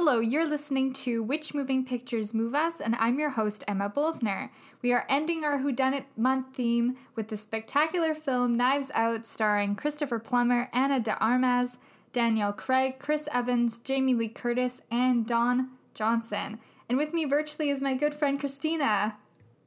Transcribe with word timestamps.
Hello, 0.00 0.20
you're 0.20 0.46
listening 0.46 0.92
to 0.92 1.24
Which 1.24 1.54
Moving 1.54 1.84
Pictures 1.84 2.32
Move 2.32 2.54
Us, 2.54 2.80
and 2.80 2.94
I'm 3.00 3.18
your 3.18 3.30
host, 3.30 3.64
Emma 3.66 3.90
Bolzner. 3.90 4.50
We 4.80 4.92
are 4.92 5.04
ending 5.08 5.42
our 5.42 5.58
Whodunit 5.58 6.04
month 6.16 6.54
theme 6.54 6.96
with 7.16 7.26
the 7.26 7.36
spectacular 7.36 8.14
film 8.14 8.56
Knives 8.56 8.92
Out, 8.94 9.26
starring 9.26 9.74
Christopher 9.74 10.20
Plummer, 10.20 10.70
Ana 10.72 11.00
de 11.00 11.18
Armas, 11.18 11.78
Daniel 12.12 12.52
Craig, 12.52 13.00
Chris 13.00 13.28
Evans, 13.32 13.78
Jamie 13.78 14.14
Lee 14.14 14.28
Curtis, 14.28 14.82
and 14.88 15.26
Don 15.26 15.70
Johnson. 15.94 16.60
And 16.88 16.96
with 16.96 17.12
me 17.12 17.24
virtually 17.24 17.68
is 17.68 17.82
my 17.82 17.94
good 17.94 18.14
friend 18.14 18.38
Christina. 18.38 19.16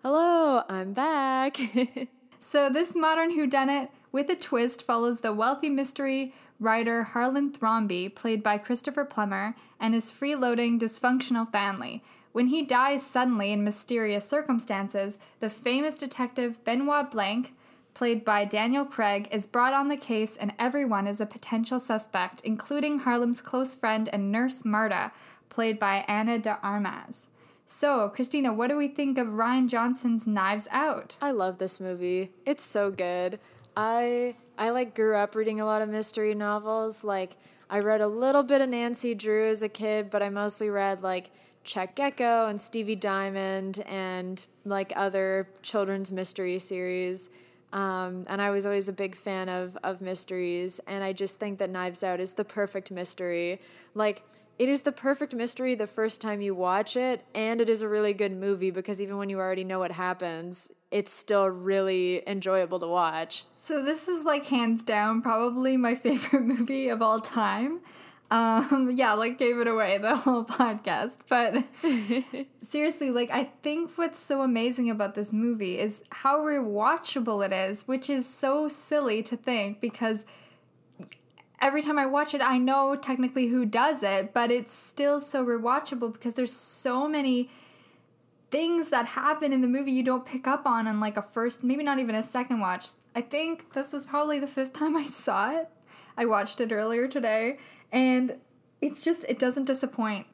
Hello, 0.01 0.63
I'm 0.69 0.93
back. 0.93 1.57
so, 2.39 2.69
this 2.69 2.95
modern 2.95 3.37
whodunit 3.37 3.89
with 4.13 4.29
a 4.29 4.35
twist 4.37 4.83
follows 4.83 5.19
the 5.19 5.33
wealthy 5.33 5.69
mystery 5.69 6.33
writer 6.61 7.03
Harlan 7.03 7.51
Thrombey, 7.51 8.13
played 8.13 8.41
by 8.41 8.57
Christopher 8.57 9.03
Plummer, 9.03 9.55
and 9.79 9.93
his 9.93 10.11
freeloading, 10.11 10.79
dysfunctional 10.79 11.51
family. 11.51 12.03
When 12.31 12.47
he 12.47 12.61
dies 12.61 13.05
suddenly 13.05 13.51
in 13.51 13.63
mysterious 13.63 14.29
circumstances, 14.29 15.17
the 15.39 15.49
famous 15.49 15.95
detective 15.97 16.63
Benoit 16.63 17.11
Blanc, 17.11 17.53
played 17.93 18.23
by 18.23 18.45
Daniel 18.45 18.85
Craig, 18.85 19.27
is 19.31 19.45
brought 19.45 19.73
on 19.73 19.89
the 19.89 19.97
case, 19.97 20.37
and 20.37 20.53
everyone 20.57 21.07
is 21.07 21.19
a 21.19 21.25
potential 21.25 21.79
suspect, 21.79 22.39
including 22.45 22.99
Harlan's 22.99 23.41
close 23.41 23.75
friend 23.75 24.07
and 24.13 24.31
nurse 24.31 24.63
Marta, 24.63 25.11
played 25.49 25.77
by 25.77 26.05
Ana 26.07 26.39
de 26.39 26.57
Armas. 26.63 27.27
So, 27.65 28.09
Christina, 28.09 28.53
what 28.53 28.69
do 28.69 28.75
we 28.75 28.89
think 28.89 29.17
of 29.17 29.27
Rian 29.27 29.67
Johnson's 29.67 30.27
Knives 30.27 30.67
Out? 30.71 31.17
I 31.21 31.31
love 31.31 31.57
this 31.57 31.79
movie. 31.79 32.31
It's 32.45 32.65
so 32.65 32.91
good. 32.91 33.39
I 33.75 34.35
I 34.57 34.69
like 34.69 34.95
grew 34.95 35.15
up 35.15 35.35
reading 35.35 35.59
a 35.59 35.65
lot 35.65 35.81
of 35.81 35.89
mystery 35.89 36.35
novels. 36.35 37.03
Like 37.03 37.37
I 37.69 37.79
read 37.79 38.01
a 38.01 38.07
little 38.07 38.43
bit 38.43 38.61
of 38.61 38.69
Nancy 38.69 39.15
Drew 39.15 39.49
as 39.49 39.63
a 39.63 39.69
kid, 39.69 40.09
but 40.09 40.21
I 40.21 40.29
mostly 40.29 40.69
read 40.69 41.01
like 41.01 41.31
Chet 41.63 41.95
Gecko 41.95 42.47
and 42.47 42.59
Stevie 42.59 42.95
Diamond 42.95 43.83
and 43.87 44.45
like 44.65 44.91
other 44.95 45.47
children's 45.61 46.11
mystery 46.11 46.59
series. 46.59 47.29
Um, 47.73 48.25
and 48.27 48.41
I 48.41 48.49
was 48.49 48.65
always 48.65 48.89
a 48.89 48.93
big 48.93 49.15
fan 49.15 49.47
of 49.47 49.77
of 49.83 50.01
mysteries, 50.01 50.81
and 50.87 51.03
I 51.03 51.13
just 51.13 51.39
think 51.39 51.59
that 51.59 51.69
Knives 51.69 52.03
Out 52.03 52.19
is 52.19 52.33
the 52.33 52.43
perfect 52.43 52.91
mystery. 52.91 53.61
Like 53.93 54.23
it 54.59 54.67
is 54.67 54.81
the 54.81 54.91
perfect 54.91 55.33
mystery 55.33 55.73
the 55.75 55.87
first 55.87 56.19
time 56.19 56.41
you 56.41 56.53
watch 56.53 56.97
it, 56.97 57.23
and 57.33 57.61
it 57.61 57.69
is 57.69 57.81
a 57.81 57.87
really 57.87 58.13
good 58.13 58.33
movie 58.33 58.71
because 58.71 59.01
even 59.01 59.17
when 59.17 59.29
you 59.29 59.39
already 59.39 59.63
know 59.63 59.79
what 59.79 59.93
happens, 59.93 60.71
it's 60.91 61.11
still 61.13 61.47
really 61.47 62.21
enjoyable 62.27 62.79
to 62.79 62.87
watch. 62.87 63.45
So 63.57 63.83
this 63.83 64.07
is 64.07 64.25
like 64.25 64.45
hands 64.45 64.83
down 64.83 65.21
probably 65.21 65.77
my 65.77 65.95
favorite 66.03 66.43
movie 66.43 66.89
of 66.89 67.01
all 67.01 67.19
time. 67.19 67.79
Um, 68.29 68.91
yeah, 68.95 69.13
like 69.13 69.37
gave 69.37 69.57
it 69.57 69.67
away 69.67 69.97
the 69.97 70.15
whole 70.17 70.45
podcast. 70.45 71.17
But 71.29 71.63
seriously, 72.61 73.09
like 73.11 73.31
I 73.31 73.45
think 73.63 73.91
what's 73.95 74.19
so 74.19 74.41
amazing 74.41 74.89
about 74.89 75.15
this 75.15 75.31
movie 75.33 75.79
is 75.79 76.03
how 76.11 76.39
rewatchable 76.39 77.45
it 77.45 77.53
is, 77.53 77.87
which 77.87 78.09
is 78.09 78.27
so 78.27 78.67
silly 78.67 79.23
to 79.23 79.37
think 79.37 79.81
because 79.81 80.25
every 81.61 81.81
time 81.81 81.99
I 81.99 82.05
watch 82.05 82.33
it, 82.33 82.41
I 82.41 82.57
know 82.57 82.95
technically 82.95 83.47
who 83.47 83.65
does 83.65 84.03
it, 84.03 84.33
but 84.33 84.51
it's 84.51 84.73
still 84.73 85.21
so 85.21 85.45
rewatchable 85.45 86.11
because 86.11 86.33
there's 86.33 86.53
so 86.53 87.07
many 87.07 87.49
things 88.51 88.89
that 88.89 89.05
happen 89.07 89.51
in 89.53 89.61
the 89.61 89.67
movie 89.67 89.91
you 89.91 90.03
don't 90.03 90.25
pick 90.25 90.45
up 90.47 90.65
on 90.65 90.87
in 90.87 90.99
like 90.99 91.17
a 91.17 91.21
first, 91.21 91.63
maybe 91.63 91.83
not 91.83 91.99
even 91.99 92.15
a 92.15 92.23
second 92.23 92.59
watch. 92.59 92.89
I 93.15 93.21
think 93.21 93.73
this 93.73 93.91
was 93.91 94.05
probably 94.05 94.39
the 94.39 94.47
fifth 94.47 94.73
time 94.79 94.95
I 94.95 95.05
saw 95.05 95.51
it. 95.51 95.69
I 96.17 96.25
watched 96.25 96.61
it 96.61 96.71
earlier 96.71 97.07
today, 97.07 97.57
and 97.91 98.35
it's 98.81 99.03
just, 99.03 99.23
it 99.29 99.39
doesn't 99.39 99.65
disappoint. 99.65 100.27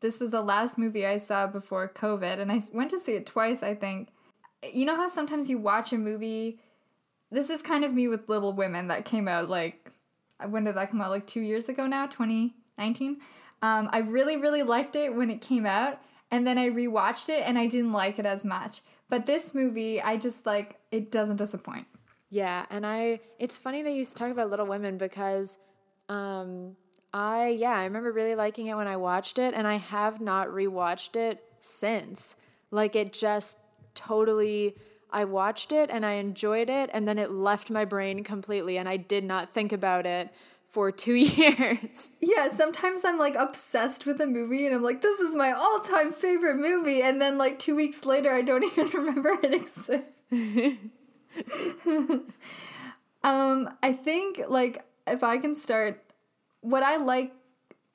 This 0.00 0.18
was 0.18 0.30
the 0.30 0.42
last 0.42 0.76
movie 0.76 1.06
I 1.06 1.18
saw 1.18 1.46
before 1.46 1.90
COVID, 1.94 2.40
and 2.40 2.50
I 2.50 2.60
went 2.72 2.90
to 2.90 2.98
see 2.98 3.12
it 3.12 3.26
twice, 3.26 3.62
I 3.62 3.74
think. 3.74 4.08
You 4.72 4.84
know 4.84 4.96
how 4.96 5.08
sometimes 5.08 5.48
you 5.48 5.58
watch 5.58 5.92
a 5.92 5.98
movie? 5.98 6.58
This 7.30 7.48
is 7.48 7.62
kind 7.62 7.84
of 7.84 7.94
me 7.94 8.08
with 8.08 8.28
Little 8.28 8.52
Women 8.52 8.88
that 8.88 9.04
came 9.04 9.28
out 9.28 9.48
like 9.48 9.92
when 10.48 10.64
did 10.64 10.76
that 10.76 10.90
come 10.90 11.00
out? 11.00 11.10
Like 11.10 11.26
two 11.26 11.40
years 11.40 11.68
ago 11.68 11.84
now, 11.86 12.06
2019. 12.06 13.20
Um, 13.62 13.88
I 13.92 13.98
really, 13.98 14.36
really 14.36 14.62
liked 14.62 14.96
it 14.96 15.14
when 15.14 15.30
it 15.30 15.40
came 15.40 15.66
out, 15.66 16.00
and 16.30 16.46
then 16.46 16.58
I 16.58 16.68
rewatched 16.68 17.28
it 17.28 17.42
and 17.46 17.58
I 17.58 17.66
didn't 17.66 17.92
like 17.92 18.18
it 18.18 18.26
as 18.26 18.44
much. 18.44 18.82
But 19.08 19.26
this 19.26 19.54
movie, 19.54 20.00
I 20.00 20.16
just 20.16 20.46
like 20.46 20.78
it 20.90 21.10
doesn't 21.10 21.36
disappoint. 21.36 21.86
Yeah, 22.30 22.66
and 22.70 22.86
I 22.86 23.20
it's 23.38 23.58
funny 23.58 23.82
that 23.82 23.92
you 23.92 24.04
talk 24.04 24.30
about 24.30 24.50
Little 24.50 24.66
Women 24.66 24.96
because 24.98 25.58
um 26.08 26.76
I 27.12 27.48
yeah, 27.48 27.72
I 27.72 27.84
remember 27.84 28.12
really 28.12 28.36
liking 28.36 28.66
it 28.66 28.76
when 28.76 28.86
I 28.86 28.96
watched 28.96 29.38
it 29.38 29.52
and 29.54 29.66
I 29.66 29.76
have 29.76 30.20
not 30.20 30.48
rewatched 30.48 31.16
it 31.16 31.42
since. 31.58 32.36
Like 32.70 32.94
it 32.94 33.12
just 33.12 33.58
totally 33.94 34.76
I 35.10 35.24
watched 35.24 35.72
it 35.72 35.90
and 35.90 36.06
I 36.06 36.12
enjoyed 36.12 36.70
it, 36.70 36.88
and 36.92 37.08
then 37.08 37.18
it 37.18 37.32
left 37.32 37.68
my 37.68 37.84
brain 37.84 38.22
completely, 38.22 38.78
and 38.78 38.88
I 38.88 38.96
did 38.96 39.24
not 39.24 39.48
think 39.48 39.72
about 39.72 40.06
it 40.06 40.30
for 40.70 40.92
two 40.92 41.14
years. 41.14 42.12
Yeah, 42.20 42.48
sometimes 42.50 43.04
I'm 43.04 43.18
like 43.18 43.34
obsessed 43.34 44.06
with 44.06 44.20
a 44.20 44.26
movie 44.26 44.66
and 44.66 44.74
I'm 44.74 44.82
like, 44.82 45.02
this 45.02 45.20
is 45.20 45.34
my 45.34 45.52
all 45.52 45.80
time 45.80 46.12
favorite 46.12 46.56
movie. 46.56 47.02
And 47.02 47.20
then 47.20 47.36
like 47.38 47.58
two 47.58 47.74
weeks 47.74 48.04
later, 48.04 48.32
I 48.32 48.42
don't 48.42 48.64
even 48.78 48.88
remember 48.88 49.36
it 49.42 49.52
exists. 49.52 50.22
um, 53.24 53.70
I 53.82 53.92
think 53.92 54.40
like 54.48 54.84
if 55.06 55.22
I 55.22 55.38
can 55.38 55.54
start, 55.54 56.02
what 56.60 56.82
I 56.82 56.96
like, 56.96 57.32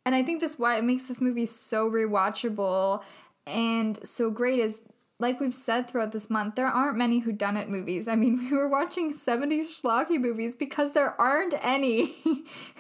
and 0.06 0.14
I 0.14 0.24
think 0.24 0.42
this 0.42 0.60
why 0.60 0.78
it 0.78 0.84
makes 0.84 1.04
this 1.04 1.22
movie 1.22 1.46
so 1.46 1.90
rewatchable 1.90 3.04
and 3.48 4.00
so 4.08 4.30
great 4.30 4.60
is 4.60 4.80
like 5.20 5.40
we've 5.40 5.54
said 5.54 5.88
throughout 5.88 6.12
this 6.12 6.30
month, 6.30 6.56
there 6.56 6.68
aren't 6.68 6.98
many 6.98 7.22
whodunit 7.22 7.70
movies. 7.70 8.08
I 8.08 8.16
mean, 8.16 8.38
we 8.52 8.56
were 8.56 8.70
watching 8.70 9.14
70s 9.14 9.82
schlocky 9.82 10.20
movies 10.20 10.56
because 10.56 10.92
there 10.92 11.20
aren't 11.20 11.56
any. 11.62 12.16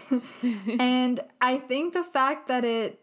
and 0.79 1.21
I 1.41 1.57
think 1.57 1.93
the 1.93 2.03
fact 2.03 2.47
that 2.47 2.65
it 2.65 2.99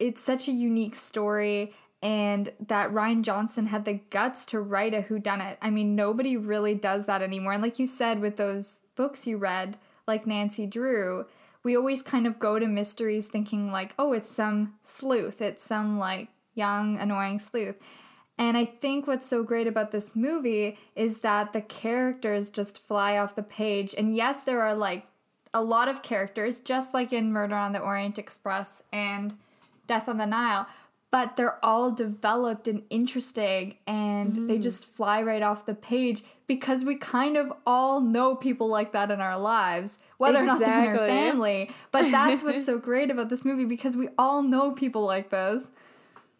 it's 0.00 0.20
such 0.20 0.48
a 0.48 0.52
unique 0.52 0.96
story 0.96 1.72
and 2.02 2.52
that 2.66 2.92
Rian 2.92 3.22
Johnson 3.22 3.66
had 3.66 3.84
the 3.84 3.94
guts 4.10 4.44
to 4.46 4.60
write 4.60 4.92
a 4.92 5.02
whodunit. 5.02 5.56
I 5.62 5.70
mean, 5.70 5.94
nobody 5.94 6.36
really 6.36 6.74
does 6.74 7.06
that 7.06 7.22
anymore. 7.22 7.52
And 7.52 7.62
like 7.62 7.78
you 7.78 7.86
said 7.86 8.20
with 8.20 8.36
those 8.36 8.80
books 8.96 9.26
you 9.26 9.38
read, 9.38 9.78
like 10.06 10.26
Nancy 10.26 10.66
Drew, 10.66 11.26
we 11.62 11.76
always 11.76 12.02
kind 12.02 12.26
of 12.26 12.38
go 12.38 12.58
to 12.58 12.66
mysteries 12.66 13.26
thinking 13.26 13.72
like, 13.72 13.94
"Oh, 13.98 14.12
it's 14.12 14.28
some 14.28 14.74
sleuth. 14.82 15.40
It's 15.40 15.62
some 15.62 15.98
like 15.98 16.28
young, 16.54 16.98
annoying 16.98 17.38
sleuth. 17.38 17.76
And 18.36 18.56
I 18.56 18.64
think 18.64 19.06
what's 19.06 19.28
so 19.28 19.42
great 19.42 19.66
about 19.66 19.92
this 19.92 20.16
movie 20.16 20.76
is 20.96 21.18
that 21.18 21.52
the 21.52 21.60
characters 21.60 22.50
just 22.50 22.84
fly 22.84 23.16
off 23.16 23.36
the 23.36 23.42
page. 23.42 23.94
And 23.96 24.14
yes, 24.16 24.42
there 24.42 24.62
are 24.62 24.74
like 24.74 25.06
a 25.52 25.62
lot 25.62 25.88
of 25.88 26.02
characters, 26.02 26.60
just 26.60 26.92
like 26.92 27.12
in 27.12 27.32
Murder 27.32 27.54
on 27.54 27.72
the 27.72 27.78
Orient 27.78 28.18
Express 28.18 28.82
and 28.92 29.36
Death 29.86 30.08
on 30.08 30.18
the 30.18 30.26
Nile, 30.26 30.66
but 31.12 31.36
they're 31.36 31.64
all 31.64 31.92
developed 31.92 32.66
and 32.66 32.82
interesting 32.90 33.76
and 33.86 34.32
mm. 34.32 34.48
they 34.48 34.58
just 34.58 34.84
fly 34.84 35.22
right 35.22 35.42
off 35.42 35.64
the 35.64 35.74
page 35.74 36.24
because 36.48 36.84
we 36.84 36.96
kind 36.96 37.36
of 37.36 37.52
all 37.64 38.00
know 38.00 38.34
people 38.34 38.66
like 38.66 38.92
that 38.92 39.12
in 39.12 39.20
our 39.20 39.38
lives, 39.38 39.98
whether 40.18 40.40
exactly. 40.40 40.66
or 40.66 40.68
not 40.68 40.82
they're 40.82 40.94
in 40.94 40.98
our 40.98 41.06
family. 41.06 41.70
But 41.92 42.10
that's 42.10 42.42
what's 42.42 42.66
so 42.66 42.78
great 42.78 43.12
about 43.12 43.28
this 43.28 43.44
movie 43.44 43.64
because 43.64 43.96
we 43.96 44.08
all 44.18 44.42
know 44.42 44.72
people 44.72 45.04
like 45.04 45.30
this. 45.30 45.70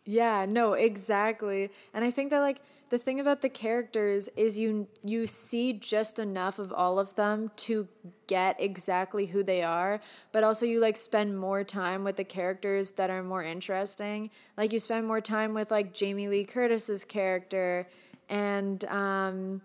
Yeah, 0.07 0.45
no, 0.47 0.75
exactly. 0.75 1.71
And 1.95 2.05
I 2.05 2.11
think 2.11 2.31
that 2.31 2.41
like 2.41 2.61
the 2.91 2.99
thing 2.99 3.19
about 3.21 3.41
the 3.41 3.49
characters 3.49 4.29
is 4.37 4.59
you 4.59 4.87
you 5.03 5.27
see 5.27 5.73
just 5.73 6.19
enough 6.19 6.59
of 6.59 6.73
all 6.75 6.99
of 6.99 7.15
them 7.15 7.51
to 7.57 7.89
get 8.27 8.61
exactly 8.61 9.27
who 9.27 9.43
they 9.43 9.63
are, 9.63 10.01
but 10.31 10.45
also 10.45 10.67
you 10.67 10.79
like 10.79 10.99
spend 10.99 11.39
more 11.39 11.65
time 11.65 12.05
with 12.05 12.17
the 12.17 12.25
characters 12.25 12.93
that 12.93 13.09
are 13.09 13.23
more 13.23 13.43
interesting. 13.43 14.31
Like 14.59 14.75
you 14.75 14.79
spend 14.79 15.07
more 15.07 15.23
time 15.23 15.55
with 15.55 15.71
like 15.71 15.95
Jamie 15.95 16.29
Lee 16.29 16.45
Curtis's 16.45 17.05
character 17.07 17.89
and 18.29 18.85
um 18.87 19.63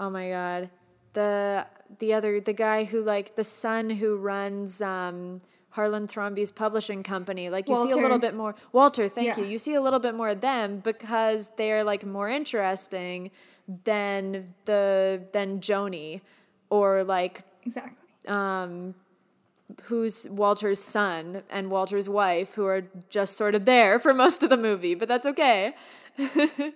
oh 0.00 0.08
my 0.08 0.30
god, 0.30 0.70
the 1.12 1.66
the 1.98 2.14
other 2.14 2.40
the 2.40 2.54
guy 2.54 2.84
who 2.84 3.02
like 3.04 3.34
the 3.36 3.44
son 3.44 3.90
who 3.90 4.16
runs 4.16 4.80
um 4.80 5.40
Harlan 5.72 6.06
Thrombey's 6.06 6.50
publishing 6.50 7.02
company. 7.02 7.50
Like 7.50 7.68
you 7.68 7.74
Walter. 7.74 7.92
see 7.92 7.98
a 7.98 8.02
little 8.02 8.18
bit 8.18 8.34
more 8.34 8.54
Walter, 8.72 9.08
thank 9.08 9.36
yeah. 9.36 9.44
you. 9.44 9.50
You 9.50 9.58
see 9.58 9.74
a 9.74 9.80
little 9.80 9.98
bit 9.98 10.14
more 10.14 10.28
of 10.28 10.40
them 10.40 10.80
because 10.80 11.50
they 11.56 11.72
are 11.72 11.82
like 11.82 12.04
more 12.04 12.28
interesting 12.28 13.30
than 13.84 14.54
the 14.66 15.22
than 15.32 15.60
Joni 15.60 16.20
or 16.70 17.04
like 17.04 17.42
Exactly. 17.64 17.96
Um 18.28 18.94
who's 19.84 20.28
Walter's 20.28 20.82
son 20.82 21.42
and 21.48 21.70
Walter's 21.70 22.08
wife 22.08 22.54
who 22.54 22.66
are 22.66 22.84
just 23.08 23.36
sort 23.36 23.54
of 23.54 23.64
there 23.64 23.98
for 23.98 24.12
most 24.12 24.42
of 24.42 24.50
the 24.50 24.58
movie, 24.58 24.94
but 24.94 25.08
that's 25.08 25.26
okay. 25.26 25.72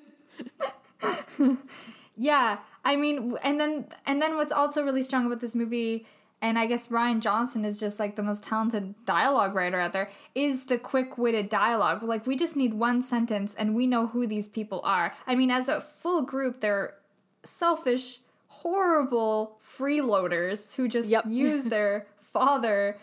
yeah, 2.16 2.58
I 2.82 2.96
mean 2.96 3.36
and 3.42 3.60
then 3.60 3.88
and 4.06 4.22
then 4.22 4.36
what's 4.36 4.52
also 4.52 4.82
really 4.82 5.02
strong 5.02 5.26
about 5.26 5.40
this 5.40 5.54
movie 5.54 6.06
and 6.42 6.58
I 6.58 6.66
guess 6.66 6.88
Rian 6.88 7.20
Johnson 7.20 7.64
is 7.64 7.80
just 7.80 7.98
like 7.98 8.16
the 8.16 8.22
most 8.22 8.42
talented 8.42 8.94
dialogue 9.06 9.54
writer 9.54 9.78
out 9.80 9.92
there, 9.92 10.10
is 10.34 10.64
the 10.66 10.78
quick 10.78 11.16
witted 11.16 11.48
dialogue. 11.48 12.02
Like, 12.02 12.26
we 12.26 12.36
just 12.36 12.56
need 12.56 12.74
one 12.74 13.00
sentence 13.02 13.54
and 13.54 13.74
we 13.74 13.86
know 13.86 14.08
who 14.08 14.26
these 14.26 14.48
people 14.48 14.80
are. 14.84 15.14
I 15.26 15.34
mean, 15.34 15.50
as 15.50 15.68
a 15.68 15.80
full 15.80 16.22
group, 16.22 16.60
they're 16.60 16.94
selfish, 17.44 18.18
horrible 18.48 19.58
freeloaders 19.64 20.74
who 20.74 20.88
just 20.88 21.08
Yep. 21.08 21.24
use 21.28 21.64
their 21.64 22.06
father 22.20 22.98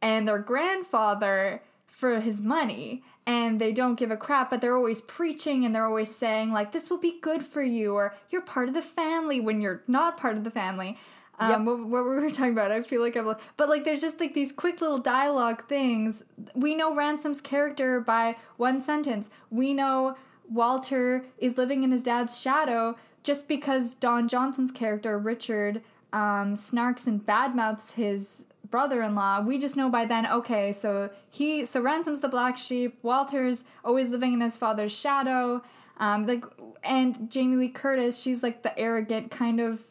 and 0.00 0.26
their 0.28 0.38
grandfather 0.38 1.62
for 1.86 2.20
his 2.20 2.40
money 2.40 3.02
and 3.26 3.60
they 3.60 3.72
don't 3.72 3.96
give 3.96 4.10
a 4.12 4.16
crap 4.16 4.50
but 4.50 4.60
they're 4.60 4.76
always 4.76 5.00
preaching 5.00 5.64
and 5.64 5.74
they're 5.74 5.86
always 5.86 6.14
saying 6.14 6.52
like 6.52 6.70
this 6.70 6.88
will 6.88 6.98
be 6.98 7.18
good 7.20 7.42
for 7.44 7.62
you 7.62 7.94
or 7.94 8.14
you're 8.30 8.40
part 8.40 8.68
of 8.68 8.74
the 8.74 8.82
family 8.82 9.40
when 9.40 9.60
you're 9.60 9.82
not 9.88 10.16
part 10.16 10.36
of 10.36 10.44
the 10.44 10.50
family 10.50 10.96
um, 11.38 11.50
Yep. 11.50 11.60
what, 11.78 11.88
what 11.88 12.04
were 12.04 12.30
talking 12.38 12.52
about 12.52 12.70
i 12.70 12.82
feel 12.82 13.00
like 13.02 13.16
i've 13.16 13.40
but 13.56 13.68
like 13.68 13.84
there's 13.84 14.00
just 14.00 14.20
like 14.20 14.34
these 14.34 14.52
quick 14.52 14.80
little 14.80 14.98
dialogue 14.98 15.68
things. 15.68 16.22
We 16.54 16.74
know 16.74 16.94
ransom's 16.94 17.40
character 17.40 18.00
by 18.00 18.36
one 18.56 18.80
sentence. 18.80 19.30
We 19.50 19.74
know 19.74 20.16
walter 20.50 21.24
is 21.38 21.56
living 21.58 21.82
in 21.84 21.92
his 21.92 22.02
dad's 22.02 22.38
shadow 22.40 22.96
just 23.22 23.46
because 23.48 23.94
don 23.94 24.28
johnson's 24.28 24.70
character 24.72 25.18
richard 25.18 25.82
um, 26.12 26.54
snarks 26.54 27.06
and 27.06 27.24
badmouths 27.26 27.92
his 27.92 28.44
brother-in-law. 28.70 29.42
We 29.46 29.58
just 29.58 29.76
know 29.76 29.88
by 29.90 30.04
then 30.06 30.26
okay 30.26 30.72
so 30.72 31.10
he 31.30 31.64
so 31.64 31.80
ransom's 31.80 32.20
the 32.20 32.28
black 32.28 32.56
sheep. 32.58 32.98
Walter's 33.02 33.64
always 33.84 34.08
living 34.08 34.32
in 34.32 34.40
his 34.40 34.56
father's 34.56 34.92
shadow. 34.92 35.62
Um, 35.98 36.26
like 36.26 36.44
and 36.84 37.28
jamie 37.30 37.56
lee 37.56 37.68
curtis 37.70 38.16
she's 38.18 38.40
like 38.42 38.62
the 38.62 38.78
arrogant 38.78 39.32
kind 39.32 39.58
of 39.60 39.82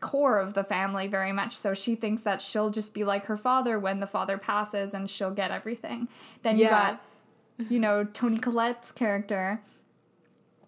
core 0.00 0.38
of 0.38 0.54
the 0.54 0.64
family 0.64 1.06
very 1.06 1.32
much. 1.32 1.56
So 1.56 1.74
she 1.74 1.94
thinks 1.94 2.22
that 2.22 2.42
she'll 2.42 2.70
just 2.70 2.94
be 2.94 3.04
like 3.04 3.26
her 3.26 3.36
father 3.36 3.78
when 3.78 4.00
the 4.00 4.06
father 4.06 4.38
passes 4.38 4.94
and 4.94 5.08
she'll 5.08 5.30
get 5.30 5.50
everything. 5.50 6.08
Then 6.42 6.58
you 6.58 6.68
got 6.68 7.00
you 7.68 7.78
know 7.78 8.04
toni 8.04 8.38
collette's 8.38 8.90
character. 8.90 9.60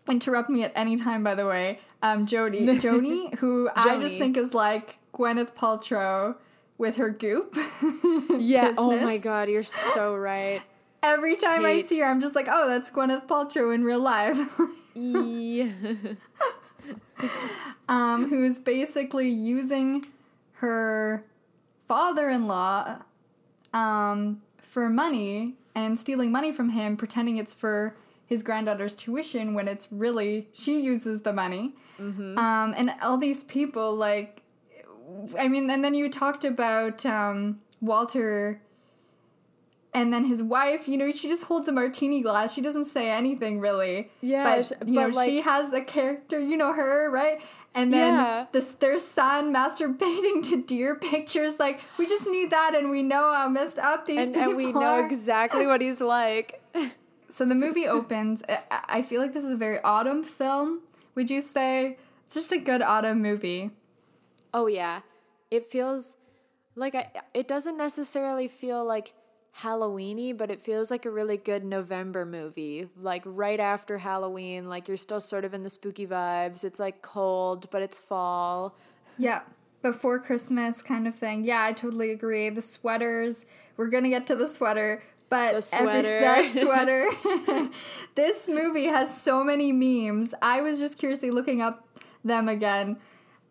Interrupt 0.08 0.50
me 0.50 0.64
at 0.64 0.72
any 0.74 0.96
time 0.96 1.24
by 1.24 1.34
the 1.34 1.46
way. 1.46 1.80
Um 2.02 2.26
jody. 2.26 2.66
Joni 2.80 3.34
who 3.36 3.68
i 3.74 3.98
just 3.98 4.18
think 4.18 4.36
is 4.36 4.54
like 4.54 4.98
gwyneth 5.14 5.54
paltrow 5.54 6.36
with 6.78 6.96
her 6.96 7.10
goop. 7.10 7.56
Yeah. 8.38 8.74
Oh 8.76 8.98
my 8.98 9.18
god, 9.18 9.48
you're 9.48 9.62
so 9.62 10.16
right. 10.16 10.62
every 11.02 11.36
time 11.36 11.64
i 11.64 11.82
see 11.82 11.98
her 11.98 12.06
i'm 12.06 12.20
just 12.20 12.34
like 12.34 12.46
oh 12.48 12.68
that's 12.68 12.90
gwyneth 12.90 13.26
paltrow 13.26 13.74
in 13.74 13.84
real 13.84 14.00
life. 14.00 14.38
Yeah. 14.94 15.70
um, 17.88 18.28
who's 18.28 18.58
basically 18.58 19.28
using 19.28 20.06
her 20.54 21.24
father-in-law 21.88 22.98
um, 23.72 24.42
for 24.58 24.88
money 24.88 25.54
and 25.74 25.98
stealing 25.98 26.30
money 26.30 26.52
from 26.52 26.70
him, 26.70 26.96
pretending 26.96 27.36
it's 27.36 27.54
for 27.54 27.96
his 28.26 28.42
granddaughter's 28.42 28.94
tuition 28.94 29.54
when 29.54 29.68
it's 29.68 29.88
really 29.90 30.48
she 30.52 30.80
uses 30.80 31.22
the 31.22 31.32
money. 31.32 31.74
Um, 32.38 32.74
and 32.76 32.94
all 33.02 33.18
these 33.18 33.44
people, 33.44 33.94
like, 33.94 34.42
I 35.38 35.48
mean, 35.48 35.68
and 35.70 35.84
then 35.84 35.94
you 35.94 36.08
talked 36.08 36.44
about 36.44 37.04
um, 37.04 37.60
Walter. 37.80 38.60
And 39.94 40.10
then 40.10 40.24
his 40.24 40.42
wife, 40.42 40.88
you 40.88 40.96
know, 40.96 41.10
she 41.12 41.28
just 41.28 41.44
holds 41.44 41.68
a 41.68 41.72
martini 41.72 42.22
glass. 42.22 42.54
She 42.54 42.62
doesn't 42.62 42.86
say 42.86 43.10
anything 43.10 43.60
really. 43.60 44.10
Yeah, 44.22 44.42
but 44.44 44.88
you 44.88 44.94
know, 44.94 45.10
but, 45.10 45.26
she 45.26 45.42
has 45.42 45.74
a 45.74 45.82
character. 45.82 46.40
You 46.40 46.56
know 46.56 46.72
her, 46.72 47.10
right? 47.10 47.42
And 47.74 47.92
then 47.92 48.14
Yeah. 48.14 48.46
this 48.52 48.72
their 48.72 48.98
son 48.98 49.52
masturbating 49.52 50.48
to 50.48 50.62
deer 50.62 50.94
pictures. 50.94 51.58
Like 51.58 51.80
we 51.98 52.06
just 52.06 52.26
need 52.26 52.48
that, 52.50 52.74
and 52.74 52.88
we 52.90 53.02
know 53.02 53.34
how 53.34 53.48
messed 53.50 53.78
up 53.78 54.06
these 54.06 54.26
and, 54.26 54.34
people 54.34 54.48
and 54.48 54.56
we 54.56 54.72
know 54.72 54.98
exactly 55.04 55.66
what 55.66 55.82
he's 55.82 56.00
like. 56.00 56.62
so 57.28 57.44
the 57.44 57.54
movie 57.54 57.86
opens. 57.86 58.42
I, 58.48 58.60
I 58.70 59.02
feel 59.02 59.20
like 59.20 59.34
this 59.34 59.44
is 59.44 59.50
a 59.50 59.58
very 59.58 59.78
autumn 59.82 60.22
film. 60.22 60.80
Would 61.16 61.30
you 61.30 61.42
say 61.42 61.98
it's 62.24 62.34
just 62.34 62.50
a 62.50 62.58
good 62.58 62.80
autumn 62.80 63.20
movie? 63.20 63.72
Oh 64.54 64.68
yeah, 64.68 65.00
it 65.50 65.64
feels 65.64 66.16
like 66.76 66.94
I. 66.94 67.10
It 67.34 67.46
doesn't 67.46 67.76
necessarily 67.76 68.48
feel 68.48 68.86
like 68.86 69.12
Halloweeny, 69.60 70.36
but 70.36 70.50
it 70.50 70.60
feels 70.60 70.90
like 70.90 71.04
a 71.04 71.10
really 71.10 71.36
good 71.36 71.64
November 71.64 72.24
movie. 72.24 72.88
Like 72.98 73.22
right 73.26 73.60
after 73.60 73.98
Halloween, 73.98 74.68
like 74.68 74.88
you're 74.88 74.96
still 74.96 75.20
sort 75.20 75.44
of 75.44 75.52
in 75.54 75.62
the 75.62 75.68
spooky 75.70 76.06
vibes. 76.06 76.64
It's 76.64 76.80
like 76.80 77.02
cold, 77.02 77.70
but 77.70 77.82
it's 77.82 77.98
fall. 77.98 78.74
Yeah. 79.18 79.42
Before 79.82 80.18
Christmas 80.18 80.80
kind 80.80 81.06
of 81.08 81.14
thing. 81.14 81.44
Yeah, 81.44 81.62
I 81.64 81.72
totally 81.72 82.12
agree. 82.12 82.48
The 82.50 82.62
sweaters. 82.62 83.44
We're 83.76 83.88
gonna 83.88 84.08
get 84.08 84.26
to 84.28 84.36
the 84.36 84.48
sweater. 84.48 85.02
But 85.28 85.52
The 85.60 85.76
every- 85.76 86.48
sweater. 86.48 87.08
that 87.12 87.46
sweater. 87.46 87.70
this 88.14 88.48
movie 88.48 88.86
has 88.86 89.14
so 89.16 89.42
many 89.44 89.72
memes. 89.72 90.34
I 90.40 90.60
was 90.60 90.78
just 90.78 90.98
curiously 90.98 91.30
looking 91.30 91.60
up 91.60 91.86
them 92.24 92.48
again. 92.48 92.98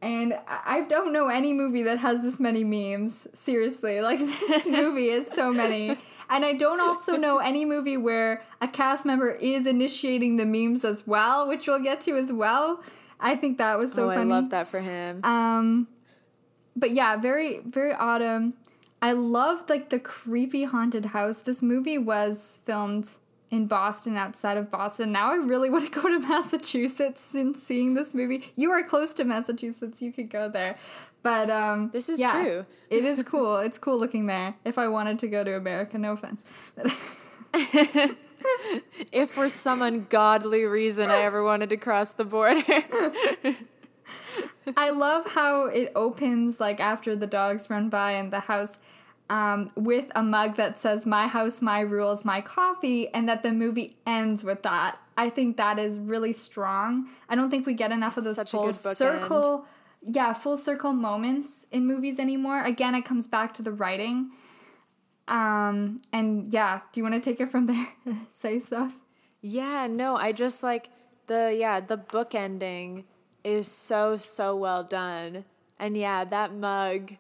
And 0.02 0.40
I 0.48 0.82
don't 0.90 1.14
know 1.14 1.28
any 1.28 1.54
movie 1.54 1.84
that 1.84 2.00
has 2.00 2.22
this 2.22 2.40
many 2.40 2.64
memes. 2.64 3.28
Seriously. 3.34 4.02
Like 4.02 4.20
this 4.20 4.66
movie 4.66 5.10
is 5.10 5.28
so 5.28 5.52
many. 5.52 5.98
And 6.30 6.46
I 6.46 6.54
don't 6.54 6.80
also 6.80 7.18
know 7.18 7.38
any 7.38 7.66
movie 7.66 7.98
where 7.98 8.44
a 8.62 8.68
cast 8.68 9.06
member 9.06 9.32
is 9.32 9.66
initiating 9.66 10.38
the 10.38 10.46
memes 10.46 10.84
as 10.84 11.06
well, 11.06 11.48
which 11.48 11.68
we'll 11.68 11.84
get 11.84 12.02
to 12.02 12.16
as 12.16 12.32
well. 12.32 12.82
I 13.20 13.36
think 13.36 13.58
that 13.60 13.78
was 13.78 13.94
so 13.94 14.06
oh, 14.06 14.14
funny. 14.14 14.32
I 14.32 14.36
love 14.36 14.50
that 14.50 14.68
for 14.68 14.80
him. 14.80 15.24
Um, 15.24 15.88
but 16.76 16.92
yeah, 16.92 17.18
very 17.18 17.60
very 17.60 17.94
autumn. 17.94 18.56
I 19.02 19.12
loved 19.12 19.70
like 19.70 19.90
the 19.90 20.00
creepy 20.00 20.64
haunted 20.64 21.08
house. 21.08 21.40
This 21.40 21.62
movie 21.62 21.98
was 21.98 22.60
filmed 22.66 23.10
in 23.52 23.68
Boston, 23.68 24.16
outside 24.16 24.58
of 24.58 24.72
Boston. 24.72 25.12
Now 25.12 25.32
I 25.32 25.36
really 25.36 25.70
want 25.70 25.92
to 25.92 26.02
go 26.02 26.08
to 26.08 26.20
Massachusetts 26.28 27.34
and 27.36 27.56
seeing 27.56 27.94
this 27.94 28.14
movie. 28.16 28.52
You 28.56 28.72
are 28.72 28.82
close 28.82 29.14
to 29.16 29.26
Massachusetts. 29.26 30.02
You 30.02 30.12
could 30.14 30.30
go 30.30 30.50
there. 30.50 30.78
But 31.22 31.52
um, 31.52 31.92
This 31.92 32.10
is 32.10 32.20
yeah, 32.20 32.32
true. 32.32 32.66
it 32.90 33.04
is 33.04 33.22
cool. 33.28 33.58
It's 33.58 33.78
cool 33.78 34.00
looking 34.00 34.26
there. 34.26 34.56
If 34.64 34.78
I 34.78 34.88
wanted 34.88 35.20
to 35.20 35.28
go 35.28 35.44
to 35.44 35.56
America, 35.56 35.98
no 36.00 36.14
offense. 36.14 36.44
if 39.12 39.30
for 39.30 39.50
some 39.50 39.82
ungodly 39.82 40.64
reason 40.64 41.12
I 41.12 41.20
ever 41.20 41.44
wanted 41.44 41.70
to 41.72 41.78
cross 41.78 42.14
the 42.14 42.24
border. 42.24 42.64
I 44.78 44.92
love 44.92 45.28
how 45.32 45.66
it 45.66 45.92
opens 45.96 46.60
like 46.60 46.80
after 46.80 47.16
the 47.16 47.28
dogs 47.28 47.70
run 47.70 47.90
by 47.90 48.14
and 48.14 48.32
the 48.32 48.40
house 48.40 48.78
um, 49.32 49.72
with 49.76 50.12
a 50.14 50.22
mug 50.22 50.58
that 50.58 50.78
says 50.78 51.06
"My 51.06 51.26
house, 51.26 51.62
my 51.62 51.80
rules, 51.80 52.26
my 52.26 52.42
coffee," 52.42 53.08
and 53.14 53.30
that 53.30 53.44
the 53.44 53.54
movie 53.54 53.96
ends 54.06 54.44
with 54.44 54.62
that. 54.64 55.00
I 55.18 55.30
think 55.30 55.56
that 55.56 55.80
is 55.80 56.00
really 56.00 56.34
strong. 56.34 57.08
I 57.30 57.36
don't 57.36 57.50
think 57.50 57.66
we 57.66 57.74
get 57.74 57.94
enough 57.94 58.18
of 58.18 58.26
those 58.26 58.44
full 58.44 58.74
circle, 58.74 59.66
yeah, 60.02 60.34
full 60.34 60.58
circle 60.58 60.92
moments 60.92 61.66
in 61.72 61.88
movies 61.88 62.20
anymore. 62.20 62.62
Again, 62.62 62.94
it 62.94 63.06
comes 63.06 63.26
back 63.26 63.54
to 63.56 63.62
the 63.62 63.72
writing. 63.72 64.32
Um, 65.30 66.02
and 66.12 66.52
yeah, 66.52 66.82
do 66.92 67.00
you 67.00 67.04
want 67.04 67.16
to 67.16 67.22
take 67.22 67.40
it 67.40 67.50
from 67.50 67.68
there? 67.68 67.88
Say 68.32 68.60
stuff. 68.60 69.00
Yeah, 69.40 69.88
no, 69.88 70.18
I 70.18 70.34
just 70.34 70.62
like 70.62 70.90
the 71.28 71.56
yeah, 71.58 71.80
the 71.80 71.96
book 71.96 72.36
ending 72.36 73.06
is 73.46 73.70
so 73.70 74.18
so 74.18 74.58
well 74.58 74.84
done. 74.84 75.46
And 75.80 75.96
yeah, 75.96 76.26
that 76.26 76.54
mug 76.54 77.14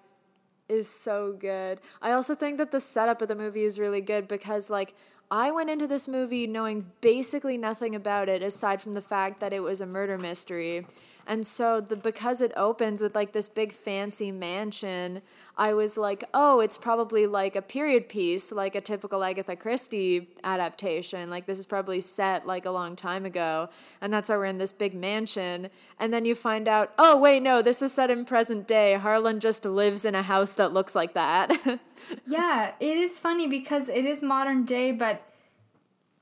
is 0.71 0.87
so 0.87 1.33
good. 1.33 1.81
I 2.01 2.13
also 2.13 2.33
think 2.33 2.57
that 2.57 2.71
the 2.71 2.79
setup 2.79 3.21
of 3.21 3.27
the 3.27 3.35
movie 3.35 3.63
is 3.63 3.77
really 3.77 4.01
good 4.01 4.27
because 4.27 4.69
like 4.69 4.93
I 5.29 5.51
went 5.51 5.69
into 5.69 5.87
this 5.87 6.07
movie 6.07 6.47
knowing 6.47 6.91
basically 7.01 7.57
nothing 7.57 7.95
about 7.95 8.29
it 8.29 8.41
aside 8.41 8.81
from 8.81 8.93
the 8.93 9.01
fact 9.01 9.39
that 9.39 9.53
it 9.53 9.61
was 9.61 9.81
a 9.81 9.85
murder 9.85 10.17
mystery. 10.17 10.85
And 11.27 11.45
so 11.45 11.79
the 11.79 11.95
because 11.95 12.41
it 12.41 12.51
opens 12.57 13.01
with 13.01 13.15
like 13.15 13.31
this 13.31 13.47
big 13.47 13.71
fancy 13.71 14.31
mansion, 14.31 15.21
I 15.61 15.75
was 15.75 15.95
like, 15.95 16.23
"Oh, 16.33 16.59
it's 16.59 16.75
probably 16.75 17.27
like 17.27 17.55
a 17.55 17.61
period 17.61 18.09
piece, 18.09 18.51
like 18.51 18.73
a 18.73 18.81
typical 18.81 19.23
Agatha 19.23 19.55
Christie 19.55 20.29
adaptation. 20.43 21.29
Like 21.29 21.45
this 21.45 21.59
is 21.59 21.67
probably 21.67 21.99
set 21.99 22.47
like 22.47 22.65
a 22.65 22.71
long 22.71 22.95
time 22.95 23.25
ago, 23.25 23.69
and 24.01 24.11
that's 24.11 24.27
why 24.27 24.37
we're 24.37 24.45
in 24.45 24.57
this 24.57 24.71
big 24.71 24.95
mansion." 24.95 25.69
And 25.99 26.11
then 26.11 26.25
you 26.25 26.33
find 26.33 26.67
out, 26.67 26.91
"Oh, 26.97 27.15
wait, 27.15 27.43
no, 27.43 27.61
this 27.61 27.83
is 27.83 27.93
set 27.93 28.09
in 28.09 28.25
present 28.25 28.67
day. 28.67 28.95
Harlan 28.95 29.39
just 29.39 29.63
lives 29.63 30.03
in 30.03 30.15
a 30.15 30.23
house 30.23 30.55
that 30.55 30.73
looks 30.73 30.95
like 30.95 31.13
that." 31.13 31.51
Yeah, 32.25 32.73
it 32.79 32.97
is 32.97 33.19
funny 33.19 33.47
because 33.47 33.87
it 33.87 34.05
is 34.05 34.23
modern 34.23 34.65
day, 34.65 34.91
but 34.91 35.21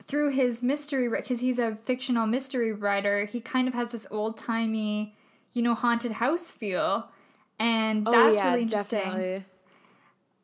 through 0.05 0.31
his 0.31 0.61
mystery, 0.61 1.07
because 1.07 1.39
he's 1.39 1.57
a 1.57 1.77
fictional 1.83 2.27
mystery 2.27 2.73
writer, 2.73 3.23
he 3.23 3.39
kind 3.39 3.65
of 3.67 3.73
has 3.73 3.87
this 3.89 4.05
old 4.11 4.37
timey, 4.37 5.15
you 5.53 5.61
know, 5.61 5.73
haunted 5.73 6.11
house 6.11 6.51
feel, 6.51 7.09
and 7.59 8.05
that's 8.05 8.41
really 8.41 8.63
interesting. 8.63 9.45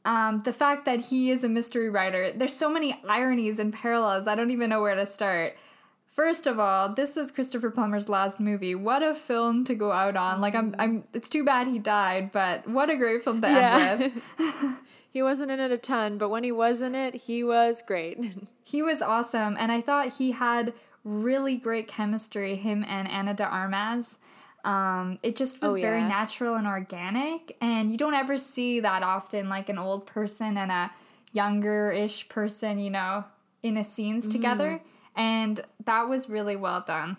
Um, 0.06 0.44
the 0.46 0.54
fact 0.54 0.86
that 0.86 1.00
he 1.00 1.32
is 1.32 1.44
a 1.44 1.50
mystery 1.50 1.90
writer, 1.90 2.32
there's 2.32 2.54
so 2.54 2.70
many 2.70 3.02
ironies 3.10 3.58
and 3.58 3.74
parallels. 3.74 4.28
I 4.28 4.36
don't 4.36 4.52
even 4.52 4.70
know 4.70 4.82
where 4.82 4.94
to 4.94 5.06
start. 5.06 5.58
First 6.06 6.48
of 6.48 6.60
all, 6.60 6.94
this 6.94 7.16
was 7.16 7.32
Christopher 7.32 7.72
Plummer's 7.72 8.08
last 8.08 8.40
movie. 8.40 8.74
What 8.74 9.04
a 9.04 9.14
film 9.14 9.66
to 9.66 9.76
go 9.76 9.92
out 9.92 10.16
on. 10.16 10.40
Like 10.40 10.56
I'm 10.56 10.74
I'm 10.80 11.04
it's 11.14 11.28
too 11.28 11.44
bad 11.44 11.68
he 11.68 11.78
died, 11.80 12.32
but 12.32 12.66
what 12.70 12.90
a 12.90 12.96
great 12.96 13.24
film 13.24 13.42
to 13.42 13.48
end 13.48 14.14
with. 14.14 14.24
he 15.12 15.22
wasn't 15.22 15.52
in 15.52 15.60
it 15.60 15.72
a 15.72 15.78
ton, 15.78 16.18
but 16.18 16.30
when 16.30 16.46
he 16.46 16.54
was 16.54 16.82
in 16.82 16.96
it, 16.96 17.24
he 17.24 17.44
was 17.44 17.82
great. 17.82 18.38
he 18.64 18.82
was 18.82 19.02
awesome 19.02 19.58
and 19.60 19.74
I 19.74 19.82
thought 19.82 20.14
he 20.14 20.32
had 20.32 20.74
really 21.04 21.58
great 21.58 21.88
chemistry 21.88 22.56
him 22.56 22.86
and 22.88 23.10
Ana 23.10 23.34
de 23.34 23.44
Armas. 23.44 24.18
Um, 24.66 25.20
it 25.24 25.36
just 25.36 25.62
was 25.62 25.72
Oh, 25.72 25.76
very 25.76 26.02
natural 26.04 26.56
and 26.56 26.68
organic, 26.68 27.56
and 27.62 27.92
you 27.92 27.98
don't 27.98 28.16
ever 28.16 28.38
see 28.38 28.80
that 28.82 29.04
often, 29.04 29.48
like 29.48 29.70
an 29.70 29.78
old 29.78 30.08
person 30.08 30.58
and 30.58 30.72
a 30.72 30.92
younger-ish 31.34 32.28
person, 32.30 32.80
you 32.80 32.90
know, 32.90 33.26
in 33.62 33.78
a 33.78 33.84
scenes 33.84 34.26
Mm-hmm. 34.26 34.32
together, 34.32 34.82
and 35.16 35.62
that 35.86 36.10
was 36.10 36.30
really 36.30 36.56
well 36.56 36.84
done. 36.86 37.18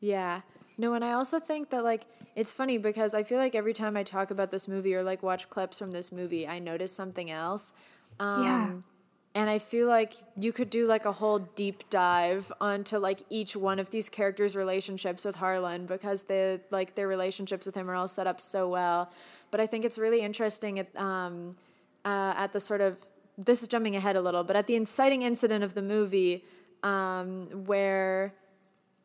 Yeah. 0.00 0.40
No, 0.78 0.94
and 0.94 1.04
I 1.04 1.12
also 1.12 1.38
think 1.38 1.70
that 1.70 1.84
like 1.84 2.06
it's 2.34 2.52
funny 2.52 2.78
because 2.78 3.14
I 3.14 3.22
feel 3.22 3.38
like 3.38 3.54
every 3.54 3.72
time 3.74 3.96
I 3.96 4.02
talk 4.02 4.30
about 4.30 4.50
this 4.50 4.66
movie 4.66 4.94
or 4.94 5.02
like 5.02 5.22
watch 5.22 5.48
clips 5.48 5.78
from 5.78 5.90
this 5.90 6.10
movie, 6.10 6.46
I 6.48 6.58
notice 6.58 6.92
something 6.92 7.30
else. 7.30 7.72
Um, 8.18 8.34
Yeah. 8.42 8.70
And 9.34 9.48
I 9.48 9.58
feel 9.58 9.88
like 9.88 10.14
you 10.38 10.52
could 10.52 10.68
do 10.68 10.86
like 10.86 11.06
a 11.06 11.12
whole 11.12 11.38
deep 11.38 11.88
dive 11.88 12.52
onto 12.60 12.98
like 12.98 13.22
each 13.30 13.56
one 13.56 13.78
of 13.78 13.88
these 13.88 14.10
characters' 14.10 14.54
relationships 14.54 15.24
with 15.24 15.36
Harlan 15.36 15.86
because 15.86 16.24
they 16.24 16.60
like 16.70 16.96
their 16.96 17.08
relationships 17.08 17.64
with 17.64 17.74
him 17.74 17.90
are 17.90 17.94
all 17.94 18.08
set 18.08 18.26
up 18.26 18.40
so 18.40 18.68
well. 18.68 19.10
But 19.50 19.60
I 19.60 19.66
think 19.66 19.86
it's 19.86 19.96
really 19.96 20.20
interesting 20.20 20.78
at 20.78 20.94
um, 21.00 21.52
uh, 22.04 22.34
at 22.36 22.52
the 22.52 22.60
sort 22.60 22.82
of 22.82 23.06
this 23.38 23.62
is 23.62 23.68
jumping 23.68 23.96
ahead 23.96 24.16
a 24.16 24.20
little, 24.20 24.44
but 24.44 24.54
at 24.54 24.66
the 24.66 24.76
inciting 24.76 25.22
incident 25.22 25.64
of 25.64 25.72
the 25.72 25.82
movie 25.82 26.44
um, 26.82 27.46
where 27.64 28.34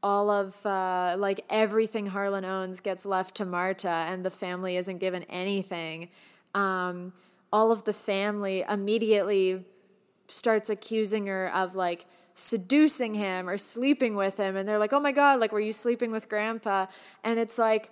all 0.03 0.29
of 0.29 0.65
uh, 0.65 1.15
like 1.17 1.45
everything 1.49 2.07
Harlan 2.07 2.43
owns 2.43 2.81
gets 2.81 3.05
left 3.05 3.35
to 3.35 3.45
Marta, 3.45 3.89
and 3.89 4.23
the 4.25 4.31
family 4.31 4.75
isn't 4.75 4.97
given 4.97 5.23
anything. 5.23 6.09
Um, 6.53 7.13
all 7.51 7.71
of 7.71 7.85
the 7.85 7.93
family 7.93 8.65
immediately 8.67 9.63
starts 10.29 10.69
accusing 10.69 11.27
her 11.27 11.53
of 11.53 11.75
like 11.75 12.05
seducing 12.33 13.15
him 13.15 13.49
or 13.49 13.57
sleeping 13.57 14.15
with 14.15 14.37
him, 14.37 14.55
and 14.55 14.67
they're 14.67 14.77
like, 14.77 14.93
"Oh 14.93 14.99
my 14.99 15.11
god, 15.11 15.39
like 15.39 15.51
were 15.51 15.59
you 15.59 15.73
sleeping 15.73 16.11
with 16.11 16.29
Grandpa?" 16.29 16.87
And 17.23 17.39
it's 17.39 17.57
like 17.57 17.91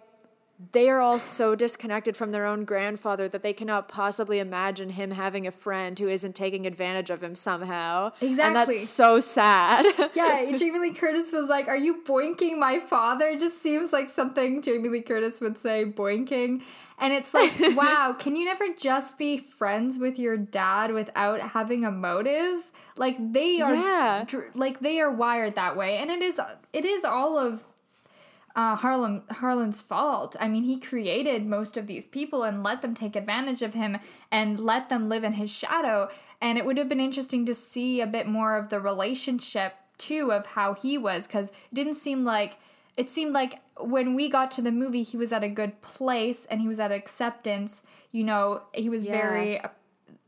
they 0.72 0.90
are 0.90 1.00
all 1.00 1.20
so 1.20 1.54
disconnected 1.54 2.16
from 2.16 2.32
their 2.32 2.46
own 2.46 2.64
grandfather 2.64 3.28
that 3.28 3.44
they 3.44 3.52
cannot 3.52 3.90
possibly 3.90 4.40
imagine 4.40 4.92
him 4.92 5.12
having 5.12 5.46
a 5.46 5.52
friend 5.52 6.00
who 6.00 6.08
isn't 6.08 6.34
taking 6.34 6.66
advantage 6.66 7.10
of 7.10 7.22
him 7.22 7.36
somehow. 7.36 8.12
Exactly. 8.22 8.42
And 8.44 8.56
that's 8.56 8.88
so 8.90 9.20
sad. 9.20 9.86
Yeah, 10.16 10.52
Jamie 10.58 10.80
Lee 10.80 10.94
Curtis 10.94 11.34
was 11.34 11.50
like, 11.50 11.68
Are 11.68 11.76
you 11.76 12.02
boinking 12.08 12.58
my 12.58 12.80
father? 12.80 13.28
It 13.28 13.40
just 13.40 13.62
seems 13.62 13.92
like 13.92 14.10
something 14.10 14.62
Jamie 14.62 14.88
Lee 14.90 15.02
Curtis 15.02 15.42
would 15.42 15.58
say, 15.58 15.86
boinking. 15.86 16.62
And 17.00 17.12
it's 17.14 17.34
like, 17.34 17.52
wow, 17.76 18.16
can 18.18 18.38
you 18.38 18.46
never 18.46 18.70
just 18.78 19.18
be 19.18 19.38
friends 19.38 20.00
with 20.00 20.18
your 20.18 20.38
dad 20.38 20.94
without 20.94 21.42
having 21.42 21.84
a 21.84 21.92
motive? 21.92 22.72
Like 22.96 23.18
they 23.34 23.60
are 23.60 23.76
Yeah. 23.76 24.26
like 24.54 24.80
they 24.80 25.02
are 25.02 25.12
wired 25.12 25.56
that 25.56 25.76
way. 25.76 25.98
And 25.98 26.10
it 26.10 26.22
is 26.22 26.40
it 26.72 26.86
is 26.86 27.04
all 27.04 27.38
of 27.38 27.62
uh, 28.56 28.76
Harlem 28.76 29.24
Harlan's 29.30 29.82
fault. 29.82 30.36
I 30.40 30.48
mean, 30.48 30.64
he 30.64 30.80
created 30.80 31.46
most 31.46 31.76
of 31.78 31.88
these 31.88 32.08
people 32.08 32.44
and 32.44 32.64
let 32.64 32.82
them 32.82 32.94
take 32.94 33.16
advantage 33.16 33.62
of 33.62 33.74
him 33.74 33.98
and 34.32 34.60
let 34.60 34.90
them 34.90 35.10
live 35.10 35.24
in 35.24 35.34
his 35.34 35.52
shadow. 35.52 36.10
And 36.42 36.58
it 36.58 36.66
would 36.66 36.78
have 36.78 36.90
been 36.90 37.00
interesting 37.00 37.46
to 37.48 37.56
see 37.56 38.02
a 38.02 38.08
bit 38.08 38.28
more 38.28 38.58
of 38.58 38.70
the 38.70 38.80
relationship 38.80 39.74
too 39.98 40.32
of 40.32 40.46
how 40.46 40.74
he 40.74 40.98
was 40.98 41.26
because 41.28 41.50
it 41.50 41.74
didn't 41.74 41.94
seem 41.96 42.24
like 42.26 42.58
it 42.98 43.10
seemed 43.10 43.34
like 43.34 43.60
when 43.80 44.16
we 44.16 44.30
got 44.30 44.52
to 44.52 44.62
the 44.62 44.72
movie 44.72 45.04
he 45.04 45.18
was 45.18 45.32
at 45.34 45.44
a 45.44 45.50
good 45.50 45.82
place 45.82 46.46
and 46.46 46.62
he 46.62 46.68
was 46.68 46.80
at 46.80 46.92
acceptance. 46.92 47.82
You 48.12 48.24
know, 48.24 48.62
he 48.74 48.90
was 48.90 49.04
Yeah. 49.04 49.12
very 49.12 49.62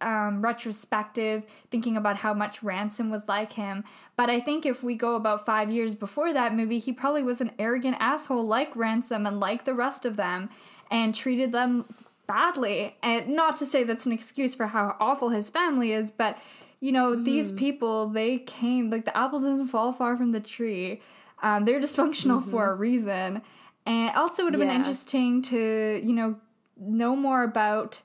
um, 0.02 0.42
retrospective, 0.42 1.46
thinking 1.70 1.98
about 1.98 2.18
how 2.18 2.34
much 2.34 2.64
Ransom 2.64 3.10
was 3.10 3.28
like 3.28 3.54
him. 3.54 3.84
But 4.16 4.30
I 4.30 4.40
think 4.40 4.66
if 4.66 4.84
we 4.84 4.96
go 4.96 5.16
about 5.16 5.46
five 5.46 5.72
years 5.72 5.96
before 5.96 6.34
that 6.34 6.54
movie, 6.54 6.80
he 6.80 6.94
probably 6.94 7.24
was 7.24 7.42
an 7.42 7.52
arrogant 7.58 7.98
asshole 8.00 8.46
like 8.46 8.76
Ransom 8.76 9.26
and 9.26 9.40
like 9.40 9.66
the 9.66 9.74
rest 9.74 10.06
of 10.06 10.16
them 10.16 10.50
and 10.92 11.14
treated 11.16 11.52
them 11.52 11.86
badly. 12.28 12.96
And 13.02 13.30
not 13.30 13.58
to 13.58 13.66
say 13.66 13.84
that's 13.84 14.06
an 14.06 14.12
excuse 14.12 14.54
for 14.54 14.68
how 14.68 14.96
awful 15.00 15.30
his 15.30 15.50
family 15.50 15.92
is, 15.92 16.12
but 16.12 16.38
you 16.80 16.92
know, 16.92 17.16
these 17.16 17.52
people, 17.52 18.08
they 18.08 18.38
came, 18.38 18.92
like 18.92 19.06
the 19.06 19.18
apple 19.18 19.40
doesn't 19.40 19.68
fall 19.68 19.92
far 19.94 20.16
from 20.16 20.32
the 20.32 20.40
tree. 20.40 21.02
Um, 21.42 21.66
they're 21.66 21.80
dysfunctional 21.80 22.44
for 22.52 22.70
a 22.70 22.76
reason. 22.76 23.42
And 23.88 24.16
also, 24.16 24.44
it 24.44 24.46
would 24.46 24.54
have 24.54 24.62
been 24.62 24.70
interesting 24.70 25.42
to, 25.44 26.02
you 26.04 26.14
know, 26.14 26.36
know 26.80 27.16
more 27.16 27.44
about 27.44 28.02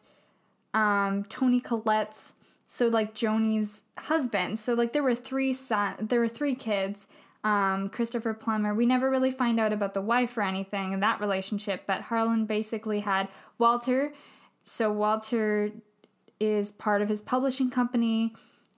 um 0.75 1.25
Toni 1.25 1.61
Collette's 1.61 2.33
so 2.67 2.89
like 2.89 3.15
Joni's 3.15 3.83
husband. 3.99 4.59
So 4.59 4.73
like 4.75 4.93
there 4.93 5.03
were 5.03 5.15
three 5.15 5.53
son 5.53 5.95
there 6.01 6.21
were 6.21 6.29
three 6.29 6.55
kids. 6.55 7.07
Um 7.45 7.89
Christopher 7.89 8.35
Plummer. 8.35 8.75
We 8.75 8.87
never 8.87 9.11
really 9.11 9.31
find 9.31 9.61
out 9.61 9.73
about 9.73 9.95
the 9.95 10.01
wife 10.01 10.37
or 10.37 10.43
anything 10.43 10.93
in 10.93 11.01
that 11.01 11.21
relationship, 11.21 11.83
but 11.87 12.03
Harlan 12.03 12.47
basically 12.47 13.01
had 13.01 13.29
Walter. 13.59 14.13
So 14.63 14.91
Walter 14.93 15.73
is 16.39 16.73
part 16.73 17.03
of 17.03 17.09
his 17.09 17.21
publishing 17.21 17.71
company 17.71 18.35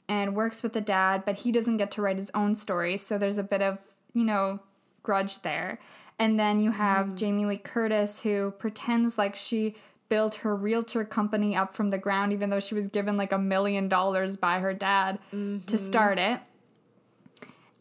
and 0.09 0.35
works 0.35 0.63
with 0.63 0.73
the 0.73 0.81
dad, 0.81 1.25
but 1.25 1.37
he 1.37 1.53
doesn't 1.53 1.79
get 1.79 1.91
to 1.93 2.03
write 2.03 2.17
his 2.17 2.31
own 2.35 2.55
story. 2.55 2.97
So 2.97 3.17
there's 3.17 3.39
a 3.39 3.43
bit 3.43 3.63
of, 3.63 3.79
you 4.13 4.25
know, 4.25 4.61
grudge 5.03 5.43
there. 5.43 5.79
And 6.19 6.39
then 6.39 6.61
you 6.61 6.71
have 6.73 7.15
Jamie 7.15 7.47
Lee 7.47 7.57
Curtis 7.57 8.21
who 8.21 8.53
pretends 8.59 9.19
like 9.19 9.35
she 9.35 9.75
built 10.15 10.35
her 10.37 10.55
realtor 10.55 11.05
company 11.05 11.57
up 11.57 11.75
from 11.75 11.91
the 11.91 11.99
ground 11.99 12.33
even 12.33 12.49
though 12.51 12.61
she 12.61 12.73
was 12.75 12.87
given 12.87 13.17
like 13.17 13.33
a 13.33 13.39
million 13.39 13.89
dollars 13.89 14.37
by 14.37 14.61
her 14.61 14.73
dad 14.73 15.19
to 15.33 15.77
start 15.77 16.19
it. 16.21 16.39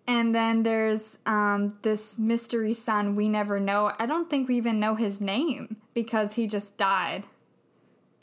And 0.07 0.33
then 0.33 0.63
there's 0.63 1.19
um, 1.27 1.77
this 1.83 2.17
mystery 2.17 2.73
son 2.73 3.15
we 3.15 3.29
never 3.29 3.59
know. 3.59 3.91
I 3.99 4.05
don't 4.07 4.29
think 4.29 4.47
we 4.47 4.57
even 4.57 4.79
know 4.79 4.95
his 4.95 5.21
name 5.21 5.77
because 5.93 6.33
he 6.33 6.47
just 6.47 6.75
died 6.75 7.25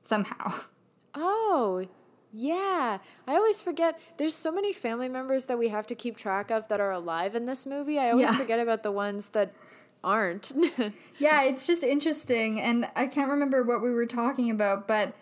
somehow. 0.02 0.52
Oh, 1.14 1.86
yeah. 2.32 2.98
I 3.26 3.34
always 3.34 3.60
forget. 3.60 3.98
There's 4.18 4.34
so 4.34 4.52
many 4.52 4.72
family 4.72 5.08
members 5.08 5.46
that 5.46 5.58
we 5.58 5.68
have 5.68 5.86
to 5.88 5.94
keep 5.94 6.16
track 6.16 6.50
of 6.50 6.68
that 6.68 6.80
are 6.80 6.92
alive 6.92 7.34
in 7.34 7.46
this 7.46 7.64
movie. 7.66 7.98
I 7.98 8.10
always 8.10 8.28
Yeah. 8.30 8.36
forget 8.36 8.60
about 8.60 8.82
the 8.82 8.92
ones 8.92 9.30
that 9.30 9.52
aren't. 10.02 10.52
yeah, 11.18 11.42
it's 11.44 11.66
just 11.66 11.82
interesting, 11.82 12.60
and 12.60 12.88
I 12.96 13.06
can't 13.06 13.30
remember 13.30 13.62
what 13.62 13.82
we 13.82 13.90
were 13.90 14.06
talking 14.06 14.50
about, 14.50 14.88
but 14.88 15.14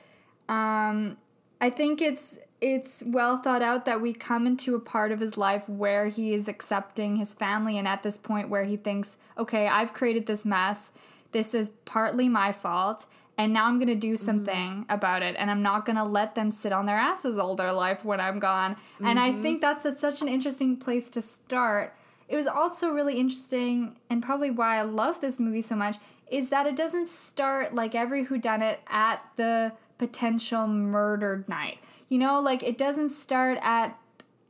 um, 0.49 1.17
I 1.61 1.71
think 1.71 2.01
it's 2.01 2.39
it's 2.61 3.05
well 3.07 3.39
thought 3.39 3.63
out 3.63 3.85
that 3.85 4.01
we 4.01 4.13
come 4.13 4.45
into 4.45 4.75
a 4.75 4.81
part 4.81 5.13
of 5.13 5.21
his 5.21 5.37
life 5.37 5.69
where 5.69 6.09
he 6.09 6.35
is 6.35 6.49
accepting 6.49 7.17
his 7.17 7.35
family, 7.35 7.79
and 7.79 7.87
at 7.87 8.03
this 8.03 8.19
point 8.19 8.49
where 8.49 8.65
he 8.65 8.77
thinks, 8.77 9.17
okay, 9.37 9.69
I've 9.69 9.93
created 9.93 10.27
this 10.27 10.45
mess. 10.45 10.91
This 11.33 11.55
is 11.55 11.71
partly 11.85 12.29
my 12.29 12.53
fault. 12.53 13.07
And 13.37 13.53
now 13.53 13.67
I'm 13.67 13.79
gonna 13.79 13.95
do 13.95 14.17
something 14.17 14.85
about 14.89 15.23
it, 15.23 15.37
and 15.39 15.49
I'm 15.49 15.63
not 15.63 15.87
gonna 15.87 16.05
let 16.05 16.35
them 16.35 16.51
sit 16.51 16.73
on 16.73 16.87
their 16.87 16.97
asses 16.97 17.39
all 17.39 17.55
their 17.55 17.73
life 17.73 18.05
when 18.05 18.21
I'm 18.21 18.41
gone. 18.41 18.77
And 19.01 19.17
I 19.17 19.41
think 19.41 19.61
that's 19.61 19.85
a, 19.85 19.97
such 19.97 20.23
an 20.23 20.29
interesting 20.29 20.77
place 20.77 21.09
to 21.11 21.23
start 21.23 21.95
it 22.29 22.37
was 22.37 22.47
also 22.47 22.91
really 22.91 23.15
interesting 23.15 23.97
and 24.11 24.23
probably 24.23 24.51
why 24.51 24.77
I 24.77 24.83
love 24.83 25.21
this 25.21 25.41
movie 25.41 25.63
so 25.63 25.77
much 25.77 25.97
is 26.31 26.51
that 26.51 26.67
it 26.67 26.77
doesn't 26.77 27.09
start 27.09 27.75
like 27.75 27.95
every 27.95 28.27
whodunit 28.27 28.77
at 28.87 29.23
the 29.37 29.73
potential 29.97 30.67
murdered 30.67 31.49
night. 31.49 31.79
You 32.09 32.19
know, 32.19 32.41
like 32.41 32.63
it 32.63 32.77
doesn't 32.77 33.11
start 33.11 33.59
at 33.63 33.99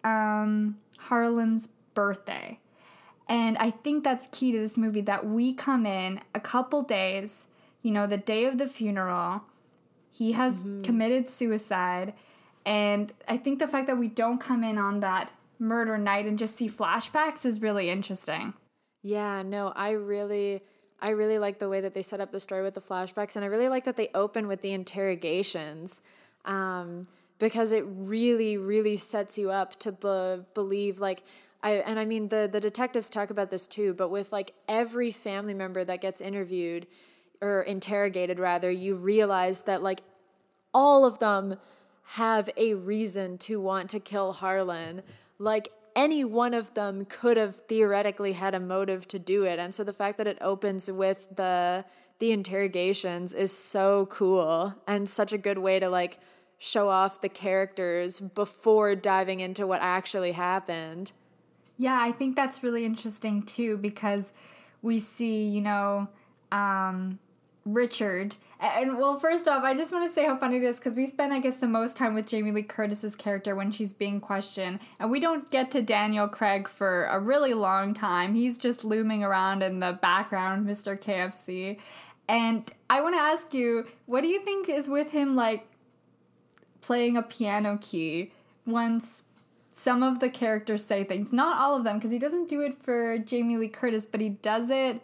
um, 0.05 0.79
Harlan's 0.99 1.69
birthday. 1.95 2.59
And 3.29 3.59
I 3.59 3.71
think 3.71 4.05
that's 4.05 4.29
key 4.33 4.53
to 4.53 4.59
this 4.59 4.77
movie 4.77 5.03
that 5.03 5.27
we 5.27 5.53
come 5.53 5.85
in 5.85 6.21
a 6.35 6.41
couple 6.41 6.83
days, 6.83 7.47
you 7.83 7.91
know, 7.91 8.07
the 8.07 8.17
day 8.17 8.47
of 8.47 8.59
the 8.59 8.67
funeral. 8.67 9.43
He 10.11 10.33
has 10.33 10.65
committed 10.83 11.29
suicide. 11.29 12.15
And 12.65 13.13
I 13.29 13.37
think 13.37 13.59
the 13.59 13.69
fact 13.69 13.87
that 13.87 13.99
we 13.99 14.09
don't 14.09 14.41
come 14.41 14.65
in 14.65 14.79
on 14.79 15.01
that 15.01 15.31
murder 15.59 15.99
night 15.99 16.27
and 16.27 16.39
just 16.39 16.57
see 16.57 16.69
flashbacks 16.69 17.45
is 17.45 17.61
really 17.61 17.91
interesting. 17.91 18.55
yeah, 19.03 19.43
no, 19.43 19.73
I 19.75 19.91
really 19.93 20.63
I 21.01 21.11
really 21.11 21.39
like 21.39 21.59
the 21.61 21.69
way 21.69 21.81
that 21.81 21.95
they 21.95 22.03
set 22.03 22.21
up 22.21 22.33
the 22.33 22.41
story 22.41 22.63
with 22.63 22.75
the 22.75 22.81
flashbacks 22.81 23.37
and 23.37 23.45
I 23.45 23.49
really 23.49 23.69
like 23.69 23.85
that 23.85 23.97
they 23.97 24.09
open 24.15 24.49
with 24.49 24.63
the 24.63 24.73
interrogations. 24.73 26.01
Um, 26.45 27.05
because 27.39 27.73
it 27.73 27.85
really 27.87 28.57
really 28.57 28.97
sets 28.97 29.39
you 29.39 29.51
up 29.51 29.79
to 29.81 29.93
be- 29.93 30.45
believe 30.55 30.99
like 30.99 31.23
I 31.63 31.73
and 31.73 31.99
I 31.99 32.05
mean 32.05 32.29
the 32.29 32.49
the 32.51 32.61
detectives 32.61 33.11
talk 33.11 33.31
about 33.31 33.51
this 33.51 33.67
too, 33.67 33.95
but 33.95 34.11
with 34.11 34.33
like 34.33 34.53
every 34.69 35.11
family 35.11 35.55
member 35.55 35.85
that 35.85 36.01
gets 36.01 36.21
interviewed 36.21 36.87
or 37.41 37.63
interrogated 37.63 38.39
rather, 38.39 38.71
you 38.71 38.97
realize 38.97 39.63
that 39.63 39.83
like 39.83 40.01
all 40.75 41.05
of 41.05 41.19
them 41.19 41.57
have 42.13 42.49
a 42.57 42.75
reason 42.75 43.39
to 43.39 43.61
want 43.61 43.91
to 43.91 44.01
kill 44.01 44.35
Harlan. 44.35 45.03
Like 45.39 45.69
any 45.95 46.25
one 46.25 46.55
of 46.55 46.75
them 46.75 47.05
could 47.05 47.37
have 47.37 47.57
theoretically 47.57 48.35
had 48.35 48.55
a 48.55 48.61
motive 48.61 49.09
to 49.09 49.19
do 49.19 49.45
it. 49.45 49.59
And 49.59 49.75
so 49.75 49.85
the 49.85 49.93
fact 49.93 50.19
that 50.19 50.27
it 50.27 50.39
opens 50.41 50.91
with 50.91 51.29
the 51.35 51.85
the 52.19 52.33
interrogations 52.33 53.33
is 53.33 53.57
so 53.57 54.07
cool 54.07 54.75
and 54.89 55.09
such 55.09 55.33
a 55.33 55.39
good 55.39 55.59
way 55.59 55.79
to 55.79 55.89
like 55.89 56.19
show 56.59 56.89
off 56.89 57.21
the 57.21 57.29
characters 57.29 58.19
before 58.19 58.97
diving 58.97 59.39
into 59.39 59.67
what 59.67 59.81
actually 59.81 60.33
happened. 60.33 61.13
Yeah, 61.77 61.99
I 62.01 62.11
think 62.11 62.35
that's 62.35 62.63
really 62.65 62.85
interesting 62.85 63.43
too 63.43 63.77
because 63.77 64.33
we 64.83 64.99
see, 64.99 65.45
you 65.45 65.61
know, 65.61 66.09
um, 66.51 67.21
Richard. 67.75 68.37
And 68.61 68.99
well, 68.99 69.19
first 69.19 69.47
off, 69.47 69.63
I 69.63 69.75
just 69.75 69.93
want 69.93 70.05
to 70.05 70.11
say 70.11 70.27
how 70.27 70.37
funny 70.37 70.57
it 70.57 70.63
is 70.65 70.77
because 70.77 70.97
we 70.97 71.07
spend, 71.07 71.33
I 71.33 71.39
guess, 71.39 71.59
the 71.59 71.69
most 71.69 71.97
time 71.97 72.15
with 72.15 72.27
Jamie 72.27 72.51
Lee 72.51 72.63
Curtis's 72.63 73.15
character 73.15 73.55
when 73.55 73.71
she's 73.71 73.93
being 73.93 74.21
questioned, 74.21 74.81
and 74.99 75.11
we 75.11 75.21
don't 75.21 75.49
get 75.51 75.71
to 75.73 75.83
Daniel 75.83 76.27
Craig 76.27 76.69
for 76.69 77.05
a 77.07 77.21
really 77.21 77.55
long 77.55 77.95
time. 77.95 78.35
He's 78.35 78.59
just 78.59 78.85
looming 78.85 79.23
around 79.23 79.63
in 79.63 79.81
the 79.81 79.99
background, 80.01 80.67
Mr. 80.67 80.99
KFC. 80.99 81.79
And 82.29 82.71
I 82.91 83.01
want 83.01 83.15
to 83.15 83.21
ask 83.21 83.55
you, 83.55 83.87
what 84.07 84.23
do 84.23 84.29
you 84.29 84.41
think 84.45 84.69
is 84.69 84.89
with 84.89 85.11
him, 85.11 85.37
like 85.37 85.67
playing 86.81 87.17
a 87.17 87.23
piano 87.23 87.79
key 87.81 88.33
once 88.67 89.25
some 89.71 90.03
of 90.03 90.19
the 90.19 90.29
characters 90.29 90.85
say 90.85 91.05
things? 91.05 91.33
Not 91.33 91.61
all 91.61 91.77
of 91.77 91.85
them, 91.85 91.99
because 91.99 92.11
he 92.11 92.19
doesn't 92.19 92.49
do 92.49 92.61
it 92.63 92.83
for 92.83 93.19
Jamie 93.19 93.57
Lee 93.57 93.69
Curtis, 93.69 94.05
but 94.05 94.21
he 94.21 94.31
does 94.31 94.69
it 94.69 95.01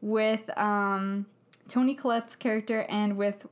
with. 0.00 0.56
Um, 0.56 1.26
Toni 1.72 1.94
Collette's 1.94 2.36
character 2.36 2.84
and 2.90 3.16
with 3.16 3.46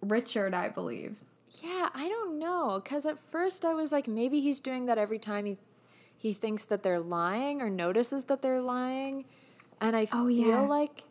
Richard, 0.00 0.54
I 0.54 0.68
believe. 0.68 1.16
Yeah, 1.60 1.88
I 1.92 2.08
don't 2.08 2.38
know 2.38 2.80
cuz 2.80 3.04
at 3.04 3.18
first 3.18 3.64
I 3.64 3.74
was 3.74 3.90
like 3.90 4.06
maybe 4.06 4.40
he's 4.40 4.60
doing 4.60 4.86
that 4.86 4.96
every 4.96 5.18
time 5.18 5.44
he 5.44 5.58
he 6.16 6.32
thinks 6.32 6.64
that 6.66 6.84
they're 6.84 7.00
lying 7.00 7.60
or 7.60 7.68
notices 7.68 8.24
that 8.24 8.42
they're 8.42 8.60
lying. 8.60 9.24
And 9.80 9.96
I 9.96 10.06
oh, 10.12 10.28
feel 10.28 10.30
yeah. 10.30 10.60
like 10.60 11.02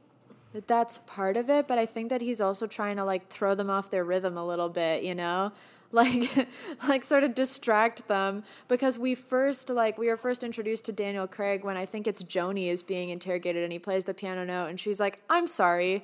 that 0.54 0.70
that's 0.70 1.00
part 1.00 1.36
of 1.36 1.50
it, 1.50 1.68
but 1.68 1.78
I 1.78 1.86
think 1.86 2.10
that 2.10 2.22
he's 2.22 2.40
also 2.40 2.66
trying 2.66 2.96
to 2.96 3.04
like 3.04 3.28
throw 3.28 3.56
them 3.56 3.70
off 3.70 3.92
their 3.92 4.06
rhythm 4.06 4.38
a 4.38 4.46
little 4.46 4.70
bit, 4.70 5.04
you 5.04 5.16
know? 5.16 5.52
Like 5.94 6.48
like 6.88 7.04
sort 7.04 7.24
of 7.24 7.36
distract 7.36 8.08
them 8.08 8.44
because 8.68 8.98
we 8.98 9.14
first 9.14 9.70
like 9.70 10.00
we 10.00 10.08
were 10.08 10.18
first 10.18 10.44
introduced 10.44 10.86
to 10.86 10.92
Daniel 10.92 11.28
Craig 11.28 11.64
when 11.64 11.78
I 11.78 11.86
think 11.86 12.08
it's 12.08 12.24
Joni 12.24 12.66
is 12.68 12.82
being 12.82 13.10
interrogated 13.10 13.62
and 13.64 13.72
he 13.72 13.78
plays 13.78 14.06
the 14.06 14.14
piano 14.16 14.44
note 14.44 14.70
and 14.70 14.80
she's 14.80 15.00
like, 15.00 15.22
"I'm 15.30 15.46
sorry 15.46 16.04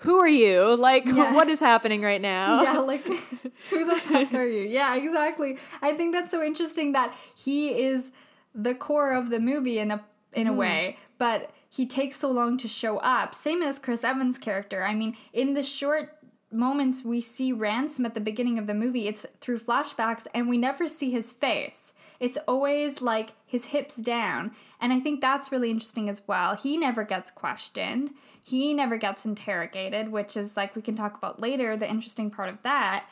who 0.00 0.18
are 0.18 0.28
you? 0.28 0.76
Like, 0.76 1.06
yeah. 1.06 1.34
what 1.34 1.48
is 1.48 1.60
happening 1.60 2.02
right 2.02 2.20
now? 2.20 2.62
Yeah, 2.66 2.78
like, 2.78 3.06
who 3.70 3.84
the 3.84 3.96
fuck 3.96 4.34
are 4.34 4.46
you? 4.46 4.62
Yeah, 4.62 4.96
exactly. 4.96 5.58
I 5.82 5.94
think 5.94 6.12
that's 6.12 6.30
so 6.30 6.42
interesting 6.42 6.92
that 6.92 7.14
he 7.34 7.68
is 7.68 8.10
the 8.54 8.74
core 8.74 9.12
of 9.12 9.30
the 9.30 9.40
movie 9.40 9.78
in 9.78 9.90
a 9.90 10.04
in 10.32 10.46
a 10.46 10.52
mm. 10.52 10.56
way, 10.56 10.98
but 11.18 11.50
he 11.68 11.86
takes 11.86 12.16
so 12.16 12.30
long 12.30 12.58
to 12.58 12.68
show 12.68 12.98
up. 12.98 13.34
Same 13.34 13.62
as 13.62 13.78
Chris 13.78 14.04
Evans' 14.04 14.38
character. 14.38 14.84
I 14.84 14.94
mean, 14.94 15.16
in 15.32 15.54
the 15.54 15.62
short 15.62 16.16
moments 16.52 17.04
we 17.04 17.20
see 17.20 17.52
Ransom 17.52 18.06
at 18.06 18.14
the 18.14 18.20
beginning 18.20 18.58
of 18.58 18.66
the 18.66 18.74
movie, 18.74 19.08
it's 19.08 19.26
through 19.40 19.58
flashbacks, 19.58 20.26
and 20.34 20.48
we 20.48 20.58
never 20.58 20.86
see 20.86 21.10
his 21.10 21.32
face. 21.32 21.92
It's 22.18 22.38
always 22.48 23.02
like 23.02 23.32
his 23.44 23.66
hips 23.66 23.96
down. 23.96 24.52
And 24.80 24.92
I 24.92 25.00
think 25.00 25.20
that's 25.20 25.52
really 25.52 25.70
interesting 25.70 26.08
as 26.08 26.22
well. 26.26 26.54
He 26.54 26.76
never 26.76 27.04
gets 27.04 27.30
questioned. 27.30 28.10
He 28.46 28.74
never 28.74 28.96
gets 28.96 29.24
interrogated, 29.24 30.12
which 30.12 30.36
is 30.36 30.56
like 30.56 30.76
we 30.76 30.82
can 30.82 30.94
talk 30.94 31.16
about 31.16 31.40
later, 31.40 31.76
the 31.76 31.90
interesting 31.90 32.30
part 32.30 32.48
of 32.48 32.62
that. 32.62 33.06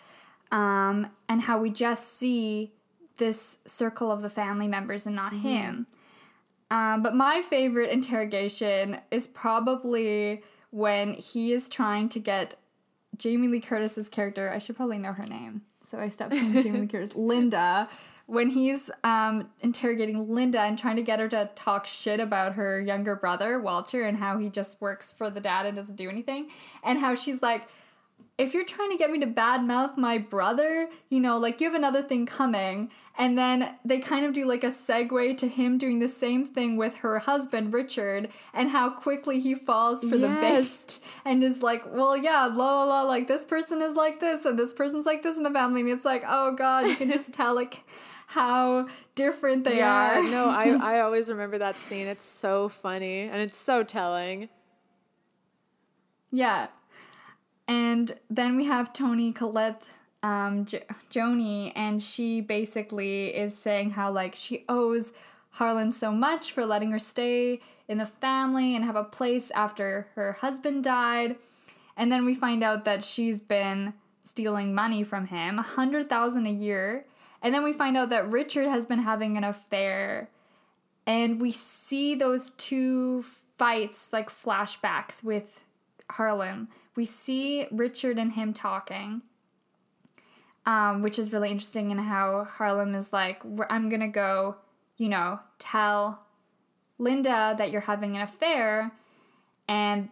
Um, 0.52 1.10
and 1.28 1.40
how 1.40 1.58
we 1.58 1.70
just 1.70 2.16
see 2.16 2.72
this 3.16 3.58
circle 3.66 4.12
of 4.12 4.22
the 4.22 4.30
family 4.30 4.68
members 4.68 5.06
and 5.06 5.16
not 5.16 5.32
mm-hmm. 5.32 5.48
him. 5.48 5.86
Um, 6.70 7.02
but 7.02 7.16
my 7.16 7.42
favorite 7.42 7.90
interrogation 7.90 9.00
is 9.10 9.26
probably 9.26 10.44
when 10.70 11.14
he 11.14 11.52
is 11.52 11.68
trying 11.68 12.08
to 12.10 12.20
get 12.20 12.54
Jamie 13.18 13.48
Lee 13.48 13.60
Curtis's 13.60 14.08
character. 14.08 14.52
I 14.52 14.60
should 14.60 14.76
probably 14.76 14.98
know 14.98 15.14
her 15.14 15.26
name, 15.26 15.62
so 15.82 15.98
I 15.98 16.10
stopped 16.10 16.34
saying 16.34 16.62
Jamie 16.62 16.78
Lee 16.82 16.86
Curtis. 16.86 17.10
Linda 17.16 17.88
when 18.26 18.50
he's 18.50 18.90
um, 19.02 19.50
interrogating 19.60 20.28
Linda 20.28 20.60
and 20.60 20.78
trying 20.78 20.96
to 20.96 21.02
get 21.02 21.20
her 21.20 21.28
to 21.28 21.50
talk 21.54 21.86
shit 21.86 22.20
about 22.20 22.54
her 22.54 22.80
younger 22.80 23.14
brother, 23.16 23.60
Walter, 23.60 24.02
and 24.02 24.16
how 24.16 24.38
he 24.38 24.48
just 24.48 24.80
works 24.80 25.12
for 25.12 25.28
the 25.28 25.40
dad 25.40 25.66
and 25.66 25.76
doesn't 25.76 25.96
do 25.96 26.08
anything, 26.08 26.48
and 26.82 26.98
how 26.98 27.14
she's 27.14 27.42
like, 27.42 27.68
if 28.36 28.52
you're 28.52 28.64
trying 28.64 28.90
to 28.90 28.96
get 28.96 29.10
me 29.10 29.20
to 29.20 29.26
badmouth 29.26 29.96
my 29.96 30.18
brother, 30.18 30.88
you 31.08 31.20
know, 31.20 31.36
like 31.36 31.60
you 31.60 31.68
have 31.68 31.76
another 31.76 32.02
thing 32.02 32.26
coming. 32.26 32.90
And 33.16 33.38
then 33.38 33.76
they 33.84 34.00
kind 34.00 34.26
of 34.26 34.32
do 34.32 34.44
like 34.44 34.64
a 34.64 34.68
segue 34.68 35.38
to 35.38 35.46
him 35.46 35.78
doing 35.78 36.00
the 36.00 36.08
same 36.08 36.44
thing 36.44 36.76
with 36.76 36.96
her 36.96 37.20
husband, 37.20 37.72
Richard, 37.72 38.28
and 38.52 38.70
how 38.70 38.90
quickly 38.90 39.38
he 39.38 39.54
falls 39.54 40.00
for 40.00 40.16
yes. 40.16 40.20
the 40.20 40.98
bait 40.98 40.98
and 41.24 41.44
is 41.44 41.62
like, 41.62 41.84
well, 41.92 42.16
yeah, 42.16 42.46
la 42.46 42.82
la 42.82 42.84
la, 42.84 43.02
like 43.02 43.28
this 43.28 43.44
person 43.44 43.80
is 43.80 43.94
like 43.94 44.18
this 44.18 44.44
and 44.44 44.58
this 44.58 44.72
person's 44.72 45.06
like 45.06 45.22
this 45.22 45.36
in 45.36 45.44
the 45.44 45.50
family. 45.52 45.82
And 45.82 45.90
it's 45.90 46.04
like, 46.04 46.24
oh 46.26 46.56
God, 46.56 46.88
you 46.88 46.96
can 46.96 47.08
just 47.08 47.32
tell, 47.32 47.54
like, 47.54 47.84
how 48.34 48.88
different 49.14 49.62
they 49.62 49.78
yeah, 49.78 50.18
are. 50.18 50.22
no, 50.24 50.48
I, 50.48 50.96
I 50.96 51.00
always 51.00 51.30
remember 51.30 51.58
that 51.58 51.76
scene. 51.76 52.08
It's 52.08 52.24
so 52.24 52.68
funny 52.68 53.20
and 53.20 53.40
it's 53.40 53.56
so 53.56 53.84
telling. 53.84 54.48
Yeah. 56.32 56.66
And 57.68 58.18
then 58.28 58.56
we 58.56 58.64
have 58.64 58.92
Toni 58.92 59.32
Collette, 59.32 59.88
um, 60.22 60.66
Joni, 61.10 61.72
and 61.76 62.02
she 62.02 62.40
basically 62.40 63.28
is 63.28 63.56
saying 63.56 63.92
how, 63.92 64.10
like, 64.10 64.34
she 64.34 64.64
owes 64.68 65.12
Harlan 65.50 65.92
so 65.92 66.10
much 66.10 66.50
for 66.50 66.66
letting 66.66 66.90
her 66.90 66.98
stay 66.98 67.60
in 67.86 67.98
the 67.98 68.06
family 68.06 68.74
and 68.74 68.84
have 68.84 68.96
a 68.96 69.04
place 69.04 69.52
after 69.52 70.08
her 70.16 70.32
husband 70.32 70.82
died. 70.82 71.36
And 71.96 72.10
then 72.10 72.24
we 72.24 72.34
find 72.34 72.64
out 72.64 72.84
that 72.84 73.04
she's 73.04 73.40
been 73.40 73.94
stealing 74.24 74.74
money 74.74 75.04
from 75.04 75.26
him, 75.26 75.58
a 75.58 75.62
hundred 75.62 76.08
thousand 76.08 76.46
a 76.46 76.50
year, 76.50 77.06
and 77.44 77.52
then 77.52 77.62
we 77.62 77.74
find 77.74 77.94
out 77.94 78.08
that 78.08 78.30
Richard 78.30 78.68
has 78.68 78.86
been 78.86 79.00
having 79.00 79.36
an 79.36 79.44
affair. 79.44 80.30
And 81.06 81.38
we 81.38 81.52
see 81.52 82.14
those 82.14 82.50
two 82.56 83.22
fights 83.58 84.08
like 84.14 84.30
flashbacks 84.30 85.22
with 85.22 85.62
Harlan. 86.10 86.68
We 86.96 87.04
see 87.04 87.66
Richard 87.70 88.18
and 88.18 88.32
him 88.32 88.54
talking. 88.54 89.20
Um, 90.64 91.02
which 91.02 91.18
is 91.18 91.30
really 91.30 91.50
interesting 91.50 91.90
in 91.90 91.98
how 91.98 92.44
Harlan 92.50 92.94
is 92.94 93.12
like, 93.12 93.42
I'm 93.68 93.90
gonna 93.90 94.08
go, 94.08 94.56
you 94.96 95.10
know, 95.10 95.40
tell 95.58 96.24
Linda 96.96 97.54
that 97.58 97.70
you're 97.70 97.82
having 97.82 98.16
an 98.16 98.22
affair, 98.22 98.90
and 99.68 100.08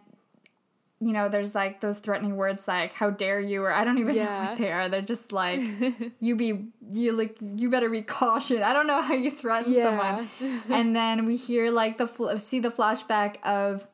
you 1.03 1.11
know, 1.11 1.27
there's 1.27 1.53
like 1.53 1.81
those 1.81 1.99
threatening 1.99 2.37
words 2.37 2.67
like 2.67 2.93
"How 2.93 3.09
dare 3.09 3.39
you?" 3.39 3.63
or 3.63 3.73
I 3.73 3.83
don't 3.83 3.97
even 3.97 4.15
yeah. 4.15 4.23
know 4.23 4.49
what 4.49 4.57
they 4.57 4.71
are. 4.71 4.87
They're 4.87 5.01
just 5.01 5.31
like 5.31 5.59
you 6.19 6.35
be 6.35 6.67
you 6.89 7.11
like 7.11 7.37
you 7.41 7.69
better 7.69 7.89
be 7.89 8.01
cautious. 8.01 8.61
I 8.61 8.73
don't 8.73 8.87
know 8.87 9.01
how 9.01 9.13
you 9.13 9.29
threaten 9.29 9.73
yeah. 9.73 9.83
someone. 9.83 10.29
and 10.69 10.95
then 10.95 11.25
we 11.25 11.35
hear 11.35 11.69
like 11.71 11.97
the 11.97 12.07
fl- 12.07 12.37
see 12.37 12.59
the 12.59 12.71
flashback 12.71 13.35
of 13.43 13.87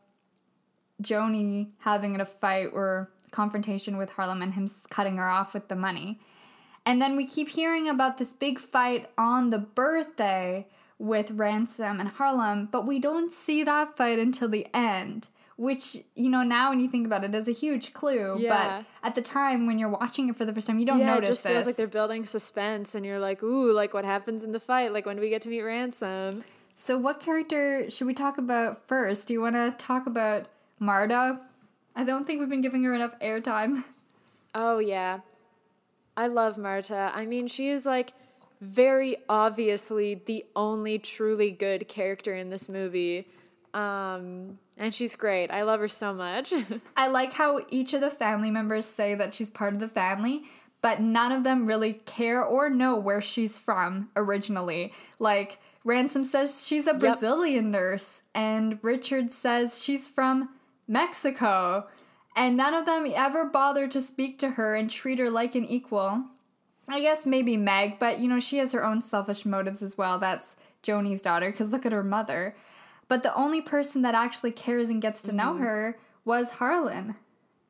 Joni 1.02 1.70
having 1.80 2.20
a 2.20 2.26
fight 2.26 2.70
or 2.74 3.10
confrontation 3.32 3.98
with 3.98 4.12
Harlan 4.12 4.42
and 4.42 4.54
him 4.54 4.68
cutting 4.90 5.18
her 5.18 5.30
off 5.30 5.54
with 5.54 5.68
the 5.68 5.76
money. 5.76 6.20
And 6.86 7.02
then 7.02 7.16
we 7.16 7.26
keep 7.26 7.50
hearing 7.50 7.88
about 7.88 8.18
this 8.18 8.34
big 8.34 8.60
fight 8.60 9.10
on 9.18 9.50
the 9.50 9.60
birthday 9.60 10.68
with 10.98 11.32
Ransom 11.32 12.00
and 12.00 12.10
Harlan, 12.10 12.68
but 12.72 12.86
we 12.86 13.00
don't 13.00 13.32
see 13.32 13.64
that 13.64 13.96
fight 13.96 14.20
until 14.20 14.50
the 14.50 14.68
end 14.74 15.28
which 15.60 15.98
you 16.16 16.30
know 16.30 16.42
now 16.42 16.70
when 16.70 16.80
you 16.80 16.90
think 16.90 17.06
about 17.06 17.22
it 17.26 17.36
is 17.36 17.46
a 17.46 17.52
huge 17.52 17.92
clue 17.92 18.36
yeah. 18.38 18.78
but 18.78 19.08
at 19.10 19.14
the 19.14 19.22
time 19.22 19.68
when 19.68 19.78
you're 19.78 19.90
watching 19.90 20.30
it 20.30 20.38
for 20.38 20.46
the 20.46 20.54
first 20.54 20.66
time 20.66 20.80
you 20.80 20.86
don't 20.86 21.00
yeah, 21.00 21.16
notice 21.16 21.28
it 21.28 21.32
just 21.32 21.44
this. 21.44 21.52
feels 21.52 21.66
like 21.66 21.76
they're 21.76 21.86
building 21.86 22.24
suspense 22.24 22.96
and 22.96 23.06
you're 23.06 23.20
like 23.20 23.44
ooh 23.44 23.74
like 23.74 23.94
what 23.94 24.06
happens 24.06 24.44
in 24.44 24.54
the 24.54 24.60
fight? 24.60 24.94
Like 24.94 25.06
when 25.06 25.18
do 25.18 25.22
we 25.22 25.30
get 25.30 25.42
to 25.42 25.50
meet 25.50 25.62
ransom? 25.62 26.46
So 26.76 26.98
what 26.98 27.20
character 27.20 27.90
should 27.90 28.08
we 28.08 28.14
talk 28.14 28.38
about 28.38 28.88
first? 28.88 29.28
Do 29.28 29.34
you 29.34 29.42
want 29.42 29.56
to 29.56 29.76
talk 29.78 30.08
about 30.08 30.46
marta? 30.80 31.42
I 31.94 32.06
don't 32.06 32.26
think 32.26 32.40
we've 32.40 32.50
been 32.50 32.62
giving 32.62 32.82
her 32.84 32.94
enough 32.96 33.20
airtime. 33.20 33.84
Oh 34.56 34.80
yeah. 34.80 35.20
I 36.18 36.26
love 36.26 36.58
marta. 36.58 37.12
I 37.14 37.28
mean 37.28 37.48
she 37.48 37.70
is 37.70 37.86
like 37.86 38.14
very 38.62 39.18
obviously 39.30 40.16
the 40.16 40.44
only 40.56 40.98
truly 40.98 41.52
good 41.52 41.88
character 41.88 42.34
in 42.34 42.50
this 42.50 42.68
movie. 42.68 43.28
Um, 43.76 44.58
and 44.80 44.96
she's 44.96 45.16
great. 45.16 45.52
I 45.52 45.64
love 45.64 45.82
her 45.82 45.88
so 45.88 46.14
much. 46.14 46.54
I 46.98 47.08
like 47.08 47.34
how 47.34 47.60
each 47.70 47.94
of 47.94 48.02
the 48.02 48.10
family 48.10 48.50
members 48.50 48.86
say 48.86 49.14
that 49.14 49.34
she's 49.34 49.50
part 49.50 49.74
of 49.74 49.80
the 49.80 49.90
family, 49.90 50.44
but 50.82 51.02
none 51.02 51.32
of 51.32 51.44
them 51.44 51.66
really 51.66 51.94
care 52.06 52.44
or 52.44 52.70
know 52.70 52.98
where 52.98 53.22
she's 53.22 53.60
from 53.60 54.10
originally. 54.16 54.94
Like, 55.20 55.60
Ransom 55.84 56.24
says 56.24 56.66
she's 56.66 56.88
a 56.88 56.94
Brazilian 56.94 57.66
yep. 57.66 57.74
nurse, 57.74 58.22
and 58.34 58.80
Richard 58.82 59.32
says 59.32 59.84
she's 59.84 60.08
from 60.08 60.50
Mexico. 60.88 61.88
And 62.36 62.56
none 62.56 62.74
of 62.74 62.86
them 62.86 63.12
ever 63.14 63.46
bother 63.46 63.88
to 63.90 64.02
speak 64.02 64.40
to 64.40 64.52
her 64.52 64.76
and 64.76 64.90
treat 64.90 65.20
her 65.20 65.30
like 65.30 65.56
an 65.56 65.66
equal. 65.66 66.26
I 66.88 67.02
guess 67.02 67.26
maybe 67.26 67.58
Meg, 67.58 68.00
but 68.00 68.20
you 68.20 68.28
know, 68.28 68.40
she 68.40 68.58
has 68.58 68.72
her 68.72 68.86
own 68.86 69.02
selfish 69.02 69.46
motives 69.46 69.82
as 69.82 69.98
well. 69.98 70.20
That's 70.20 70.56
Joni's 70.82 71.22
daughter, 71.22 71.52
because 71.52 71.72
look 71.72 71.86
at 71.86 71.92
her 71.92 72.04
mother. 72.04 72.56
But 73.10 73.24
the 73.24 73.36
only 73.36 73.60
person 73.62 74.02
that 74.04 74.16
actually 74.16 74.52
cares 74.52 74.88
and 74.88 75.02
gets 75.02 75.22
to 75.24 75.34
know 75.34 75.56
her 75.56 75.98
was 76.24 76.52
Harlan. 76.52 77.16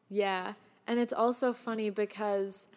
Yeah. 0.09 0.53
And 0.85 0.99
it's 0.99 1.13
also 1.13 1.53
funny 1.53 1.89
because, 1.89 2.67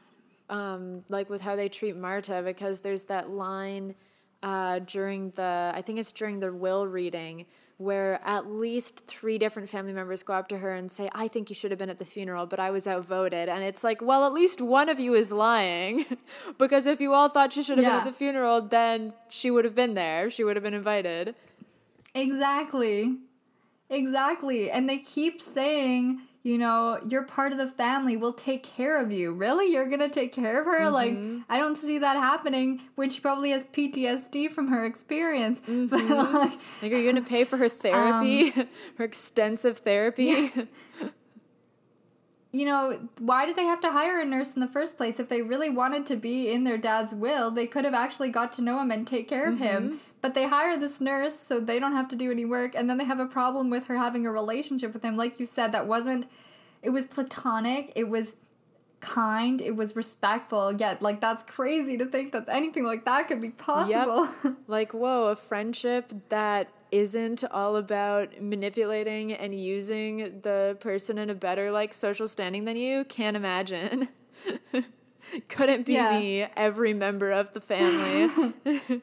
um, 0.49 1.03
like, 1.09 1.29
with 1.29 1.43
how 1.43 1.57
they 1.57 1.69
treat 1.69 1.97
Marta, 1.97 2.41
because 2.45 2.81
there's 2.81 3.05
that 3.05 3.29
line 3.31 3.95
uh, 4.43 4.79
during 4.81 5.31
the, 5.31 5.73
I 5.75 5.83
think 5.83 5.99
it's 5.99 6.13
during 6.13 6.39
the 6.39 6.53
will 6.53 6.87
reading, 6.87 7.47
where 7.79 8.21
at 8.25 8.47
least 8.47 9.07
three 9.09 9.39
different 9.39 9.69
family 9.69 9.93
members 9.93 10.23
go 10.23 10.35
up 10.35 10.47
to 10.49 10.59
her 10.59 10.73
and 10.73 10.89
say, 10.91 11.09
I 11.15 11.27
think 11.27 11.49
you 11.49 11.55
should 11.55 11.73
have 11.73 11.79
been 11.79 11.91
at 11.91 11.99
the 11.99 12.05
funeral, 12.05 12.47
but 12.47 12.61
I 12.61 12.71
was 12.71 12.87
outvoted. 12.87 13.49
And 13.49 13.65
it's 13.65 13.83
like, 13.83 14.01
well, 14.01 14.25
at 14.25 14.33
least 14.33 14.61
one 14.61 14.89
of 14.89 15.01
you 15.01 15.15
is 15.15 15.33
lying. 15.33 16.05
because 16.59 16.87
if 16.87 17.01
you 17.01 17.13
all 17.13 17.29
thought 17.29 17.53
she 17.53 17.63
should 17.65 17.79
have 17.79 17.85
Yeah. 17.85 17.91
been 17.99 17.99
at 18.01 18.05
the 18.05 18.13
funeral, 18.13 18.61
then 18.61 19.15
she 19.29 19.51
would 19.51 19.65
have 19.65 19.75
been 19.75 19.95
there. 19.95 20.31
She 20.31 20.45
would 20.45 20.55
have 20.55 20.63
been 20.63 20.75
invited. 20.75 21.35
Exactly. 22.15 23.17
Exactly. 23.89 24.71
And 24.71 24.89
they 24.89 24.99
keep 24.99 25.41
saying, 25.41 26.21
you 26.43 26.59
know, 26.59 26.99
you're 27.07 27.25
part 27.25 27.53
of 27.53 27.59
the 27.59 27.69
family. 27.69 28.17
We'll 28.17 28.33
take 28.33 28.63
care 28.63 29.01
of 29.01 29.13
you. 29.13 29.33
Really? 29.33 29.73
You're 29.73 29.87
going 29.87 30.01
to 30.01 30.09
take 30.09 30.33
care 30.33 30.61
of 30.61 30.67
her? 30.67 30.91
Mm-hmm. 30.91 31.35
Like, 31.37 31.45
I 31.49 31.59
don't 31.59 31.77
see 31.77 31.99
that 31.99 32.17
happening 32.17 32.81
when 32.97 33.11
she 33.11 33.21
probably 33.21 33.51
has 33.51 33.65
PTSD 33.67 34.51
from 34.51 34.69
her 34.69 34.85
experience. 34.85 35.61
Mm-hmm. 35.73 36.09
But, 36.09 36.33
like, 36.33 36.59
Like, 36.83 36.93
are 36.93 36.97
you 36.97 37.11
going 37.11 37.23
to 37.23 37.29
pay 37.29 37.45
for 37.45 37.57
her 37.57 37.69
therapy? 37.69 38.53
Um, 38.53 38.69
her 38.99 39.05
extensive 39.05 39.79
therapy? 39.79 40.51
you 42.53 42.67
know, 42.67 43.09
why 43.19 43.47
did 43.47 43.57
they 43.57 43.65
have 43.65 43.81
to 43.81 43.91
hire 43.91 44.21
a 44.21 44.25
nurse 44.25 44.55
in 44.55 44.61
the 44.61 44.69
first 44.69 44.97
place? 44.97 45.19
If 45.19 45.29
they 45.29 45.43
really 45.43 45.71
wanted 45.71 46.07
to 46.07 46.17
be 46.17 46.51
in 46.51 46.65
their 46.65 46.77
dad's 46.77 47.15
will, 47.15 47.51
they 47.51 47.67
could 47.67 47.85
have 47.85 47.95
actually 47.95 48.31
got 48.31 48.53
to 48.55 48.63
know 48.63 48.81
him 48.81 48.91
and 48.91 49.07
take 49.07 49.29
care 49.29 49.49
of 49.49 49.59
him. 49.59 49.83
Mm-hmm. 49.85 49.97
But 50.23 50.35
they 50.35 50.47
hire 50.47 50.79
this 50.79 51.01
nurse 51.01 51.35
so 51.35 51.61
they 51.61 51.79
don't 51.79 51.93
have 51.93 52.09
to 52.09 52.17
do 52.17 52.31
any 52.31 52.45
work, 52.45 52.75
and 52.75 52.89
then 52.89 52.97
they 52.97 53.05
have 53.05 53.19
a 53.21 53.27
problem 53.27 53.69
with 53.71 53.89
her 53.89 53.99
having 53.99 54.25
a 54.27 54.33
relationship 54.33 54.95
with 54.95 55.03
him. 55.05 55.17
Like 55.17 55.39
you 55.39 55.47
said, 55.47 55.73
that 55.73 55.87
wasn't, 55.87 56.27
it 56.81 56.91
was 56.91 57.07
platonic, 57.07 57.93
it 57.97 58.09
was 58.09 58.37
kind, 59.01 59.61
it 59.61 59.75
was 59.75 59.97
respectful. 59.97 60.73
Yet, 60.73 61.03
like, 61.03 61.21
that's 61.21 61.43
crazy 61.43 61.99
to 61.99 62.07
think 62.07 62.33
that 62.33 62.45
anything 62.49 62.85
like 62.85 63.05
that 63.05 63.27
could 63.29 63.41
be 63.41 63.51
possible. 63.51 64.29
Yep. 64.45 64.55
like, 64.69 64.95
whoa, 64.95 65.27
a 65.27 65.37
friendship 65.37 66.13
that 66.29 66.69
isn't 66.93 67.43
all 67.51 67.75
about 67.75 68.41
manipulating 68.41 69.33
and 69.33 69.59
using 69.59 70.41
the 70.43 70.77
person 70.79 71.19
in 71.19 71.31
a 71.31 71.35
better 71.35 71.73
like 71.73 71.93
social 71.93 72.29
standing 72.29 72.67
than 72.67 72.77
you 72.77 73.03
can't 73.07 73.35
imagine 73.35 74.09
couldn't 75.49 75.87
be 75.87 75.95
Yeah. 75.95 76.19
me 76.21 76.43
every 76.55 76.93
member 76.93 77.31
of 77.31 77.53
the 77.55 77.63
family 77.63 78.53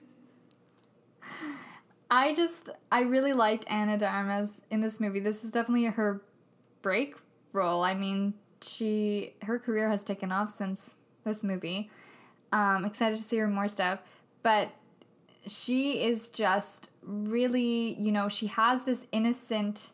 I 2.12 2.34
just 2.34 2.70
I 2.92 3.02
really 3.02 3.34
liked 3.34 3.70
Ana 3.70 3.98
de 3.98 4.08
Armas 4.08 4.62
in 4.70 4.82
this 4.82 5.00
movie. 5.00 5.20
This 5.20 5.44
is 5.44 5.52
definitely 5.52 5.86
her 5.86 6.22
break 6.82 7.16
role. 7.54 7.84
I 7.84 7.94
mean, 7.94 8.34
she 8.62 9.34
her 9.44 9.60
career 9.60 9.90
has 9.90 10.04
taken 10.04 10.32
off 10.32 10.50
since 10.50 10.96
this 11.24 11.44
movie. 11.44 11.90
Um, 12.52 12.84
excited 12.84 13.18
to 13.18 13.24
see 13.24 13.38
her 13.38 13.48
more 13.48 13.68
stuff, 13.68 14.00
but 14.42 14.72
she 15.46 16.04
is 16.04 16.30
just 16.30 16.90
really, 17.04 17.96
you 18.00 18.12
know, 18.12 18.28
she 18.28 18.48
has 18.48 18.84
this 18.84 19.06
innocent 19.12 19.92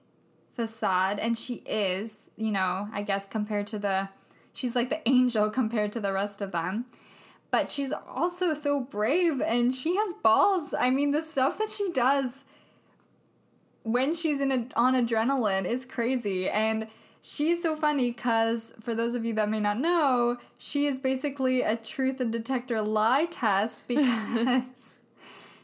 facade, 0.55 1.19
and 1.19 1.37
she 1.37 1.55
is, 1.65 2.31
you 2.37 2.51
know, 2.51 2.87
I 2.93 3.01
guess 3.01 3.27
compared 3.27 3.67
to 3.67 3.79
the, 3.79 4.09
she's 4.53 4.75
like 4.75 4.89
the 4.89 5.07
angel 5.07 5.49
compared 5.61 5.91
to 5.93 5.99
the 5.99 6.13
rest 6.13 6.41
of 6.41 6.51
them 6.51 6.85
but 7.55 7.71
she's 7.71 7.93
also 7.93 8.53
so 8.53 8.81
brave 8.81 9.39
and 9.39 9.73
she 9.73 9.95
has 9.95 10.13
balls. 10.15 10.73
I 10.77 10.89
mean, 10.89 11.11
the 11.11 11.21
stuff 11.21 11.57
that 11.57 11.69
she 11.69 11.89
does 11.89 12.43
when 13.83 14.13
she's 14.13 14.41
in 14.41 14.51
a, 14.51 14.67
on 14.75 14.93
adrenaline 14.93 15.65
is 15.65 15.85
crazy 15.85 16.49
and 16.49 16.87
she's 17.21 17.63
so 17.63 17.73
funny 17.73 18.11
cuz 18.11 18.73
for 18.81 18.93
those 18.93 19.15
of 19.15 19.23
you 19.23 19.33
that 19.35 19.47
may 19.47 19.61
not 19.61 19.79
know, 19.79 20.37
she 20.57 20.85
is 20.85 20.99
basically 20.99 21.61
a 21.61 21.77
truth 21.77 22.19
and 22.19 22.33
detector 22.33 22.81
lie 22.81 23.25
test 23.31 23.87
because 23.87 24.97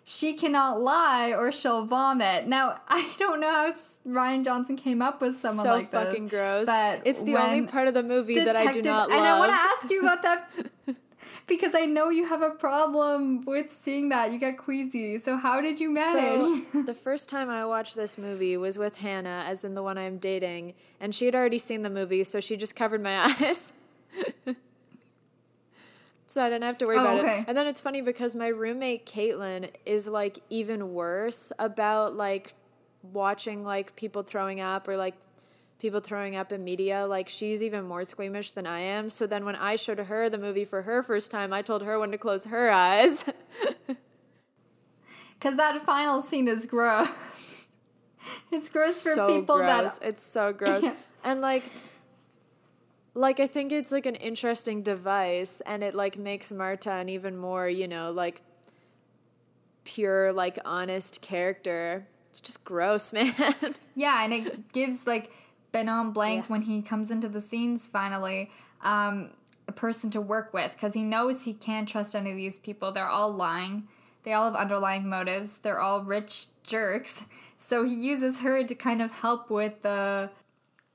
she 0.06 0.34
cannot 0.36 0.80
lie 0.80 1.34
or 1.34 1.52
she'll 1.52 1.86
vomit. 1.86 2.48
Now, 2.48 2.80
I 2.88 3.06
don't 3.20 3.42
know 3.42 3.52
how 3.52 3.74
Rian 4.08 4.46
Johnson 4.46 4.78
came 4.78 5.02
up 5.02 5.20
with 5.20 5.36
someone 5.36 5.66
so 5.66 5.72
like 5.72 5.92
this. 5.92 5.92
So 5.92 6.06
fucking 6.06 6.30
gross 6.30 6.68
but 6.68 7.02
it's 7.04 7.22
the 7.22 7.36
only 7.36 7.64
part 7.68 7.90
of 7.90 7.94
the 7.94 8.04
movie 8.04 8.40
that 8.40 8.56
i 8.56 8.72
do 8.72 8.82
not 8.82 9.10
love 9.10 9.18
And 9.18 9.28
I 9.28 9.38
want 9.38 9.52
to 9.52 9.62
ask 9.72 9.92
you 9.92 10.00
about 10.00 10.22
that 10.22 10.96
because 11.58 11.76
I 11.76 11.86
know 11.86 12.10
you 12.10 12.26
have 12.28 12.42
a 12.42 12.52
problem 12.52 13.44
with 13.46 13.72
seeing 13.72 14.10
that. 14.10 14.32
You 14.32 14.40
get 14.40 14.58
queasy. 14.58 15.18
So 15.18 15.36
how 15.38 15.60
did 15.60 15.80
you 15.80 15.92
manage? 15.92 16.42
So 16.42 16.62
the 16.86 16.94
first 16.94 17.28
time 17.28 17.50
I 17.50 17.66
watched 17.66 17.96
this 17.96 18.18
movie 18.18 18.56
was 18.58 18.78
with 18.78 19.00
Hannah, 19.02 19.44
as 19.46 19.64
in 19.66 19.76
the 19.76 19.84
one 19.84 19.98
I'm 19.98 20.18
dating, 20.18 20.74
and 21.00 21.14
she 21.14 21.26
had 21.26 21.36
already 21.36 21.58
seen 21.58 21.82
the 21.82 21.90
movie, 21.90 22.24
so 22.24 22.40
she 22.40 22.56
just 22.56 22.76
covered 22.76 23.04
my 23.04 23.18
eyes. 23.26 23.74
so 26.26 26.42
I 26.42 26.50
didn't 26.50 26.64
have 26.64 26.78
to 26.80 26.86
worry 26.86 26.98
Oh, 26.98 27.02
about 27.02 27.20
okay. 27.20 27.40
it. 27.40 27.46
And 27.50 27.58
then 27.58 27.68
it's 27.68 27.82
funny 27.82 28.02
because 28.02 28.36
my 28.36 28.48
roommate 28.48 29.06
Caitlin 29.06 29.70
is 29.86 30.08
like 30.08 30.40
even 30.50 30.94
worse 30.94 31.52
about 31.60 32.16
like 32.16 32.54
watching 33.12 33.64
like 33.64 33.96
people 33.98 34.24
throwing 34.24 34.62
up 34.62 34.88
or 34.88 34.96
like 34.96 35.16
people 35.82 36.00
throwing 36.00 36.36
up 36.36 36.52
in 36.52 36.64
media. 36.64 37.06
Like 37.06 37.28
she's 37.28 37.64
even 37.64 37.86
more 37.86 38.04
squeamish 38.04 38.52
than 38.52 38.68
I 38.68 38.80
am. 38.80 39.10
So 39.10 39.26
then 39.28 39.44
when 39.44 39.56
I 39.56 39.76
showed 39.76 40.00
her 40.00 40.30
the 40.30 40.38
movie 40.38 40.66
for 40.66 40.84
her 40.84 41.02
first 41.04 41.32
time, 41.32 41.52
I 41.52 41.62
told 41.62 41.84
her 41.84 42.00
when 42.00 42.12
to 42.12 42.18
close 42.18 42.46
her 42.46 42.72
eyes. 42.72 43.26
Because 45.42 45.58
that 45.58 45.82
final 45.82 46.22
scene 46.22 46.48
is 46.48 46.68
gross. 46.68 47.68
it's 48.52 48.70
gross 48.70 49.02
for 49.02 49.16
people 49.26 49.58
gross. 49.58 49.98
that. 49.98 50.10
it's 50.10 50.24
so 50.24 50.54
gross. 50.54 50.84
Yeah. 50.84 50.94
And 51.24 51.42
like 51.42 51.64
like 53.16 53.40
I 53.40 53.48
think 53.48 53.72
it's 53.72 53.92
like 53.92 54.06
an 54.06 54.14
interesting 54.16 54.84
device 54.84 55.60
and 55.66 55.84
it 55.84 55.96
like 55.96 56.16
makes 56.16 56.52
Marta 56.52 56.92
an 56.92 57.10
even 57.10 57.38
more, 57.38 57.68
you 57.68 57.88
know, 57.88 58.12
like 58.12 58.44
pure, 59.84 60.32
like 60.32 60.60
honest 60.64 61.22
character. 61.22 62.08
It's 62.30 62.40
just 62.40 62.64
gross, 62.64 63.12
man. 63.14 63.34
Yeah, 63.96 64.24
and 64.24 64.34
it 64.34 64.72
gives 64.74 65.08
like 65.08 65.32
Benoit 65.72 66.14
Blanc 66.14 66.46
Yeah. 66.46 66.52
when 66.52 66.62
he 66.64 66.82
comes 66.82 67.12
into 67.12 67.30
the 67.30 67.42
scenes 67.42 67.88
finally 67.88 68.52
um, 68.82 69.32
a 69.68 69.72
person 69.72 70.10
to 70.12 70.22
work 70.22 70.54
with 70.54 70.72
because 70.74 70.94
he 70.94 71.02
knows 71.04 71.46
he 71.46 71.54
can't 71.54 71.88
trust 71.88 72.16
any 72.16 72.32
of 72.32 72.38
these 72.38 72.58
people. 72.60 72.92
They're 72.92 73.08
all 73.08 73.32
lying. 73.34 73.88
They 74.24 74.34
all 74.34 74.46
have 74.46 74.56
underlying 74.56 75.08
motives. 75.08 75.58
They're 75.58 75.80
all 75.80 76.04
rich 76.04 76.48
jerks. 76.66 77.24
So 77.58 77.84
he 77.84 77.94
uses 77.94 78.40
her 78.40 78.64
to 78.64 78.74
kind 78.74 79.04
of 79.04 79.12
help 79.12 79.52
with 79.52 79.84
the 79.84 80.32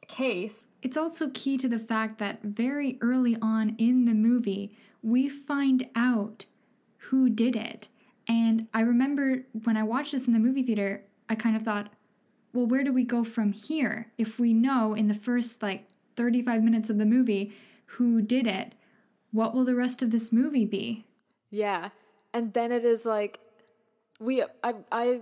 case. 0.09 0.65
It's 0.83 0.97
also 0.97 1.31
key 1.33 1.57
to 1.59 1.69
the 1.69 1.79
fact 1.79 2.19
that 2.19 2.43
very 2.43 2.99
early 3.01 3.37
on 3.41 3.77
in 3.79 4.05
the 4.05 4.15
movie, 4.15 4.77
we 5.01 5.29
find 5.29 5.89
out 5.95 6.45
who 6.97 7.31
did 7.31 7.55
it. 7.55 7.87
And 8.27 8.67
I 8.75 8.81
remember 8.81 9.45
when 9.63 9.77
I 9.77 9.85
watched 9.85 10.11
this 10.11 10.27
in 10.27 10.33
the 10.33 10.41
movie 10.41 10.65
theater, 10.65 11.05
I 11.29 11.37
kind 11.37 11.55
of 11.55 11.63
thought, 11.63 11.93
well, 12.57 12.67
where 12.67 12.83
do 12.83 12.93
we 12.93 13.05
go 13.05 13.23
from 13.23 13.53
here? 13.53 14.11
If 14.19 14.39
we 14.39 14.53
know 14.55 14.95
in 14.95 15.09
the 15.09 15.15
first 15.15 15.63
like 15.63 15.89
35 16.17 16.63
minutes 16.63 16.89
of 16.91 16.99
the 16.99 17.05
movie 17.07 17.53
who 17.85 18.23
did 18.23 18.47
it, 18.47 18.75
what 19.31 19.55
will 19.55 19.65
the 19.65 19.75
rest 19.75 20.03
of 20.03 20.11
this 20.11 20.33
movie 20.33 20.65
be? 20.65 21.05
yeah. 21.51 21.91
And 22.35 22.53
then 22.53 22.71
it 22.73 22.85
is 22.85 23.07
like 23.07 23.41
we 24.21 24.43
I 24.63 24.75
I 24.93 25.21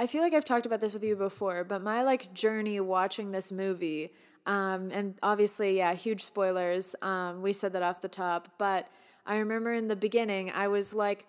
I 0.00 0.06
feel 0.06 0.22
like 0.22 0.32
I've 0.34 0.44
talked 0.44 0.66
about 0.66 0.80
this 0.80 0.94
with 0.94 1.04
you 1.04 1.14
before, 1.16 1.62
but 1.64 1.82
my 1.82 2.02
like 2.02 2.32
journey 2.34 2.80
watching 2.80 3.30
this 3.30 3.52
movie 3.52 4.12
um 4.46 4.90
and 4.92 5.18
obviously 5.22 5.76
yeah, 5.78 5.94
huge 5.94 6.24
spoilers. 6.24 6.94
Um 7.02 7.42
we 7.42 7.52
said 7.52 7.72
that 7.74 7.82
off 7.82 8.00
the 8.00 8.08
top, 8.08 8.48
but 8.58 8.88
I 9.26 9.36
remember 9.38 9.72
in 9.72 9.88
the 9.88 9.96
beginning 9.96 10.50
I 10.52 10.68
was 10.68 10.94
like, 10.94 11.26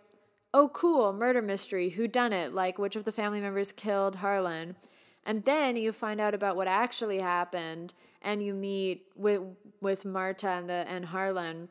"Oh 0.53 0.69
cool, 0.69 1.13
murder 1.13 1.41
mystery, 1.41 1.89
who 1.89 2.07
done 2.07 2.33
it? 2.33 2.53
Like 2.53 2.79
which 2.79 2.95
of 2.95 3.03
the 3.03 3.11
family 3.11 3.41
members 3.41 3.71
killed 3.71 4.17
Harlan?" 4.17 4.75
And 5.27 5.43
then 5.43 5.75
you 5.75 5.91
find 5.91 6.21
out 6.21 6.33
about 6.33 6.55
what 6.55 6.67
actually 6.67 7.19
happened 7.19 7.93
and 8.21 8.41
you 8.41 8.53
meet 8.53 9.05
with 9.15 9.41
with 9.81 10.05
Marta 10.05 10.47
and 10.47 10.69
the 10.69 10.85
and 10.87 11.05
Harlan 11.05 11.67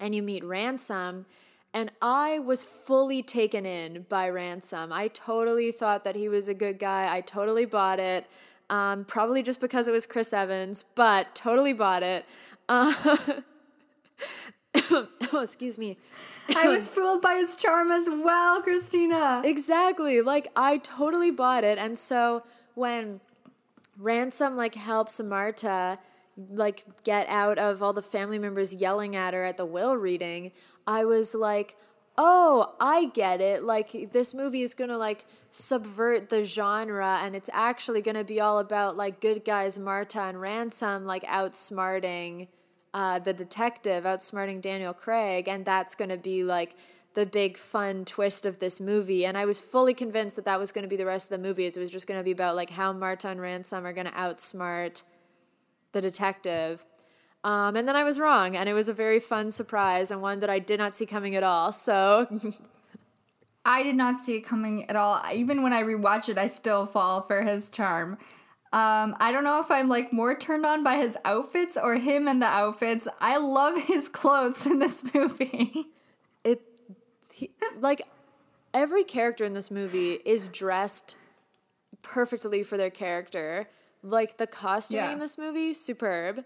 and 0.00 0.14
you 0.14 0.22
meet 0.22 0.42
Ransom. 0.42 1.26
And 1.72 1.92
I 2.02 2.40
was 2.40 2.64
fully 2.64 3.22
taken 3.22 3.64
in 3.64 4.06
by 4.08 4.28
Ransom. 4.28 4.92
I 4.92 5.08
totally 5.08 5.70
thought 5.70 6.02
that 6.04 6.16
he 6.16 6.28
was 6.28 6.48
a 6.48 6.54
good 6.54 6.80
guy. 6.80 7.14
I 7.14 7.20
totally 7.20 7.66
bought 7.66 8.00
it. 8.00 8.26
Um, 8.70 9.04
probably 9.04 9.42
just 9.42 9.60
because 9.60 9.86
it 9.86 9.92
was 9.92 10.06
Chris 10.06 10.32
Evans, 10.32 10.84
but 10.94 11.34
totally 11.34 11.72
bought 11.72 12.02
it. 12.02 12.24
Uh, 12.68 12.92
oh, 14.90 15.40
excuse 15.42 15.76
me. 15.76 15.98
I 16.56 16.68
was 16.68 16.88
fooled 16.94 17.20
by 17.20 17.34
his 17.34 17.56
charm 17.56 17.92
as 17.92 18.08
well, 18.08 18.62
Christina. 18.62 19.42
Exactly. 19.44 20.22
Like 20.22 20.48
I 20.56 20.78
totally 20.78 21.30
bought 21.30 21.62
it. 21.62 21.78
And 21.78 21.98
so 21.98 22.42
when 22.80 23.20
Ransom 23.98 24.56
like 24.56 24.74
helps 24.74 25.20
Marta 25.20 25.98
like 26.48 26.84
get 27.04 27.28
out 27.28 27.58
of 27.58 27.82
all 27.82 27.92
the 27.92 28.02
family 28.02 28.38
members 28.38 28.72
yelling 28.72 29.14
at 29.14 29.34
her 29.34 29.44
at 29.44 29.58
the 29.58 29.66
will 29.66 29.96
reading, 29.96 30.52
I 30.86 31.04
was 31.04 31.34
like, 31.34 31.76
"Oh, 32.16 32.74
I 32.80 33.10
get 33.14 33.40
it. 33.42 33.62
Like 33.62 33.94
this 34.12 34.32
movie 34.32 34.62
is 34.62 34.74
going 34.74 34.90
to 34.90 34.96
like 34.96 35.26
subvert 35.50 36.30
the 36.30 36.42
genre 36.42 37.20
and 37.22 37.36
it's 37.36 37.50
actually 37.52 38.00
going 38.00 38.16
to 38.16 38.24
be 38.24 38.40
all 38.40 38.58
about 38.58 38.96
like 38.96 39.20
good 39.20 39.44
guys 39.44 39.78
Marta 39.78 40.20
and 40.22 40.40
Ransom 40.40 41.04
like 41.04 41.24
outsmarting 41.24 42.48
uh, 42.94 43.18
the 43.18 43.34
detective, 43.34 44.04
outsmarting 44.04 44.60
Daniel 44.60 44.94
Craig 44.94 45.46
and 45.46 45.64
that's 45.64 45.94
going 45.94 46.10
to 46.10 46.16
be 46.16 46.42
like 46.42 46.74
the 47.14 47.26
big 47.26 47.56
fun 47.56 48.04
twist 48.04 48.46
of 48.46 48.58
this 48.58 48.80
movie 48.80 49.24
and 49.24 49.36
i 49.36 49.44
was 49.44 49.60
fully 49.60 49.94
convinced 49.94 50.36
that 50.36 50.44
that 50.44 50.58
was 50.58 50.72
going 50.72 50.82
to 50.82 50.88
be 50.88 50.96
the 50.96 51.06
rest 51.06 51.30
of 51.30 51.40
the 51.40 51.48
movie 51.48 51.66
it 51.66 51.76
was 51.76 51.90
just 51.90 52.06
going 52.06 52.18
to 52.18 52.24
be 52.24 52.30
about 52.30 52.56
like 52.56 52.70
how 52.70 52.92
Martin 52.92 53.40
ransom 53.40 53.84
are 53.84 53.92
going 53.92 54.06
to 54.06 54.12
outsmart 54.12 55.02
the 55.92 56.00
detective 56.00 56.84
um, 57.42 57.74
and 57.74 57.88
then 57.88 57.96
i 57.96 58.04
was 58.04 58.18
wrong 58.18 58.54
and 58.54 58.68
it 58.68 58.74
was 58.74 58.88
a 58.88 58.94
very 58.94 59.18
fun 59.18 59.50
surprise 59.50 60.10
and 60.10 60.22
one 60.22 60.40
that 60.40 60.50
i 60.50 60.58
did 60.58 60.78
not 60.78 60.94
see 60.94 61.06
coming 61.06 61.34
at 61.34 61.42
all 61.42 61.72
so 61.72 62.26
I 63.64 63.82
did 63.82 63.94
not 63.94 64.18
see 64.18 64.36
it 64.36 64.40
coming 64.42 64.88
at 64.88 64.96
all. 64.96 65.22
Even 65.32 65.62
when 65.62 65.72
I 65.72 65.82
rewatch 65.82 66.28
it, 66.28 66.38
I 66.38 66.46
still 66.46 66.86
fall 66.86 67.22
for 67.22 67.42
his 67.42 67.68
charm. 67.68 68.12
Um, 68.72 69.16
I 69.18 69.32
don't 69.32 69.44
know 69.44 69.60
if 69.60 69.70
I'm 69.70 69.88
like 69.88 70.12
more 70.12 70.36
turned 70.36 70.64
on 70.64 70.84
by 70.84 70.96
his 70.96 71.16
outfits 71.24 71.76
or 71.76 71.96
him 71.96 72.28
and 72.28 72.40
the 72.40 72.46
outfits. 72.46 73.06
I 73.20 73.36
love 73.36 73.76
his 73.76 74.08
clothes 74.20 74.66
in 74.66 74.78
this 74.78 75.02
movie. 75.12 75.86
He, 77.40 77.50
like 77.80 78.02
every 78.74 79.04
character 79.04 79.44
in 79.44 79.52
this 79.52 79.70
movie 79.70 80.18
is 80.24 80.48
dressed 80.48 81.16
perfectly 82.02 82.62
for 82.62 82.76
their 82.76 82.90
character 82.90 83.68
like 84.02 84.36
the 84.38 84.46
costuming 84.46 85.04
Yeah. 85.04 85.12
in 85.12 85.18
this 85.18 85.36
movie 85.36 85.74
superb 85.74 86.44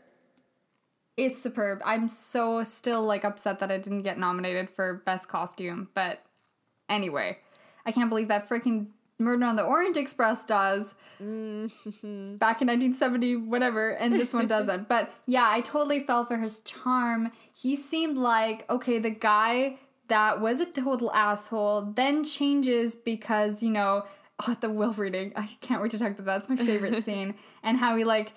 It's 1.17 1.41
superb. 1.41 1.81
I'm 1.85 2.09
so 2.09 2.65
still 2.65 3.03
like 3.05 3.25
upset 3.25 3.61
that 3.61 3.71
I 3.71 3.79
didn't 3.79 4.03
get 4.03 4.19
nominated 4.19 4.69
for 4.69 4.95
best 5.07 5.29
costume, 5.29 5.89
but 5.95 6.25
anyway, 6.89 7.39
I 7.87 7.93
can't 7.93 8.09
believe 8.11 8.27
that 8.29 8.49
freaking 8.49 8.89
Murder 9.21 9.45
on 9.45 9.55
the 9.55 9.63
Orient 9.63 9.97
Express 9.97 10.45
does 10.45 10.93
mm. 11.23 11.69
back 12.41 12.61
in 12.63 12.67
1970 12.67 13.37
whatever 13.37 13.91
and 13.91 14.13
this 14.13 14.33
one 14.33 14.49
doesn't. 14.57 14.89
but 14.89 15.13
yeah, 15.27 15.47
I 15.49 15.61
totally 15.61 16.01
fell 16.01 16.27
for 16.27 16.37
his 16.37 16.59
charm. 16.61 17.31
He 17.53 17.77
seemed 17.77 18.17
like 18.19 18.69
okay, 18.69 18.99
the 18.99 19.11
guy 19.11 19.79
that 20.09 20.41
was 20.41 20.61
a 20.61 20.67
total 20.67 21.13
asshole 21.13 21.93
then 21.95 22.25
changes 22.25 22.97
because, 22.97 23.63
you 23.63 23.71
know, 23.71 24.05
oh, 24.47 24.57
the 24.61 24.71
will 24.71 24.93
reading. 24.93 25.33
I 25.37 25.57
can't 25.61 25.83
wait 25.83 25.91
to 25.93 25.99
talk 25.99 26.13
about 26.13 26.25
that. 26.25 26.49
That's 26.49 26.49
my 26.49 26.57
favorite 26.57 27.05
scene. 27.05 27.35
And 27.63 27.79
how 27.79 27.97
he 27.97 28.05
like 28.05 28.33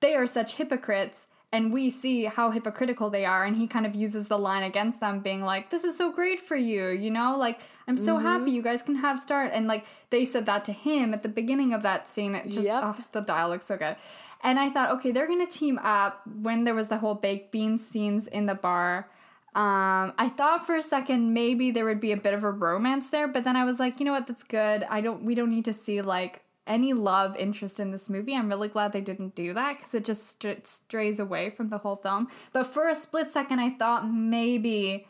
they 0.00 0.14
are 0.14 0.26
such 0.26 0.54
hypocrites 0.54 1.26
and 1.52 1.72
we 1.72 1.90
see 1.90 2.24
how 2.24 2.50
hypocritical 2.50 3.08
they 3.08 3.24
are 3.24 3.44
and 3.44 3.56
he 3.56 3.66
kind 3.66 3.86
of 3.86 3.94
uses 3.94 4.26
the 4.26 4.38
line 4.38 4.62
against 4.62 5.00
them 5.00 5.20
being 5.20 5.42
like 5.42 5.70
this 5.70 5.84
is 5.84 5.96
so 5.96 6.12
great 6.12 6.38
for 6.40 6.56
you 6.56 6.88
you 6.88 7.10
know? 7.10 7.36
Like 7.36 7.60
i'm 7.88 7.96
so 7.96 8.16
happy 8.18 8.46
mm-hmm. 8.46 8.54
you 8.54 8.62
guys 8.62 8.82
can 8.82 8.96
have 8.96 9.20
start. 9.20 9.52
And 9.52 9.66
like 9.66 9.86
they 10.10 10.24
said 10.24 10.46
that 10.46 10.64
to 10.66 10.72
him 10.72 11.14
at 11.14 11.22
the 11.22 11.28
beginning 11.28 11.72
of 11.72 11.82
that 11.82 12.08
scene. 12.08 12.34
It 12.34 12.46
just 12.46 12.62
Yep. 12.62 12.82
oh, 12.84 13.04
the 13.12 13.20
dialogue's 13.20 13.66
so 13.66 13.76
good. 13.76 13.96
And 14.42 14.58
i 14.58 14.70
thought 14.70 14.90
okay 14.92 15.12
they're 15.12 15.28
gonna 15.28 15.46
team 15.46 15.78
up 15.82 16.22
when 16.26 16.64
there 16.64 16.74
was 16.74 16.88
the 16.88 16.98
whole 16.98 17.14
baked 17.14 17.52
beans 17.52 17.86
scenes 17.86 18.26
in 18.26 18.46
the 18.46 18.54
bar 18.54 19.08
um, 19.56 20.12
I 20.18 20.28
thought 20.36 20.66
for 20.66 20.76
a 20.76 20.82
second 20.82 21.32
maybe 21.32 21.70
there 21.70 21.84
would 21.86 22.00
be 22.00 22.12
a 22.12 22.16
bit 22.16 22.34
of 22.34 22.44
a 22.44 22.50
romance 22.50 23.08
there, 23.08 23.26
but 23.26 23.42
then 23.44 23.56
I 23.56 23.64
was 23.64 23.80
like, 23.80 23.98
you 23.98 24.04
know 24.06 24.12
what, 24.12 24.26
that's 24.26 24.44
good. 24.44 24.84
I 24.90 25.00
don't, 25.00 25.22
we 25.24 25.34
don't 25.34 25.50
need 25.50 25.64
to 25.64 25.72
see 25.72 26.02
like 26.02 26.42
any 26.66 26.92
love 26.92 27.34
interest 27.36 27.80
in 27.80 27.90
this 27.90 28.10
movie. 28.10 28.34
I'm 28.34 28.48
really 28.48 28.68
glad 28.68 28.92
they 28.92 29.00
didn't 29.00 29.34
do 29.34 29.54
that 29.54 29.78
because 29.78 29.94
it 29.94 30.04
just 30.04 30.42
st- 30.42 30.66
strays 30.66 31.18
away 31.18 31.48
from 31.50 31.70
the 31.70 31.78
whole 31.78 31.96
film. 31.96 32.28
But 32.52 32.64
for 32.64 32.88
a 32.88 32.94
split 32.94 33.32
second, 33.32 33.58
I 33.60 33.70
thought 33.70 34.06
maybe 34.10 35.06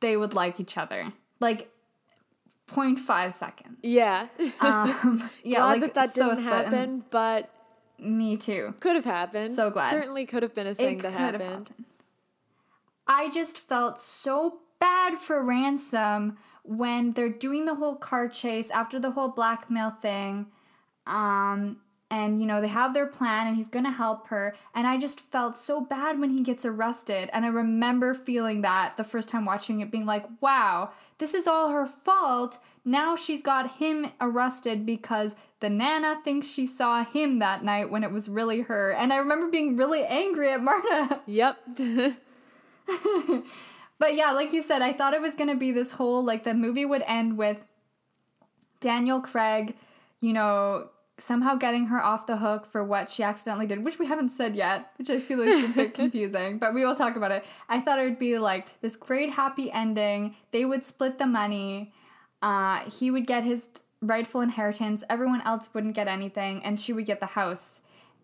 they 0.00 0.16
would 0.16 0.34
like 0.34 0.58
each 0.58 0.76
other, 0.76 1.12
like 1.38 1.68
0.5 2.68 3.32
seconds. 3.32 3.78
yeah 3.82 4.28
Um, 4.60 5.30
yeah, 5.44 5.58
glad 5.58 5.70
like 5.72 5.80
that 5.80 5.94
that 5.94 6.10
so 6.10 6.30
didn't 6.30 6.38
and 6.38 6.46
happen 6.48 7.04
but 7.10 7.50
Me 7.98 8.36
too. 8.36 8.74
could 8.80 8.96
have 8.96 9.04
happened 9.04 9.54
So 9.56 9.70
glad. 9.70 9.90
certainly 9.90 10.24
could 10.26 10.42
have 10.42 10.54
been 10.54 10.66
a 10.66 10.74
thing 10.74 10.98
It 10.98 11.02
that 11.02 11.12
have 11.12 11.40
happened 11.40 11.70
I 13.06 13.30
just 13.30 13.58
felt 13.58 14.00
so 14.00 14.60
bad 14.78 15.18
for 15.18 15.42
Ransom 15.42 16.38
when 16.64 17.12
they're 17.12 17.28
doing 17.28 17.66
the 17.66 17.74
whole 17.74 17.96
car 17.96 18.28
chase 18.28 18.70
after 18.70 18.98
the 19.00 19.10
whole 19.12 19.28
blackmail 19.28 19.90
thing. 19.90 20.46
Um, 21.06 21.78
and 22.10 22.38
you 22.38 22.46
know, 22.46 22.60
they 22.60 22.68
have 22.68 22.92
their 22.92 23.06
plan 23.06 23.46
and 23.46 23.56
he's 23.56 23.68
gonna 23.68 23.90
help 23.90 24.28
her. 24.28 24.54
And 24.74 24.86
I 24.86 24.98
just 24.98 25.18
felt 25.18 25.56
so 25.56 25.80
bad 25.80 26.20
when 26.20 26.30
he 26.30 26.42
gets 26.42 26.64
arrested. 26.64 27.30
And 27.32 27.44
I 27.44 27.48
remember 27.48 28.12
feeling 28.12 28.60
that 28.62 28.96
the 28.96 29.04
first 29.04 29.28
time 29.28 29.44
watching 29.44 29.80
it, 29.80 29.90
being 29.90 30.06
like, 30.06 30.26
wow, 30.40 30.90
this 31.18 31.32
is 31.34 31.46
all 31.46 31.70
her 31.70 31.86
fault. 31.86 32.58
Now 32.84 33.16
she's 33.16 33.42
got 33.42 33.78
him 33.78 34.12
arrested 34.20 34.84
because 34.84 35.34
the 35.60 35.70
Nana 35.70 36.20
thinks 36.22 36.48
she 36.48 36.66
saw 36.66 37.04
him 37.04 37.38
that 37.38 37.64
night 37.64 37.90
when 37.90 38.04
it 38.04 38.10
was 38.10 38.28
really 38.28 38.62
her. 38.62 38.92
And 38.92 39.12
I 39.12 39.16
remember 39.16 39.48
being 39.48 39.76
really 39.76 40.04
angry 40.04 40.50
at 40.50 40.62
Marta. 40.62 41.20
yep 41.26 41.58
But 44.02 44.16
yeah, 44.16 44.32
like 44.32 44.52
you 44.52 44.62
said, 44.62 44.82
I 44.82 44.92
thought 44.92 45.14
it 45.14 45.20
was 45.20 45.36
gonna 45.36 45.54
be 45.54 45.70
this 45.70 45.92
whole 45.92 46.24
like 46.24 46.42
the 46.42 46.54
movie 46.54 46.84
would 46.84 47.04
end 47.06 47.38
with 47.38 47.60
Daniel 48.80 49.20
Craig, 49.20 49.76
you 50.18 50.32
know, 50.32 50.88
somehow 51.18 51.54
getting 51.54 51.86
her 51.86 52.04
off 52.04 52.26
the 52.26 52.38
hook 52.38 52.66
for 52.66 52.82
what 52.82 53.12
she 53.12 53.22
accidentally 53.22 53.64
did, 53.64 53.84
which 53.84 54.00
we 54.00 54.06
haven't 54.06 54.30
said 54.30 54.56
yet, 54.56 54.90
which 54.98 55.08
I 55.08 55.20
feel 55.20 55.40
is 55.40 55.70
a 55.70 55.72
bit 55.72 55.94
confusing, 56.00 56.58
but 56.58 56.74
we 56.74 56.84
will 56.84 56.96
talk 56.96 57.14
about 57.14 57.30
it. 57.30 57.44
I 57.68 57.80
thought 57.80 58.00
it 58.00 58.02
would 58.02 58.18
be 58.18 58.40
like 58.40 58.80
this 58.80 58.96
great 58.96 59.30
happy 59.30 59.70
ending. 59.70 60.34
They 60.50 60.64
would 60.64 60.84
split 60.84 61.18
the 61.18 61.26
money. 61.26 61.92
Uh, 62.42 62.80
he 62.90 63.12
would 63.12 63.28
get 63.28 63.44
his 63.44 63.68
rightful 64.00 64.40
inheritance. 64.40 65.04
Everyone 65.08 65.42
else 65.42 65.68
wouldn't 65.72 65.94
get 65.94 66.08
anything, 66.08 66.64
and 66.64 66.80
she 66.80 66.92
would 66.92 67.06
get 67.06 67.20
the 67.20 67.26
house. 67.26 67.82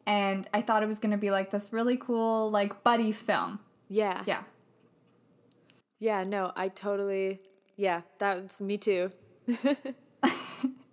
And 0.09 0.49
I 0.53 0.61
thought 0.61 0.83
it 0.83 0.87
was 0.87 0.99
gonna 0.99 1.19
be 1.19 1.31
like 1.31 1.53
this 1.53 1.73
really 1.73 1.97
cool 1.97 2.51
like 2.51 2.83
buddy 2.83 3.13
film. 3.13 3.61
Yeah 3.89 4.23
Yeah. 4.27 4.43
yeah 5.99 6.25
no 6.25 6.53
i 6.57 6.69
totally 6.69 7.41
yeah 7.77 8.03
that 8.19 8.43
was 8.43 8.61
me 8.61 8.77
too 8.79 9.11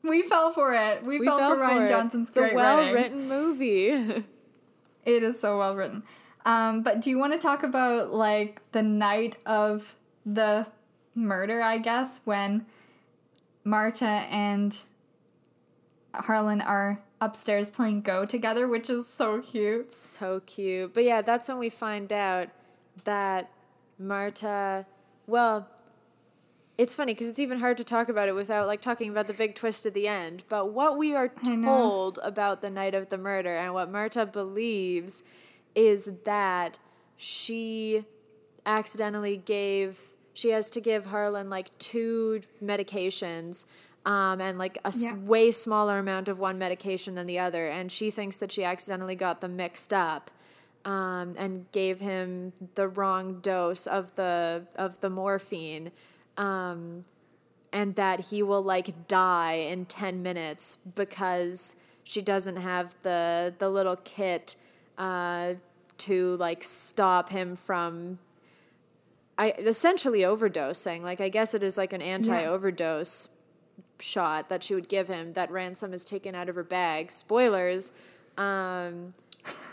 We 0.03 0.21
fell 0.21 0.51
for 0.53 0.71
it. 0.75 1.03
We, 1.07 1.17
we 1.17 1.25
fell, 1.25 1.39
fell 1.39 1.55
for 1.55 1.61
Rian 1.63 1.85
it. 1.85 1.89
Johnson's 1.89 2.27
it's 2.27 2.37
a 2.37 2.41
great 2.41 2.53
well 2.53 2.77
writing. 2.77 2.93
written 2.93 3.27
movie 3.27 3.87
It 5.05 5.23
is 5.23 5.39
so 5.39 5.57
well 5.57 5.75
written. 5.75 6.03
Um, 6.45 6.83
but 6.83 7.01
do 7.01 7.09
you 7.09 7.17
want 7.17 7.33
to 7.33 7.39
talk 7.39 7.63
about 7.63 8.13
like 8.13 8.61
the 8.71 8.83
night 8.83 9.37
of 9.47 9.95
the 10.23 10.67
murder? 11.15 11.59
I 11.63 11.79
guess 11.79 12.21
when 12.23 12.67
Marta 13.63 14.05
and 14.05 14.77
Harlan 16.13 16.61
are 16.61 17.01
upstairs 17.19 17.71
playing 17.71 18.01
Go 18.01 18.25
together, 18.25 18.67
which 18.67 18.89
is 18.91 19.07
so 19.07 19.41
cute. 19.41 19.91
so 19.91 20.39
cute. 20.41 20.93
But 20.93 21.03
yeah, 21.03 21.23
that's 21.23 21.47
when 21.47 21.57
we 21.57 21.69
find 21.71 22.13
out 22.13 22.49
that 23.03 23.49
Marta, 23.99 24.85
well, 25.27 25.67
it's 26.77 26.93
funny 26.95 27.13
because 27.13 27.27
it's 27.27 27.39
even 27.39 27.59
hard 27.59 27.77
to 27.77 27.83
talk 27.83 28.09
about 28.09 28.27
it 28.27 28.35
without 28.35 28.67
like 28.67 28.81
talking 28.81 29.09
about 29.09 29.27
the 29.27 29.33
big 29.33 29.55
twist 29.55 29.85
at 29.85 29.93
the 29.93 30.07
end. 30.07 30.43
But 30.49 30.71
what 30.73 30.97
we 30.97 31.15
are 31.15 31.29
told 31.63 32.19
about 32.23 32.61
the 32.61 32.69
night 32.69 32.93
of 32.93 33.09
the 33.09 33.17
murder 33.17 33.55
and 33.55 33.73
what 33.73 33.89
Marta 33.91 34.25
believes 34.25 35.23
is 35.73 36.09
that 36.25 36.77
she 37.17 38.03
accidentally 38.65 39.37
gave 39.37 40.01
she 40.33 40.49
has 40.49 40.69
to 40.71 40.81
give 40.81 41.05
Harlan 41.05 41.49
like 41.49 41.77
two 41.77 42.41
medications 42.61 43.65
um, 44.05 44.41
and 44.41 44.57
like 44.57 44.77
a 44.83 44.91
Yeah. 44.93 45.15
way 45.15 45.49
smaller 45.51 45.97
amount 45.97 46.27
of 46.27 46.39
one 46.39 46.57
medication 46.59 47.15
than 47.15 47.25
the 47.25 47.39
other 47.39 47.67
and 47.67 47.89
she 47.91 48.11
thinks 48.11 48.39
that 48.39 48.51
she 48.51 48.63
accidentally 48.65 49.15
got 49.15 49.39
them 49.39 49.55
mixed 49.55 49.93
up 49.93 50.29
um, 50.85 51.33
and 51.37 51.69
gave 51.71 51.99
him 51.99 52.53
the 52.75 52.87
wrong 52.87 53.39
dose 53.41 53.87
of 53.87 54.15
the 54.15 54.67
of 54.75 55.01
the 55.01 55.09
morphine 55.09 55.91
um, 56.37 57.01
and 57.73 57.95
that 57.95 58.27
he 58.27 58.43
will 58.43 58.61
like 58.61 59.07
die 59.07 59.53
in 59.53 59.85
10 59.85 60.21
minutes 60.21 60.77
because 60.95 61.75
she 62.03 62.21
doesn't 62.21 62.57
have 62.57 62.95
the 63.01 63.53
the 63.57 63.69
little 63.69 63.97
kit 63.97 64.55
uh, 64.97 65.55
to 65.97 66.37
like 66.37 66.63
stop 66.63 67.29
him 67.29 67.55
from 67.55 68.19
I 69.37 69.53
essentially 69.57 70.21
overdosing. 70.21 71.01
Like 71.01 71.19
I 71.19 71.29
guess 71.29 71.53
it 71.53 71.63
is 71.63 71.77
like 71.77 71.93
an 71.93 72.01
anti-overdose 72.01 73.29
shot 73.99 74.49
that 74.49 74.63
she 74.63 74.75
would 74.75 74.87
give 74.87 75.07
him 75.07 75.33
that 75.33 75.51
ransom 75.51 75.93
is 75.93 76.05
taken 76.05 76.35
out 76.35 76.47
of 76.47 76.55
her 76.55 76.63
bag. 76.63 77.11
Spoilers. 77.11 77.91
Um, 78.37 79.13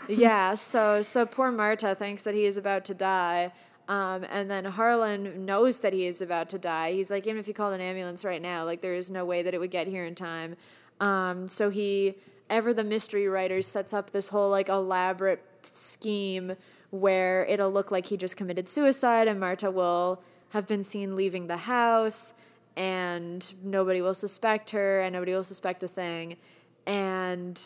yeah, 0.07 0.53
so 0.53 1.01
so 1.01 1.25
poor 1.25 1.51
Marta 1.51 1.95
thinks 1.95 2.23
that 2.23 2.33
he 2.33 2.45
is 2.45 2.57
about 2.57 2.85
to 2.85 2.93
die. 2.93 3.51
Um, 3.87 4.25
and 4.29 4.49
then 4.49 4.65
Harlan 4.65 5.45
knows 5.45 5.79
that 5.79 5.91
he 5.91 6.05
is 6.05 6.21
about 6.21 6.47
to 6.49 6.59
die. 6.59 6.93
He's 6.93 7.11
like, 7.11 7.27
even 7.27 7.37
if 7.37 7.47
you 7.47 7.53
called 7.53 7.73
an 7.73 7.81
ambulance 7.81 8.23
right 8.23 8.41
now, 8.41 8.63
like 8.63 8.81
there 8.81 8.93
is 8.93 9.11
no 9.11 9.25
way 9.25 9.43
that 9.43 9.53
it 9.53 9.59
would 9.59 9.71
get 9.71 9.87
here 9.87 10.05
in 10.05 10.15
time. 10.15 10.55
Um, 11.01 11.49
so 11.49 11.69
he, 11.69 12.15
ever 12.49 12.73
the 12.73 12.83
mystery 12.83 13.27
writer, 13.27 13.61
sets 13.61 13.93
up 13.93 14.11
this 14.11 14.29
whole 14.29 14.49
like 14.49 14.69
elaborate 14.69 15.43
scheme 15.73 16.53
where 16.91 17.45
it'll 17.45 17.71
look 17.71 17.91
like 17.91 18.07
he 18.07 18.15
just 18.15 18.37
committed 18.37 18.69
suicide 18.69 19.27
and 19.27 19.39
Marta 19.39 19.69
will 19.69 20.21
have 20.49 20.67
been 20.67 20.83
seen 20.83 21.15
leaving 21.15 21.47
the 21.47 21.57
house 21.57 22.33
and 22.77 23.53
nobody 23.63 24.01
will 24.01 24.13
suspect 24.13 24.69
her 24.69 25.01
and 25.01 25.13
nobody 25.13 25.33
will 25.33 25.43
suspect 25.43 25.83
a 25.83 25.87
thing. 25.87 26.37
And 26.85 27.59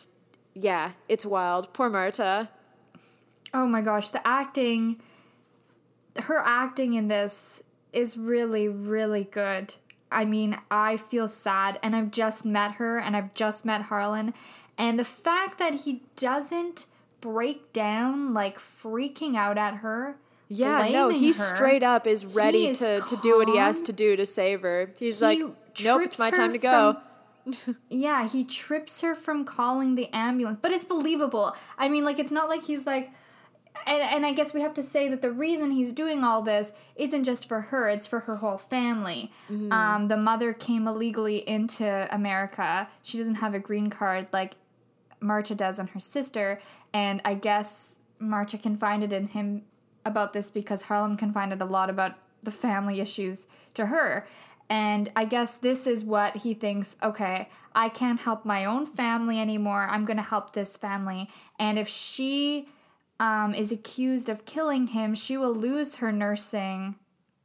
yeah, 0.60 0.92
it's 1.08 1.26
wild. 1.26 1.74
Poor 1.74 1.90
Marta. 1.90 2.50
Oh 3.54 3.68
my 3.68 3.82
gosh, 3.82 4.10
the 4.12 4.26
acting, 4.28 5.02
her 6.18 6.42
acting 6.46 6.94
in 6.94 7.08
this 7.08 7.62
is 7.94 8.18
really, 8.18 8.68
really 8.68 9.24
good. 9.24 9.76
I 10.12 10.26
mean, 10.26 10.58
I 10.72 10.98
feel 10.98 11.28
sad, 11.28 11.80
and 11.84 11.96
I've 11.96 12.12
just 12.12 12.46
met 12.46 12.74
her, 12.74 12.98
and 13.00 13.16
I've 13.16 13.34
just 13.34 13.66
met 13.66 13.84
Harlan, 13.84 14.34
and 14.78 14.98
the 14.98 15.06
fact 15.06 15.60
that 15.60 15.74
he 15.82 16.04
doesn't 16.16 16.86
break 17.20 17.74
down, 17.74 18.34
like 18.34 18.58
freaking 18.58 19.36
out 19.36 19.58
at 19.58 19.76
her. 19.76 20.18
Yeah, 20.50 20.88
no, 20.90 21.10
he 21.10 21.28
her, 21.28 21.34
straight 21.34 21.84
up 21.84 22.08
is 22.08 22.26
ready 22.26 22.68
is 22.68 22.80
to, 22.80 23.02
to 23.02 23.18
do 23.18 23.38
what 23.38 23.50
he 23.50 23.58
has 23.58 23.82
to 23.82 23.92
do 23.92 24.16
to 24.16 24.26
save 24.26 24.62
her. 24.62 24.88
He's 24.98 25.20
He 25.20 25.26
like, 25.26 25.40
nope, 25.84 26.04
it's 26.04 26.18
my 26.18 26.32
time 26.32 26.54
to 26.54 26.58
go. 26.58 26.98
Yeah, 27.90 28.28
he 28.28 28.44
trips 28.44 29.02
her 29.02 29.16
from 29.16 29.46
calling 29.46 29.96
the 29.96 30.10
ambulance, 30.14 30.60
but 30.62 30.72
it's 30.72 30.86
believable. 30.86 31.56
I 31.78 31.88
mean, 31.90 32.04
like, 32.04 32.20
it's 32.20 32.32
not 32.32 32.50
like 32.50 32.64
he's 32.64 32.86
like. 32.86 33.12
And, 33.86 34.02
and 34.02 34.26
I 34.26 34.34
guess 34.34 34.56
we 34.56 34.62
have 34.62 34.74
to 34.74 34.82
say 34.84 35.08
that 35.10 35.22
the 35.22 35.32
reason 35.32 35.70
he's 35.70 35.92
doing 35.92 36.24
all 36.24 36.42
this 36.42 36.72
isn't 36.96 37.26
just 37.26 37.48
for 37.48 37.62
her, 37.62 37.88
it's 37.88 38.08
for 38.08 38.22
her 38.22 38.38
whole 38.38 38.58
family. 38.58 39.32
Um, 39.72 40.08
the 40.08 40.18
mother 40.18 40.52
came 40.52 40.88
illegally 40.88 41.48
into 41.48 42.08
America. 42.14 42.90
She 43.04 43.20
doesn't 43.20 43.36
have 43.36 43.54
a 43.54 43.60
green 43.60 43.92
card 43.92 44.28
like 44.34 44.56
Marta 45.20 45.54
does 45.54 45.78
and 45.78 45.90
her 45.92 46.00
sister. 46.00 46.60
And 46.92 47.22
I 47.24 47.36
guess 47.36 48.00
Marta 48.18 48.58
confided 48.58 49.14
in 49.14 49.28
him 49.28 49.62
about 50.06 50.34
this 50.34 50.50
because 50.50 50.84
Harlan 50.84 51.16
confided 51.16 51.62
a 51.62 51.66
lot 51.66 51.90
about 51.92 52.16
the 52.42 52.52
family 52.52 53.00
issues 53.00 53.46
to 53.76 53.88
her. 53.88 54.28
And 54.70 55.12
I 55.16 55.26
guess 55.26 55.56
this 55.56 55.88
is 55.88 56.04
what 56.04 56.38
he 56.38 56.54
thinks 56.54 56.96
okay, 57.02 57.50
I 57.74 57.90
can't 57.90 58.20
help 58.20 58.44
my 58.46 58.66
own 58.66 58.86
family 58.86 59.40
anymore. 59.40 59.88
I'm 59.90 60.04
going 60.04 60.18
to 60.18 60.24
help 60.24 60.54
this 60.54 60.76
family. 60.76 61.30
And 61.60 61.80
if 61.80 61.88
she 61.88 62.68
um, 63.20 63.54
is 63.54 63.72
accused 63.72 64.30
of 64.30 64.46
killing 64.46 64.88
him, 64.88 65.16
she 65.16 65.38
will 65.38 65.54
lose 65.54 65.96
her 65.96 66.12
nursing. 66.12 66.96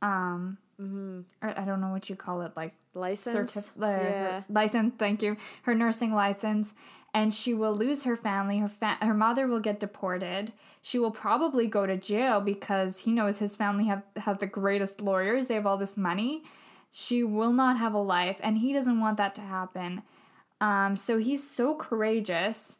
Um, 0.00 0.58
or 1.40 1.50
I 1.56 1.64
don't 1.64 1.80
know 1.80 1.90
what 1.90 2.10
you 2.10 2.16
call 2.16 2.42
it, 2.42 2.52
like 2.56 2.74
License? 2.94 3.70
certif- 3.70 3.80
yeah. 3.80 4.42
license. 4.48 4.94
Thank 4.98 5.22
you. 5.22 5.36
Her 5.62 5.74
nursing 5.74 6.12
license, 6.12 6.74
and 7.14 7.34
she 7.34 7.54
will 7.54 7.74
lose 7.74 8.02
her 8.02 8.16
family. 8.16 8.58
Her 8.58 8.68
fa- 8.68 8.98
her 9.00 9.14
mother 9.14 9.46
will 9.46 9.60
get 9.60 9.78
deported. 9.78 10.52
She 10.80 10.98
will 10.98 11.12
probably 11.12 11.68
go 11.68 11.86
to 11.86 11.96
jail 11.96 12.40
because 12.40 13.00
he 13.00 13.12
knows 13.12 13.38
his 13.38 13.54
family 13.54 13.84
have 13.84 14.02
have 14.16 14.38
the 14.38 14.46
greatest 14.46 15.00
lawyers. 15.00 15.46
They 15.46 15.54
have 15.54 15.66
all 15.66 15.78
this 15.78 15.96
money. 15.96 16.42
She 16.92 17.24
will 17.24 17.52
not 17.52 17.78
have 17.78 17.94
a 17.94 17.98
life, 17.98 18.38
and 18.42 18.58
he 18.58 18.72
doesn't 18.72 19.00
want 19.00 19.16
that 19.16 19.34
to 19.36 19.40
happen. 19.40 20.02
Um, 20.60 20.96
so 20.96 21.18
he's 21.18 21.48
so 21.48 21.74
courageous. 21.74 22.78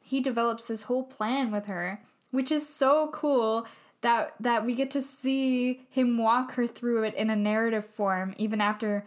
He 0.00 0.20
develops 0.20 0.64
this 0.64 0.82
whole 0.82 1.04
plan 1.04 1.50
with 1.50 1.66
her, 1.66 2.02
which 2.30 2.52
is 2.52 2.68
so 2.68 3.08
cool 3.12 3.66
that 4.02 4.34
that 4.40 4.66
we 4.66 4.74
get 4.74 4.90
to 4.90 5.00
see 5.00 5.86
him 5.88 6.18
walk 6.18 6.52
her 6.54 6.66
through 6.66 7.04
it 7.04 7.14
in 7.14 7.30
a 7.30 7.36
narrative 7.36 7.86
form, 7.86 8.34
even 8.36 8.60
after 8.60 9.06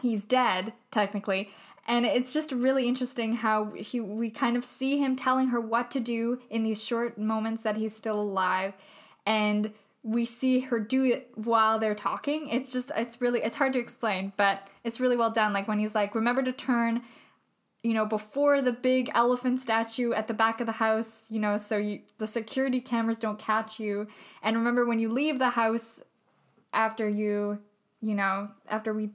he's 0.00 0.24
dead 0.24 0.72
technically 0.90 1.50
and 1.86 2.06
it's 2.06 2.32
just 2.32 2.52
really 2.52 2.86
interesting 2.86 3.36
how 3.36 3.66
he 3.72 4.00
we 4.00 4.30
kind 4.30 4.56
of 4.56 4.64
see 4.64 4.98
him 4.98 5.16
telling 5.16 5.48
her 5.48 5.60
what 5.60 5.90
to 5.90 6.00
do 6.00 6.40
in 6.50 6.62
these 6.62 6.82
short 6.82 7.18
moments 7.18 7.62
that 7.62 7.76
he's 7.76 7.94
still 7.94 8.20
alive 8.20 8.74
and 9.26 9.72
we 10.02 10.24
see 10.24 10.60
her 10.60 10.80
do 10.80 11.04
it 11.04 11.30
while 11.34 11.78
they're 11.78 11.94
talking. 11.94 12.48
It's 12.48 12.72
just 12.72 12.90
it's 12.96 13.20
really 13.20 13.42
it's 13.42 13.56
hard 13.56 13.72
to 13.74 13.78
explain 13.78 14.32
but 14.36 14.68
it's 14.84 15.00
really 15.00 15.16
well 15.16 15.30
done. 15.30 15.52
Like 15.52 15.68
when 15.68 15.78
he's 15.78 15.94
like 15.94 16.14
remember 16.14 16.42
to 16.42 16.52
turn 16.52 17.02
you 17.82 17.94
know 17.94 18.06
before 18.06 18.62
the 18.62 18.72
big 18.72 19.10
elephant 19.14 19.60
statue 19.60 20.12
at 20.12 20.28
the 20.28 20.34
back 20.34 20.60
of 20.60 20.66
the 20.66 20.72
house 20.72 21.26
you 21.30 21.40
know 21.40 21.56
so 21.56 21.76
you 21.76 22.00
the 22.18 22.26
security 22.26 22.80
cameras 22.80 23.16
don't 23.16 23.38
catch 23.38 23.78
you. 23.78 24.08
And 24.42 24.56
remember 24.56 24.86
when 24.86 24.98
you 24.98 25.12
leave 25.12 25.38
the 25.38 25.50
house 25.50 26.02
after 26.72 27.08
you 27.08 27.60
you 28.00 28.14
know 28.14 28.48
after 28.68 28.92
we 28.92 29.10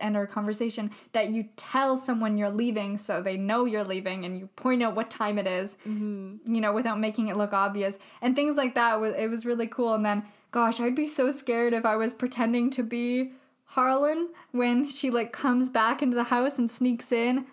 end 0.00 0.16
our 0.16 0.26
conversation 0.26 0.90
that 1.12 1.28
you 1.28 1.48
tell 1.56 1.96
someone 1.96 2.36
you're 2.36 2.50
leaving 2.50 2.96
so 2.96 3.22
they 3.22 3.36
know 3.36 3.64
you're 3.64 3.84
leaving 3.84 4.24
and 4.24 4.38
you 4.38 4.46
point 4.56 4.82
out 4.82 4.94
what 4.94 5.10
time 5.10 5.38
it 5.38 5.46
is, 5.46 5.76
you 5.84 6.40
know 6.44 6.72
without 6.72 6.98
making 6.98 7.28
it 7.28 7.36
look 7.36 7.52
obvious 7.52 7.98
and 8.20 8.34
things 8.34 8.56
like 8.56 8.74
that 8.74 9.00
was 9.00 9.14
it 9.16 9.28
was 9.28 9.46
really 9.46 9.66
cool 9.66 9.94
and 9.94 10.04
then 10.04 10.24
gosh 10.50 10.80
i'd 10.80 10.94
be 10.94 11.06
so 11.06 11.30
scared 11.30 11.72
if 11.72 11.84
i 11.84 11.96
was 11.96 12.14
pretending 12.14 12.70
to 12.70 12.82
be 12.82 13.30
harlan 13.66 14.28
when 14.52 14.88
she 14.88 15.10
like 15.10 15.32
comes 15.32 15.68
back 15.68 16.02
into 16.02 16.14
the 16.14 16.24
house 16.24 16.58
and 16.58 16.70
sneaks 16.70 17.12
in 17.12 17.46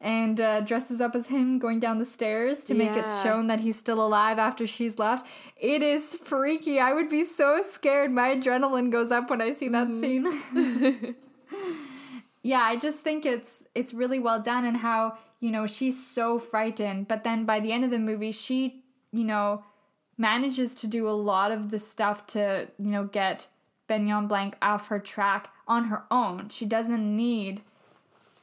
and 0.00 0.38
uh, 0.38 0.60
dresses 0.60 1.00
up 1.00 1.14
as 1.14 1.28
him 1.28 1.58
going 1.58 1.80
down 1.80 1.98
the 1.98 2.04
stairs 2.04 2.62
to 2.64 2.74
make 2.74 2.90
it 2.90 3.06
shown 3.22 3.46
that 3.46 3.60
he's 3.60 3.78
still 3.78 4.04
alive 4.04 4.38
after 4.38 4.66
she's 4.66 4.98
left. 4.98 5.26
It 5.56 5.82
is 5.82 6.14
freaky. 6.14 6.78
I 6.78 6.92
would 6.92 7.08
be 7.08 7.24
so 7.24 7.62
scared. 7.62 8.12
My 8.12 8.36
adrenaline 8.36 8.92
goes 8.92 9.10
up 9.10 9.30
when 9.30 9.40
I 9.40 9.52
see 9.52 9.68
that 9.68 9.90
scene. 9.90 10.26
yeah, 12.44 12.60
I 12.60 12.76
just 12.76 13.00
think 13.00 13.24
it's 13.26 13.64
it's 13.74 13.92
really 13.94 14.18
well 14.20 14.40
done 14.40 14.64
and 14.66 14.76
how, 14.76 15.16
you 15.40 15.50
know, 15.50 15.66
she's 15.66 16.06
so 16.06 16.38
frightened, 16.38 17.08
but 17.08 17.24
then 17.24 17.44
by 17.46 17.58
the 17.58 17.72
end 17.72 17.84
of 17.84 17.90
the 17.90 17.98
movie 17.98 18.32
she, 18.32 18.84
you 19.10 19.24
know, 19.24 19.64
manages 20.18 20.74
to 20.76 20.86
do 20.86 21.08
a 21.08 21.16
lot 21.30 21.50
of 21.50 21.70
the 21.70 21.78
stuff 21.78 22.26
to, 22.28 22.68
you 22.78 22.90
know, 22.90 23.04
get 23.04 23.48
Benoit 23.88 24.28
Blanc 24.28 24.56
off 24.60 24.88
her 24.88 24.98
track 25.00 25.48
on 25.66 25.84
her 25.84 26.04
own. 26.10 26.50
She 26.50 26.66
doesn't 26.66 27.16
need 27.16 27.62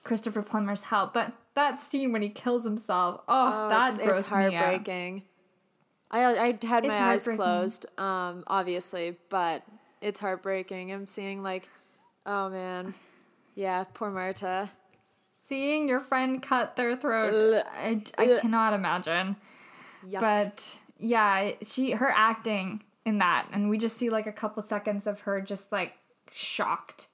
Christopher 0.04 0.42
Plummer's 0.42 0.84
help. 0.84 1.14
But 1.14 1.34
that 1.54 1.80
scene 1.80 2.12
when 2.12 2.24
he 2.24 2.30
kills 2.30 2.64
himself, 2.64 3.22
oh, 3.28 3.66
Oh, 3.66 3.70
that 3.70 4.00
it's, 4.00 4.20
it's 4.20 4.30
heartbreaking. 4.30 5.24
I 6.10 6.26
I 6.38 6.66
had 6.66 6.86
my 6.88 7.00
eyes 7.00 7.28
closed, 7.28 7.86
um, 8.00 8.44
obviously, 8.48 9.18
but 9.30 9.64
it's 10.02 10.20
heartbreaking. 10.20 10.92
I'm 10.92 11.06
seeing 11.06 11.42
like, 11.44 11.70
oh 12.26 12.50
man, 12.50 12.96
yeah, 13.56 13.84
poor 13.94 14.10
Marta. 14.12 14.70
Seeing 15.42 15.88
your 15.90 16.00
friend 16.00 16.42
cut 16.42 16.76
their 16.76 16.96
throat, 16.96 17.34
Ugh. 17.34 17.66
I, 17.76 18.02
I 18.18 18.26
Ugh. 18.32 18.42
cannot 18.42 18.74
imagine. 18.74 19.36
Yuck. 20.08 20.20
But 20.22 20.78
yeah, 20.98 21.52
she 21.66 21.92
her 21.92 22.12
acting 22.16 22.84
in 23.06 23.18
that, 23.18 23.48
and 23.52 23.70
we 23.70 23.78
just 23.78 23.98
see 23.98 24.10
like 24.10 24.28
a 24.28 24.32
couple 24.32 24.64
seconds 24.64 25.08
of 25.08 25.22
her 25.22 25.42
just 25.42 25.72
like 25.72 25.94
shocked 26.32 27.08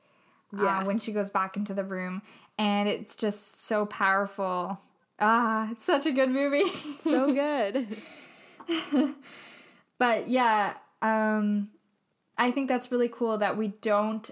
Yeah. 0.56 0.80
uh, 0.80 0.86
when 0.86 1.00
she 1.00 1.12
goes 1.14 1.30
back 1.30 1.58
into 1.58 1.74
the 1.74 1.84
room, 1.84 2.22
and 2.60 2.88
it's 2.88 3.16
just 3.16 3.66
so 3.66 3.86
powerful. 3.86 4.80
Ah, 5.20 5.72
it's 5.72 5.84
such 5.84 6.06
a 6.06 6.12
good 6.12 6.30
movie. 6.30 6.70
so 7.02 7.34
good. 7.34 7.88
But 10.00 10.28
yeah, 10.30 10.74
um, 11.02 11.70
I 12.38 12.52
think 12.52 12.68
that's 12.68 12.92
really 12.92 13.10
cool 13.10 13.40
that 13.40 13.58
we 13.58 13.70
don't 13.70 14.30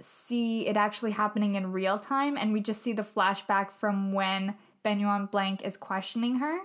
see 0.00 0.66
it 0.66 0.76
actually 0.76 1.10
happening 1.12 1.54
in 1.54 1.72
real 1.72 1.98
time 1.98 2.36
and 2.36 2.52
we 2.52 2.60
just 2.60 2.82
see 2.82 2.92
the 2.92 3.02
flashback 3.02 3.72
from 3.72 4.12
when 4.12 4.54
Benoit 4.82 5.30
Blanc 5.30 5.62
is 5.62 5.76
questioning 5.76 6.36
her. 6.36 6.60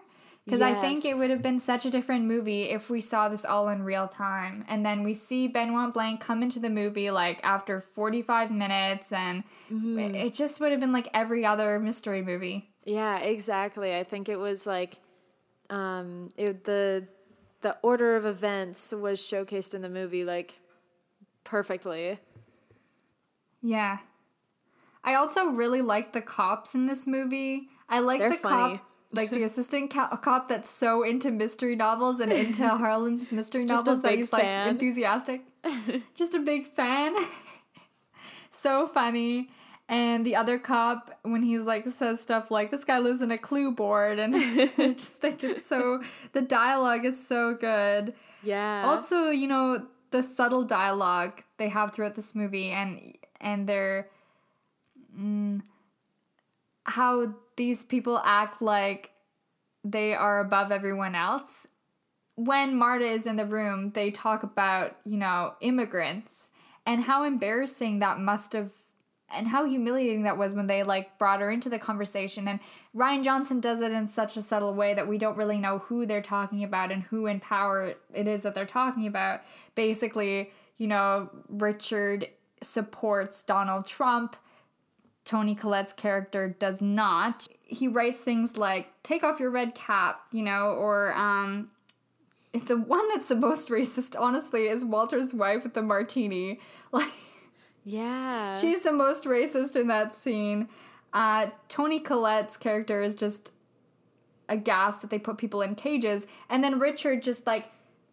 Because 0.45 0.61
I 0.61 0.73
think 0.73 1.05
it 1.05 1.15
would 1.15 1.29
have 1.29 1.41
been 1.41 1.57
such 1.59 1.85
a 1.85 1.89
different 1.89 2.25
movie 2.25 2.63
if 2.63 2.89
we 2.89 2.99
saw 2.99 3.29
this 3.29 3.45
all 3.45 3.69
in 3.69 3.83
real 3.83 4.09
time. 4.09 4.65
And 4.67 4.85
then 4.85 5.01
we 5.03 5.13
see 5.13 5.47
Benoit 5.47 5.93
Blanc 5.93 6.19
come 6.19 6.43
into 6.43 6.59
the 6.59 6.69
movie 6.69 7.11
like 7.11 7.39
after 7.43 7.79
45 7.79 8.51
minutes, 8.51 9.13
and 9.13 9.45
it 9.69 10.15
it 10.15 10.33
just 10.33 10.59
would 10.59 10.71
have 10.71 10.81
been 10.81 10.91
like 10.91 11.07
every 11.13 11.45
other 11.45 11.79
mystery 11.79 12.21
movie. 12.21 12.69
Yeah, 12.83 13.19
exactly. 13.19 13.95
I 13.95 14.03
think 14.03 14.27
it 14.27 14.37
was 14.37 14.67
like 14.67 14.97
um 15.69 16.29
it, 16.35 16.65
the 16.65 17.07
the 17.61 17.77
order 17.81 18.17
of 18.17 18.25
events 18.25 18.91
was 18.91 19.21
showcased 19.21 19.73
in 19.73 19.81
the 19.81 19.89
movie 19.89 20.25
like 20.25 20.59
perfectly. 21.45 22.19
Yeah. 23.63 23.97
I 25.03 25.15
also 25.15 25.45
really 25.47 25.81
like 25.81 26.13
the 26.13 26.21
cops 26.21 26.75
in 26.75 26.85
this 26.85 27.07
movie. 27.07 27.69
I 27.89 27.99
like 27.99 28.19
They're 28.19 28.29
the 28.31 28.35
funny. 28.35 28.77
cop, 28.77 28.85
like 29.11 29.29
the 29.31 29.43
assistant 29.49 29.89
co- 29.91 30.07
cop 30.17 30.49
that's 30.49 30.69
so 30.69 31.03
into 31.03 31.31
mystery 31.31 31.75
novels 31.75 32.19
and 32.19 32.31
into 32.31 32.67
Harlan's 32.77 33.31
mystery 33.31 33.65
Just 33.65 33.87
a 33.87 33.91
novels 33.91 34.01
that 34.03 34.09
big 34.09 34.19
he's 34.19 34.29
fan. 34.29 34.65
like 34.67 34.71
enthusiastic. 34.73 35.41
Just 36.15 36.35
a 36.35 36.39
big 36.39 36.67
fan. 36.67 37.15
so 38.51 38.87
funny. 38.87 39.49
And 39.89 40.25
the 40.25 40.35
other 40.37 40.57
cop, 40.59 41.19
when 41.23 41.43
he's 41.43 41.61
like 41.63 41.85
says 41.89 42.21
stuff 42.21 42.49
like 42.49 42.71
"this 42.71 42.85
guy 42.85 42.99
lives 42.99 43.21
in 43.21 43.31
a 43.31 43.37
clue 43.37 43.71
board," 43.73 44.17
and 44.17 44.33
I 44.33 44.93
just 44.93 45.19
think 45.19 45.43
it's 45.43 45.65
so 45.65 46.01
the 46.31 46.41
dialogue 46.41 47.03
is 47.03 47.27
so 47.27 47.53
good. 47.53 48.13
Yeah. 48.43 48.83
Also, 48.85 49.29
you 49.29 49.45
know, 49.47 49.85
the 50.11 50.23
subtle 50.23 50.63
dialogue 50.63 51.43
they 51.57 51.67
have 51.67 51.91
throughout 51.93 52.15
this 52.15 52.33
movie 52.33 52.69
and 52.71 53.13
and 53.43 53.67
their 53.67 54.09
mm, 55.17 55.61
how 56.85 57.35
these 57.55 57.83
people 57.83 58.19
act 58.25 58.61
like 58.61 59.11
they 59.83 60.15
are 60.15 60.39
above 60.39 60.71
everyone 60.71 61.13
else 61.13 61.67
when 62.35 62.75
Marta 62.75 63.05
is 63.05 63.25
in 63.25 63.35
the 63.35 63.45
room, 63.45 63.91
they 63.91 64.11
talk 64.11 64.43
about, 64.43 64.97
you 65.03 65.17
know, 65.17 65.53
immigrants 65.61 66.49
and 66.85 67.03
how 67.03 67.23
embarrassing 67.23 67.99
that 67.99 68.19
must 68.19 68.53
have 68.53 68.71
and 69.29 69.47
how 69.47 69.65
humiliating 69.65 70.23
that 70.23 70.37
was 70.37 70.53
when 70.53 70.67
they 70.67 70.83
like 70.83 71.17
brought 71.17 71.39
her 71.39 71.49
into 71.49 71.69
the 71.69 71.79
conversation 71.79 72.47
and 72.47 72.59
Rian 72.95 73.23
Johnson 73.23 73.59
does 73.59 73.81
it 73.81 73.91
in 73.91 74.07
such 74.07 74.37
a 74.37 74.43
subtle 74.43 74.75
way 74.75 74.93
that 74.93 75.07
we 75.07 75.17
don't 75.17 75.37
really 75.37 75.57
know 75.59 75.79
who 75.79 76.05
they're 76.05 76.21
talking 76.21 76.63
about 76.63 76.91
and 76.91 77.03
who 77.03 77.25
in 77.25 77.39
power 77.39 77.95
it 78.13 78.27
is 78.27 78.43
that 78.43 78.53
they're 78.53 78.65
talking 78.65 79.07
about. 79.07 79.41
Basically, 79.73 80.51
you 80.77 80.87
know, 80.87 81.29
Richard 81.49 82.27
supports 82.63 83.43
Donald 83.43 83.85
Trump. 83.85 84.35
Toni 85.25 85.55
Collette's 85.55 85.93
character 85.93 86.55
does 86.59 86.81
not. 86.81 87.47
He 87.61 87.87
writes 87.87 88.19
things 88.19 88.57
like 88.57 88.87
"Take 89.03 89.23
off 89.23 89.39
your 89.39 89.51
red 89.51 89.73
cap," 89.73 90.21
you 90.31 90.43
know, 90.43 90.71
or 90.71 91.13
um, 91.15 91.69
the 92.67 92.77
one 92.77 93.07
that's 93.09 93.27
the 93.27 93.35
most 93.35 93.69
racist, 93.69 94.15
honestly, 94.19 94.67
is 94.67 94.83
Walter's 94.83 95.33
wife 95.33 95.63
with 95.63 95.73
the 95.73 95.81
martini. 95.81 96.59
Like, 96.91 97.09
Yeah. 97.85 98.55
she's 98.57 98.83
the 98.83 98.91
most 98.93 99.23
racist 99.25 99.75
in 99.75 99.87
that 99.87 100.13
scene. 100.13 100.69
Uh, 101.13 101.47
Toni 101.69 101.99
Collette's 101.99 102.55
character 102.57 103.01
is 103.01 103.15
just 103.15 103.51
aghast 104.49 105.01
that 105.01 105.09
they 105.09 105.19
put 105.19 105.37
people 105.37 105.61
in 105.61 105.75
cages, 105.75 106.25
and 106.49 106.63
then 106.63 106.79
Richard 106.79 107.23
just 107.23 107.47
like 107.47 107.65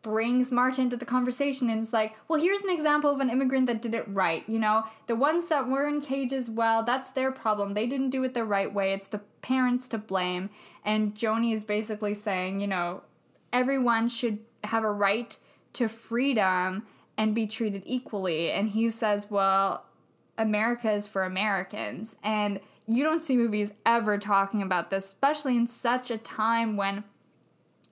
brings 0.03 0.51
Marta 0.51 0.81
into 0.81 0.97
the 0.97 1.05
conversation 1.05 1.69
and 1.71 1.81
is 1.81 1.93
like, 1.93 2.17
"Well, 2.29 2.41
here's 2.41 2.63
an 2.63 2.71
example 2.71 3.11
of 3.11 3.21
an 3.21 3.31
immigrant 3.31 3.67
that 3.67 3.83
did 3.83 3.95
it 3.95 4.09
right. 4.09 4.49
You 4.49 4.59
know, 4.59 4.85
the 5.07 5.17
ones 5.17 5.47
that 5.49 5.69
were 5.69 5.87
in 5.87 6.01
cages, 6.01 6.49
well, 6.49 6.83
that's 6.83 7.11
their 7.11 7.33
problem. 7.33 7.75
They 7.75 7.87
didn't 7.87 8.11
do 8.11 8.25
it 8.25 8.35
the 8.35 8.45
right 8.45 8.73
way. 8.73 8.93
It's 8.93 9.09
the 9.09 9.21
parents 9.43 9.89
to 9.89 9.99
blame." 9.99 10.51
And 10.85 11.15
Joni 11.15 11.53
is 11.53 11.65
basically 11.65 12.15
saying, 12.15 12.61
you 12.61 12.67
know, 12.67 13.03
everyone 13.53 14.09
should 14.09 14.39
have 14.65 14.85
a 14.85 14.93
right 14.93 15.37
to 15.75 15.89
freedom 15.89 16.87
and 17.17 17.35
be 17.35 17.47
treated 17.47 17.83
equally. 17.85 18.51
And 18.51 18.71
he 18.71 18.89
says, 18.89 19.31
well, 19.31 19.85
America 20.39 20.91
is 20.91 21.07
for 21.07 21.25
Americans. 21.25 22.17
And 22.23 22.61
you 22.87 23.05
don't 23.05 23.23
see 23.23 23.37
movies 23.37 23.73
ever 23.85 24.19
talking 24.19 24.63
about 24.63 24.91
this, 24.91 25.05
especially 25.07 25.57
in 25.57 25.67
such 25.67 26.11
a 26.11 26.19
time 26.19 26.77
when 26.77 27.05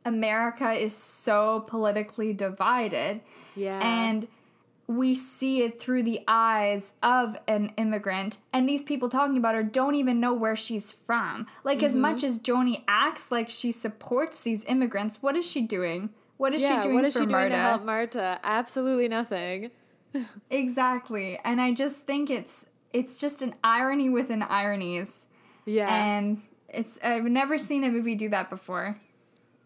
America 0.08 0.72
is 0.72 0.96
so 0.96 1.64
politically 1.66 2.32
divided. 2.32 3.20
Yeah. 3.54 3.80
And 3.82 4.26
we 4.86 5.14
see 5.14 5.62
it 5.62 5.78
through 5.78 6.02
the 6.02 6.20
eyes 6.26 6.92
of 7.02 7.36
an 7.46 7.74
immigrant. 7.76 8.38
And 8.52 8.66
these 8.66 8.82
people 8.82 9.08
talking 9.10 9.36
about 9.36 9.54
her 9.54 9.62
don't 9.62 9.94
even 9.94 10.18
know 10.18 10.32
where 10.32 10.56
she's 10.56 10.90
from. 10.90 11.46
Like, 11.62 11.82
as 11.82 11.92
mm-hmm. 11.92 12.00
much 12.00 12.24
as 12.24 12.38
Joni 12.38 12.84
acts 12.88 13.30
like 13.30 13.50
she 13.50 13.70
supports 13.70 14.40
these 14.40 14.64
immigrants, 14.64 15.22
what 15.22 15.36
is 15.36 15.48
she 15.48 15.60
doing? 15.60 16.08
What 16.38 16.54
is 16.54 16.62
yeah, 16.62 16.80
she 16.80 16.82
doing 16.84 16.94
what 16.94 17.04
is 17.04 17.12
for 17.12 17.20
she 17.20 17.26
doing 17.26 17.32
Marta? 17.32 17.50
to 17.50 17.56
help 17.56 17.84
Marta? 17.84 18.40
Absolutely 18.42 19.08
nothing. 19.08 19.70
Exactly. 20.50 21.38
And 21.44 21.60
I 21.60 21.74
just 21.74 21.98
think 22.06 22.30
it's 22.30 22.64
it's 22.94 23.18
just 23.18 23.42
an 23.42 23.54
irony 23.62 24.08
within 24.08 24.42
ironies. 24.42 25.26
Yeah. 25.66 25.88
And 25.94 26.40
it's 26.68 26.98
I've 27.02 27.24
never 27.24 27.58
seen 27.58 27.84
a 27.84 27.90
movie 27.90 28.14
do 28.14 28.30
that 28.30 28.48
before. 28.48 28.98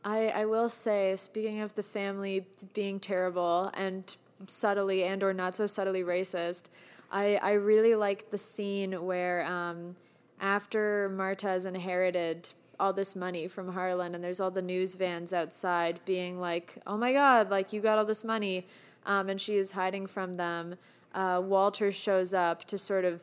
I, 0.05 0.29
I 0.29 0.47
will 0.47 0.69
say, 0.69 1.15
speaking 1.17 1.61
of 1.61 1.75
the 1.75 1.83
family 1.83 2.47
being 2.75 2.99
terrible 2.99 3.71
and 3.75 4.17
subtly 4.47 5.05
and 5.05 5.23
or 5.23 5.33
not 5.33 5.55
so 5.55 5.67
subtly 5.67 6.03
racist, 6.03 6.65
I, 7.11 7.37
I 7.37 7.53
really 7.53 7.95
like 7.95 8.31
the 8.31 8.39
scene 8.39 8.93
where 9.05 9.47
um, 9.47 9.97
after 10.41 11.09
Marta 11.09 11.49
has 11.49 11.65
inherited 11.65 12.53
all 12.81 12.93
this 12.93 13.15
money 13.15 13.47
from 13.47 13.75
Harlan 13.75 14.15
and 14.15 14.25
there's 14.25 14.41
all 14.41 14.51
the 14.51 14.63
news 14.63 14.95
vans 14.95 15.33
outside 15.33 16.01
being 16.05 16.41
like, 16.41 16.79
oh 16.87 16.97
my 16.97 17.13
god, 17.13 17.51
like 17.51 17.73
you 17.73 17.81
got 17.81 17.99
all 17.99 18.05
this 18.05 18.25
money, 18.25 18.67
um, 19.07 19.29
and 19.29 19.41
she 19.41 19.55
is 19.55 19.73
hiding 19.73 20.07
from 20.07 20.35
them. 20.35 20.77
Uh, 21.15 21.41
Walter 21.45 21.93
shows 21.93 22.35
up 22.35 22.65
to 22.65 22.79
sort 22.79 23.05
of 23.05 23.23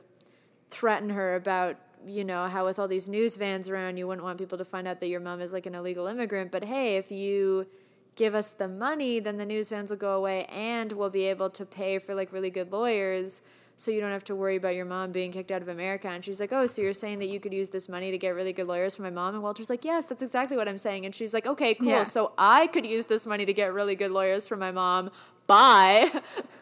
threaten 0.70 1.10
her 1.10 1.36
about 1.36 1.78
you 2.08 2.24
know 2.24 2.48
how 2.48 2.66
with 2.66 2.80
all 2.80 2.88
these 2.88 3.10
news 3.10 3.36
vans 3.36 3.70
around 3.70 3.98
you 3.98 4.08
wouldn't 4.08 4.24
want 4.24 4.38
people 4.38 4.58
to 4.58 4.66
find 4.66 4.88
out 4.88 5.00
that 5.00 5.08
your 5.08 5.20
mom 5.20 5.42
is 5.42 5.52
like 5.52 5.66
an 5.66 5.76
illegal 5.76 6.08
immigrant. 6.08 6.52
But 6.52 6.64
hey 6.66 6.98
if 6.98 7.12
you 7.12 7.68
give 8.16 8.36
us 8.36 8.52
the 8.52 8.68
money 8.68 9.20
then 9.20 9.38
the 9.38 9.46
news 9.46 9.70
vans 9.70 9.90
will 9.90 9.98
go 9.98 10.16
away 10.16 10.46
and 10.46 10.92
we'll 10.94 11.10
be 11.10 11.26
able 11.26 11.50
to 11.50 11.66
pay 11.66 12.00
for 12.00 12.14
like 12.16 12.34
really 12.34 12.50
good 12.50 12.72
lawyers 12.72 13.42
so 13.78 13.92
you 13.92 14.02
don't 14.02 14.12
have 14.12 14.26
to 14.26 14.36
worry 14.36 14.58
about 14.58 14.76
your 14.76 14.84
mom 14.84 15.12
being 15.14 15.32
kicked 15.32 15.52
out 15.52 15.62
of 15.62 15.68
america. 15.68 16.08
And 16.08 16.24
she's 16.24 16.40
like 16.40 16.52
oh 16.52 16.66
so 16.66 16.82
you're 16.82 16.94
saying 16.94 17.20
that 17.20 17.30
you 17.30 17.40
could 17.40 17.54
use 17.54 17.70
this 17.70 17.88
money 17.88 18.12
to 18.12 18.18
get 18.18 18.32
really 18.32 18.54
good 18.54 18.68
lawyers 18.68 18.96
for 18.96 19.04
my 19.04 19.10
mom? 19.10 19.36
And 19.36 19.44
walter's 19.44 19.70
like 19.70 19.86
yes 19.86 20.06
that's 20.06 20.24
exactly 20.24 20.58
what 20.58 20.68
i'm 20.68 20.78
saying. 20.78 21.06
And 21.06 21.14
she's 21.14 21.34
like 21.34 21.46
okay 21.48 21.74
cool. 21.76 21.88
Yeah. 21.90 22.04
so 22.04 22.34
i 22.38 22.68
could 22.68 22.86
use 22.86 23.06
this 23.06 23.26
money 23.26 23.46
to 23.46 23.54
get 23.54 23.74
really 23.74 23.96
good 23.96 24.12
lawyers 24.12 24.48
for 24.48 24.56
my 24.56 24.72
mom. 24.72 25.12
Bye 25.48 26.10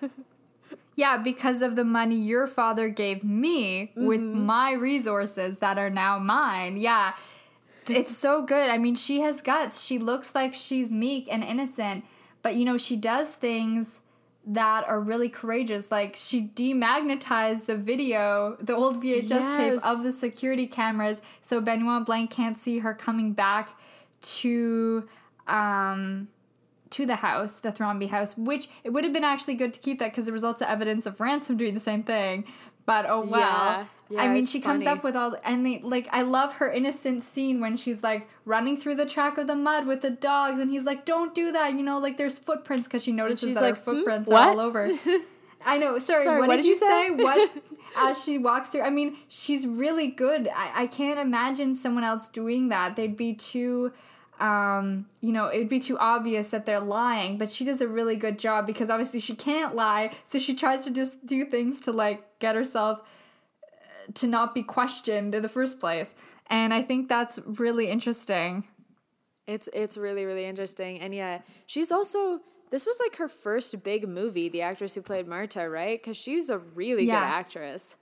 Yeah, 0.97 1.17
because 1.17 1.61
of 1.61 1.75
the 1.75 1.85
money 1.85 2.15
your 2.15 2.47
father 2.47 2.89
gave 2.89 3.23
me 3.23 3.91
with 3.95 4.19
my 4.19 4.73
resources 4.73 5.59
that 5.59 5.77
are 5.77 5.91
now 5.91 6.17
mine. 6.17 6.75
Yeah. 6.77 7.13
It's 7.87 8.17
so 8.17 8.41
good. 8.41 8.69
I 8.69 8.77
mean, 8.79 8.95
she 8.95 9.21
has 9.21 9.39
guts. 9.39 9.85
She 9.85 9.99
looks 9.99 10.33
like 10.35 10.53
she's 10.55 10.89
meek 10.91 11.27
and 11.31 11.43
innocent, 11.43 12.03
but 12.41 12.55
you 12.55 12.65
know, 12.65 12.77
she 12.77 12.97
does 12.97 13.35
things 13.35 14.01
that 14.47 14.87
are 14.89 14.99
really 14.99 15.29
courageous. 15.29 15.91
Like 15.91 16.15
she 16.17 16.47
demagnetized 16.55 17.67
the 17.67 17.77
video, 17.77 18.57
the 18.59 18.75
old 18.75 19.01
VHS 19.03 19.29
Yes. 19.29 19.57
tape 19.57 19.85
of 19.89 20.03
the 20.03 20.11
security 20.11 20.65
cameras 20.65 21.21
so 21.41 21.61
Benoit 21.61 22.05
Blanc 22.07 22.31
can't 22.31 22.57
see 22.57 22.79
her 22.79 22.93
coming 22.95 23.33
back 23.33 23.69
to 24.21 25.07
um 25.47 26.27
to 26.91 27.05
the 27.05 27.17
house, 27.17 27.59
the 27.59 27.71
Thrombey 27.71 28.09
house, 28.09 28.38
which 28.38 28.67
it 28.83 28.91
would 28.91 29.03
have 29.03 29.13
been 29.13 29.23
actually 29.23 29.55
good 29.55 29.73
to 29.73 29.79
keep 29.79 29.99
that 29.99 30.11
because 30.11 30.25
there 30.25 30.33
was 30.33 30.43
also 30.43 30.65
evidence 30.65 31.05
of 31.05 31.19
Ransom 31.19 31.57
doing 31.57 31.73
the 31.73 31.79
same 31.79 32.03
thing. 32.03 32.45
But 32.85 33.05
oh 33.07 33.25
well. 33.25 33.39
Yeah, 33.39 33.85
yeah, 34.09 34.21
I 34.21 34.27
mean, 34.29 34.45
she 34.45 34.61
comes 34.61 34.88
up 34.88 35.03
with 35.03 35.17
all, 35.17 35.35
and 35.43 35.65
they 35.65 35.79
like. 35.79 36.07
I 36.11 36.21
love 36.21 36.53
her 36.53 36.71
innocent 36.71 37.23
scene 37.23 37.59
when 37.59 37.75
she's 37.75 38.01
like 38.01 38.29
running 38.45 38.77
through 38.77 38.95
the 38.95 39.05
track 39.05 39.38
of 39.38 39.47
the 39.47 39.55
mud 39.55 39.85
with 39.85 39.99
the 39.99 40.09
dogs, 40.09 40.59
and 40.59 40.71
he's 40.71 40.85
like, 40.85 41.03
"Don't 41.03 41.35
do 41.35 41.51
that," 41.51 41.73
you 41.73 41.83
know, 41.83 41.97
like 41.99 42.15
there's 42.15 42.39
footprints 42.39 42.88
because 42.88 43.03
she 43.03 43.11
notices 43.11 43.55
that 43.55 43.61
like, 43.61 43.75
her 43.75 43.81
"Hmm, 43.81 43.97
footprints 43.97 44.31
are 44.31 44.49
all 44.49 44.59
over. 44.61 44.89
I 45.65 45.77
know. 45.77 45.99
Sorry, 45.99 46.23
Sorry, 46.23 46.47
what, 46.47 46.55
did, 46.55 46.65
you 46.65 46.75
say? 46.75 47.09
what? 47.11 47.51
As 47.97 48.23
she 48.23 48.38
walks 48.38 48.69
through, 48.69 48.81
I 48.81 48.89
mean, 48.89 49.17
she's 49.27 49.65
really 49.65 50.07
good. 50.07 50.47
I, 50.47 50.83
I 50.83 50.88
can't 50.88 51.19
imagine 51.19 51.73
someone 51.73 52.03
else 52.03 52.29
doing 52.29 52.69
that. 52.69 52.95
They'd 52.95 53.17
be 53.17 53.33
too, 53.33 53.91
um, 54.39 55.07
you 55.21 55.31
know, 55.33 55.51
it'd 55.51 55.69
be 55.69 55.79
too 55.79 55.97
obvious 55.97 56.49
that 56.49 56.65
they're 56.65 56.79
lying. 56.79 57.38
But 57.38 57.51
she 57.51 57.65
does 57.65 57.81
a 57.81 57.88
really 57.88 58.15
good 58.15 58.38
job 58.39 58.65
because 58.67 58.89
obviously 58.89 59.19
she 59.19 59.35
can't 59.35 59.75
lie, 59.75 60.13
so 60.25 60.39
she 60.39 60.53
tries 60.53 60.81
to 60.81 60.91
just 60.91 61.25
do 61.25 61.45
things 61.45 61.79
to 61.81 61.91
like 61.91 62.39
get 62.39 62.55
herself 62.55 62.99
uh, 63.63 64.11
to 64.15 64.27
not 64.27 64.53
be 64.53 64.63
questioned 64.63 65.33
in 65.35 65.41
the 65.41 65.49
first 65.49 65.79
place. 65.79 66.13
And 66.49 66.73
I 66.73 66.81
think 66.81 67.09
that's 67.09 67.39
really 67.45 67.89
interesting. 67.89 68.63
It's 69.47 69.69
it's 69.73 69.97
really 69.97 70.25
really 70.25 70.45
interesting, 70.45 70.99
and 70.99 71.15
yeah, 71.15 71.39
she's 71.65 71.91
also 71.91 72.39
this 72.69 72.85
was 72.85 72.99
like 72.99 73.15
her 73.15 73.29
first 73.29 73.81
big 73.83 74.07
movie. 74.07 74.49
The 74.49 74.61
actress 74.61 74.93
who 74.95 75.01
played 75.01 75.25
Marta, 75.27 75.69
right? 75.69 75.97
Because 76.01 76.17
she's 76.17 76.49
a 76.49 76.57
really 76.57 77.05
Yeah. 77.05 77.19
good 77.21 77.25
actress. 77.25 77.95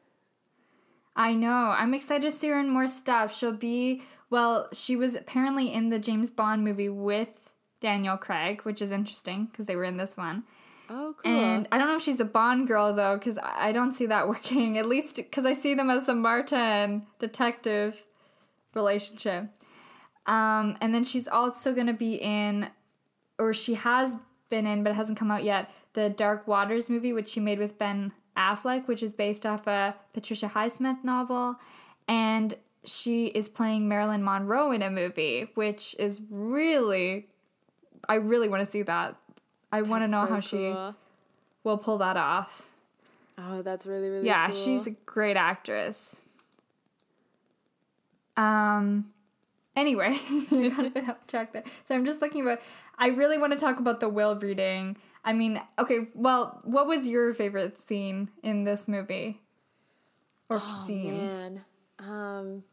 I 1.16 1.34
know. 1.34 1.74
I'm 1.78 1.94
excited 1.94 2.24
to 2.24 2.32
see 2.32 2.50
her 2.50 2.60
in 2.60 2.70
more 2.70 2.88
stuff. 2.88 3.34
She'll 3.34 3.52
be 3.54 4.02
well. 4.36 4.68
She 4.74 4.98
was 4.98 5.16
apparently 5.16 5.74
in 5.74 5.90
the 5.90 5.98
James 5.98 6.30
Bond 6.30 6.64
movie 6.64 6.90
with 6.90 7.50
Daniel 7.80 8.18
Craig, 8.18 8.62
which 8.64 8.82
is 8.82 8.92
interesting 8.92 9.46
because 9.46 9.66
they 9.66 9.78
were 9.78 9.86
in 9.86 9.96
this 9.96 10.18
one. 10.18 10.44
Oh, 10.90 11.16
cool. 11.18 11.32
And 11.32 11.68
I 11.72 11.78
don't 11.78 11.88
know 11.88 11.96
if 11.96 12.02
she's 12.02 12.20
a 12.20 12.26
Bond 12.26 12.68
girl 12.68 12.94
though, 12.94 13.18
because 13.18 13.40
I 13.42 13.72
don't 13.72 13.94
see 13.94 14.06
that 14.08 14.28
working. 14.34 14.78
At 14.78 14.88
least 14.88 15.16
because 15.16 15.46
I 15.46 15.54
see 15.54 15.74
them 15.74 15.90
as 15.90 16.06
the 16.06 16.14
Marta 16.14 16.58
and 16.58 17.04
detective 17.18 18.04
relationship. 18.74 19.46
Um, 20.28 20.76
and 20.82 20.94
then 20.94 21.06
she's 21.06 21.30
also 21.30 21.74
gonna 21.74 21.94
be 21.94 22.16
in, 22.16 22.70
or 23.40 23.54
she 23.54 23.76
has 23.76 24.18
been 24.50 24.68
in, 24.68 24.84
but 24.84 24.90
it 24.90 24.96
hasn't 24.96 25.18
come 25.18 25.32
out 25.32 25.46
yet. 25.46 25.72
The 25.94 26.10
Dark 26.10 26.46
Waters 26.46 26.90
movie, 26.90 27.14
which 27.14 27.30
she 27.30 27.40
made 27.40 27.58
with 27.58 27.78
Ben 27.78 28.12
Affleck, 28.36 28.88
which 28.88 29.02
is 29.02 29.14
based 29.14 29.46
off 29.46 29.66
a 29.66 29.96
Patricia 30.14 30.52
Highsmith 30.54 31.04
novel, 31.06 31.56
and 32.08 32.56
she 32.86 33.28
is 33.28 33.50
playing 33.50 33.88
Marilyn 33.88 34.24
Monroe 34.24 34.72
in 34.72 34.82
a 34.82 34.90
movie, 34.90 35.50
which 35.56 35.96
is 36.00 36.22
really, 36.30 37.28
I 38.08 38.16
really 38.16 38.48
want 38.48 38.66
to 38.66 38.72
see 38.72 38.82
that. 38.84 39.16
I 39.72 39.82
want 39.82 40.04
to 40.04 40.08
know 40.08 40.26
so 40.26 40.34
how 40.34 40.40
she 40.40 40.76
will 41.64 41.78
pull 41.78 41.98
that 41.98 42.18
off. 42.18 42.70
Oh, 43.38 43.62
that's 43.62 43.86
really 43.86 44.10
really 44.10 44.22
good. 44.22 44.28
Yeah, 44.28 44.48
cool. 44.48 44.56
she's 44.56 44.88
a 44.88 44.92
great 44.92 45.36
actress. 45.36 46.16
Um 48.38 49.12
anyway, 49.76 50.18
I 50.52 50.72
got 50.76 50.86
a 50.86 50.90
bit 50.90 51.10
off 51.10 51.28
track 51.28 51.52
there. 51.52 51.64
So 51.86 51.96
I'm 51.96 52.06
just 52.06 52.22
looking 52.22 52.42
about 52.42 52.62
I 52.98 53.08
really 53.08 53.38
want 53.38 53.52
to 53.52 53.60
talk 53.60 53.80
about 53.80 54.00
the 54.00 54.08
will 54.08 54.36
reading. 54.40 54.96
I 55.26 55.34
mean, 55.34 55.60
okay, 55.80 56.08
well, 56.14 56.62
what 56.64 56.88
was 56.88 57.08
your 57.08 57.34
favorite 57.34 57.78
scene 57.80 58.30
in 58.44 58.64
this 58.64 58.88
movie? 58.88 59.42
Or 60.50 60.62
scenes? 60.86 61.32
man. 61.32 61.62
Um, 62.00 62.64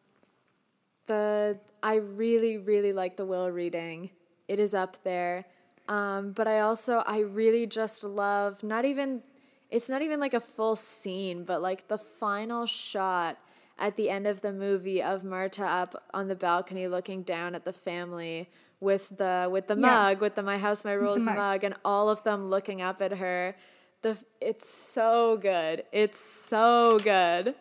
the 1.07 1.59
I 1.83 1.97
really 1.97 2.59
really 2.59 2.93
like 2.93 3.17
the 3.17 3.27
will 3.27 3.51
reading. 3.51 4.11
It 4.49 4.59
is 4.59 4.75
up 4.75 5.03
there. 5.03 5.45
Um, 5.89 6.33
but 6.33 6.47
I 6.47 6.61
also 6.61 7.03
I 7.07 7.21
really 7.21 7.67
just 7.67 8.05
love 8.05 8.63
not 8.63 8.85
even 8.85 9.23
it's 9.71 9.89
not 9.89 10.03
even 10.03 10.21
like 10.21 10.35
a 10.35 10.41
full 10.41 10.77
scene, 10.77 11.45
but 11.45 11.63
like 11.63 11.89
the 11.89 11.99
final 11.99 12.67
shot 12.67 13.39
at 13.79 13.97
the 13.97 14.11
end 14.11 14.27
of 14.27 14.43
the 14.43 14.53
movie 14.53 15.03
of 15.03 15.25
Marta 15.25 15.65
up 15.65 15.95
on 16.15 16.29
the 16.29 16.37
balcony 16.37 16.87
looking 16.87 17.23
down 17.23 17.55
at 17.55 17.65
the 17.65 17.73
family 17.73 18.49
with 18.81 19.17
the 19.17 19.49
with 19.51 19.67
the 19.67 19.75
Yeah. 19.75 19.81
mug, 19.81 20.21
with 20.21 20.35
the 20.35 20.43
My 20.43 20.59
House 20.59 20.85
My 20.85 20.93
Rules 20.93 21.25
mug. 21.25 21.37
mug. 21.37 21.65
and 21.65 21.75
all 21.85 22.09
of 22.09 22.23
them 22.23 22.49
looking 22.51 22.81
up 22.83 23.01
at 23.03 23.13
her. 23.15 23.57
The 24.03 24.23
it's 24.41 24.69
so 24.73 25.37
good. 25.39 25.85
It's 25.93 26.21
so 26.21 26.99
good. 26.99 27.55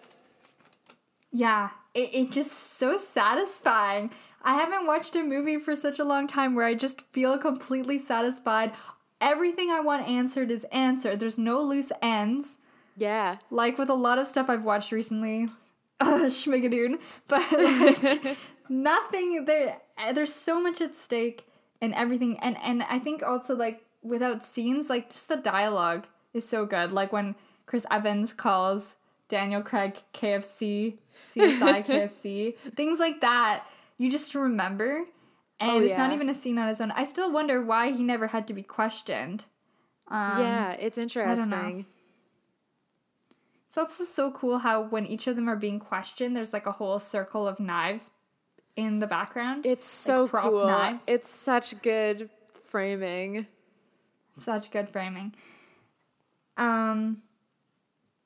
Yeah, 1.32 1.70
it, 1.94 2.14
it 2.14 2.32
just 2.32 2.52
so 2.52 2.98
satisfying. 2.98 4.12
I 4.44 4.56
haven't 4.56 4.88
watched 4.88 5.16
a 5.16 5.24
movie 5.24 5.58
for 5.58 5.76
such 5.76 6.00
a 6.00 6.04
long 6.04 6.28
time 6.28 6.56
where 6.56 6.66
I 6.66 6.74
just 6.74 7.02
feel 7.12 7.38
completely 7.38 7.98
satisfied. 7.98 8.74
Everything 9.20 9.70
I 9.70 9.82
want 9.82 10.08
answered 10.08 10.50
is 10.50 10.64
answered. 10.72 11.20
There's 11.20 11.38
no 11.38 11.62
loose 11.62 11.92
ends. 12.02 12.58
Yeah. 12.98 13.38
Like 13.50 13.78
with 13.78 13.90
a 13.90 13.96
lot 13.96 14.18
of 14.18 14.28
stuff 14.28 14.50
I've 14.50 14.64
watched 14.64 14.92
recently, 14.92 15.50
Schmigadoon, 16.02 17.00
but 17.28 17.46
like, 18.02 18.38
nothing 18.68 19.46
there. 19.46 19.78
There's 20.14 20.34
so 20.34 20.60
much 20.60 20.82
at 20.82 20.96
stake 20.96 21.46
and 21.82 21.94
everything, 21.94 22.40
and 22.40 22.58
and 22.58 22.84
I 22.84 22.98
think 23.00 23.22
also 23.22 23.56
like 23.56 23.86
without 24.02 24.44
scenes, 24.44 24.90
like 24.90 25.10
just 25.10 25.30
the 25.30 25.38
dialogue 25.38 26.08
is 26.34 26.48
so 26.48 26.66
good. 26.66 26.92
Like 26.92 27.14
when 27.14 27.36
Chris 27.68 27.86
Evans 27.92 28.34
calls 28.34 28.96
Daniel 29.32 29.62
Craig 29.62 29.96
KFC, 30.14 30.98
CSI 31.34 31.86
KFC, 31.88 32.58
things 32.76 33.00
like 33.00 33.22
that. 33.22 33.64
You 33.98 34.12
just 34.12 34.36
remember, 34.36 35.06
and 35.60 35.72
Oh, 35.72 35.80
it's 35.80 35.98
not 35.98 36.12
even 36.12 36.28
a 36.28 36.34
scene 36.34 36.58
on 36.58 36.68
its 36.68 36.82
own. 36.82 36.92
I 36.92 37.06
still 37.06 37.32
wonder 37.32 37.64
why 37.64 37.92
he 37.92 38.04
never 38.04 38.28
had 38.28 38.46
to 38.50 38.54
be 38.54 38.62
questioned. 38.62 39.46
Um, 40.10 40.42
yeah, 40.42 40.72
it's 40.74 40.98
interesting. 40.98 41.86
It's 43.70 43.78
also 43.78 44.04
so 44.04 44.32
cool 44.32 44.58
how 44.60 44.82
when 44.84 45.06
each 45.06 45.28
of 45.28 45.38
them 45.38 45.48
are 45.50 45.56
being 45.56 45.80
questioned, 45.80 46.36
there's 46.36 46.52
like 46.52 46.66
a 46.66 46.74
whole 46.74 47.00
circle 47.00 47.48
of 47.48 47.58
knives 47.58 48.12
in 48.76 49.00
the 49.00 49.08
background. 49.08 49.66
It's 49.66 49.88
so 49.88 50.28
prop 50.28 50.44
cool. 50.44 50.68
knives. 50.68 51.06
It's 51.08 51.30
such 51.30 51.82
good 51.82 52.30
framing. 52.66 53.48
Such 54.36 54.72
good 54.72 54.90
framing. 54.90 55.34
Um 56.58 57.22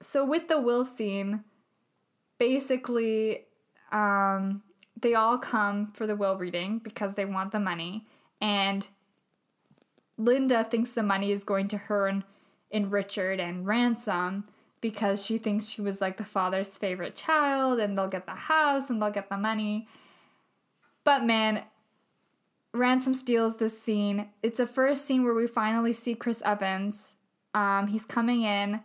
so 0.01 0.25
with 0.25 0.47
the 0.47 0.59
will 0.59 0.85
scene, 0.85 1.43
basically 2.37 3.45
um 3.91 4.61
they 5.01 5.13
all 5.13 5.37
come 5.37 5.91
for 5.93 6.07
the 6.07 6.15
will 6.15 6.37
reading 6.37 6.79
because 6.79 7.13
they 7.13 7.25
want 7.25 7.51
the 7.51 7.59
money 7.59 8.05
and 8.41 8.87
Linda 10.17 10.63
thinks 10.63 10.93
the 10.93 11.03
money 11.03 11.31
is 11.31 11.43
going 11.43 11.67
to 11.69 11.77
her 11.77 12.07
and 12.07 12.23
in 12.71 12.89
Richard 12.89 13.39
and 13.39 13.65
Ransom 13.65 14.45
because 14.81 15.25
she 15.25 15.37
thinks 15.37 15.65
she 15.65 15.81
was 15.81 16.01
like 16.01 16.17
the 16.17 16.25
father's 16.25 16.77
favorite 16.77 17.15
child 17.15 17.79
and 17.79 17.97
they'll 17.97 18.07
get 18.07 18.25
the 18.25 18.33
house 18.33 18.89
and 18.89 19.01
they'll 19.01 19.11
get 19.11 19.29
the 19.29 19.37
money. 19.37 19.87
But 21.03 21.23
man, 21.23 21.63
Ransom 22.73 23.13
steals 23.13 23.57
this 23.57 23.81
scene. 23.81 24.29
It's 24.43 24.57
the 24.57 24.67
first 24.67 25.05
scene 25.05 25.23
where 25.23 25.33
we 25.33 25.47
finally 25.47 25.93
see 25.93 26.15
Chris 26.15 26.41
Evans. 26.43 27.13
Um, 27.53 27.87
he's 27.87 28.05
coming 28.05 28.41
in, 28.41 28.81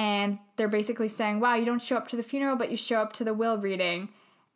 and 0.00 0.38
they're 0.56 0.66
basically 0.66 1.08
saying, 1.08 1.40
"Wow, 1.40 1.56
you 1.56 1.66
don't 1.66 1.82
show 1.82 1.98
up 1.98 2.08
to 2.08 2.16
the 2.16 2.22
funeral, 2.22 2.56
but 2.56 2.70
you 2.70 2.76
show 2.78 3.02
up 3.02 3.12
to 3.14 3.24
the 3.24 3.34
will 3.34 3.58
reading." 3.58 4.08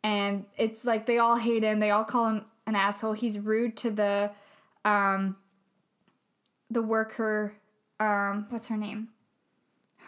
And 0.03 0.45
it's 0.57 0.83
like 0.85 1.05
they 1.05 1.19
all 1.19 1.35
hate 1.35 1.61
him. 1.63 1.79
They 1.79 1.91
all 1.91 2.03
call 2.03 2.29
him 2.29 2.45
an 2.65 2.75
asshole. 2.75 3.13
He's 3.13 3.37
rude 3.37 3.77
to 3.77 3.91
the, 3.91 4.31
um, 4.83 5.37
the 6.71 6.81
worker. 6.81 7.53
Um, 7.99 8.47
what's 8.49 8.67
her 8.67 8.77
name? 8.77 9.09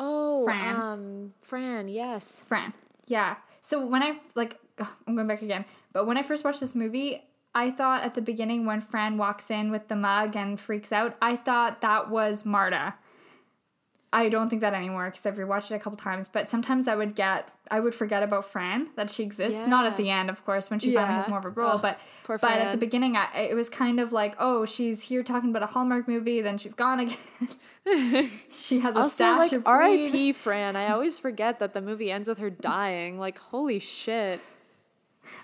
Oh, 0.00 0.44
Fran. 0.44 0.76
um, 0.76 1.34
Fran, 1.40 1.88
yes. 1.88 2.44
Fran. 2.46 2.72
Yeah. 3.08 3.34
So 3.62 3.84
when 3.84 4.00
I 4.00 4.20
like, 4.36 4.56
ugh, 4.78 4.86
I'm 5.08 5.16
going 5.16 5.26
back 5.26 5.42
again. 5.42 5.64
But 5.92 6.06
when 6.06 6.16
I 6.16 6.22
first 6.22 6.44
watched 6.44 6.60
this 6.60 6.76
movie, 6.76 7.24
I 7.52 7.72
thought 7.72 8.04
at 8.04 8.14
the 8.14 8.22
beginning 8.22 8.64
when 8.64 8.80
Fran 8.80 9.16
walks 9.16 9.50
in 9.50 9.72
with 9.72 9.88
the 9.88 9.96
mug 9.96 10.36
and 10.36 10.60
freaks 10.60 10.92
out, 10.92 11.16
I 11.20 11.34
thought 11.34 11.80
that 11.80 12.10
was 12.10 12.44
Marta. 12.44 12.94
I 14.10 14.30
don't 14.30 14.48
think 14.48 14.62
that 14.62 14.72
anymore 14.72 15.06
because 15.06 15.26
I've 15.26 15.36
rewatched 15.36 15.70
it 15.70 15.74
a 15.74 15.78
couple 15.78 15.98
times. 15.98 16.28
But 16.28 16.48
sometimes 16.48 16.88
I 16.88 16.94
would 16.94 17.14
get, 17.14 17.50
I 17.70 17.78
would 17.80 17.94
forget 17.94 18.22
about 18.22 18.46
Fran 18.46 18.88
that 18.96 19.10
she 19.10 19.22
exists. 19.22 19.66
Not 19.66 19.84
at 19.84 19.96
the 19.98 20.08
end, 20.08 20.30
of 20.30 20.44
course, 20.46 20.70
when 20.70 20.80
she 20.80 20.94
finally 20.94 21.14
has 21.14 21.28
more 21.28 21.38
of 21.38 21.44
a 21.44 21.50
role. 21.50 21.72
Ugh, 21.72 21.82
but 21.82 21.98
but 22.26 22.42
at 22.44 22.72
the 22.72 22.78
beginning, 22.78 23.16
I, 23.16 23.28
it 23.50 23.54
was 23.54 23.68
kind 23.68 24.00
of 24.00 24.12
like, 24.12 24.34
oh, 24.38 24.64
she's 24.64 25.02
here 25.02 25.22
talking 25.22 25.50
about 25.50 25.62
a 25.62 25.66
Hallmark 25.66 26.08
movie, 26.08 26.40
then 26.40 26.56
she's 26.58 26.74
gone 26.74 27.00
again. 27.00 28.30
she 28.50 28.80
has 28.80 28.96
a 28.96 29.00
Also, 29.00 29.08
stash 29.08 29.38
like, 29.38 29.52
of. 29.52 29.66
R.I.P. 29.66 30.32
Fran. 30.32 30.76
I 30.76 30.88
always 30.88 31.18
forget 31.18 31.58
that 31.58 31.74
the 31.74 31.82
movie 31.82 32.10
ends 32.10 32.28
with 32.28 32.38
her 32.38 32.50
dying. 32.50 33.18
Like, 33.18 33.38
holy 33.38 33.78
shit. 33.78 34.40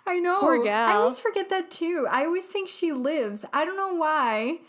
I 0.06 0.18
know. 0.18 0.40
Poor 0.40 0.62
gal. 0.62 0.90
I 0.90 0.94
always 0.94 1.18
forget 1.18 1.48
that 1.50 1.70
too. 1.70 2.06
I 2.10 2.24
always 2.24 2.46
think 2.46 2.68
she 2.68 2.92
lives. 2.92 3.44
I 3.52 3.64
don't 3.64 3.76
know 3.76 3.94
why, 3.94 4.60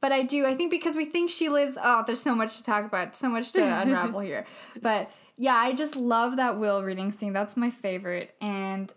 but 0.00 0.12
I 0.12 0.22
do. 0.22 0.46
I 0.46 0.54
think 0.54 0.70
because 0.70 0.96
we 0.96 1.04
think 1.04 1.30
she 1.30 1.48
lives. 1.48 1.76
Oh, 1.82 2.04
there's 2.06 2.22
so 2.22 2.34
much 2.34 2.56
to 2.56 2.64
talk 2.64 2.84
about, 2.84 3.16
so 3.16 3.28
much 3.28 3.52
to 3.52 3.60
unravel 3.82 4.20
here. 4.20 4.46
But 4.80 5.10
yeah, 5.36 5.54
I 5.54 5.72
just 5.74 5.96
love 5.96 6.36
that 6.36 6.58
will 6.58 6.82
reading 6.82 7.10
scene. 7.10 7.32
That's 7.32 7.56
my 7.56 7.70
favorite. 7.70 8.34
And 8.40 8.92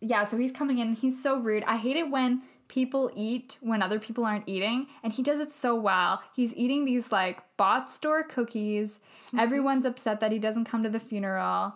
yeah, 0.00 0.24
so 0.24 0.36
he's 0.36 0.52
coming 0.52 0.78
in. 0.78 0.92
He's 0.94 1.22
so 1.22 1.38
rude. 1.38 1.64
I 1.64 1.76
hate 1.76 1.96
it 1.96 2.10
when 2.10 2.42
people 2.68 3.10
eat 3.14 3.56
when 3.60 3.82
other 3.82 3.98
people 3.98 4.24
aren't 4.24 4.48
eating, 4.48 4.86
and 5.02 5.12
he 5.12 5.22
does 5.22 5.40
it 5.40 5.52
so 5.52 5.74
well. 5.74 6.22
He's 6.34 6.54
eating 6.54 6.84
these 6.84 7.10
like 7.10 7.42
bot 7.56 7.90
store 7.90 8.22
cookies. 8.22 9.00
Everyone's 9.38 9.84
upset 9.84 10.20
that 10.20 10.32
he 10.32 10.38
doesn't 10.38 10.64
come 10.66 10.82
to 10.82 10.90
the 10.90 11.00
funeral, 11.00 11.74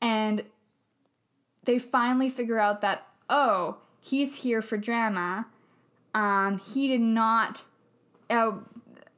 and 0.00 0.44
they 1.68 1.78
finally 1.78 2.30
figure 2.30 2.58
out 2.58 2.80
that 2.80 3.06
oh 3.28 3.76
he's 4.00 4.36
here 4.36 4.62
for 4.62 4.78
drama 4.78 5.46
um 6.14 6.58
he 6.58 6.88
did 6.88 7.00
not 7.00 7.62
Uh, 8.30 8.52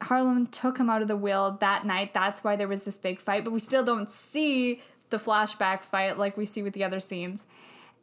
harlan 0.02 0.46
took 0.46 0.78
him 0.78 0.88
out 0.88 1.02
of 1.02 1.08
the 1.08 1.16
will 1.16 1.58
that 1.60 1.84
night 1.84 2.14
that's 2.14 2.42
why 2.42 2.56
there 2.56 2.68
was 2.68 2.84
this 2.84 2.96
big 2.96 3.20
fight 3.20 3.44
but 3.44 3.52
we 3.52 3.60
still 3.60 3.84
don't 3.84 4.10
see 4.10 4.80
the 5.10 5.18
flashback 5.18 5.82
fight 5.82 6.16
like 6.16 6.36
we 6.36 6.46
see 6.46 6.62
with 6.62 6.72
the 6.72 6.82
other 6.82 7.00
scenes 7.00 7.44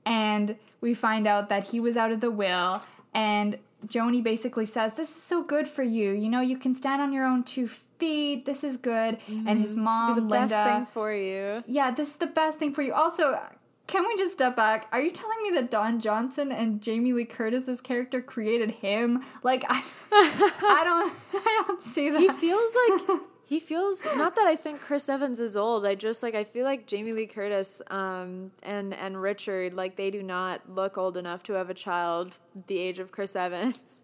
and 0.06 0.56
we 0.80 0.94
find 0.94 1.26
out 1.26 1.50
that 1.50 1.66
he 1.66 1.80
was 1.80 1.98
out 1.98 2.12
of 2.12 2.20
the 2.22 2.30
will 2.30 2.82
and 3.14 3.58
Joni 3.86 4.24
basically 4.24 4.66
says, 4.66 4.94
This 4.94 5.10
is 5.10 5.22
so 5.22 5.44
good 5.44 5.68
for 5.68 5.84
you. 5.84 6.12
You 6.12 6.30
know, 6.30 6.42
you 6.42 6.58
can 6.58 6.74
stand 6.74 7.02
on 7.02 7.14
your 7.14 7.26
own 7.26 7.44
two 7.44 7.68
feet. 7.68 8.46
This 8.46 8.64
is 8.64 8.78
good. 8.78 9.18
And 9.28 9.62
his 9.62 9.76
mom, 9.76 10.08
would 10.08 10.16
be 10.16 10.22
the 10.22 10.28
Linda, 10.28 10.48
best 10.50 10.72
thing 10.72 10.86
for 10.86 11.14
you. 11.14 11.64
yeah, 11.68 11.92
this 11.92 12.10
is 12.10 12.16
the 12.16 12.28
best 12.28 12.60
thing 12.60 12.74
for 12.74 12.82
you. 12.82 12.94
Also, 12.94 13.40
can 13.88 14.06
we 14.06 14.16
just 14.18 14.34
step 14.34 14.56
back? 14.56 14.88
Are 14.92 15.02
you 15.02 15.12
telling 15.12 15.42
me 15.44 15.52
that 15.52 15.72
Don 15.72 16.00
Johnson 16.00 16.52
and 16.52 16.82
Jamie 16.82 17.14
Lee 17.14 17.26
Curtis's 17.26 17.82
character 17.82 18.22
created 18.22 18.72
him? 18.72 19.24
Like 19.44 19.66
I, 19.68 19.84
I 20.12 20.82
don't, 20.84 21.14
I 21.34 21.64
don't 21.68 21.82
see 21.82 22.10
that. 22.10 22.20
He 22.20 22.30
feels 22.30 22.78
like 22.90 23.20
he 23.46 23.60
feels 23.60 24.06
not 24.16 24.36
that 24.36 24.46
I 24.46 24.56
think 24.56 24.82
Chris 24.82 25.08
Evans 25.10 25.40
is 25.40 25.56
old. 25.56 25.86
I 25.86 25.96
just 25.96 26.22
like 26.22 26.36
I 26.36 26.44
feel 26.44 26.66
like 26.66 26.86
Jamie 26.86 27.14
Lee 27.14 27.28
Curtis 27.28 27.82
um 27.90 28.52
and 28.62 28.94
and 28.94 29.22
Richard 29.22 29.74
like 29.74 29.96
they 29.96 30.12
do 30.12 30.22
not 30.22 30.70
look 30.70 30.98
old 30.98 31.18
enough 31.18 31.44
to 31.44 31.54
have 31.54 31.70
a 31.70 31.74
child 31.74 32.40
the 32.68 32.78
age 32.78 33.00
of 33.00 33.12
Chris 33.12 33.36
Evans. 33.36 34.04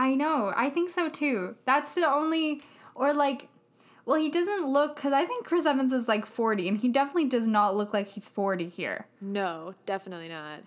I 0.00 0.14
know. 0.14 0.50
I 0.56 0.70
think 0.70 0.88
so 0.88 1.10
too. 1.10 1.56
That's 1.66 1.92
the 1.92 2.10
only, 2.10 2.62
or 2.94 3.12
like, 3.12 3.48
well, 4.10 4.18
he 4.18 4.28
doesn't 4.28 4.66
look 4.66 4.96
because 4.96 5.12
I 5.12 5.24
think 5.24 5.46
Chris 5.46 5.64
Evans 5.64 5.92
is 5.92 6.08
like 6.08 6.26
forty, 6.26 6.66
and 6.66 6.76
he 6.78 6.88
definitely 6.88 7.26
does 7.26 7.46
not 7.46 7.76
look 7.76 7.94
like 7.94 8.08
he's 8.08 8.28
forty 8.28 8.68
here. 8.68 9.06
No, 9.20 9.76
definitely 9.86 10.28
not. 10.28 10.64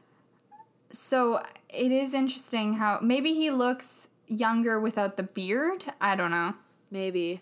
So 0.92 1.44
it 1.68 1.92
is 1.92 2.14
interesting 2.14 2.76
how 2.76 3.00
maybe 3.02 3.34
he 3.34 3.52
looks 3.52 4.08
younger 4.30 4.80
without 4.80 5.18
the 5.18 5.24
beard. 5.24 5.84
I 6.00 6.16
don't 6.16 6.32
know. 6.32 6.54
Maybe. 6.90 7.42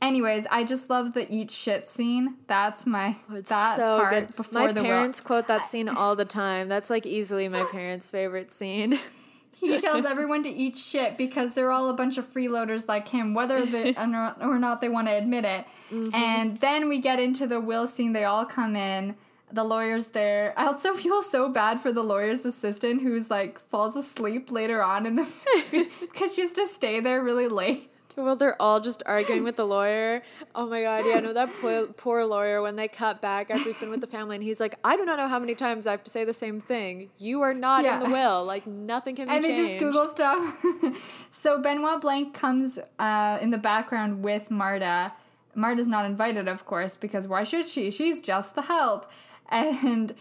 Anyways, 0.00 0.46
I 0.52 0.62
just 0.62 0.88
love 0.88 1.14
the 1.14 1.26
eat 1.28 1.50
shit 1.50 1.88
scene. 1.88 2.36
That's 2.46 2.86
my 2.86 3.16
oh, 3.28 3.34
It's 3.34 3.48
that 3.48 3.74
so 3.76 3.98
part 3.98 4.10
good. 4.28 4.36
before 4.36 4.66
My 4.66 4.72
the 4.72 4.80
will. 4.82 4.86
parents 4.88 5.20
quote 5.20 5.48
that 5.48 5.66
scene 5.66 5.88
all 5.88 6.14
the 6.14 6.24
time. 6.24 6.68
That's 6.68 6.90
like 6.90 7.06
easily 7.06 7.48
my 7.48 7.64
parents' 7.64 8.08
favorite 8.08 8.52
scene. 8.52 8.94
He 9.60 9.78
tells 9.80 10.04
everyone 10.04 10.42
to 10.44 10.50
eat 10.50 10.76
shit 10.76 11.16
because 11.16 11.52
they're 11.52 11.70
all 11.70 11.88
a 11.88 11.94
bunch 11.94 12.18
of 12.18 12.32
freeloaders 12.32 12.86
like 12.88 13.08
him, 13.08 13.34
whether 13.34 13.64
they 13.66 13.94
or 13.96 14.58
not, 14.58 14.80
they 14.80 14.88
want 14.88 15.08
to 15.08 15.14
admit 15.14 15.44
it. 15.44 15.64
Mm-hmm. 15.90 16.14
And 16.14 16.56
then 16.58 16.88
we 16.88 17.00
get 17.00 17.18
into 17.18 17.46
the 17.46 17.60
will 17.60 17.86
scene. 17.86 18.12
They 18.12 18.24
all 18.24 18.44
come 18.44 18.76
in. 18.76 19.16
The 19.50 19.64
lawyer's 19.64 20.08
there. 20.08 20.52
I 20.58 20.66
also 20.66 20.92
feel 20.92 21.22
so 21.22 21.48
bad 21.48 21.80
for 21.80 21.90
the 21.90 22.02
lawyer's 22.02 22.44
assistant 22.44 23.00
who's 23.02 23.30
like 23.30 23.58
falls 23.70 23.96
asleep 23.96 24.50
later 24.50 24.82
on 24.82 25.06
in 25.06 25.16
the 25.16 25.26
because 26.00 26.34
she 26.34 26.42
has 26.42 26.52
to 26.52 26.66
stay 26.66 27.00
there 27.00 27.22
really 27.22 27.48
late. 27.48 27.90
Well, 28.18 28.36
they're 28.36 28.60
all 28.60 28.80
just 28.80 29.02
arguing 29.06 29.44
with 29.44 29.56
the 29.56 29.64
lawyer. 29.64 30.22
Oh 30.54 30.66
my 30.68 30.82
god, 30.82 31.04
yeah, 31.06 31.16
I 31.16 31.20
know 31.20 31.32
that 31.32 31.50
poor, 31.60 31.86
poor 31.86 32.24
lawyer 32.24 32.60
when 32.60 32.76
they 32.76 32.88
cut 32.88 33.22
back 33.22 33.50
after 33.50 33.64
he's 33.64 33.76
been 33.76 33.90
with 33.90 34.00
the 34.00 34.06
family 34.08 34.34
and 34.36 34.42
he's 34.42 34.58
like, 34.58 34.76
I 34.84 34.96
do 34.96 35.04
not 35.04 35.18
know 35.18 35.28
how 35.28 35.38
many 35.38 35.54
times 35.54 35.86
I 35.86 35.92
have 35.92 36.02
to 36.04 36.10
say 36.10 36.24
the 36.24 36.34
same 36.34 36.60
thing. 36.60 37.10
You 37.18 37.42
are 37.42 37.54
not 37.54 37.84
Yeah. 37.84 37.94
in 38.02 38.08
the 38.08 38.10
will. 38.10 38.44
Like 38.44 38.66
nothing 38.66 39.14
can 39.16 39.28
be 39.28 39.34
and 39.36 39.44
changed. 39.44 39.62
they 39.62 39.66
just 39.68 39.78
Google 39.78 40.06
stuff. 40.08 40.64
so 41.30 41.60
Benoit 41.60 42.00
Blanc 42.00 42.34
comes 42.34 42.78
uh, 42.98 43.38
in 43.40 43.50
the 43.50 43.58
background 43.58 44.22
with 44.24 44.50
Marta. 44.50 45.12
Marta's 45.54 45.86
not 45.88 46.04
invited, 46.04 46.48
of 46.48 46.66
course, 46.66 46.96
because 46.96 47.28
why 47.28 47.44
should 47.44 47.68
she? 47.68 47.90
She's 47.90 48.20
just 48.20 48.54
the 48.54 48.62
help. 48.62 49.10
And 49.50 50.14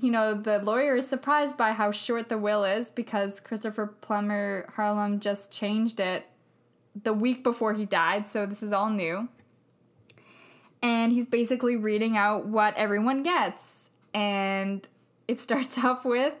you 0.00 0.10
know 0.12 0.34
the 0.34 0.60
lawyer 0.60 0.96
is 0.96 1.08
surprised 1.08 1.56
by 1.56 1.72
how 1.72 1.90
short 1.90 2.28
the 2.28 2.38
will 2.38 2.62
is 2.62 2.90
because 2.90 3.40
Christopher 3.40 3.86
Plummer 3.88 4.68
Harlan 4.76 5.18
just 5.18 5.50
changed 5.50 5.98
it 5.98 6.26
the 6.94 7.12
week 7.12 7.42
before 7.42 7.74
he 7.74 7.84
died. 7.84 8.28
So 8.28 8.46
this 8.46 8.62
is 8.62 8.72
all 8.72 8.90
new. 8.90 9.28
And 10.82 11.12
he's 11.12 11.26
basically 11.26 11.76
reading 11.76 12.16
out 12.16 12.46
what 12.46 12.74
everyone 12.76 13.22
gets. 13.22 13.90
And 14.14 14.86
it 15.26 15.40
starts 15.40 15.78
off 15.78 16.04
with 16.04 16.34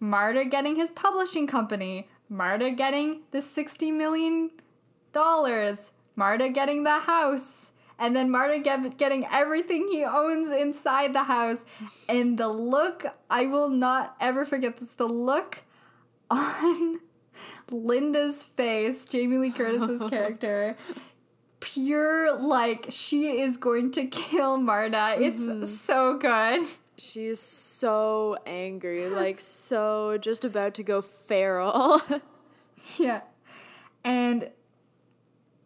Marta 0.00 0.44
getting 0.44 0.76
his 0.76 0.90
publishing 0.90 1.46
company, 1.46 2.08
Marta 2.28 2.70
getting 2.70 3.22
the 3.30 3.38
$60 3.38 3.92
million, 3.94 4.50
Marta 6.16 6.48
getting 6.50 6.84
the 6.84 6.98
house, 7.00 7.72
and 7.98 8.14
then 8.14 8.30
Marta 8.30 8.58
get, 8.58 8.98
getting 8.98 9.26
everything 9.26 9.88
he 9.90 10.04
owns 10.04 10.48
inside 10.48 11.14
the 11.14 11.24
house. 11.24 11.64
And 12.08 12.38
the 12.38 12.48
look, 12.48 13.06
I 13.30 13.46
will 13.46 13.70
not 13.70 14.16
ever 14.20 14.44
forget 14.44 14.76
this, 14.76 14.90
the 14.90 15.08
look 15.08 15.62
on 16.30 17.00
Linda's 17.70 18.42
face, 18.42 19.04
Jamie 19.04 19.38
Lee 19.38 19.50
Curtis's 19.50 20.02
character. 20.10 20.76
Pure 21.60 22.38
like 22.38 22.86
she 22.90 23.40
is 23.40 23.56
going 23.56 23.90
to 23.92 24.06
kill 24.06 24.58
Marta. 24.58 25.16
It's 25.18 25.40
mm-hmm. 25.40 25.64
so 25.64 26.18
good. 26.18 26.66
She's 26.98 27.40
so 27.40 28.36
angry, 28.46 29.08
like 29.08 29.38
so 29.38 30.16
just 30.18 30.44
about 30.44 30.74
to 30.74 30.82
go 30.82 31.02
feral. 31.02 32.00
Yeah. 32.98 33.22
And 34.04 34.50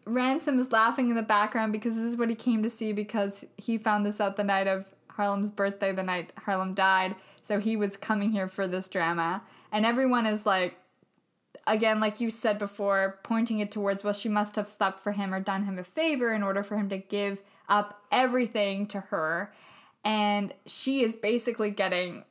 Ransom 0.05 0.59
is 0.59 0.73
laughing 0.73 1.11
in 1.11 1.17
the 1.17 1.23
background 1.23 1.73
because 1.73 1.95
this 1.95 2.05
is 2.05 2.17
what 2.17 2.29
he 2.29 2.35
came 2.35 2.63
to 2.63 2.71
see 2.71 2.93
because 2.93 3.45
he 3.57 3.79
found 3.79 4.07
this 4.07 4.21
out 4.21 4.37
the 4.37 4.45
night 4.45 4.67
of 4.67 4.87
Harlan's 5.09 5.51
birthday, 5.51 5.93
the 5.93 6.03
night 6.03 6.33
Harlan 6.39 6.75
died. 6.75 7.15
So 7.47 7.59
he 7.59 7.77
was 7.77 7.97
coming 7.97 8.31
here 8.31 8.49
for 8.49 8.67
this 8.67 8.89
drama. 8.89 9.43
And 9.73 9.85
everyone 9.85 10.27
is 10.27 10.47
like, 10.47 10.77
again, 11.71 12.01
like 12.01 12.21
you 12.21 12.31
said 12.31 12.59
before, 12.59 13.19
pointing 13.23 13.61
it 13.61 13.71
towards, 13.71 14.03
well, 14.03 14.13
she 14.13 14.29
must 14.29 14.57
have 14.57 14.69
slept 14.69 14.99
for 14.99 15.13
him 15.13 15.33
or 15.33 15.41
done 15.41 15.65
him 15.65 15.79
a 15.79 15.85
favor 15.85 16.33
in 16.33 16.43
order 16.43 16.63
for 16.63 16.77
him 16.77 16.89
to 16.89 16.99
give 16.99 17.43
up 17.69 18.03
everything 18.11 18.87
to 18.89 19.01
her. 19.01 19.53
And 20.05 20.53
she 20.67 21.03
is 21.03 21.17
basically 21.17 21.71
getting 21.71 22.25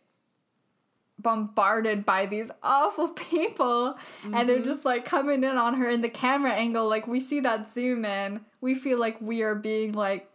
bombarded 1.18 2.06
by 2.06 2.26
these 2.26 2.52
awful 2.62 3.08
people. 3.30 3.98
And 4.24 4.48
they're 4.48 4.58
mm-hmm. 4.58 4.66
just 4.66 4.86
like 4.86 5.06
coming 5.06 5.44
in 5.44 5.58
on 5.58 5.76
her 5.76 5.90
in 5.90 6.02
the 6.02 6.10
camera 6.10 6.52
angle. 6.52 6.88
Like 6.88 7.08
we 7.08 7.20
see 7.20 7.40
that 7.40 7.70
zoom 7.70 8.06
in. 8.06 8.42
We 8.62 8.76
feel 8.76 9.00
like 9.00 9.20
we 9.22 9.42
are 9.42 9.56
being 9.56 9.94
like 9.94 10.28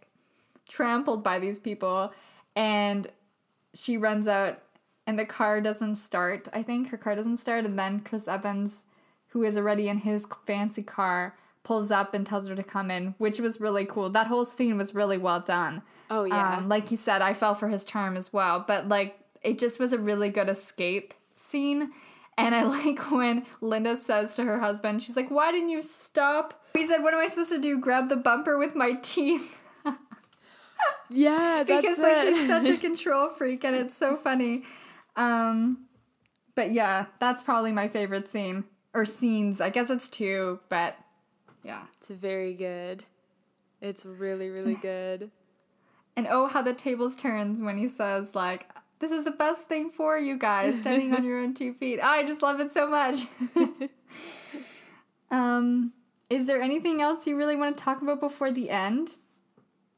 trampled 0.68 1.22
by 1.22 1.38
these 1.38 1.60
people. 1.60 2.12
And 2.56 3.08
she 3.74 3.96
runs 3.96 4.28
out 4.28 4.60
and 5.06 5.18
the 5.18 5.26
car 5.26 5.60
doesn't 5.60 5.96
start. 5.96 6.48
I 6.54 6.62
think 6.62 6.88
her 6.88 6.96
car 6.96 7.14
doesn't 7.14 7.36
start 7.36 7.64
and 7.64 7.78
then 7.78 8.00
chris 8.00 8.26
evans 8.26 8.84
who 9.34 9.42
is 9.42 9.58
already 9.58 9.88
in 9.88 9.98
his 9.98 10.26
fancy 10.46 10.82
car 10.82 11.36
pulls 11.64 11.90
up 11.90 12.14
and 12.14 12.24
tells 12.26 12.48
her 12.48 12.54
to 12.54 12.62
come 12.62 12.90
in 12.90 13.14
which 13.18 13.38
was 13.40 13.60
really 13.60 13.84
cool. 13.84 14.08
That 14.08 14.28
whole 14.28 14.44
scene 14.46 14.78
was 14.78 14.94
really 14.94 15.18
well 15.18 15.40
done. 15.40 15.82
Oh, 16.08 16.24
yeah. 16.24 16.58
um, 16.58 16.68
like 16.68 16.90
you 16.90 16.96
said 16.96 17.22
i 17.22 17.32
fell 17.34 17.54
for 17.54 17.68
his 17.68 17.84
charm 17.84 18.16
as 18.16 18.32
well 18.32 18.64
but 18.68 18.88
like 18.88 19.18
it 19.42 19.58
just 19.58 19.80
was 19.80 19.92
a 19.92 19.98
really 19.98 20.28
good 20.28 20.48
escape 20.48 21.12
scene. 21.34 21.90
And 22.38 22.54
i 22.54 22.62
like 22.78 23.10
when 23.10 23.44
linda 23.60 23.96
says 23.96 24.34
to 24.36 24.44
her 24.44 24.58
husband 24.60 25.02
she's 25.02 25.16
like 25.16 25.30
why 25.30 25.50
didn't 25.52 25.70
you 25.70 25.80
stop? 25.82 26.62
He 26.74 26.86
said 26.86 27.02
what 27.02 27.12
am 27.14 27.20
i 27.20 27.26
supposed 27.26 27.50
to 27.50 27.58
do 27.58 27.78
grab 27.80 28.08
the 28.08 28.16
bumper 28.16 28.56
with 28.58 28.74
my 28.74 28.92
teeth? 29.02 29.62
Yeah, 31.10 31.64
that's 31.66 31.80
because 31.80 31.98
like 31.98 32.16
it. 32.18 32.34
she's 32.34 32.46
such 32.46 32.68
a 32.68 32.76
control 32.88 33.30
freak 33.30 33.64
and 33.64 33.74
it's 33.76 33.96
so 33.96 34.16
funny. 34.16 34.64
Um 35.16 35.86
but 36.54 36.72
yeah 36.72 37.06
that's 37.20 37.42
probably 37.42 37.72
my 37.72 37.88
favorite 37.88 38.28
scene 38.28 38.64
or 38.94 39.04
scenes 39.04 39.60
i 39.60 39.68
guess 39.68 39.90
it's 39.90 40.08
two 40.08 40.58
but 40.68 40.96
yeah 41.62 41.82
It's 41.98 42.08
very 42.08 42.54
good. 42.54 43.04
It's 43.80 44.04
really, 44.06 44.48
really 44.50 44.74
good. 44.90 45.30
and 46.16 46.26
oh 46.30 46.46
how 46.46 46.62
the 46.62 46.72
tables 46.74 47.16
turns 47.16 47.60
when 47.60 47.76
he 47.76 47.88
says 47.88 48.34
like 48.34 48.68
this 49.00 49.10
is 49.10 49.24
the 49.24 49.30
best 49.32 49.66
thing 49.66 49.90
for 49.90 50.16
you 50.18 50.38
guys 50.38 50.78
standing 50.78 51.12
on 51.14 51.24
your 51.24 51.40
own 51.40 51.52
two 51.54 51.74
feet 51.80 52.00
i 52.02 52.22
just 52.24 52.40
love 52.42 52.60
it 52.60 52.72
so 52.72 52.88
much 52.88 53.26
um 55.30 55.92
is 56.30 56.46
there 56.46 56.62
anything 56.62 57.00
else 57.02 57.26
you 57.26 57.36
really 57.36 57.56
want 57.56 57.76
to 57.76 57.82
talk 57.84 58.00
about 58.02 58.20
before 58.20 58.50
the 58.50 58.70
end 58.70 59.10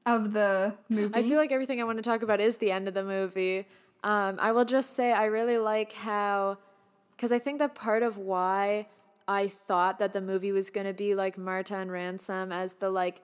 of 0.05 0.33
the 0.33 0.75
movie 0.89 1.15
I 1.15 1.23
feel 1.23 1.37
like 1.39 1.53
everything 1.53 1.81
I 1.81 1.85
want 1.85 1.99
to 1.99 2.03
talk 2.03 2.23
about 2.23 2.41
is 2.41 2.59
the 2.59 2.71
end 2.71 2.87
of 2.87 2.95
the 2.95 3.03
movie. 3.03 3.67
Um, 4.05 4.37
I 4.41 4.53
will 4.53 4.65
just 4.65 4.95
say 4.95 5.13
I 5.13 5.25
really 5.25 5.59
like 5.59 5.93
how, 5.95 6.59
because 7.17 7.33
I 7.33 7.39
think 7.39 7.59
that 7.59 7.75
part 7.75 8.03
of 8.03 8.19
why 8.19 8.89
I 9.27 9.49
thought 9.49 9.99
that 9.99 10.13
the 10.13 10.21
movie 10.21 10.53
was 10.53 10.71
going 10.71 10.87
to 10.87 10.93
be 10.93 11.15
like 11.15 11.39
Marta 11.39 11.77
and 11.77 11.91
Ransom 11.91 12.53
as 12.53 12.75
the 12.75 12.91
like 12.91 13.23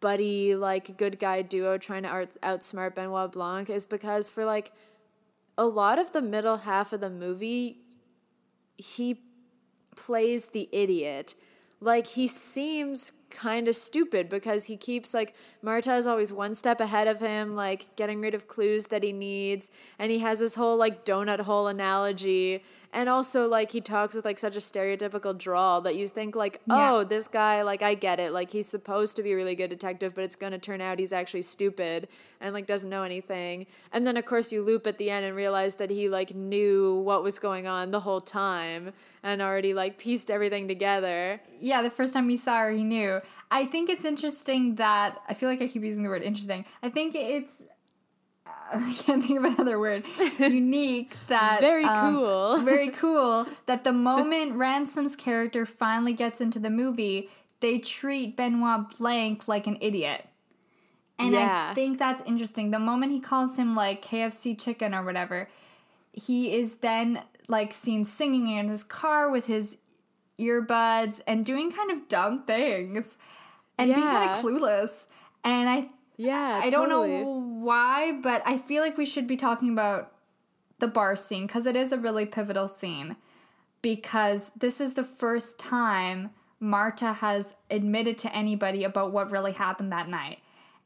buddy, 0.00 0.54
like 0.54 0.96
good 0.96 1.18
guy 1.18 1.42
duo 1.42 1.78
trying 1.78 2.02
to 2.02 2.08
out- 2.08 2.36
outsmart 2.42 2.94
Benoit 2.94 3.32
Blanc 3.32 3.70
is 3.70 3.86
because 3.86 4.28
for 4.28 4.44
like 4.44 4.72
a 5.56 5.66
lot 5.66 5.98
of 5.98 6.12
the 6.12 6.22
middle 6.22 6.58
half 6.58 6.92
of 6.92 7.00
the 7.00 7.10
movie, 7.10 7.78
he 8.76 9.20
plays 9.94 10.46
the 10.46 10.68
idiot. 10.72 11.34
Like 11.80 12.08
he 12.08 12.26
seems 12.26 13.12
kind 13.30 13.68
of 13.68 13.76
stupid 13.76 14.28
because 14.28 14.64
he 14.64 14.76
keeps 14.76 15.12
like 15.12 15.34
Marta 15.60 15.94
is 15.94 16.06
always 16.06 16.32
one 16.32 16.54
step 16.54 16.80
ahead 16.80 17.06
of 17.06 17.20
him, 17.20 17.52
like 17.52 17.94
getting 17.96 18.20
rid 18.20 18.34
of 18.34 18.48
clues 18.48 18.86
that 18.86 19.02
he 19.02 19.12
needs, 19.12 19.70
and 19.98 20.10
he 20.10 20.20
has 20.20 20.38
this 20.38 20.54
whole 20.54 20.76
like 20.76 21.04
donut 21.04 21.40
hole 21.40 21.66
analogy, 21.66 22.62
and 22.92 23.08
also 23.08 23.48
like 23.48 23.70
he 23.72 23.80
talks 23.80 24.14
with 24.14 24.24
like 24.24 24.38
such 24.38 24.56
a 24.56 24.60
stereotypical 24.60 25.36
drawl 25.36 25.80
that 25.82 25.96
you 25.96 26.08
think 26.08 26.34
like, 26.36 26.60
Yeah. 26.66 26.92
oh, 26.92 27.04
this 27.04 27.28
guy 27.28 27.62
like 27.62 27.82
I 27.82 27.94
get 27.94 28.18
it, 28.20 28.32
like 28.32 28.50
he's 28.52 28.66
supposed 28.68 29.16
to 29.16 29.22
be 29.22 29.32
a 29.32 29.36
really 29.36 29.54
good 29.54 29.70
detective, 29.70 30.14
but 30.14 30.24
it's 30.24 30.36
gonna 30.36 30.58
turn 30.58 30.80
out 30.80 30.98
he's 30.98 31.12
actually 31.12 31.42
stupid 31.42 32.08
and 32.40 32.52
like 32.54 32.66
doesn't 32.66 32.90
know 32.90 33.02
anything, 33.02 33.66
and 33.92 34.06
then 34.06 34.16
of 34.16 34.24
course 34.24 34.52
you 34.52 34.62
loop 34.62 34.86
at 34.86 34.98
the 34.98 35.10
end 35.10 35.24
and 35.24 35.34
realize 35.34 35.76
that 35.76 35.90
he 35.90 36.08
like 36.08 36.34
knew 36.34 36.96
what 37.00 37.22
was 37.22 37.38
going 37.38 37.66
on 37.66 37.90
the 37.90 38.00
whole 38.00 38.20
time 38.20 38.92
and 39.22 39.40
already 39.42 39.74
like 39.74 39.98
pieced 39.98 40.30
everything 40.30 40.68
together. 40.68 41.40
yeah, 41.60 41.82
the 41.82 41.90
first 41.90 42.12
time 42.12 42.26
we 42.26 42.36
saw 42.36 42.58
her, 42.58 42.70
he 42.70 42.84
knew. 42.84 43.20
I 43.50 43.64
think 43.66 43.88
it's 43.88 44.04
interesting 44.04 44.74
that 44.76 45.18
I 45.28 45.34
feel 45.34 45.48
like 45.48 45.62
I 45.62 45.68
keep 45.68 45.82
using 45.82 46.02
the 46.02 46.08
word 46.08 46.22
interesting. 46.22 46.64
I 46.82 46.90
think 46.90 47.14
it's 47.14 47.62
I 48.74 48.92
can't 48.94 49.24
think 49.24 49.38
of 49.38 49.44
another 49.44 49.78
word. 49.78 50.04
Unique 50.38 51.14
that 51.28 51.60
Very 51.60 51.84
um, 51.84 52.14
cool. 52.14 52.60
very 52.64 52.90
cool 52.90 53.46
that 53.66 53.84
the 53.84 53.92
moment 53.92 54.54
Ransom's 54.56 55.16
character 55.16 55.64
finally 55.66 56.12
gets 56.12 56.40
into 56.40 56.58
the 56.58 56.70
movie, 56.70 57.30
they 57.60 57.78
treat 57.78 58.36
Benoit 58.36 58.96
Blanc 58.98 59.46
like 59.48 59.66
an 59.66 59.78
idiot. 59.80 60.26
And 61.18 61.32
Yeah. 61.32 61.68
I 61.70 61.74
think 61.74 61.98
that's 61.98 62.22
interesting. 62.26 62.70
The 62.70 62.78
moment 62.78 63.12
he 63.12 63.20
calls 63.20 63.56
him 63.56 63.74
like 63.74 64.04
KFC 64.04 64.58
chicken 64.58 64.94
or 64.94 65.02
whatever, 65.02 65.48
he 66.12 66.54
is 66.54 66.76
then 66.76 67.22
like 67.48 67.72
seen 67.72 68.04
singing 68.04 68.48
in 68.48 68.68
his 68.68 68.82
car 68.82 69.30
with 69.30 69.46
his 69.46 69.78
earbuds 70.38 71.20
and 71.26 71.44
doing 71.46 71.72
kind 71.72 71.90
of 71.90 72.08
dumb 72.08 72.42
things 72.44 73.16
and 73.78 73.94
being 73.94 74.06
kind 74.06 74.30
of 74.30 74.44
clueless. 74.44 75.04
And 75.44 75.68
I 75.68 75.88
Yeah, 76.16 76.60
I 76.62 76.70
don't 76.70 76.88
totally. 76.88 77.22
know 77.22 77.40
why, 77.60 78.18
but 78.22 78.42
I 78.46 78.58
feel 78.58 78.82
like 78.82 78.96
we 78.96 79.06
should 79.06 79.26
be 79.26 79.36
talking 79.36 79.70
about 79.70 80.12
the 80.78 80.88
bar 80.88 81.16
scene 81.16 81.46
because 81.46 81.66
it 81.66 81.76
is 81.76 81.92
a 81.92 81.98
really 81.98 82.26
pivotal 82.26 82.68
scene. 82.68 83.16
Because 83.82 84.50
this 84.56 84.80
is 84.80 84.94
the 84.94 85.04
first 85.04 85.58
time 85.58 86.30
Marta 86.58 87.12
has 87.12 87.54
admitted 87.70 88.18
to 88.18 88.34
anybody 88.34 88.84
about 88.84 89.12
what 89.12 89.30
really 89.30 89.52
happened 89.52 89.92
that 89.92 90.08
night. 90.08 90.38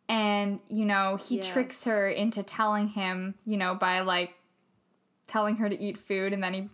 And, 0.08 0.58
you 0.68 0.84
know, 0.84 1.16
he 1.16 1.40
tricks 1.40 1.84
her 1.84 2.08
into 2.08 2.42
telling 2.42 2.88
him, 2.88 3.36
you 3.46 3.56
know, 3.56 3.76
by 3.76 4.00
like 4.00 4.34
telling 5.28 5.56
her 5.56 5.68
to 5.68 5.80
eat 5.80 5.96
food. 5.96 6.32
And 6.32 6.42
then 6.42 6.52
he, 6.52 6.68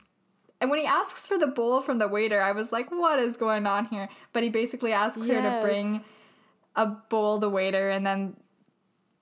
and 0.60 0.70
when 0.70 0.80
he 0.80 0.86
asks 0.86 1.26
for 1.26 1.36
the 1.36 1.46
bowl 1.46 1.82
from 1.82 1.98
the 1.98 2.08
waiter, 2.08 2.40
I 2.40 2.52
was 2.52 2.72
like, 2.72 2.90
what 2.90 3.18
is 3.18 3.36
going 3.36 3.66
on 3.66 3.84
here? 3.84 4.08
But 4.32 4.42
he 4.42 4.48
basically 4.48 4.94
asks 4.94 5.28
her 5.28 5.42
to 5.42 5.60
bring 5.62 6.02
a 6.74 6.86
bowl 6.86 7.38
the 7.38 7.50
waiter 7.50 7.90
and 7.90 8.06
then 8.06 8.36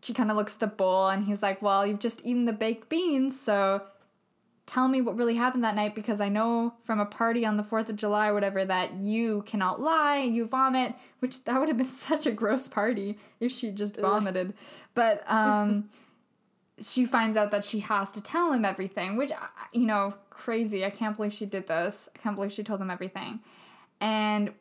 she 0.04 0.12
kind 0.12 0.30
of 0.30 0.36
looks 0.36 0.54
at 0.54 0.60
the 0.60 0.66
bowl 0.66 1.08
and 1.08 1.24
he's 1.24 1.42
like 1.42 1.60
well 1.62 1.86
you've 1.86 1.98
just 1.98 2.20
eaten 2.24 2.44
the 2.44 2.52
baked 2.52 2.88
beans 2.88 3.40
so 3.40 3.82
tell 4.66 4.88
me 4.88 5.00
what 5.00 5.16
really 5.16 5.34
happened 5.34 5.62
that 5.62 5.74
night 5.74 5.94
because 5.94 6.20
I 6.20 6.28
know 6.28 6.74
from 6.84 6.98
a 6.98 7.06
party 7.06 7.44
on 7.44 7.56
the 7.56 7.62
4th 7.62 7.90
of 7.90 7.96
July 7.96 8.28
or 8.28 8.34
whatever 8.34 8.64
that 8.64 8.94
you 8.94 9.42
cannot 9.42 9.80
lie, 9.80 10.18
you 10.18 10.46
vomit, 10.46 10.94
which 11.18 11.44
that 11.44 11.58
would 11.58 11.68
have 11.68 11.76
been 11.76 11.86
such 12.08 12.26
a 12.26 12.32
gross 12.32 12.68
party 12.68 13.18
if 13.40 13.52
she 13.52 13.70
just 13.70 13.96
vomited. 13.96 14.54
But 14.94 15.22
um 15.26 15.90
she 16.82 17.06
finds 17.06 17.36
out 17.36 17.50
that 17.52 17.64
she 17.64 17.80
has 17.80 18.10
to 18.12 18.20
tell 18.20 18.52
him 18.52 18.64
everything, 18.64 19.16
which 19.16 19.30
uh, 19.30 19.36
you 19.72 19.86
know, 19.86 20.14
crazy. 20.30 20.84
I 20.84 20.90
can't 20.90 21.16
believe 21.16 21.32
she 21.32 21.46
did 21.46 21.68
this. 21.68 22.08
I 22.14 22.18
can't 22.18 22.34
believe 22.34 22.52
she 22.52 22.64
told 22.64 22.80
him 22.80 22.90
everything. 22.90 23.40
And 24.00 24.52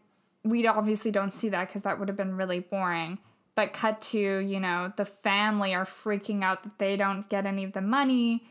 we 0.44 0.68
obviously 0.68 1.12
don't 1.12 1.32
see 1.32 1.50
that 1.50 1.72
cuz 1.72 1.84
that 1.84 1.98
would 1.98 2.10
have 2.10 2.18
been 2.18 2.36
really 2.36 2.60
boring. 2.60 3.20
But 3.56 3.74
cut 3.74 4.02
to, 4.02 4.20
you 4.20 4.60
know, 4.60 4.92
the 4.96 5.06
family 5.06 5.76
are 5.76 5.86
freaking 5.86 6.44
out 6.44 6.64
that 6.64 6.80
they 6.80 6.98
don't 6.98 7.30
get 7.30 7.46
any 7.46 7.64
of 7.64 7.74
the 7.74 7.82
money 7.82 8.44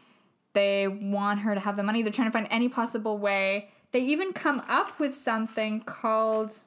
they 0.53 0.86
want 0.88 1.40
her 1.40 1.55
to 1.55 1.61
have 1.61 1.76
the 1.76 1.82
money. 1.82 2.03
They're 2.03 2.12
trying 2.12 2.28
to 2.28 2.32
find 2.32 2.48
any 2.50 2.68
possible 2.68 3.18
way. 3.18 3.70
They 3.92 4.00
even 4.00 4.32
come 4.32 4.62
up 4.68 4.98
with 4.98 5.14
something 5.14 5.80
called 5.80 6.61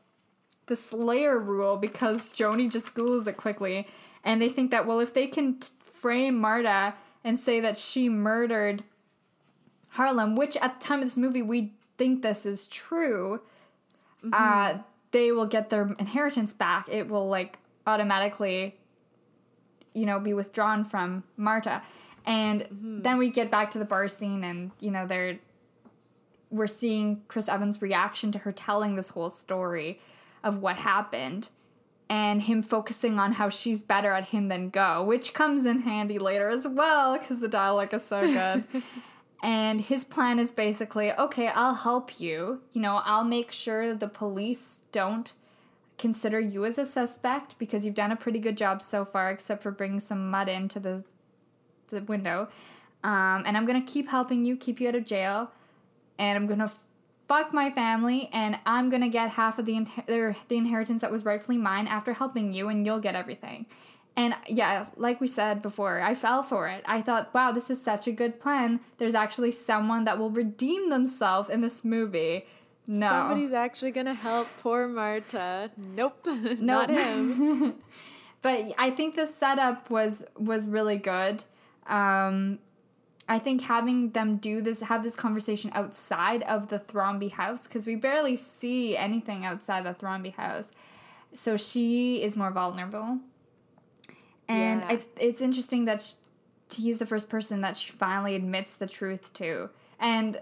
the 0.68 0.76
Slayer 0.76 1.40
rule 1.40 1.78
because 1.78 2.28
Joni 2.30 2.70
just 2.70 2.94
Googles 2.94 3.28
it 3.28 3.38
quickly. 3.38 3.88
And 4.24 4.42
they 4.42 4.50
think 4.50 4.72
that, 4.72 4.88
well, 4.88 5.00
if 5.00 5.14
they 5.14 5.28
can 5.28 5.60
t- 5.60 5.70
frame 5.94 6.40
Marta 6.40 6.96
and 7.24 7.40
say 7.40 7.60
that 7.60 7.78
she 7.78 8.10
murdered 8.10 8.84
Harlan, 9.90 10.36
which 10.36 10.58
at 10.58 10.80
the 10.80 10.86
time 10.86 11.00
of 11.00 11.06
this 11.06 11.18
movie 11.18 11.42
we 11.42 11.74
think 11.98 12.22
this 12.22 12.46
is 12.46 12.68
true, 12.68 13.42
mm-hmm. 14.24 14.34
uh, 14.34 14.80
they 15.12 15.32
will 15.32 15.46
get 15.46 15.70
their 15.70 15.94
inheritance 16.00 16.54
back. 16.54 16.88
It 16.90 17.08
will 17.08 17.28
like 17.28 17.60
automatically, 17.88 18.76
you 19.94 20.06
know, 20.06 20.20
be 20.20 20.34
withdrawn 20.34 20.84
from 20.84 21.24
Marta. 21.38 21.82
And 22.26 22.62
mm-hmm. 22.62 23.02
then 23.02 23.18
we 23.18 23.30
get 23.30 23.52
back 23.52 23.72
to 23.72 23.80
the 23.80 23.86
bar 23.86 24.08
scene, 24.08 24.44
and 24.44 24.72
you 24.80 24.92
know 24.92 25.06
they're 25.06 25.38
we're 26.50 26.68
seeing 26.68 27.22
Chris 27.28 27.48
Evans' 27.48 27.82
reaction 27.82 28.32
to 28.32 28.40
her 28.40 28.52
telling 28.52 28.96
this 28.96 29.10
whole 29.10 29.30
story 29.30 30.00
of 30.44 30.60
what 30.60 30.78
happened, 30.78 31.50
and 32.10 32.44
him 32.44 32.64
focusing 32.64 33.20
on 33.20 33.34
how 33.34 33.50
she's 33.50 33.84
better 33.84 34.12
at 34.12 34.30
him 34.30 34.48
than 34.48 34.70
Go, 34.70 35.04
which 35.04 35.34
comes 35.34 35.66
in 35.66 35.82
handy 35.82 36.18
later 36.18 36.50
as 36.50 36.68
well 36.68 37.18
because 37.18 37.40
the 37.40 37.48
dialogue 37.48 37.94
is 37.94 38.04
so 38.04 38.22
good. 38.22 38.64
and 39.44 39.82
his 39.82 40.04
plan 40.04 40.40
is 40.40 40.52
basically 40.52 41.12
okay, 41.14 41.50
I'll 41.50 41.76
help 41.76 42.20
you. 42.20 42.62
You 42.72 42.82
know, 42.82 43.02
I'll 43.04 43.24
make 43.24 43.52
sure 43.52 43.94
the 43.94 44.08
police 44.08 44.80
don't 44.92 45.32
consider 45.98 46.40
you 46.40 46.66
as 46.66 46.78
a 46.78 46.86
suspect 46.86 47.58
because 47.58 47.86
you've 47.86 47.96
done 47.96 48.12
a 48.12 48.16
pretty 48.16 48.40
good 48.40 48.58
job 48.58 48.82
so 48.82 49.06
far, 49.06 49.32
except 49.32 49.64
for 49.64 49.72
bringing 49.72 50.00
some 50.00 50.30
mud 50.30 50.50
into 50.50 50.80
the 50.80 51.04
the 51.90 52.02
window. 52.04 52.50
Um, 53.04 53.44
and 53.46 53.56
I'm 53.56 53.66
gonna 53.66 53.82
keep 53.82 54.10
helping 54.10 54.46
you, 54.46 54.58
keep 54.58 54.80
you 54.80 54.88
out 54.90 54.96
of 54.96 55.06
jail, 55.06 55.52
and 56.18 56.38
I'm 56.38 56.48
gonna 56.48 56.72
fuck 57.28 57.54
my 57.54 57.70
family, 57.70 58.30
and 58.34 58.58
I'm 58.66 58.90
gonna 58.90 59.10
get 59.10 59.32
half 59.32 59.60
of 59.60 59.66
the 59.66 59.74
inher- 59.74 60.36
the 60.48 60.58
inheritance 60.58 61.02
that 61.02 61.12
was 61.12 61.26
rightfully 61.26 61.58
mine 61.58 61.88
after 61.88 62.14
helping 62.14 62.54
you, 62.54 62.70
and 62.70 62.86
you'll 62.86 63.00
get 63.00 63.16
everything. 63.16 63.68
And 64.18 64.34
yeah, 64.48 64.86
like 64.96 65.20
we 65.20 65.28
said 65.28 65.62
before, 65.62 66.02
I 66.02 66.16
fell 66.16 66.42
for 66.42 66.70
it. 66.70 66.84
I 66.88 67.02
thought, 67.02 67.34
wow, 67.34 67.52
this 67.52 67.70
is 67.70 67.82
such 67.82 68.08
a 68.08 68.14
good 68.14 68.40
plan. 68.40 68.80
There's 68.98 69.14
actually 69.14 69.52
someone 69.52 70.06
that 70.06 70.18
will 70.18 70.32
redeem 70.32 70.90
themselves 70.90 71.50
in 71.50 71.60
this 71.62 71.84
movie. 71.84 72.46
No. 72.88 73.08
Somebody's 73.08 73.54
actually 73.54 73.92
gonna 73.92 74.14
help 74.14 74.48
poor 74.62 74.88
Marta. 74.88 75.72
Nope, 75.78 76.20
nope. 76.26 76.60
not 76.60 76.90
him. 76.90 77.76
but 78.42 78.74
I 78.78 78.92
think 78.92 79.16
the 79.16 79.26
setup 79.26 79.90
was 79.90 80.24
was 80.38 80.68
really 80.68 80.98
good. 80.98 81.44
Um, 81.88 82.60
I 83.28 83.40
think 83.40 83.62
having 83.62 84.12
them 84.12 84.38
do 84.38 84.62
this, 84.62 84.82
have 84.82 85.04
this 85.04 85.16
conversation 85.16 85.72
outside 85.74 86.44
of 86.44 86.70
the 86.70 86.80
Thrombey 86.80 87.32
house, 87.32 87.64
because 87.64 87.88
we 87.88 87.96
barely 87.96 88.36
see 88.36 88.96
anything 88.96 89.46
outside 89.46 89.84
the 89.84 89.94
Thrombey 89.94 90.36
house. 90.36 90.72
So 91.34 91.58
she 91.58 92.22
is 92.22 92.38
more 92.38 92.52
vulnerable. 92.52 93.20
And 94.48 94.82
yeah. 94.82 94.88
I, 94.90 95.02
it's 95.20 95.42
interesting 95.42 95.86
that 95.86 96.14
she, 96.70 96.82
he's 96.82 97.00
the 97.00 97.06
first 97.08 97.30
person 97.30 97.62
that 97.62 97.78
she 97.78 97.92
finally 97.92 98.36
admits 98.36 98.76
the 98.76 98.86
truth 98.86 99.34
to. 99.34 99.70
And 100.00 100.40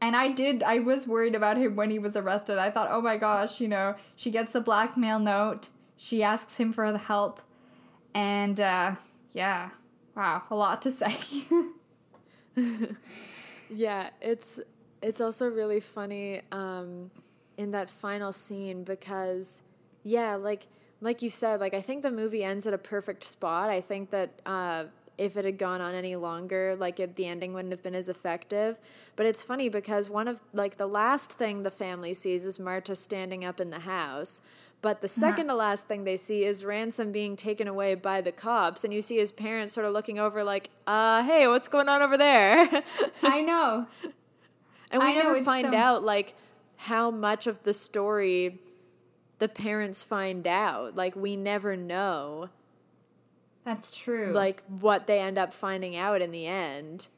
and 0.00 0.16
I 0.16 0.32
did 0.32 0.62
I 0.62 0.78
was 0.80 1.06
worried 1.06 1.34
about 1.34 1.56
him 1.56 1.76
when 1.76 1.90
he 1.90 1.98
was 1.98 2.16
arrested. 2.16 2.58
I 2.58 2.70
thought, 2.70 2.88
"Oh 2.90 3.00
my 3.00 3.16
gosh, 3.16 3.60
you 3.60 3.68
know, 3.68 3.94
she 4.16 4.30
gets 4.30 4.52
the 4.52 4.60
blackmail 4.60 5.18
note. 5.18 5.68
She 5.96 6.22
asks 6.22 6.56
him 6.56 6.72
for 6.72 6.92
the 6.92 6.98
help." 6.98 7.40
And 8.14 8.60
uh 8.60 8.96
yeah, 9.32 9.70
Wow, 10.16 10.42
a 10.50 10.54
lot 10.56 10.80
to 10.82 10.90
say. 10.90 11.14
yeah, 13.70 14.08
it's 14.22 14.60
it's 15.02 15.20
also 15.20 15.46
really 15.46 15.78
funny 15.78 16.40
um, 16.50 17.10
in 17.58 17.72
that 17.72 17.90
final 17.90 18.32
scene 18.32 18.82
because 18.82 19.62
yeah, 20.02 20.36
like 20.36 20.66
like 21.02 21.20
you 21.20 21.28
said, 21.28 21.60
like 21.60 21.74
I 21.74 21.82
think 21.82 22.02
the 22.02 22.10
movie 22.10 22.42
ends 22.42 22.66
at 22.66 22.72
a 22.72 22.78
perfect 22.78 23.24
spot. 23.24 23.68
I 23.68 23.82
think 23.82 24.08
that 24.10 24.40
uh, 24.46 24.84
if 25.18 25.36
it 25.36 25.44
had 25.44 25.58
gone 25.58 25.80
on 25.80 25.94
any 25.94 26.16
longer, 26.16 26.76
like 26.78 27.00
it, 27.00 27.16
the 27.16 27.26
ending 27.26 27.52
wouldn't 27.52 27.72
have 27.72 27.82
been 27.82 27.94
as 27.94 28.08
effective. 28.08 28.80
But 29.16 29.26
it's 29.26 29.42
funny 29.42 29.68
because 29.68 30.10
one 30.10 30.28
of 30.28 30.42
like 30.52 30.76
the 30.76 30.86
last 30.86 31.32
thing 31.32 31.62
the 31.62 31.70
family 31.70 32.12
sees 32.12 32.44
is 32.44 32.58
Marta 32.58 32.94
standing 32.94 33.44
up 33.44 33.60
in 33.60 33.70
the 33.70 33.80
house. 33.80 34.40
But 34.82 35.00
the 35.00 35.08
2nd 35.08 35.48
to 35.48 35.54
last 35.54 35.88
thing 35.88 36.04
they 36.04 36.16
see 36.16 36.44
is 36.44 36.64
Ransom 36.64 37.10
being 37.10 37.34
taken 37.34 37.66
away 37.66 37.94
by 37.94 38.20
the 38.20 38.30
cops, 38.30 38.84
and 38.84 38.92
you 38.92 39.00
see 39.00 39.16
his 39.16 39.32
parents 39.32 39.72
sort 39.72 39.86
of 39.86 39.92
looking 39.92 40.18
over, 40.18 40.44
like, 40.44 40.68
uh, 40.86 41.24
hey, 41.24 41.48
what's 41.48 41.66
going 41.66 41.88
on 41.88 42.02
over 42.02 42.16
there? 42.16 42.68
I 43.22 43.40
know. 43.40 43.86
And 44.92 45.02
we 45.02 45.08
I 45.08 45.12
never 45.12 45.42
find 45.42 45.72
so... 45.72 45.76
out, 45.76 46.04
like, 46.04 46.34
how 46.76 47.10
much 47.10 47.46
of 47.46 47.62
the 47.64 47.72
story 47.72 48.60
the 49.38 49.48
parents 49.48 50.02
find 50.02 50.46
out. 50.46 50.94
Like, 50.94 51.16
we 51.16 51.36
never 51.36 51.76
know. 51.76 52.50
That's 53.66 53.90
true. 53.90 54.32
Like, 54.32 54.62
what 54.68 55.08
they 55.08 55.20
end 55.20 55.38
up 55.38 55.52
finding 55.52 55.96
out 55.96 56.22
in 56.22 56.30
the 56.30 56.46
end. 56.46 57.08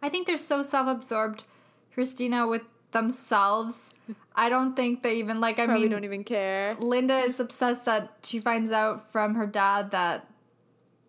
I 0.00 0.08
think 0.08 0.26
they're 0.26 0.38
so 0.38 0.62
self 0.62 0.88
absorbed, 0.88 1.44
Christina, 1.92 2.46
with 2.46 2.62
themselves. 2.92 3.92
I 4.34 4.48
don't 4.48 4.74
think 4.74 5.02
they 5.02 5.16
even 5.16 5.38
like. 5.38 5.58
I 5.58 5.66
Probably 5.66 5.82
mean, 5.82 5.90
don't 5.90 6.04
even 6.04 6.24
care. 6.24 6.74
Linda 6.78 7.18
is 7.18 7.38
obsessed 7.38 7.84
that 7.84 8.14
she 8.22 8.40
finds 8.40 8.72
out 8.72 9.12
from 9.12 9.34
her 9.34 9.46
dad 9.46 9.90
that 9.90 10.26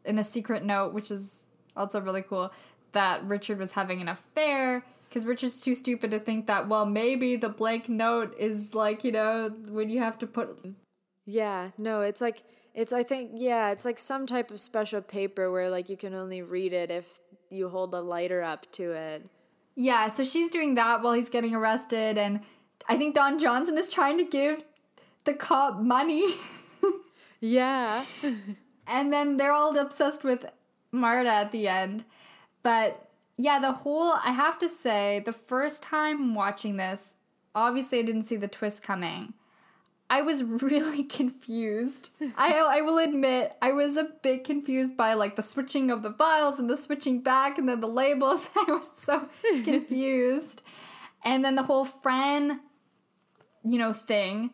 in 0.04 0.20
a 0.20 0.24
secret 0.24 0.66
note, 0.66 0.94
which 0.94 1.12
is 1.12 1.46
also 1.78 2.02
really 2.02 2.22
cool, 2.22 2.52
that 2.92 3.24
Richard 3.24 3.60
was 3.60 3.72
having 3.72 4.02
an 4.02 4.10
affair. 4.10 4.84
Because 5.08 5.26
Richard's 5.26 5.62
too 5.62 5.76
stupid 5.76 6.12
to 6.12 6.20
think 6.20 6.48
that, 6.48 6.68
well, 6.68 6.86
maybe 6.86 7.38
the 7.38 7.48
blank 7.48 7.88
note 7.88 8.36
is 8.38 8.76
like, 8.76 9.06
you 9.06 9.14
know, 9.14 9.54
when 9.70 9.90
you 9.90 10.00
have 10.00 10.18
to 10.18 10.28
put. 10.28 10.60
Yeah, 11.26 11.70
no, 11.78 12.02
it's 12.02 12.20
like, 12.20 12.42
it's, 12.74 12.92
I 12.92 13.04
think, 13.04 13.32
yeah, 13.36 13.72
it's 13.72 13.86
like 13.86 14.00
some 14.00 14.26
type 14.26 14.52
of 14.52 14.60
special 14.60 15.02
paper 15.02 15.52
where, 15.52 15.70
like, 15.70 15.90
you 15.90 15.98
can 15.98 16.14
only 16.14 16.42
read 16.42 16.74
it 16.74 16.90
if 16.90 17.20
you 17.50 17.70
hold 17.70 17.94
a 17.94 18.02
lighter 18.02 18.42
up 18.42 18.72
to 18.74 18.92
it. 18.92 19.26
Yeah, 19.76 20.08
so 20.10 20.24
she's 20.24 20.50
doing 20.50 20.76
that 20.76 21.02
while 21.02 21.14
he's 21.14 21.30
getting 21.30 21.56
arrested, 21.56 22.18
and 22.18 22.42
I 22.88 22.98
think 22.98 23.16
Don 23.16 23.40
Johnson 23.40 23.78
is 23.78 23.92
trying 23.92 24.18
to 24.18 24.26
give 24.26 24.64
the 25.24 25.34
cop 25.34 25.80
money. 25.80 26.36
yeah. 27.40 28.06
and 28.88 29.14
then 29.14 29.38
they're 29.38 29.54
all 29.54 29.78
obsessed 29.78 30.24
with 30.24 30.46
Marta 30.92 31.30
at 31.30 31.52
the 31.52 31.68
end. 31.68 32.06
But 32.62 33.10
yeah, 33.38 33.60
the 33.60 33.72
whole, 33.72 34.14
I 34.24 34.32
have 34.32 34.58
to 34.60 34.70
say, 34.70 35.22
the 35.26 35.34
first 35.34 35.84
time 35.84 36.36
watching 36.36 36.78
this, 36.78 37.16
obviously 37.56 38.00
I 38.00 38.04
didn't 38.04 38.28
see 38.28 38.36
the 38.36 38.48
twist 38.48 38.84
coming. 38.84 39.34
I 40.14 40.22
was 40.22 40.44
really 40.62 41.04
confused. 41.04 42.10
I 42.38 42.54
I 42.54 42.82
will 42.82 43.00
admit 43.00 43.58
I 43.64 43.72
was 43.72 43.98
a 43.98 44.04
bit 44.22 44.44
confused 44.44 44.96
by 44.96 45.16
like 45.16 45.36
the 45.36 45.42
switching 45.42 45.90
of 45.90 46.04
the 46.04 46.14
files 46.14 46.60
and 46.60 46.70
the 46.70 46.78
switching 46.78 47.22
back 47.22 47.58
and 47.58 47.68
then 47.68 47.82
the 47.82 47.88
labels. 47.88 48.48
I 48.56 48.72
was 48.72 48.92
so 48.94 49.28
confused. 49.64 50.62
And 51.26 51.44
then 51.44 51.56
the 51.56 51.64
whole 51.64 51.86
Fran 51.86 52.60
you 53.66 53.80
know 53.80 53.94
thing 53.94 54.52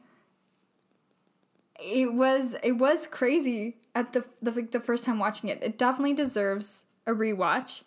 it 1.80 2.14
was 2.14 2.56
it 2.64 2.74
was 2.74 3.06
crazy 3.06 3.78
at 3.96 4.14
the 4.14 4.24
the, 4.42 4.52
the 4.62 4.80
first 4.80 5.04
time 5.04 5.20
watching 5.20 5.50
it. 5.50 5.62
It 5.62 5.78
definitely 5.78 6.14
deserves 6.14 6.86
a 7.06 7.12
rewatch 7.12 7.82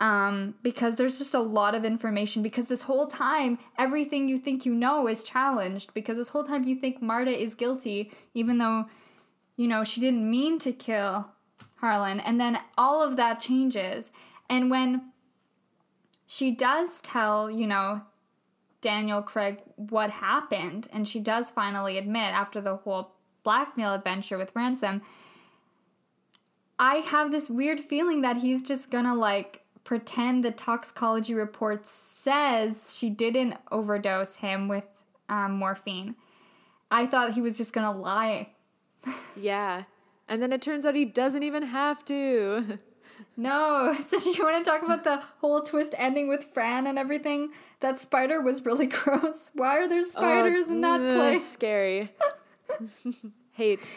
um, 0.00 0.54
because 0.62 0.96
there's 0.96 1.18
just 1.18 1.34
a 1.34 1.40
lot 1.40 1.74
of 1.74 1.84
information. 1.84 2.42
Because 2.42 2.66
this 2.66 2.82
whole 2.82 3.06
time, 3.06 3.58
everything 3.78 4.28
you 4.28 4.38
think 4.38 4.64
you 4.64 4.74
know 4.74 5.06
is 5.06 5.22
challenged. 5.22 5.94
Because 5.94 6.16
this 6.16 6.30
whole 6.30 6.42
time, 6.42 6.64
you 6.64 6.74
think 6.74 7.00
Marta 7.02 7.30
is 7.30 7.54
guilty, 7.54 8.10
even 8.34 8.58
though, 8.58 8.86
you 9.56 9.68
know, 9.68 9.84
she 9.84 10.00
didn't 10.00 10.28
mean 10.28 10.58
to 10.60 10.72
kill 10.72 11.28
Harlan. 11.76 12.18
And 12.20 12.40
then 12.40 12.58
all 12.76 13.02
of 13.02 13.16
that 13.16 13.40
changes. 13.40 14.10
And 14.48 14.70
when 14.70 15.12
she 16.26 16.50
does 16.50 17.00
tell, 17.02 17.50
you 17.50 17.66
know, 17.66 18.02
Daniel 18.80 19.20
Craig 19.20 19.60
what 19.76 20.10
happened, 20.10 20.88
and 20.92 21.06
she 21.06 21.20
does 21.20 21.50
finally 21.50 21.98
admit 21.98 22.32
after 22.32 22.60
the 22.60 22.76
whole 22.76 23.12
blackmail 23.42 23.94
adventure 23.94 24.38
with 24.38 24.52
Ransom. 24.54 25.02
I 26.78 26.96
have 26.96 27.30
this 27.30 27.50
weird 27.50 27.80
feeling 27.80 28.22
that 28.22 28.38
he's 28.38 28.62
just 28.62 28.90
gonna 28.90 29.14
like 29.14 29.59
pretend 29.84 30.44
the 30.44 30.50
toxicology 30.50 31.34
report 31.34 31.86
says 31.86 32.96
she 32.96 33.10
didn't 33.10 33.54
overdose 33.70 34.36
him 34.36 34.68
with 34.68 34.84
um, 35.28 35.52
morphine. 35.58 36.14
I 36.90 37.06
thought 37.06 37.32
he 37.34 37.40
was 37.42 37.56
just 37.56 37.72
gonna 37.72 37.92
lie. 37.96 38.50
Yeah. 39.36 39.84
And 40.28 40.40
then 40.42 40.52
it 40.52 40.62
turns 40.62 40.84
out 40.86 40.94
he 40.94 41.04
doesn't 41.04 41.42
even 41.42 41.62
have 41.64 42.04
to. 42.06 42.78
No, 43.36 43.96
so 44.00 44.18
do 44.18 44.30
you 44.30 44.44
want 44.44 44.62
to 44.64 44.70
talk 44.70 44.82
about 44.82 45.04
the 45.04 45.22
whole 45.40 45.60
twist 45.60 45.94
ending 45.98 46.26
with 46.28 46.44
Fran 46.54 46.86
and 46.86 46.98
everything? 46.98 47.50
That 47.80 47.98
spider 48.00 48.40
was 48.40 48.64
really 48.64 48.86
gross. 48.86 49.50
Why 49.54 49.78
are 49.78 49.88
there 49.88 50.02
spiders 50.02 50.66
Oh, 50.68 50.72
in 50.72 50.80
that 50.82 51.00
ugh, 51.00 51.16
place? 51.16 51.46
Scary. 51.46 52.10
Hate. 53.52 53.88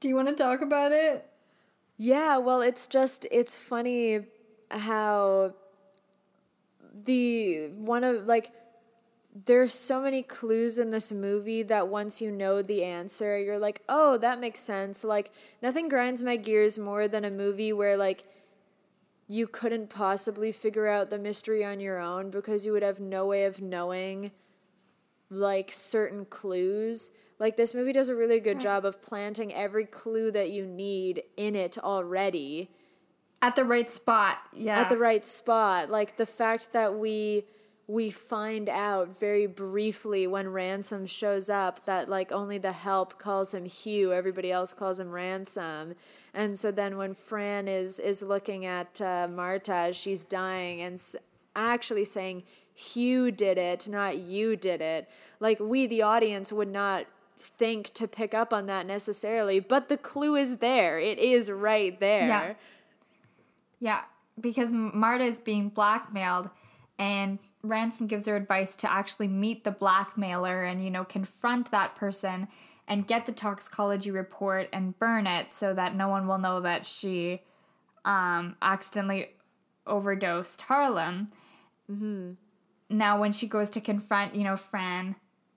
Do 0.00 0.08
you 0.08 0.14
want 0.14 0.28
to 0.28 0.34
talk 0.34 0.60
about 0.62 0.92
it? 0.92 1.28
Yeah, 1.98 2.38
well, 2.38 2.60
it's 2.60 2.86
just 2.86 3.26
it's 3.30 3.56
funny 3.56 4.20
how 4.70 5.54
the 7.04 7.68
one 7.76 8.04
of 8.04 8.24
like 8.26 8.50
there's 9.46 9.74
so 9.74 10.00
many 10.00 10.22
clues 10.22 10.78
in 10.78 10.90
this 10.90 11.12
movie 11.12 11.62
that 11.62 11.88
once 11.88 12.20
you 12.20 12.30
know 12.30 12.62
the 12.62 12.84
answer, 12.84 13.38
you're 13.38 13.58
like, 13.58 13.82
"Oh, 13.88 14.16
that 14.18 14.40
makes 14.40 14.60
sense." 14.60 15.04
Like 15.04 15.30
nothing 15.62 15.88
grinds 15.88 16.22
my 16.22 16.36
gears 16.36 16.78
more 16.78 17.08
than 17.08 17.24
a 17.24 17.30
movie 17.30 17.72
where 17.72 17.96
like 17.96 18.24
you 19.28 19.46
couldn't 19.46 19.88
possibly 19.90 20.52
figure 20.52 20.86
out 20.86 21.10
the 21.10 21.18
mystery 21.18 21.64
on 21.64 21.80
your 21.80 21.98
own 21.98 22.30
because 22.30 22.64
you 22.64 22.72
would 22.72 22.82
have 22.82 23.00
no 23.00 23.26
way 23.26 23.44
of 23.44 23.60
knowing 23.60 24.30
like 25.30 25.70
certain 25.74 26.24
clues. 26.24 27.10
Like 27.38 27.56
this 27.56 27.74
movie 27.74 27.92
does 27.92 28.08
a 28.08 28.14
really 28.14 28.40
good 28.40 28.58
job 28.60 28.84
of 28.84 29.02
planting 29.02 29.52
every 29.52 29.84
clue 29.84 30.30
that 30.32 30.50
you 30.50 30.66
need 30.66 31.22
in 31.36 31.54
it 31.54 31.76
already 31.78 32.70
At 33.42 33.56
the 33.56 33.64
right 33.64 33.90
spot. 33.90 34.38
Yeah. 34.54 34.80
at 34.80 34.88
the 34.88 34.96
right 34.96 35.24
spot. 35.24 35.90
Like 35.90 36.16
the 36.16 36.26
fact 36.26 36.72
that 36.72 36.94
we 36.98 37.44
we 37.88 38.10
find 38.10 38.68
out 38.68 39.16
very 39.20 39.46
briefly 39.46 40.26
when 40.26 40.48
Ransom 40.48 41.06
shows 41.06 41.48
up 41.48 41.84
that 41.86 42.08
like 42.08 42.32
only 42.32 42.58
the 42.58 42.72
help 42.72 43.16
calls 43.18 43.54
him 43.54 43.64
Hugh, 43.64 44.12
everybody 44.12 44.50
else 44.50 44.72
calls 44.74 44.98
him 44.98 45.12
Ransom. 45.12 45.94
And 46.34 46.58
so 46.58 46.72
then 46.72 46.96
when 46.96 47.14
Fran 47.14 47.68
is 47.68 47.98
is 48.00 48.22
looking 48.22 48.66
at 48.66 49.00
uh, 49.00 49.28
Marta 49.30 49.72
as 49.74 49.96
she's 49.96 50.24
dying 50.24 50.80
and 50.80 50.94
s- 50.94 51.14
actually 51.54 52.04
saying 52.04 52.42
Hugh 52.74 53.30
did 53.30 53.56
it, 53.56 53.86
not 53.88 54.18
you 54.18 54.56
did 54.56 54.80
it. 54.80 55.08
Like 55.38 55.60
we 55.60 55.86
the 55.86 56.02
audience 56.02 56.52
would 56.52 56.68
not 56.72 57.06
think 57.38 57.92
to 57.94 58.08
pick 58.08 58.34
up 58.34 58.52
on 58.52 58.66
that 58.66 58.86
necessarily, 58.86 59.60
but 59.60 59.88
the 59.88 59.96
clue 59.96 60.36
is 60.36 60.58
there. 60.58 60.98
It 60.98 61.18
is 61.18 61.50
right 61.50 61.98
there. 62.00 62.26
Yeah. 62.26 62.54
Yeah, 63.78 64.00
because 64.40 64.72
Marta 64.72 65.24
is 65.24 65.38
being 65.38 65.68
blackmailed, 65.68 66.48
and 66.98 67.38
Ransom 67.62 68.06
gives 68.06 68.26
her 68.26 68.34
advice 68.34 68.74
to 68.76 68.90
actually 68.90 69.28
meet 69.28 69.64
the 69.64 69.70
blackmailer 69.70 70.64
and, 70.64 70.82
you 70.82 70.90
know, 70.90 71.04
confront 71.04 71.70
that 71.72 71.94
person 71.94 72.48
and 72.88 73.06
get 73.06 73.26
the 73.26 73.32
toxicology 73.32 74.10
report 74.10 74.70
and 74.72 74.98
burn 74.98 75.26
it 75.26 75.52
so 75.52 75.74
that 75.74 75.94
no 75.94 76.08
one 76.08 76.26
will 76.26 76.38
know 76.38 76.60
that 76.60 76.86
she 76.86 77.42
um, 78.06 78.56
accidentally 78.62 79.32
overdosed 79.86 80.62
Harlan. 80.62 81.28
Mm-hmm. 81.90 82.32
Now, 82.88 83.20
when 83.20 83.32
she 83.32 83.46
goes 83.46 83.68
to 83.70 83.80
confront, 83.80 84.34
you 84.34 84.44
know, 84.44 84.56
Fran, 84.56 85.16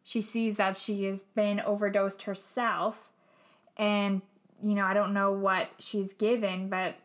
she 0.10 0.22
sees 0.22 0.58
that 0.58 0.76
she 0.76 1.04
has 1.06 1.22
been 1.22 1.60
overdosed 1.60 2.24
herself. 2.24 3.12
And, 3.78 4.22
you 4.62 4.74
know, 4.74 4.84
I 4.84 4.96
don't 4.96 5.14
know 5.14 5.32
what 5.32 5.70
she's 5.78 6.14
given, 6.14 6.68
but 6.68 6.96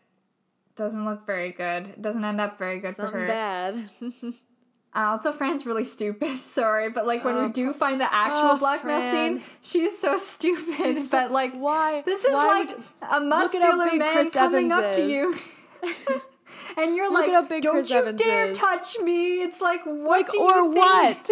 doesn't 0.75 1.05
look 1.05 1.27
very 1.27 1.53
good. 1.53 1.87
It 1.89 2.01
doesn't 2.03 2.25
end 2.25 2.41
up 2.41 2.59
very 2.59 2.81
good 2.81 2.97
for 2.97 3.07
her. 3.07 3.27
bad. 3.27 3.75
Uh, 4.97 5.07
also, 5.11 5.33
Fran's 5.33 5.67
really 5.67 5.83
stupid. 5.83 6.37
Sorry, 6.37 6.89
but 6.89 7.05
like 7.05 7.25
when 7.25 7.35
Oh, 7.35 7.47
we 7.47 7.51
do 7.53 7.73
find 7.73 8.01
the 8.01 8.05
actual 8.15 8.51
oh, 8.53 8.59
blackmail 8.59 9.01
Fran. 9.01 9.37
scene, 9.39 9.45
she's 9.61 9.99
so 9.99 10.17
stupid. 10.33 10.77
She's 10.77 11.11
so- 11.11 11.23
but 11.23 11.33
like, 11.33 11.53
why- 11.53 12.03
This 12.07 12.25
is 12.25 12.33
why 12.33 12.47
like 12.65 12.69
would- 12.79 12.87
a 13.11 13.19
muscular 13.21 13.77
man 13.77 14.13
Chris 14.13 14.33
coming 14.33 14.71
Evans 14.71 14.73
up 14.73 14.95
to 14.95 15.05
you. 15.05 15.35
And 16.77 16.95
you're 16.95 17.11
Look 17.11 17.23
like, 17.23 17.29
at 17.31 17.35
how 17.35 17.43
big 17.43 17.63
don't 17.65 17.73
Chris 17.75 17.91
you 17.91 17.97
Evans 17.97 18.21
dare 18.21 18.47
is." 18.51 18.57
touch 18.59 18.97
me. 19.01 19.43
It's 19.43 19.61
like, 19.61 19.83
what 19.85 20.29
like 20.29 20.35
or 20.39 20.71
what? 20.71 21.31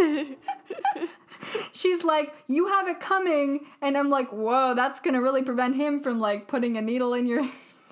She's 1.73 2.05
like, 2.05 2.35
you 2.47 2.69
have 2.69 2.89
it 2.89 3.01
coming. 3.01 3.67
And 3.81 3.97
I'm 3.97 4.11
like, 4.11 4.31
whoa, 4.31 4.75
that's 4.75 5.01
going 5.01 5.15
to 5.15 5.21
really 5.21 5.43
prevent 5.43 5.77
him 5.77 6.01
from 6.01 6.21
like 6.21 6.49
putting 6.49 6.77
a 6.77 6.83
needle 6.83 7.15
in 7.15 7.27
your, 7.27 7.43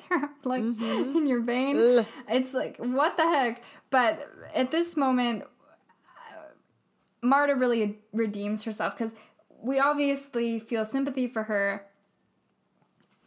like, 0.45 0.63
in 0.63 1.27
your 1.27 1.41
vein. 1.41 1.77
Mm-hmm. 1.77 1.99
Ugh. 2.01 2.07
It's 2.29 2.55
like, 2.55 2.77
what 2.79 3.17
the 3.17 3.25
heck? 3.25 3.63
But 3.91 4.29
at 4.55 4.71
this 4.71 4.97
moment, 4.97 5.45
Marta 7.23 7.55
really 7.55 7.99
redeems 8.13 8.65
herself 8.65 8.97
because 8.97 9.13
we 9.63 9.79
obviously 9.79 10.59
feel 10.59 10.85
sympathy 10.85 11.27
for 11.29 11.45
her 11.45 11.87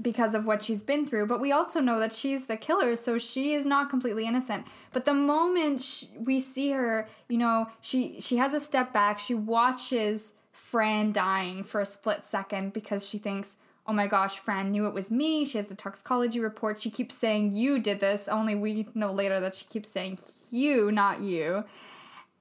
because 0.04 0.36
of 0.36 0.45
what 0.45 0.64
she's 0.64 0.84
been 0.84 1.06
through, 1.06 1.26
but 1.28 1.39
we 1.39 1.51
also 1.51 1.80
know 1.80 1.97
that 1.99 2.16
she's 2.16 2.45
the 2.45 2.58
killer, 2.58 2.95
so 2.95 3.18
she 3.18 3.54
is 3.54 3.66
not 3.66 3.89
completely 3.89 4.28
innocent. 4.28 4.68
But 4.91 5.06
the 5.06 5.14
moment 5.14 5.82
sh 5.82 6.06
we 6.20 6.39
see 6.39 6.72
her, 6.72 7.08
you 7.30 7.38
know, 7.38 7.68
she 7.82 8.20
she 8.20 8.38
has 8.38 8.54
a 8.54 8.60
step 8.60 8.93
back. 8.93 9.20
She 9.20 9.34
watches 9.34 10.34
Fran 10.51 11.12
dying 11.12 11.64
for 11.64 11.82
a 11.82 11.86
split 11.86 12.26
second 12.26 12.74
because 12.74 13.08
she 13.08 13.18
thinks, 13.18 13.56
"Oh 13.88 13.93
my 13.93 14.08
gosh, 14.08 14.38
Fran 14.38 14.72
knew 14.72 14.88
it 14.88 14.93
was 14.93 15.10
me." 15.10 15.45
She 15.45 15.58
has 15.58 15.68
the 15.68 15.76
toxicology 15.76 16.39
report. 16.39 16.82
She 16.82 16.89
keeps 16.91 17.16
saying, 17.16 17.54
"You 17.54 17.80
did 17.80 17.99
this." 17.99 18.28
Only 18.28 18.56
we 18.56 18.88
know 18.93 19.12
later 19.12 19.39
that 19.39 19.56
she 19.56 19.66
keeps 19.66 19.89
saying, 19.89 20.20
"You, 20.49 20.91
not 20.91 21.22
you." 21.22 21.64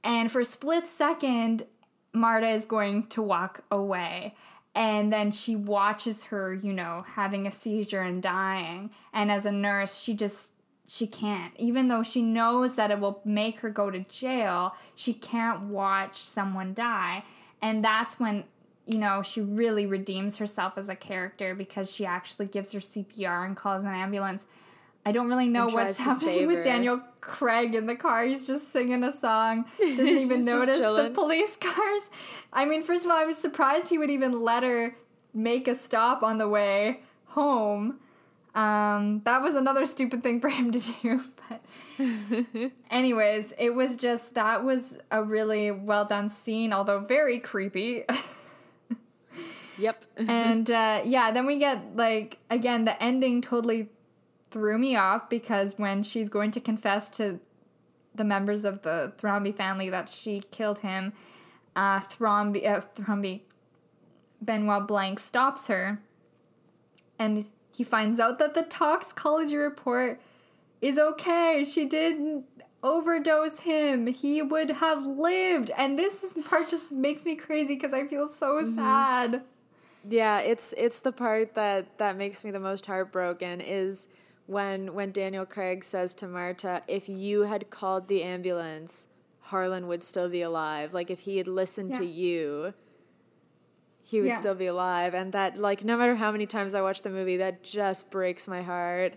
And 0.04 0.32
for 0.32 0.40
a 0.40 0.44
split 0.44 0.86
second, 0.86 1.64
Marta 2.12 2.48
is 2.48 2.64
going 2.64 3.06
to 3.08 3.22
walk 3.22 3.64
away. 3.70 4.34
And 4.74 5.12
then 5.12 5.32
she 5.32 5.54
watches 5.54 6.24
her, 6.24 6.54
you 6.54 6.72
know, 6.72 7.04
having 7.14 7.46
a 7.46 7.50
seizure 7.50 8.00
and 8.00 8.22
dying. 8.22 8.90
And 9.12 9.30
as 9.30 9.44
a 9.44 9.52
nurse, 9.52 9.98
she 9.98 10.14
just, 10.14 10.52
she 10.86 11.06
can't. 11.06 11.52
Even 11.58 11.88
though 11.88 12.02
she 12.02 12.22
knows 12.22 12.74
that 12.76 12.90
it 12.90 12.98
will 12.98 13.20
make 13.24 13.60
her 13.60 13.68
go 13.68 13.90
to 13.90 14.00
jail, 14.00 14.74
she 14.94 15.12
can't 15.12 15.64
watch 15.64 16.16
someone 16.22 16.72
die. 16.72 17.24
And 17.60 17.84
that's 17.84 18.18
when, 18.18 18.44
you 18.86 18.98
know, 18.98 19.22
she 19.22 19.42
really 19.42 19.84
redeems 19.84 20.38
herself 20.38 20.78
as 20.78 20.88
a 20.88 20.96
character 20.96 21.54
because 21.54 21.90
she 21.90 22.06
actually 22.06 22.46
gives 22.46 22.72
her 22.72 22.80
CPR 22.80 23.44
and 23.44 23.56
calls 23.56 23.84
an 23.84 23.94
ambulance. 23.94 24.46
I 25.04 25.12
don't 25.12 25.28
really 25.28 25.48
know 25.48 25.66
what's 25.66 25.98
happening 25.98 26.46
with. 26.46 26.64
Daniel 26.64 27.00
Craig 27.20 27.74
in 27.74 27.86
the 27.86 27.96
car. 27.96 28.24
He's 28.24 28.46
just 28.46 28.72
singing 28.72 29.02
a 29.02 29.12
song. 29.12 29.64
Doesn't 29.80 30.06
even 30.06 30.44
notice 30.44 30.78
the 30.78 31.10
police 31.12 31.56
cars. 31.60 32.10
I 32.52 32.64
mean, 32.64 32.82
first 32.82 33.04
of 33.04 33.10
all, 33.10 33.16
I 33.16 33.24
was 33.24 33.36
surprised 33.36 33.88
he 33.88 33.98
would 33.98 34.10
even 34.10 34.32
let 34.32 34.62
her 34.62 34.96
make 35.34 35.66
a 35.66 35.74
stop 35.74 36.22
on 36.22 36.38
the 36.38 36.48
way 36.48 37.00
home. 37.26 37.98
Um, 38.54 39.22
that 39.24 39.42
was 39.42 39.54
another 39.56 39.86
stupid 39.86 40.22
thing 40.22 40.40
for 40.40 40.48
him 40.48 40.72
to 40.72 40.78
do. 40.78 41.20
But, 41.98 42.72
anyways, 42.90 43.52
it 43.58 43.74
was 43.74 43.96
just 43.96 44.34
that 44.34 44.64
was 44.64 44.96
a 45.10 45.22
really 45.22 45.70
well 45.70 46.06
done 46.06 46.28
scene, 46.30 46.72
although 46.72 47.00
very 47.00 47.40
creepy. 47.40 48.04
yep. 49.76 50.04
and 50.16 50.70
uh, 50.70 51.02
yeah, 51.04 51.30
then 51.30 51.44
we 51.44 51.58
get 51.58 51.94
like 51.94 52.38
again 52.48 52.84
the 52.84 53.00
ending 53.02 53.42
totally 53.42 53.90
threw 54.52 54.78
me 54.78 54.94
off 54.94 55.28
because 55.28 55.78
when 55.78 56.02
she's 56.02 56.28
going 56.28 56.50
to 56.52 56.60
confess 56.60 57.10
to 57.10 57.40
the 58.14 58.24
members 58.24 58.64
of 58.64 58.82
the 58.82 59.12
Thrombey 59.18 59.54
family 59.54 59.88
that 59.90 60.12
she 60.12 60.42
killed 60.50 60.80
him, 60.80 61.12
uh, 61.74 62.00
Thrombey, 62.00 62.66
uh, 62.68 62.82
Thrombey, 62.94 63.40
Benoit 64.40 64.86
Blanc 64.86 65.18
stops 65.18 65.68
her, 65.68 66.00
and 67.18 67.48
he 67.70 67.84
finds 67.84 68.20
out 68.20 68.38
that 68.38 68.54
the 68.54 68.62
toxicology 68.62 69.56
report 69.56 70.20
is 70.80 70.98
okay. 70.98 71.64
She 71.68 71.86
didn't 71.86 72.44
overdose 72.82 73.60
him. 73.60 74.08
He 74.08 74.42
would 74.42 74.70
have 74.70 75.02
lived, 75.06 75.70
and 75.78 75.98
this 75.98 76.22
is, 76.22 76.34
part 76.44 76.68
just 76.68 76.92
makes 76.92 77.24
me 77.24 77.34
crazy 77.36 77.74
because 77.74 77.94
I 77.94 78.06
feel 78.06 78.28
so 78.28 78.60
sad. 78.74 79.42
Yeah, 80.08 80.40
it's 80.40 80.74
it's 80.76 81.00
the 81.00 81.12
part 81.12 81.54
that 81.54 81.98
that 81.98 82.16
makes 82.16 82.42
me 82.42 82.50
the 82.50 82.60
most 82.60 82.86
heartbroken 82.86 83.60
is 83.60 84.08
when 84.46 84.94
when 84.94 85.12
Daniel 85.12 85.46
Craig 85.46 85.84
says 85.84 86.14
to 86.14 86.26
Marta, 86.26 86.82
"If 86.88 87.08
you 87.08 87.42
had 87.42 87.70
called 87.70 88.08
the 88.08 88.22
ambulance, 88.22 89.08
Harlan 89.40 89.86
would 89.88 90.02
still 90.02 90.28
be 90.28 90.42
alive. 90.42 90.92
Like 90.92 91.10
if 91.10 91.20
he 91.20 91.38
had 91.38 91.48
listened 91.48 91.94
to 91.94 92.06
you, 92.06 92.74
he 94.02 94.20
would 94.20 94.28
Yeah. 94.28 94.40
still 94.40 94.54
be 94.54 94.66
alive." 94.66 95.14
And 95.14 95.32
that 95.32 95.56
like 95.56 95.84
no 95.84 95.96
matter 95.96 96.16
how 96.16 96.32
many 96.32 96.46
times 96.46 96.74
I 96.74 96.82
watch 96.82 97.02
the 97.02 97.10
movie, 97.10 97.36
that 97.36 97.62
just 97.62 98.10
breaks 98.10 98.48
my 98.48 98.62
heart. 98.62 99.14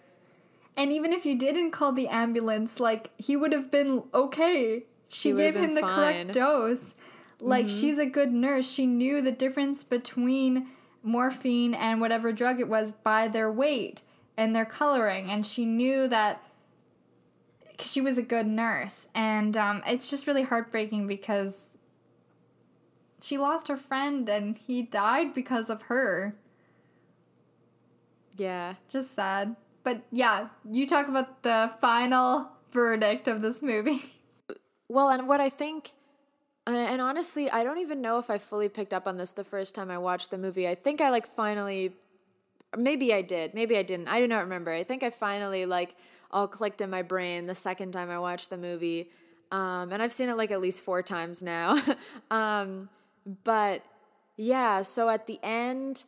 And 0.77 0.91
even 0.91 1.13
if 1.13 1.25
you 1.25 1.37
didn't 1.37 1.71
call 1.71 1.93
the 1.93 2.07
ambulance, 2.07 2.79
like 2.79 3.09
he 3.17 3.35
would 3.35 3.51
have 3.53 3.71
been 3.71 4.03
okay. 4.13 4.85
She 5.07 5.29
He 5.29 5.33
would 5.33 5.45
have 5.45 5.53
gave 5.55 5.63
him 5.63 5.75
the 5.75 5.81
fine. 5.81 5.95
correct 5.95 6.33
dose. 6.33 6.95
Like 7.39 7.67
mm-hmm. 7.67 7.79
she's 7.79 7.97
a 7.97 8.05
good 8.05 8.33
nurse. 8.33 8.69
She 8.69 8.85
knew 8.85 9.21
the 9.21 9.31
difference 9.31 9.83
between 9.83 10.67
morphine 11.03 11.73
and 11.73 12.01
whatever 12.01 12.31
drug 12.31 12.59
it 12.59 12.67
was 12.67 12.93
by 12.93 13.27
their 13.27 13.51
weight 13.51 14.01
and 14.37 14.55
their 14.55 14.65
coloring 14.65 15.29
and 15.29 15.45
she 15.45 15.65
knew 15.65 16.07
that 16.07 16.41
because 17.75 17.91
she 17.91 17.99
was 17.99 18.17
a 18.17 18.21
good 18.21 18.47
nurse, 18.47 19.07
and 19.13 19.57
um, 19.57 19.83
it's 19.85 20.09
just 20.09 20.27
really 20.27 20.43
heartbreaking 20.43 21.07
because 21.07 21.77
she 23.21 23.37
lost 23.37 23.67
her 23.67 23.77
friend 23.77 24.29
and 24.29 24.55
he 24.55 24.81
died 24.81 25.33
because 25.33 25.69
of 25.69 25.83
her. 25.83 26.35
Yeah. 28.37 28.75
Just 28.89 29.11
sad. 29.11 29.55
But 29.83 30.03
yeah, 30.11 30.49
you 30.69 30.87
talk 30.87 31.07
about 31.07 31.43
the 31.43 31.71
final 31.81 32.49
verdict 32.71 33.27
of 33.27 33.41
this 33.41 33.61
movie. 33.61 33.99
Well, 34.87 35.09
and 35.09 35.27
what 35.27 35.41
I 35.41 35.49
think, 35.49 35.93
and 36.67 37.01
honestly, 37.01 37.49
I 37.49 37.63
don't 37.63 37.79
even 37.79 38.01
know 38.01 38.19
if 38.19 38.29
I 38.29 38.37
fully 38.37 38.69
picked 38.69 38.93
up 38.93 39.07
on 39.07 39.17
this 39.17 39.31
the 39.31 39.43
first 39.43 39.73
time 39.73 39.89
I 39.89 39.97
watched 39.97 40.29
the 40.29 40.37
movie. 40.37 40.67
I 40.67 40.75
think 40.75 41.01
I 41.01 41.09
like 41.09 41.25
finally, 41.25 41.93
maybe 42.77 43.13
I 43.13 43.21
did, 43.21 43.53
maybe 43.53 43.77
I 43.77 43.83
didn't. 43.83 44.07
I 44.07 44.19
do 44.19 44.27
not 44.27 44.39
remember. 44.39 44.71
I 44.71 44.83
think 44.83 45.03
I 45.03 45.09
finally 45.09 45.65
like 45.65 45.95
all 46.31 46.47
clicked 46.47 46.81
in 46.81 46.89
my 46.89 47.01
brain 47.01 47.47
the 47.47 47.55
second 47.55 47.91
time 47.91 48.09
I 48.09 48.19
watched 48.19 48.49
the 48.49 48.57
movie. 48.57 49.09
Um, 49.51 49.91
and 49.91 50.01
I've 50.01 50.11
seen 50.11 50.29
it 50.29 50.37
like 50.37 50.51
at 50.51 50.59
least 50.59 50.83
four 50.83 51.01
times 51.01 51.41
now. 51.41 51.77
um, 52.31 52.89
but 53.43 53.85
yeah, 54.37 54.81
so 54.81 55.09
at 55.09 55.27
the 55.27 55.39
end, 55.43 56.03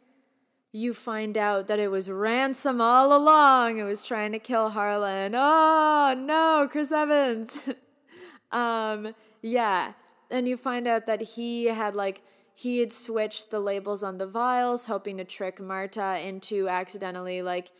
you 0.74 0.93
find 0.93 1.38
out 1.38 1.68
that 1.68 1.80
it 1.80 1.89
was 1.89 2.09
Ransom 2.09 2.82
all 2.82 3.15
along. 3.15 3.78
It 3.78 3.84
was 3.84 4.03
trying 4.03 4.32
to 4.34 4.39
kill 4.39 4.70
Harlan. 4.70 5.34
Oh 5.36 6.15
no, 6.18 6.68
Chris 6.70 6.91
Evans. 6.91 7.61
um, 8.51 9.13
yeah, 9.41 9.93
and 10.30 10.47
you 10.47 10.57
find 10.57 10.88
out 10.88 11.05
that 11.05 11.22
he 11.22 11.65
had 11.65 11.95
like 11.95 12.22
he 12.58 12.80
had 12.80 12.91
switched 12.91 13.51
the 13.51 13.60
labels 13.60 14.01
on 14.01 14.18
the 14.18 14.26
vials, 14.26 14.88
hoping 14.88 15.18
to 15.18 15.24
trick 15.24 15.62
Marta 15.62 16.20
into 16.28 16.68
accidentally 16.68 17.43
like 17.43 17.72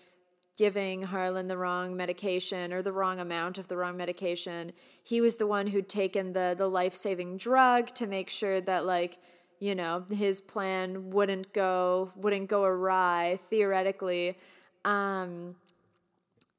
giving 0.56 1.02
Harlan 1.02 1.48
the 1.48 1.58
wrong 1.58 1.98
medication 1.98 2.72
or 2.72 2.84
the 2.84 2.92
wrong 2.92 3.20
amount 3.20 3.58
of 3.58 3.70
the 3.70 3.76
wrong 3.76 3.98
medication. 3.98 4.74
He 5.04 5.20
was 5.20 5.38
the 5.38 5.48
one 5.48 5.66
who'd 5.66 5.90
taken 5.90 6.34
the 6.34 6.54
the 6.56 6.68
life-saving 6.68 7.38
drug 7.38 7.88
to 7.96 8.06
make 8.06 8.30
sure 8.30 8.62
that 8.62 8.86
like, 8.86 9.18
you 9.60 9.74
know, 9.74 10.06
his 10.12 10.42
plan 10.42 11.10
wouldn't 11.10 11.54
go 11.54 12.12
wouldn't 12.16 12.48
go 12.48 12.64
awry 12.64 13.40
theoretically. 13.50 14.38
Um 14.86 15.56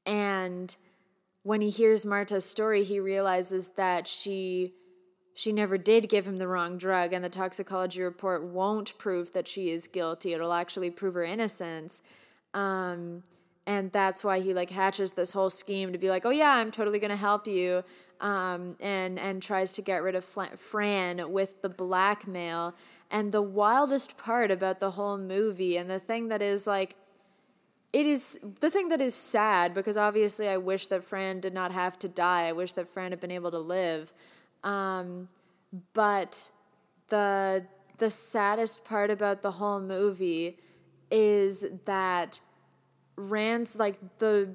and 0.04 0.74
when 1.44 1.60
he 1.60 1.70
hears 1.70 2.04
Marta's 2.04 2.44
story, 2.44 2.82
he 2.82 2.98
realizes 2.98 3.68
that 3.76 4.08
she 4.08 4.74
she 5.38 5.52
never 5.52 5.78
did 5.78 6.08
give 6.08 6.26
him 6.26 6.38
the 6.38 6.48
wrong 6.48 6.76
drug 6.76 7.12
and 7.12 7.24
the 7.24 7.28
toxicology 7.28 8.02
report 8.02 8.42
won't 8.42 8.98
prove 8.98 9.32
that 9.34 9.46
she 9.46 9.70
is 9.70 9.86
guilty. 9.86 10.32
It'll 10.32 10.52
actually 10.52 10.90
prove 10.90 11.14
her 11.14 11.22
innocence. 11.22 12.02
Um 12.54 13.22
and 13.64 13.92
that's 13.92 14.24
why 14.24 14.40
he 14.40 14.52
like 14.52 14.70
hatches 14.70 15.12
this 15.12 15.30
whole 15.30 15.50
scheme 15.50 15.92
to 15.92 15.98
be 15.98 16.08
like, 16.08 16.24
"Oh 16.26 16.30
yeah, 16.30 16.52
I'm 16.52 16.70
totally 16.70 16.98
to 16.98 17.16
help 17.16 17.46
you." 17.46 17.84
Um, 18.18 18.76
and 18.80 19.18
and 19.18 19.42
tries 19.42 19.72
to 19.74 19.82
get 19.82 20.02
rid 20.02 20.14
of 20.14 20.24
Fran 20.24 21.30
with 21.30 21.60
the 21.60 21.68
blackmail. 21.68 22.74
And 23.10 23.30
the 23.30 23.42
wildest 23.42 24.16
part 24.16 24.50
about 24.50 24.80
the 24.80 24.92
whole 24.92 25.18
movie, 25.18 25.76
and 25.76 25.90
the 25.90 26.00
thing 26.00 26.28
that 26.28 26.40
is 26.40 26.66
like, 26.66 26.96
it 27.92 28.06
is 28.06 28.40
the 28.60 28.70
thing 28.70 28.88
that 28.88 29.02
is 29.02 29.14
sad 29.14 29.74
because 29.74 29.98
obviously 29.98 30.48
I 30.48 30.56
wish 30.56 30.86
that 30.86 31.04
Fran 31.04 31.38
did 31.38 31.52
not 31.52 31.70
have 31.70 31.98
to 31.98 32.08
die. 32.08 32.46
I 32.46 32.52
wish 32.52 32.72
that 32.72 32.88
Fran 32.88 33.12
had 33.12 33.20
been 33.20 33.30
able 33.30 33.50
to 33.50 33.58
live. 33.58 34.14
Um, 34.68 35.28
but 35.94 36.48
the 37.08 37.64
the 37.96 38.10
saddest 38.10 38.84
part 38.84 39.10
about 39.10 39.42
the 39.42 39.52
whole 39.52 39.80
movie 39.80 40.58
is 41.10 41.64
that 41.86 42.40
Rans 43.16 43.76
like 43.76 44.18
the 44.18 44.54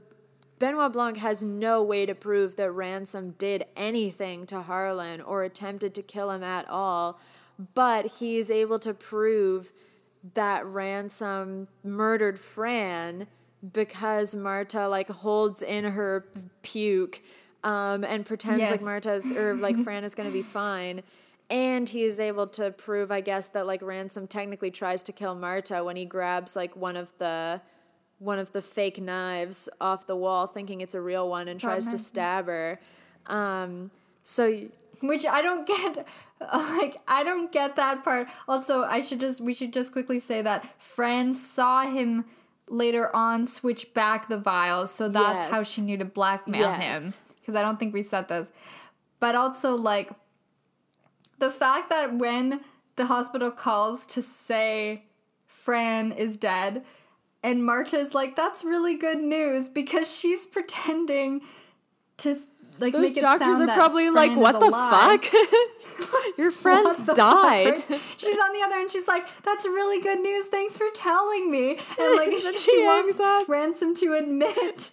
Benoit 0.59 0.93
Blanc 0.93 1.17
has 1.17 1.41
no 1.41 1.83
way 1.83 2.05
to 2.05 2.13
prove 2.13 2.55
that 2.57 2.71
Ransom 2.71 3.31
did 3.37 3.65
anything 3.75 4.45
to 4.45 4.61
Harlan 4.61 5.19
or 5.19 5.43
attempted 5.43 5.95
to 5.95 6.03
kill 6.03 6.29
him 6.29 6.43
at 6.43 6.69
all, 6.69 7.19
but 7.73 8.19
he's 8.19 8.51
able 8.51 8.79
to 8.79 8.93
prove 8.93 9.73
that 10.35 10.65
Ransom 10.65 11.67
murdered 11.83 12.39
Fran 12.39 13.27
because 13.73 14.35
Marta 14.35 14.87
like 14.87 15.09
holds 15.09 15.63
in 15.63 15.85
her 15.85 16.27
puke 16.61 17.21
um, 17.63 18.03
and 18.03 18.25
pretends 18.25 18.59
yes. 18.59 18.71
like 18.71 18.81
Marta's 18.81 19.31
or 19.31 19.55
like 19.55 19.77
Fran 19.83 20.03
is 20.03 20.15
going 20.15 20.29
to 20.29 20.33
be 20.33 20.41
fine. 20.41 21.01
And 21.49 21.87
he 21.87 22.03
is 22.03 22.19
able 22.19 22.47
to 22.47 22.71
prove, 22.71 23.11
I 23.11 23.21
guess, 23.21 23.49
that 23.49 23.67
like 23.67 23.81
Ransom 23.81 24.27
technically 24.27 24.71
tries 24.71 25.03
to 25.03 25.11
kill 25.11 25.35
Marta 25.35 25.83
when 25.83 25.95
he 25.95 26.05
grabs 26.05 26.55
like 26.55 26.75
one 26.75 26.97
of 26.97 27.13
the 27.19 27.61
one 28.19 28.39
of 28.39 28.51
the 28.53 28.61
fake 28.61 29.01
knives 29.01 29.67
off 29.81 30.07
the 30.07 30.15
wall, 30.15 30.47
thinking 30.47 30.81
it's 30.81 30.95
a 30.95 31.01
real 31.01 31.29
one, 31.29 31.47
and 31.47 31.59
tries 31.59 31.87
to 31.89 31.97
stab 31.97 32.47
her. 32.47 32.79
Um, 33.27 33.91
so, 34.23 34.57
which 35.01 35.25
I 35.25 35.41
don't 35.41 35.67
get. 35.67 36.07
Like 36.51 36.97
I 37.07 37.23
don't 37.23 37.53
get 37.53 37.77
that 37.77 38.03
part. 38.03 38.27
Also, 38.49 38.83
I 38.83 38.99
should 38.99 39.21
just 39.21 39.39
we 39.39 39.53
should 39.53 39.71
just 39.71 39.93
quickly 39.93 40.19
say 40.19 40.41
that 40.41 40.65
Fran 40.77 41.31
saw 41.31 41.85
him 41.85 42.25
later 42.67 43.15
on 43.15 43.45
switch 43.45 43.93
back 43.93 44.27
the 44.27 44.37
vials, 44.37 44.93
so 44.93 45.07
that's 45.07 45.45
yes. 45.45 45.51
how 45.51 45.63
she 45.63 45.79
knew 45.79 45.95
to 45.97 46.03
blackmail 46.03 46.61
yes. 46.63 46.81
him. 46.81 47.13
Because 47.43 47.55
I 47.55 47.61
don't 47.61 47.77
think 47.77 47.93
we 47.93 48.01
said 48.01 48.29
this, 48.29 48.47
but 49.19 49.35
also 49.35 49.75
like 49.75 50.11
the 51.39 51.49
fact 51.49 51.89
that 51.89 52.15
when 52.15 52.61
the 52.95 53.05
hospital 53.07 53.51
calls 53.51 54.05
to 54.07 54.21
say 54.21 55.03
Fran 55.45 56.13
is 56.13 56.37
dead 56.37 56.83
and 57.43 57.65
Marta's 57.65 58.13
like, 58.13 58.37
that's 58.37 58.63
really 58.63 58.95
good 58.95 59.19
news 59.21 59.67
because 59.67 60.09
she's 60.15 60.45
pretending 60.45 61.41
to 62.17 62.35
like 62.79 62.93
Those 62.93 63.13
doctors 63.13 63.59
are 63.61 63.67
probably 63.67 64.09
like, 64.09 64.35
what 64.35 64.59
the 64.59 64.71
fuck? 64.71 65.25
Your 66.37 66.49
friends 66.51 67.01
died. 67.01 67.77
She's 68.17 68.39
on 68.39 68.53
the 68.53 68.61
other 68.65 68.75
end. 68.75 68.89
She's 68.89 69.07
like, 69.07 69.27
that's 69.43 69.65
really 69.65 70.01
good 70.01 70.19
news. 70.19 70.47
Thanks 70.47 70.75
for 70.75 70.87
telling 70.93 71.51
me. 71.51 71.79
And 71.99 72.15
like, 72.17 72.31
she, 72.39 72.57
she 72.57 72.77
wants 72.83 73.19
up. 73.19 73.47
ransom 73.47 73.93
to 73.95 74.13
admit. 74.13 74.91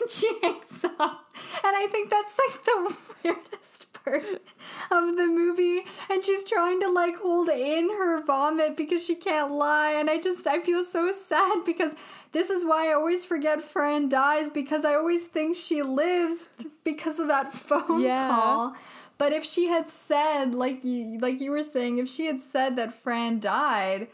And 0.00 0.10
she 0.10 0.38
hangs 0.42 0.84
up. 0.98 1.34
And 1.64 1.76
I 1.76 1.86
think 1.90 2.10
that's 2.10 2.34
like 2.38 2.64
the 2.64 2.96
weirdest 3.24 3.92
part 3.92 4.42
of 4.90 5.16
the 5.16 5.26
movie 5.26 5.82
and 6.08 6.24
she's 6.24 6.44
trying 6.44 6.80
to 6.80 6.88
like 6.88 7.16
hold 7.16 7.48
in 7.48 7.88
her 7.88 8.22
vomit 8.24 8.76
because 8.76 9.04
she 9.04 9.14
can't 9.14 9.50
lie 9.50 9.92
and 9.92 10.08
I 10.08 10.18
just 10.18 10.46
I 10.46 10.60
feel 10.60 10.84
so 10.84 11.12
sad 11.12 11.64
because 11.64 11.94
this 12.32 12.50
is 12.50 12.64
why 12.64 12.90
I 12.90 12.94
always 12.94 13.24
forget 13.24 13.60
Fran 13.60 14.08
dies 14.08 14.50
because 14.50 14.84
I 14.84 14.94
always 14.94 15.26
think 15.26 15.56
she 15.56 15.82
lives 15.82 16.48
because 16.84 17.18
of 17.18 17.28
that 17.28 17.52
phone 17.52 18.02
yeah. 18.02 18.28
call. 18.28 18.74
But 19.18 19.32
if 19.32 19.44
she 19.44 19.66
had 19.66 19.90
said 19.90 20.54
like 20.54 20.84
you 20.84 21.18
like 21.18 21.40
you 21.40 21.50
were 21.50 21.62
saying 21.62 21.98
if 21.98 22.08
she 22.08 22.26
had 22.26 22.40
said 22.40 22.76
that 22.76 22.94
Fran 22.94 23.40
died, 23.40 24.08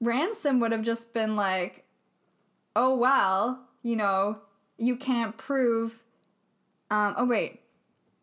Ransom 0.00 0.60
would 0.60 0.72
have 0.72 0.82
just 0.82 1.14
been 1.14 1.36
like, 1.36 1.84
"Oh 2.74 2.94
well, 2.96 3.66
you 3.82 3.96
know, 3.96 4.38
you 4.78 4.96
can't 4.96 5.36
prove 5.36 6.02
um 6.90 7.14
oh 7.16 7.24
wait, 7.24 7.60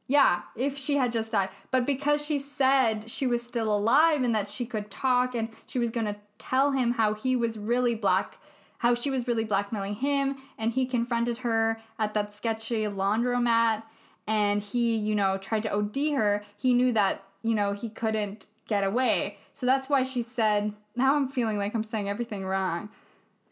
yeah, 0.07 0.41
if 0.55 0.77
she 0.77 0.97
had 0.97 1.11
just 1.11 1.31
died. 1.31 1.49
But 1.71 1.85
because 1.85 2.25
she 2.25 2.37
said 2.39 3.09
she 3.09 3.25
was 3.25 3.41
still 3.41 3.75
alive 3.75 4.21
and 4.21 4.35
that 4.35 4.49
she 4.49 4.65
could 4.65 4.91
talk 4.91 5.33
and 5.33 5.49
she 5.65 5.79
was 5.79 5.89
going 5.89 6.05
to 6.05 6.15
tell 6.37 6.71
him 6.71 6.91
how 6.91 7.13
he 7.13 7.35
was 7.35 7.57
really 7.57 7.95
black, 7.95 8.37
how 8.79 8.93
she 8.93 9.09
was 9.09 9.27
really 9.27 9.45
blackmailing 9.45 9.95
him, 9.95 10.37
and 10.57 10.73
he 10.73 10.85
confronted 10.85 11.39
her 11.39 11.81
at 11.97 12.13
that 12.13 12.31
sketchy 12.31 12.83
laundromat 12.83 13.83
and 14.27 14.61
he, 14.61 14.95
you 14.95 15.15
know, 15.15 15.37
tried 15.37 15.63
to 15.63 15.73
OD 15.73 15.95
her, 16.15 16.45
he 16.55 16.73
knew 16.73 16.91
that, 16.93 17.23
you 17.41 17.55
know, 17.55 17.73
he 17.73 17.89
couldn't 17.89 18.45
get 18.67 18.83
away. 18.83 19.37
So 19.53 19.65
that's 19.65 19.89
why 19.89 20.03
she 20.03 20.21
said, 20.21 20.73
now 20.95 21.15
I'm 21.15 21.27
feeling 21.27 21.57
like 21.57 21.75
I'm 21.75 21.83
saying 21.83 22.07
everything 22.07 22.45
wrong. 22.45 22.89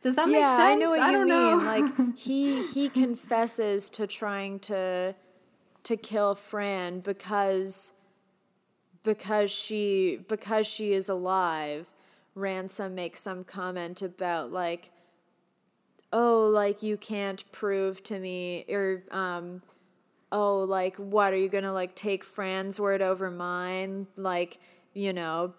Does 0.02 0.16
that 0.16 0.28
yeah, 0.30 0.34
make 0.34 0.44
sense? 0.44 0.62
I 0.62 0.76
know 0.76 0.90
what 0.90 1.00
I 1.00 1.12
you 1.12 1.18
mean. 1.20 1.28
Know. 1.28 1.58
like 1.58 2.18
he 2.18 2.66
he 2.68 2.90
confesses 2.90 3.90
to 3.90 4.08
trying 4.08 4.60
to 4.62 5.16
to 5.84 5.98
kill 5.98 6.36
Fran 6.36 7.00
because 7.00 7.94
because 9.04 9.52
she 9.52 10.20
because 10.28 10.68
she 10.68 10.94
is 10.94 11.10
alive. 11.10 11.92
Ransom 12.34 12.96
makes 12.96 13.20
some 13.20 13.44
comment 13.44 14.02
about 14.02 14.52
like 14.52 14.92
oh 16.14 16.50
like 16.54 16.82
you 16.82 16.98
can't 16.98 17.50
prove 17.52 18.04
to 18.04 18.20
me 18.20 18.66
or 18.70 19.04
um 19.12 19.62
oh 20.32 20.60
like 20.60 20.96
what 20.96 21.34
are 21.34 21.38
you 21.38 21.50
going 21.50 21.64
to 21.64 21.74
like 21.74 21.94
take 21.94 22.24
Fran's 22.24 22.80
word 22.80 23.02
over 23.02 23.30
mine 23.30 24.08
like 24.16 24.60
you 24.94 25.12
know 25.12 25.54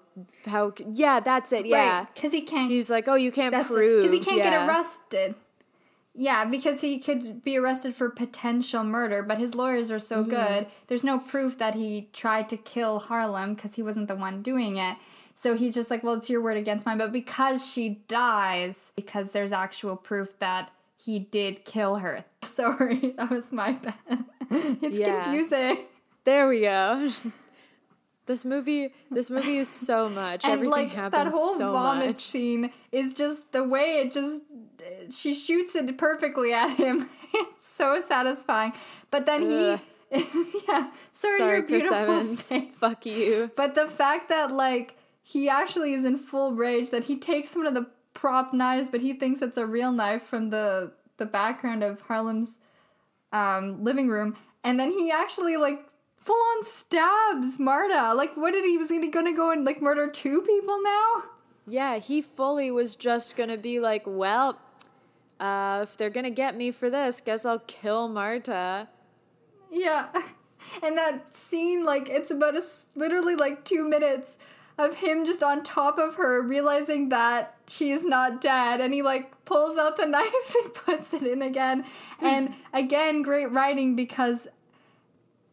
how 0.47 0.73
yeah 0.91 1.21
that's 1.21 1.53
it 1.53 1.67
yeah 1.67 1.99
right, 1.99 2.15
cuz 2.15 2.33
he 2.33 2.43
can't 2.43 2.71
he's 2.71 2.91
like 2.91 3.09
oh 3.09 3.15
you 3.15 3.33
can't 3.33 3.55
prove 3.67 4.05
cuz 4.05 4.13
he 4.13 4.21
can't 4.21 4.39
yeah. 4.39 4.51
get 4.51 4.69
arrested 4.69 5.35
yeah, 6.15 6.45
because 6.45 6.83
he 6.83 6.99
could 6.99 7.43
be 7.43 7.57
arrested 7.57 7.95
for 7.95 8.11
potential 8.11 8.85
murder, 8.85 9.23
but 9.23 9.39
his 9.39 9.55
lawyers 9.55 9.91
are 9.91 9.99
so 9.99 10.21
mm-hmm. 10.21 10.31
good. 10.31 10.67
There's 10.89 11.05
no 11.05 11.19
proof 11.19 11.57
that 11.59 11.75
he 11.75 12.11
tried 12.13 12.51
to 12.51 12.57
kill 12.59 12.99
Harlan 12.99 13.55
because 13.55 13.75
he 13.75 13.83
wasn't 13.83 14.09
the 14.09 14.17
one 14.17 14.43
doing 14.43 14.77
it. 14.77 14.97
So 15.35 15.57
he's 15.57 15.75
just 15.75 15.91
like, 15.91 16.05
well, 16.05 16.15
it's 16.15 16.29
your 16.29 16.43
word 16.43 16.59
against 16.59 16.85
mine. 16.85 16.99
But 16.99 17.13
because 17.13 17.67
she 17.67 18.03
dies, 18.09 18.93
because 18.95 19.33
there's 19.33 19.53
actual 19.53 19.97
proof 19.97 20.39
that 20.39 20.71
he 20.97 21.19
did 21.19 21.65
kill 21.65 21.97
her. 21.97 22.25
Sorry, 22.43 23.15
that 23.17 23.31
was 23.31 23.51
my 23.51 23.73
bad. 23.73 24.25
it's 24.51 24.99
Yeah. 24.99 25.25
confusing. 25.25 25.87
There 26.25 26.47
we 26.47 26.61
go. 26.61 27.11
this 28.27 28.45
movie, 28.45 28.93
this 29.11 29.31
movie 29.31 29.57
is 29.57 29.69
so 29.69 30.09
much. 30.23 30.45
And 30.45 30.55
Everything 30.55 30.71
like 30.71 30.89
happens 30.91 31.25
that 31.25 31.33
whole 31.33 31.55
so 31.55 31.73
vomit 31.73 32.07
much. 32.07 32.25
scene 32.25 32.73
is 32.91 33.15
just 33.15 33.53
the 33.53 33.65
way 33.65 34.01
it 34.01 34.13
just 34.13 34.43
she 35.11 35.35
shoots 35.35 35.75
it 35.75 35.97
perfectly 35.99 36.53
at 36.53 36.71
him. 36.77 37.09
it's 37.35 37.67
so 37.67 38.01
satisfying. 38.01 38.73
But 39.11 39.27
then 39.27 39.43
Ugh. 39.51 39.81
he 39.81 39.83
yeah, 40.69 40.91
sorry, 41.11 41.39
Sorry, 41.39 41.57
you're 41.59 41.63
Chris 41.63 41.83
beautiful. 41.85 41.97
Evans. 41.97 42.47
face. 42.49 42.73
Fuck 42.75 43.07
you. 43.07 43.51
But 43.57 43.75
the 43.75 43.89
fact 43.89 44.29
that 44.29 44.53
like 44.53 44.97
he 45.23 45.49
actually 45.49 45.95
is 45.95 46.05
in 46.05 46.19
full 46.19 46.55
rage 46.55 46.91
that 46.91 47.05
he 47.05 47.17
takes 47.19 47.57
one 47.57 47.67
of 47.67 47.73
the 47.75 47.87
prop 48.13 48.53
knives, 48.53 48.89
but 48.91 49.01
he 49.01 49.15
thinks 49.15 49.41
it's 49.41 49.57
a 49.57 49.65
real 49.67 49.91
knife 49.93 50.23
from 50.23 50.51
the 50.51 50.93
the 51.17 51.25
background 51.27 51.83
of 51.83 52.01
Harlan's 52.03 52.59
um, 53.33 53.83
living 53.83 54.09
room, 54.09 54.37
and 54.63 54.79
then 54.79 54.91
he 54.91 55.11
actually 55.11 55.57
like 55.57 55.81
full 56.25 56.41
on 56.57 56.65
stabs 56.65 57.59
Marta. 57.59 58.15
Like, 58.15 58.37
what 58.37 58.53
did 58.53 58.65
he 58.65 58.79
was 58.79 58.89
he 58.89 59.07
gonna 59.09 59.33
go 59.33 59.51
and 59.51 59.65
like 59.65 59.83
murder 59.83 60.09
two 60.09 60.43
people 60.43 60.81
now? 60.83 61.25
Yeah, 61.67 61.99
he 61.99 62.23
fully 62.23 62.71
was 62.71 62.95
just 62.95 63.37
gonna 63.37 63.57
be 63.57 63.81
like, 63.81 64.03
well, 64.07 64.59
uh, 65.39 65.81
if 65.83 65.97
they're 65.97 66.11
gonna 66.11 66.31
get 66.31 66.57
me 66.57 66.71
for 66.71 66.89
this, 66.89 67.21
guess 67.21 67.45
I'll 67.45 67.61
kill 67.61 68.09
Marta. 68.09 68.89
Yeah. 69.71 70.09
And 70.81 70.97
that 70.97 71.35
scene, 71.35 71.85
like, 71.85 72.09
it's 72.09 72.31
about 72.31 72.57
a 72.57 72.63
literally 72.95 73.35
like 73.35 73.65
two 73.65 73.83
minutes 73.83 74.37
of 74.79 74.95
him 74.97 75.25
just 75.25 75.43
on 75.43 75.63
top 75.63 75.99
of 75.99 76.15
her, 76.15 76.41
realizing 76.41 77.09
that 77.11 77.57
she 77.69 77.91
is 77.91 78.07
not 78.07 78.41
dead. 78.41 78.81
And 78.81 78.95
he, 78.95 79.03
like, 79.03 79.45
pulls 79.45 79.77
out 79.77 79.97
the 79.97 80.07
knife 80.07 80.57
and 80.63 80.73
puts 80.73 81.13
it 81.13 81.25
in 81.25 81.43
again. 81.43 81.85
And 82.21 82.55
again, 82.73 83.23
great 83.23 83.51
writing 83.51 83.97
because 83.97 84.47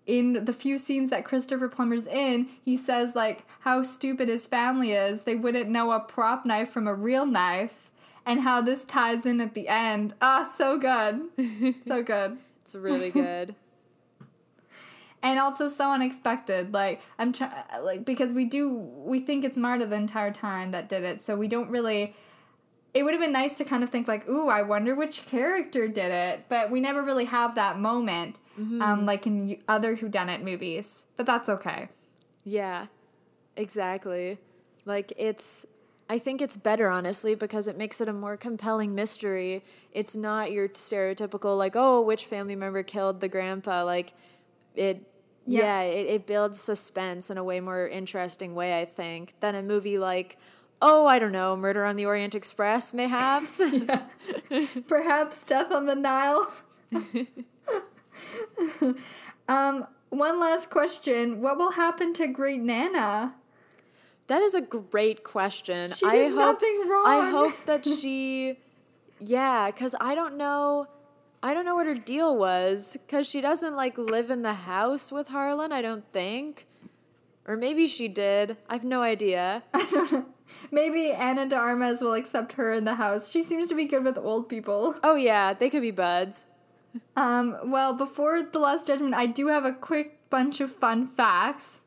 in 0.10 0.46
the 0.46 0.54
few 0.54 0.80
scenes 0.80 1.12
that 1.12 1.24
Christopher 1.24 1.70
Plummer's 1.70 2.08
in, 2.08 2.50
he 2.66 2.76
says, 2.76 3.16
like, 3.16 3.44
how 3.60 3.84
stupid 3.84 4.28
his 4.28 4.48
family 4.48 4.94
is. 4.94 5.24
They 5.24 5.36
wouldn't 5.36 5.70
know 5.70 5.92
a 5.92 6.00
prop 6.00 6.48
knife 6.48 6.70
from 6.72 6.88
a 6.88 6.96
real 6.96 7.28
knife. 7.28 7.92
And 8.26 8.42
how 8.42 8.62
this 8.62 8.84
ties 8.84 9.26
in 9.26 9.40
at 9.40 9.54
the 9.54 9.68
end. 9.68 10.14
Ah, 10.22 10.52
so 10.56 10.78
good. 10.78 11.22
so 11.88 12.04
good. 12.04 12.38
It's 12.64 12.76
really 12.76 13.12
good. 13.12 13.56
and 15.22 15.40
also 15.40 15.68
so 15.68 15.92
unexpected. 15.92 16.74
Like 16.74 17.02
I'm 17.18 17.34
trying, 17.34 17.64
like 17.82 18.06
because 18.06 18.32
we 18.32 18.46
do 18.46 18.70
we 18.70 19.20
think 19.20 19.44
it's 19.44 19.58
Marta 19.58 19.86
the 19.86 19.96
entire 19.96 20.32
time 20.32 20.72
that 20.72 20.90
did 20.90 21.04
it, 21.04 21.22
so 21.22 21.36
we 21.36 21.48
don't 21.48 21.70
really. 21.70 22.16
It 22.94 23.04
would 23.04 23.14
have 23.14 23.22
been 23.22 23.32
nice 23.32 23.56
to 23.58 23.64
kind 23.64 23.84
of 23.84 23.92
think 23.92 24.08
like, 24.08 24.28
ooh, 24.28 24.50
I 24.50 24.64
wonder 24.64 24.96
which 24.96 25.26
character 25.28 25.88
did 25.88 26.12
it, 26.12 26.46
but 26.50 26.72
we 26.72 26.82
never 26.82 27.04
really 27.04 27.26
have 27.26 27.54
that 27.56 27.80
moment, 27.80 28.38
um, 28.82 29.06
like 29.06 29.26
in 29.26 29.58
other 29.68 29.96
whodunit 29.96 30.44
movies. 30.44 31.04
But 31.18 31.26
that's 31.26 31.50
okay. 31.50 31.90
Yeah, 32.44 32.88
exactly. 33.56 34.38
Like 34.86 35.14
it's 35.18 35.66
I 36.10 36.18
think 36.18 36.42
it's 36.42 36.58
better 36.58 36.88
honestly 36.90 37.36
because 37.36 37.68
it 37.68 37.78
makes 37.78 38.02
it 38.02 38.10
a 38.10 38.14
more 38.14 38.36
compelling 38.38 38.96
mystery. 38.96 39.64
It's 39.92 40.16
not 40.16 40.52
your 40.52 40.68
stereotypical 40.70 41.58
like, 41.58 41.76
oh, 41.76 42.02
which 42.02 42.26
family 42.26 42.56
member 42.56 42.82
killed 42.84 43.20
the 43.20 43.30
grandpa? 43.30 43.84
Like 43.84 44.14
it 44.76 45.04
Yeah. 45.46 45.62
yeah, 45.62 45.82
it, 45.82 46.08
it 46.08 46.28
builds 46.28 46.60
suspense 46.60 47.30
in 47.30 47.38
a 47.38 47.44
way 47.44 47.60
more 47.60 47.88
interesting 47.88 48.56
way, 48.56 48.80
I 48.82 48.86
think, 48.86 49.34
than 49.40 49.56
a 49.56 49.62
movie 49.62 49.98
like 49.98 50.38
Oh, 50.82 51.08
I 51.08 51.20
don't 51.20 51.34
know, 51.34 51.58
Murder 51.58 51.84
on 51.84 51.98
the 51.98 52.06
Orient 52.06 52.34
Express, 52.34 52.94
mayhaps. 52.94 53.62
Perhaps 54.88 55.44
Death 55.44 55.74
on 55.74 55.86
the 55.88 55.96
Nile. 55.96 56.50
um, 59.48 59.88
one 60.10 60.40
last 60.40 60.70
question: 60.70 61.42
What 61.42 61.58
will 61.58 61.72
happen 61.72 62.14
to 62.14 62.28
Great 62.28 62.62
Nana? 62.62 63.36
That 64.30 64.44
is 64.44 64.54
a 64.54 64.62
great 64.62 65.24
question. 65.24 65.92
She 65.92 66.06
I 66.06 66.16
did 66.16 66.34
hope 66.34 66.38
nothing 66.54 66.88
wrong. 66.88 67.06
I 67.08 67.30
hope 67.32 67.66
that 67.66 67.84
she 68.00 68.58
Yeah, 69.20 69.72
cuz 69.72 69.96
I 70.00 70.14
don't 70.14 70.38
know 70.38 70.88
I 71.42 71.54
don't 71.54 71.66
know 71.66 71.74
what 71.74 71.88
her 71.88 71.96
deal 71.96 72.38
was 72.38 72.98
cuz 73.08 73.28
she 73.28 73.42
doesn't 73.42 73.76
like 73.76 73.98
live 73.98 74.30
in 74.30 74.44
the 74.44 74.54
house 74.54 75.12
with 75.12 75.30
Harlan, 75.30 75.72
I 75.72 75.82
don't 75.82 76.06
think. 76.14 76.68
Or 77.48 77.58
maybe 77.58 77.88
she 77.88 78.08
did. 78.08 78.58
I've 78.70 78.86
no 78.86 79.02
idea. 79.02 79.64
I 79.74 79.86
don't 79.86 80.12
know. 80.12 80.26
Maybe 80.72 81.12
Ana 81.12 81.48
de 81.48 81.56
Armas 81.56 82.02
will 82.02 82.14
accept 82.14 82.54
her 82.54 82.72
in 82.74 82.86
the 82.86 82.96
house. 82.96 83.32
She 83.32 83.42
seems 83.42 83.68
to 83.70 83.76
be 83.76 83.86
good 83.86 84.04
with 84.04 84.18
old 84.18 84.48
people. 84.48 84.94
Oh 85.04 85.16
yeah, 85.16 85.54
they 85.54 85.72
could 85.72 85.82
be 85.82 85.92
buds. 85.92 86.46
Um, 87.16 87.58
well, 87.66 87.94
before 87.94 88.42
the 88.44 88.60
Last 88.60 88.88
Judgment, 88.88 89.14
I 89.14 89.26
do 89.26 89.48
have 89.48 89.66
a 89.66 89.74
quick 89.74 90.30
bunch 90.30 90.62
of 90.62 90.72
fun 90.72 91.06
facts. 91.06 91.82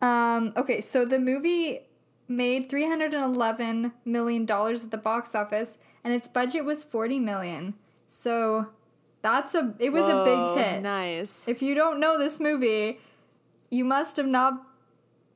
Um, 0.00 0.52
okay, 0.56 0.80
so 0.80 1.04
the 1.04 1.18
movie 1.18 1.80
made 2.28 2.68
three 2.68 2.86
hundred 2.86 3.14
and 3.14 3.24
eleven 3.24 3.92
million 4.04 4.44
dollars 4.44 4.84
at 4.84 4.90
the 4.90 4.98
box 4.98 5.34
office, 5.34 5.78
and 6.04 6.14
its 6.14 6.28
budget 6.28 6.64
was 6.64 6.84
forty 6.84 7.18
million. 7.18 7.74
So 8.06 8.68
that's 9.22 9.54
a 9.54 9.74
it 9.78 9.90
was 9.92 10.06
a 10.06 10.24
big 10.24 10.64
hit. 10.64 10.82
Nice. 10.82 11.46
If 11.48 11.62
you 11.62 11.74
don't 11.74 11.98
know 11.98 12.18
this 12.18 12.38
movie, 12.38 13.00
you 13.70 13.84
must 13.84 14.16
have 14.16 14.26
not 14.26 14.67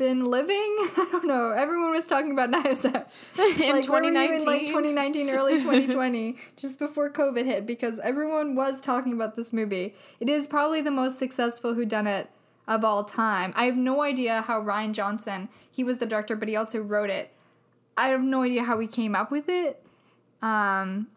been 0.02 0.24
living. 0.24 0.56
I 0.56 1.08
don't 1.12 1.26
know. 1.26 1.52
Everyone 1.52 1.92
was 1.92 2.06
talking 2.06 2.32
about 2.32 2.50
Knives 2.64 2.84
Out 2.84 3.08
in 3.38 3.76
like, 3.76 3.88
where 3.88 4.02
2019. 4.02 4.40
in 4.40 4.44
like 4.44 4.66
2019, 4.66 5.30
early 5.30 5.60
2020, 5.60 6.36
just 6.56 6.78
before 6.78 7.08
COVID 7.08 7.44
hit, 7.44 7.66
because 7.66 8.00
everyone 8.00 8.56
was 8.56 8.80
talking 8.80 9.12
about 9.12 9.36
this 9.36 9.52
movie. 9.52 9.94
It 10.18 10.28
is 10.28 10.48
probably 10.48 10.82
the 10.82 10.90
most 10.90 11.18
successful 11.18 11.74
whodunit 11.74 12.26
of 12.66 12.84
all 12.84 13.04
time. 13.04 13.52
I 13.54 13.66
have 13.66 13.76
no 13.76 14.02
idea 14.02 14.42
how 14.42 14.60
Rian 14.60 14.92
Johnson, 14.92 15.48
he 15.70 15.84
was 15.84 15.98
the 15.98 16.06
director, 16.06 16.34
but 16.34 16.48
he 16.48 16.56
also 16.56 16.80
wrote 16.80 17.10
it. 17.10 17.30
I 17.96 18.08
have 18.08 18.22
no 18.22 18.42
idea 18.42 18.64
how 18.64 18.80
he 18.80 18.88
came 18.88 19.14
up 19.14 19.30
with 19.30 19.48
it. 19.48 19.84
Um, 20.40 21.08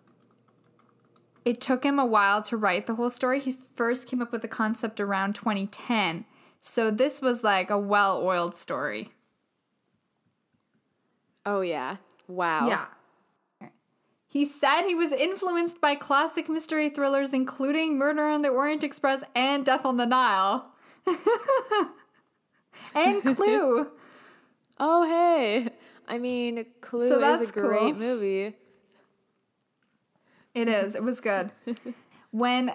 it 1.43 1.59
took 1.59 1.83
him 1.83 1.97
a 1.97 2.05
while 2.05 2.43
to 2.43 2.57
write 2.57 2.85
the 2.85 2.95
whole 2.95 3.09
story. 3.09 3.39
He 3.39 3.53
first 3.53 4.07
came 4.07 4.21
up 4.21 4.31
with 4.31 4.43
the 4.43 4.47
concept 4.47 4.99
around 4.99 5.33
2010. 5.33 6.25
So 6.67 6.89
this 6.89 7.21
was 7.21 7.43
like 7.43 7.69
a 7.69 7.77
well 7.77 8.21
oiled 8.25 8.55
story. 8.55 9.11
Oh 11.45 11.61
yeah. 11.61 11.97
Wow. 12.27 12.67
Yeah. 13.61 13.69
He 14.27 14.45
said 14.45 14.81
he 14.81 14.95
was 14.95 15.11
influenced 15.11 15.79
by 15.79 15.93
classic 15.93 16.49
mystery 16.49 16.89
thrillers, 16.89 17.33
including 17.33 17.97
Murder 17.97 18.23
on 18.23 18.41
the 18.41 18.49
Orient 18.49 18.83
Express 18.83 19.23
and 19.35 19.63
Death 19.63 19.85
on 19.85 19.97
the 19.97 20.07
Nile. 20.07 20.71
and 22.95 23.21
Clue. 23.35 23.87
Oh 24.79 25.07
hey. 25.07 25.69
I 26.07 26.17
mean, 26.17 26.65
Clue 26.81 27.09
So 27.09 27.41
is 27.41 27.47
a 27.47 27.51
great 27.51 27.93
cool. 27.93 27.93
movie. 27.93 28.55
It 30.55 30.67
is. 30.67 30.95
It 30.95 31.03
was 31.03 31.21
good. 31.21 31.51
when 32.31 32.73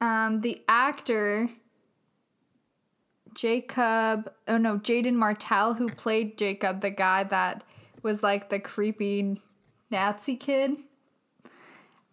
um, 0.00 0.40
the 0.40 0.62
actor 0.68 1.50
Jacob, 3.38 4.32
oh 4.48 4.56
no, 4.56 4.78
Jaeden 4.78 5.14
Martell, 5.14 5.74
who 5.74 5.88
played 5.88 6.36
Jacob, 6.36 6.80
the 6.80 6.90
guy 6.90 7.22
that 7.22 7.62
was 8.02 8.20
like 8.20 8.48
the 8.48 8.58
creepy 8.58 9.40
Nazi 9.92 10.34
kid. 10.34 10.72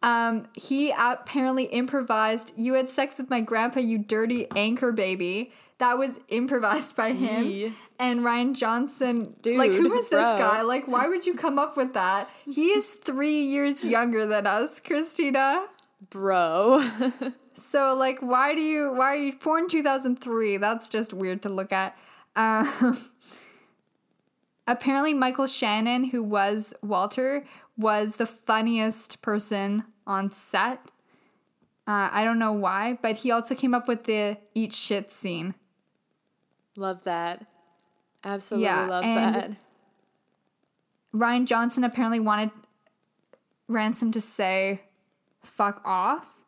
Um, 0.03 0.45
he 0.53 0.93
apparently 0.95 1.63
improvised. 1.63 2.53
You 2.55 2.75
had 2.75 2.91
sex 2.91 3.17
with 3.17 3.31
my 3.31 3.41
grandpa, 3.41 3.79
you 3.79 3.97
dirty 3.97 4.45
anchor 4.55 4.91
baby. 4.91 5.51
That 5.79 5.97
was 5.97 6.19
improvised 6.27 6.95
by 6.95 7.13
him. 7.13 7.75
And 7.97 8.19
Rian 8.19 8.53
Johnson, 8.53 9.35
Dude, 9.41 9.57
like, 9.57 9.71
who 9.71 9.81
Dude, 9.81 9.93
was 9.93 10.09
this 10.09 10.21
guy? 10.21 10.61
Like, 10.61 10.87
why 10.87 11.07
would 11.07 11.25
you 11.25 11.33
come 11.33 11.57
up 11.57 11.75
with 11.75 11.95
that? 11.95 12.29
He 12.45 12.67
is 12.67 12.91
three 12.91 13.41
years 13.41 13.83
younger 13.83 14.27
than 14.27 14.45
us, 14.45 14.79
Christina. 14.79 15.65
Bro. 16.11 16.87
So, 17.57 17.93
like, 17.93 18.19
why 18.19 18.53
do 18.53 18.61
you, 18.61 18.91
why 18.93 19.13
are 19.13 19.15
you 19.15 19.33
born 19.33 19.67
2003? 19.67 20.57
That's 20.57 20.89
just 20.89 21.13
weird 21.13 21.41
to 21.43 21.49
look 21.49 21.71
at. 21.71 21.97
Um, 22.35 23.11
apparently, 24.67 25.13
Michael 25.13 25.47
Shannon, 25.47 26.05
who 26.05 26.21
was 26.23 26.73
Walter, 26.81 27.45
was 27.77 28.17
the 28.17 28.25
funniest 28.25 29.21
person 29.21 29.83
on 30.05 30.31
set. 30.31 30.79
Uh, 31.87 32.09
I 32.11 32.23
don't 32.23 32.39
know 32.39 32.53
why, 32.53 32.97
but 33.01 33.17
he 33.17 33.31
also 33.31 33.53
came 33.53 33.73
up 33.73 33.87
with 33.87 34.05
the 34.05 34.37
eat 34.55 34.73
shit 34.73 35.11
scene. 35.11 35.53
love 36.75 37.03
that. 37.03 37.45
Absolutely 38.23 38.65
Yeah, 38.65 38.85
love 38.87 39.03
that. 39.03 39.51
Rian 41.13 41.45
Johnson 41.45 41.83
apparently 41.83 42.19
wanted 42.19 42.49
Ransom 43.67 44.11
to 44.11 44.21
say 44.21 44.81
fuck 45.43 45.81
off, 45.85 46.41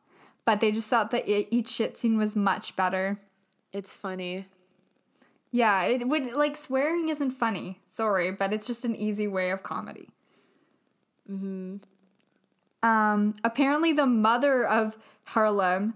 but 0.47 0.61
they 0.61 0.71
just 0.71 0.87
thought 0.87 1.11
that 1.11 1.27
each 1.27 1.67
shit 1.67 1.97
scene 1.97 2.17
was 2.17 2.33
much 2.33 2.73
better. 2.77 3.19
It's 3.73 3.93
funny. 3.93 4.45
Yeah, 5.51 5.83
it 5.83 6.07
would 6.07 6.31
like 6.33 6.55
swearing 6.55 7.09
isn't 7.09 7.31
funny. 7.31 7.81
Sorry, 7.89 8.31
but 8.31 8.53
it's 8.53 8.65
just 8.65 8.85
an 8.85 8.95
easy 8.95 9.27
way 9.27 9.51
of 9.51 9.61
comedy. 9.61 10.07
Mm-hmm. 11.29 11.77
Um, 12.81 13.33
apparently, 13.43 13.91
the 13.91 14.05
mother 14.05 14.65
of 14.65 14.97
Harlan 15.25 15.93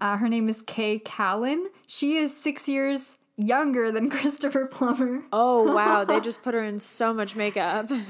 Uh, 0.00 0.16
her 0.16 0.28
name 0.28 0.48
is 0.48 0.62
K 0.62 1.00
Callan. 1.00 1.66
She 1.88 2.18
is 2.18 2.36
six 2.36 2.68
years 2.68 3.16
younger 3.36 3.90
than 3.90 4.08
Christopher 4.16 4.66
Plummer. 4.66 5.24
Oh 5.32 5.74
wow, 5.78 6.04
they 6.04 6.20
just 6.20 6.42
put 6.44 6.54
her 6.54 6.62
in 6.62 6.78
so 6.78 7.12
much 7.12 7.34
makeup. 7.34 7.90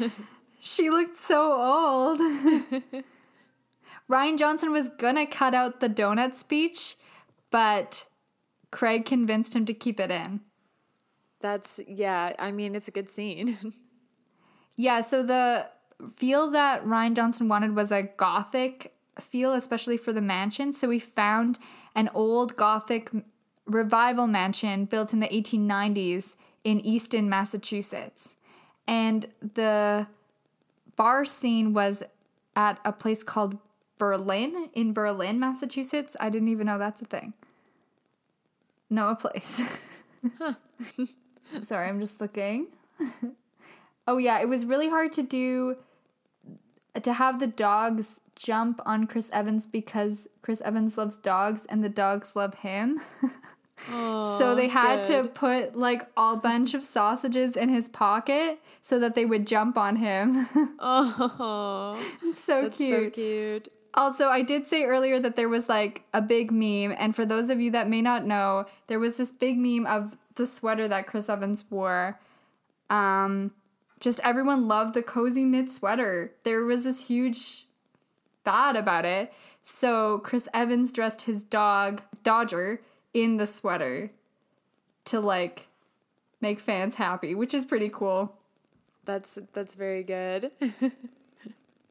She 0.61 0.91
looked 0.91 1.17
so 1.17 1.41
old. 1.55 2.21
Rian 4.11 4.39
Johnson 4.39 4.73
was 4.73 4.89
gonna 4.89 5.27
cut 5.27 5.55
out 5.55 5.81
the 5.81 5.89
donut 5.89 6.35
speech, 6.35 6.97
but 7.51 8.07
Craig 8.71 9.05
convinced 9.05 9.55
him 9.55 9.67
to 9.67 9.75
keep 9.75 10.01
it 10.01 10.11
in. 10.11 10.41
That's 11.41 11.81
yeah, 11.87 12.35
I 12.39 12.53
mean 12.53 12.75
it's 12.75 12.89
a 12.89 12.93
good 12.93 13.09
scene. 13.09 13.59
Yeah, 14.81 15.01
so 15.01 15.25
the 15.25 15.67
feel 16.15 16.53
that 16.53 16.85
Rian 16.85 17.15
Johnson 17.15 17.49
wanted 17.49 17.75
was 17.75 17.91
a 17.91 18.05
gothic 18.05 18.95
feel, 19.21 19.53
especially 19.53 19.97
for 19.97 20.13
the 20.13 20.21
mansion. 20.21 20.73
So 20.73 20.87
we 20.87 21.01
found 21.01 21.59
an 21.97 22.09
old 22.15 22.55
gothic 22.55 23.11
revival 23.67 24.29
mansion 24.29 24.85
built 24.85 25.13
in 25.13 25.19
the 25.19 25.27
1890s 25.27 26.37
in 26.63 26.79
Easton, 26.81 27.29
Massachusetts. 27.29 28.37
And 28.87 29.27
the 29.55 30.07
bar 30.95 31.25
scene 31.25 31.75
was 31.75 32.05
at 32.55 32.79
a 32.85 32.93
place 32.93 33.25
called 33.25 33.59
Berlin 33.99 34.71
in 34.75 34.93
Berlin, 34.93 35.39
Massachusetts. 35.39 36.17
I 36.21 36.31
didn't 36.31 36.49
even 36.49 36.67
know 36.67 36.79
that's 36.79 37.03
a 37.03 37.05
thing. 37.05 37.35
No, 38.91 39.09
a 39.11 39.15
place. 39.15 39.61
Sorry, 41.65 41.89
I'm 41.89 42.01
just 42.01 42.21
looking. 42.21 42.69
oh 44.07 44.19
yeah, 44.19 44.41
it 44.41 44.49
was 44.49 44.65
really 44.65 44.89
hard 44.89 45.13
to 45.13 45.23
do 45.23 45.77
to 47.03 47.13
have 47.13 47.39
the 47.39 47.47
dogs 47.47 48.21
jump 48.35 48.81
on 48.87 49.07
Chris 49.07 49.31
Evans 49.33 49.67
because 49.67 50.29
Chris 50.43 50.61
Evans 50.63 50.97
loves 50.97 51.19
dogs 51.19 51.67
and 51.69 51.85
the 51.85 51.89
dogs 51.89 52.35
love 52.35 52.55
him. 52.55 53.01
so 53.89 54.55
they 54.55 54.69
had 54.69 55.05
to 55.05 55.25
put 55.25 55.77
like 55.77 56.09
a 56.17 56.37
bunch 56.37 56.75
of 56.75 56.83
sausages 56.83 57.57
in 57.57 57.69
his 57.69 57.89
pocket 57.89 58.61
so 58.83 58.99
that 58.99 59.15
they 59.15 59.25
would 59.25 59.47
jump 59.47 59.77
on 59.77 59.97
him. 59.97 60.49
oh, 60.79 62.03
so 62.35 62.63
that's 62.63 62.77
cute. 62.77 63.15
so 63.15 63.21
cute. 63.21 63.69
Also, 63.95 64.29
I 64.29 64.43
did 64.43 64.67
say 64.67 64.85
earlier 64.85 65.19
that 65.19 65.37
there 65.37 65.49
was 65.49 65.69
like 65.69 66.03
a 66.13 66.21
big 66.21 66.51
meme, 66.51 66.95
and 66.99 67.17
for 67.17 67.25
those 67.25 67.49
of 67.51 67.61
you 67.61 67.71
that 67.73 67.89
may 67.89 68.03
not 68.03 68.27
know, 68.27 68.67
there 68.87 68.99
was 68.99 69.17
this 69.17 69.33
big 69.33 69.59
meme 69.59 69.87
of 69.87 70.17
the 70.35 70.47
sweater 70.47 70.87
that 70.89 71.07
Chris 71.07 71.29
Evans 71.29 71.65
wore. 71.71 72.19
Um, 72.91 73.53
just 74.01 74.21
everyone 74.21 74.69
loved 74.69 74.95
the 74.95 75.03
cozy 75.03 75.45
knit 75.45 75.71
sweater. 75.71 76.33
There 76.45 76.65
was 76.65 76.85
this 76.85 77.07
huge 77.07 77.67
fad 78.45 78.77
about 78.77 79.05
it. 79.05 79.33
So 79.65 80.21
Chris 80.21 80.49
Evans 80.55 80.93
dressed 80.93 81.23
his 81.23 81.43
dog 81.43 82.03
Dodger 82.23 82.81
in 83.13 83.37
the 83.37 83.47
sweater 83.47 84.11
to 85.07 85.21
like 85.21 85.67
make 86.41 86.61
fans 86.61 86.95
happy, 86.95 87.35
which 87.35 87.53
is 87.53 87.65
pretty 87.65 87.89
cool. 87.89 88.35
That's 89.05 89.39
that's 89.53 89.75
very 89.75 90.03
good. 90.03 90.51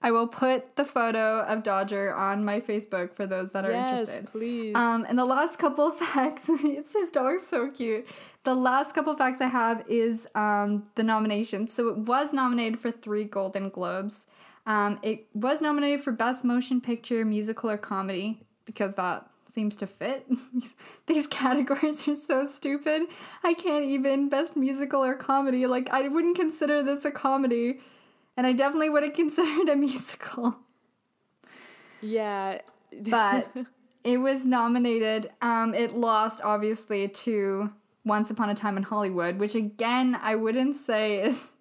I 0.01 0.11
will 0.11 0.27
put 0.27 0.75
the 0.75 0.85
photo 0.85 1.41
of 1.41 1.63
Dodger 1.63 2.13
on 2.13 2.45
my 2.45 2.59
Facebook 2.59 3.15
for 3.15 3.25
those 3.25 3.51
that 3.51 3.65
are 3.65 3.71
yes, 3.71 3.99
interested. 3.99 4.31
please. 4.31 4.75
Um, 4.75 5.05
and 5.09 5.17
the 5.17 5.25
last 5.25 5.57
couple 5.57 5.87
of 5.87 5.97
facts, 5.97 6.45
it's 6.49 6.93
his 6.93 7.11
dog's 7.11 7.45
so 7.45 7.69
cute. 7.69 8.07
The 8.43 8.55
last 8.55 8.93
couple 8.93 9.11
of 9.11 9.17
facts 9.17 9.41
I 9.41 9.47
have 9.47 9.83
is 9.89 10.27
um, 10.35 10.87
the 10.95 11.03
nomination. 11.03 11.67
So 11.67 11.89
it 11.89 11.97
was 11.97 12.31
nominated 12.31 12.79
for 12.79 12.91
three 12.91 13.25
Golden 13.25 13.69
Globes. 13.69 14.27
Um, 14.65 14.99
it 15.01 15.27
was 15.33 15.61
nominated 15.61 16.01
for 16.01 16.11
Best 16.11 16.45
Motion 16.45 16.79
Picture, 16.81 17.25
Musical, 17.25 17.69
or 17.69 17.77
Comedy 17.77 18.41
because 18.65 18.93
that 18.95 19.27
seems 19.49 19.75
to 19.77 19.87
fit. 19.87 20.27
These 21.07 21.25
categories 21.25 22.07
are 22.07 22.15
so 22.15 22.45
stupid. 22.45 23.03
I 23.43 23.53
can't 23.53 23.85
even 23.85 24.29
Best 24.29 24.55
Musical 24.55 25.03
or 25.03 25.15
Comedy. 25.15 25.65
Like 25.65 25.89
I 25.89 26.07
wouldn't 26.07 26.35
consider 26.35 26.83
this 26.83 27.05
a 27.05 27.11
comedy, 27.11 27.79
and 28.37 28.47
I 28.47 28.53
definitely 28.53 28.89
would 28.89 29.03
have 29.03 29.13
considered 29.23 29.67
a 29.69 29.75
musical 29.75 30.57
yeah. 32.01 32.59
but 33.09 33.49
it 34.03 34.17
was 34.17 34.45
nominated. 34.45 35.31
Um, 35.41 35.73
it 35.73 35.93
lost 35.93 36.41
obviously 36.43 37.07
to 37.07 37.71
Once 38.05 38.29
Upon 38.29 38.49
a 38.49 38.55
Time 38.55 38.77
in 38.77 38.83
Hollywood, 38.83 39.37
which 39.37 39.55
again 39.55 40.17
I 40.21 40.35
wouldn't 40.35 40.75
say 40.75 41.21
is 41.21 41.53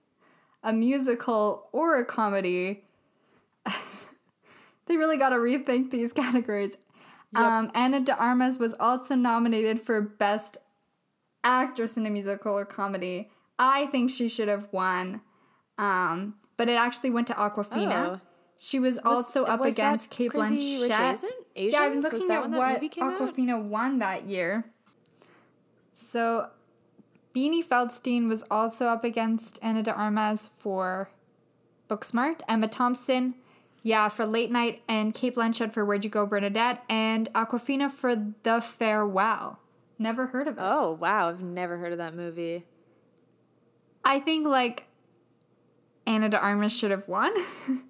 a 0.63 0.73
musical 0.73 1.69
or 1.73 1.99
a 1.99 2.05
comedy. 2.05 2.85
they 4.87 4.97
really 4.97 5.17
got 5.17 5.31
to 5.31 5.37
rethink 5.37 5.91
these 5.91 6.13
categories. 6.13 6.77
Um, 7.35 7.71
Ana 7.75 8.01
de 8.01 8.17
Armas 8.17 8.59
was 8.59 8.73
also 8.81 9.15
nominated 9.15 9.81
for 9.81 10.01
Best 10.01 10.57
Actress 11.45 11.99
in 11.99 12.07
a 12.07 12.11
Musical 12.11 12.57
or 12.57 12.65
Comedy. 12.65 13.31
I 13.59 13.87
think 13.87 14.11
she 14.11 14.29
should 14.29 14.49
have 14.49 14.69
won, 14.73 15.21
um, 15.77 16.37
but 16.57 16.69
it 16.69 16.75
actually 16.75 17.11
went 17.11 17.27
to 17.29 17.35
Awkwafina. 17.35 18.17
Oh. 18.17 18.21
She 18.59 18.79
was, 18.79 18.99
also 19.05 19.45
up 19.45 19.61
was 19.61 19.75
against 19.75 20.11
Cate 20.11 20.31
Crazy 20.31 20.89
Blanchett. 20.89 21.25
Asian- 21.55 21.73
Yeah, 21.73 21.81
I'm? 21.83 21.97
Was 21.97 22.05
looking 22.05 22.29
that 22.29 22.45
at 22.45 22.51
what 22.51 22.61
out? 22.61 22.81
Awkwafina 22.81 23.63
won 23.63 23.99
that 23.99 24.27
year. 24.27 24.65
So, 25.93 26.49
Beanie 27.35 27.65
Feldstein 27.65 28.29
was 28.29 28.43
also 28.51 28.87
up 28.87 29.05
against 29.05 29.59
Ana 29.63 29.83
de 29.83 29.93
Armas 29.93 30.49
for 30.59 31.11
Booksmart. 31.89 32.41
Emma 32.49 32.69
Thompson, 32.69 33.35
yeah, 33.83 34.09
for 34.09 34.25
Late 34.25 34.51
Night, 34.51 34.83
and 34.89 35.13
Cate 35.13 35.35
Blanchett 35.35 35.73
for 35.73 35.85
Where'd 35.85 36.05
You 36.05 36.11
Go, 36.11 36.25
Bernadette, 36.25 36.83
and 36.89 37.31
Awkwafina 37.35 37.91
for 37.91 38.15
The 38.43 38.63
Farewell. 38.63 39.59
Never 39.99 40.29
heard 40.29 40.49
of 40.49 40.57
it. 40.59 40.63
Oh 40.63 40.93
wow, 40.93 41.29
I've 41.29 41.43
never 41.43 41.77
heard 41.79 41.93
of 41.93 41.99
that 41.99 42.15
movie. 42.15 42.65
I 44.05 44.19
think 44.21 44.47
like 44.47 44.86
Ana 46.07 46.29
de 46.29 46.41
Armas 46.41 46.77
should 46.77 46.91
have 46.91 47.09
won. 47.09 47.33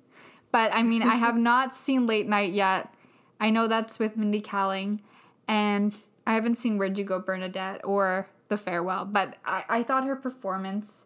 but 0.52 0.74
I 0.74 0.82
mean, 0.82 1.02
I 1.02 1.14
have 1.16 1.36
not 1.36 1.74
seen 1.74 2.06
Late 2.06 2.28
Night 2.28 2.52
yet. 2.52 2.92
I 3.40 3.50
know 3.50 3.68
that's 3.68 3.98
with 3.98 4.16
Mindy 4.16 4.40
Kaling, 4.40 5.00
and 5.46 5.94
I 6.26 6.34
haven't 6.34 6.56
seen 6.56 6.78
Where'd 6.78 6.98
You 6.98 7.04
Go, 7.04 7.20
Bernadette, 7.20 7.82
or 7.84 8.28
The 8.48 8.56
Farewell. 8.56 9.04
But 9.04 9.36
I, 9.44 9.64
I 9.68 9.82
thought 9.82 10.04
her 10.04 10.16
performance, 10.16 11.04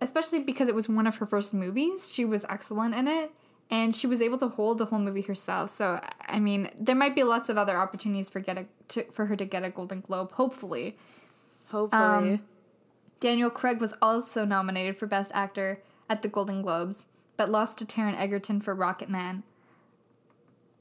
especially 0.00 0.40
because 0.40 0.68
it 0.68 0.74
was 0.74 0.88
one 0.88 1.06
of 1.06 1.16
her 1.16 1.26
first 1.26 1.52
movies, 1.52 2.12
she 2.12 2.24
was 2.24 2.46
excellent 2.48 2.94
in 2.94 3.06
it. 3.06 3.30
And 3.68 3.96
she 3.96 4.06
was 4.06 4.22
able 4.22 4.38
to 4.38 4.46
hold 4.46 4.78
the 4.78 4.84
whole 4.86 5.00
movie 5.00 5.22
herself. 5.22 5.70
So 5.70 6.00
I 6.20 6.38
mean, 6.38 6.70
there 6.78 6.94
might 6.94 7.16
be 7.16 7.24
lots 7.24 7.48
of 7.48 7.58
other 7.58 7.76
opportunities 7.76 8.28
for 8.28 8.38
get 8.38 8.58
a, 8.58 8.66
to, 8.90 9.02
for 9.10 9.26
her 9.26 9.34
to 9.34 9.44
get 9.44 9.64
a 9.64 9.70
Golden 9.70 10.02
Globe. 10.02 10.30
Hopefully, 10.32 10.96
Hopefully. 11.68 12.34
Um, 12.34 12.42
Daniel 13.20 13.50
Craig 13.50 13.80
was 13.80 13.94
also 14.00 14.44
nominated 14.44 14.96
for 14.96 15.06
Best 15.06 15.32
Actor 15.34 15.82
at 16.08 16.22
the 16.22 16.28
Golden 16.28 16.62
Globes, 16.62 17.06
but 17.36 17.50
lost 17.50 17.78
to 17.78 17.84
Taron 17.84 18.18
Egerton 18.18 18.60
for 18.60 18.74
Rocketman. 18.74 19.42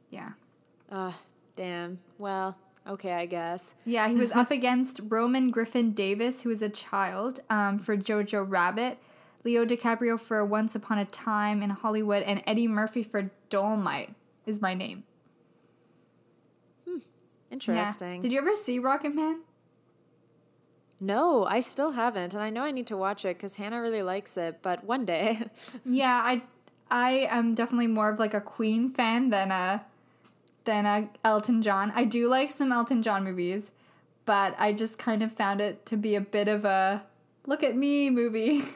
Yeah. 0.10 0.32
Ah, 0.92 1.18
damn. 1.56 2.00
Well, 2.18 2.58
okay, 2.88 3.14
I 3.14 3.26
guess. 3.26 3.74
Yeah, 3.86 4.08
he 4.08 4.16
was 4.16 4.32
up 4.34 4.52
against 4.52 5.02
Roman 5.08 5.52
Griffin 5.52 5.92
Davis, 5.92 6.42
who 6.42 6.50
was 6.50 6.62
a 6.62 6.70
child, 6.70 7.40
um, 7.50 7.80
for 7.80 7.98
Jojo 7.98 8.46
Rabbit, 8.48 9.00
Leo 9.44 9.66
DiCaprio 9.66 10.20
for 10.20 10.46
Once 10.46 10.76
Upon 10.76 10.98
a 10.98 11.06
Time 11.06 11.62
in 11.62 11.70
Hollywood, 11.72 12.24
and 12.24 12.44
Eddie 12.48 12.68
Murphy 12.68 13.04
for 13.04 13.32
Dolemite 13.50 14.14
is 14.46 14.62
my 14.62 14.74
name. 14.74 15.04
Yeah. 16.86 16.98
Interesting. 17.52 18.22
Did 18.22 18.32
you 18.32 18.40
ever 18.40 18.54
see 18.54 18.80
Rocketman? 18.80 19.40
No, 21.00 21.46
I 21.46 21.60
still 21.60 21.92
haven't, 21.92 22.34
and 22.34 22.42
I 22.42 22.50
know 22.50 22.64
I 22.64 22.72
need 22.72 22.88
to 22.88 22.98
watch 22.98 23.26
it 23.26 23.38
because 23.38 23.58
Hannah 23.58 23.82
really 23.82 24.02
likes 24.02 24.38
it. 24.38 24.60
But 24.62 24.84
one 24.84 25.06
day, 25.06 25.40
Yeah, 25.86 26.22
I 26.24 26.44
I 26.90 27.28
am 27.30 27.54
definitely 27.54 27.88
more 27.88 28.10
of 28.10 28.20
like 28.20 28.34
a 28.34 28.42
Queen 28.42 28.90
fan 28.90 29.30
than 29.30 29.52
a 29.52 29.86
than 30.64 30.86
a 30.86 31.10
Elton 31.24 31.62
John. 31.62 31.92
I 31.96 32.06
do 32.06 32.28
like 32.28 32.52
some 32.52 32.72
Elton 32.72 33.04
John 33.04 33.24
movies, 33.24 33.72
but 34.26 34.56
I 34.58 34.74
just 34.74 34.98
kind 34.98 35.22
of 35.22 35.32
found 35.32 35.62
it 35.62 35.86
to 35.88 35.98
be 35.98 36.16
a 36.16 36.22
bit 36.22 36.48
of 36.48 36.66
a 36.66 37.04
look 37.46 37.64
at 37.64 37.76
me 37.76 38.10
movie. 38.10 38.64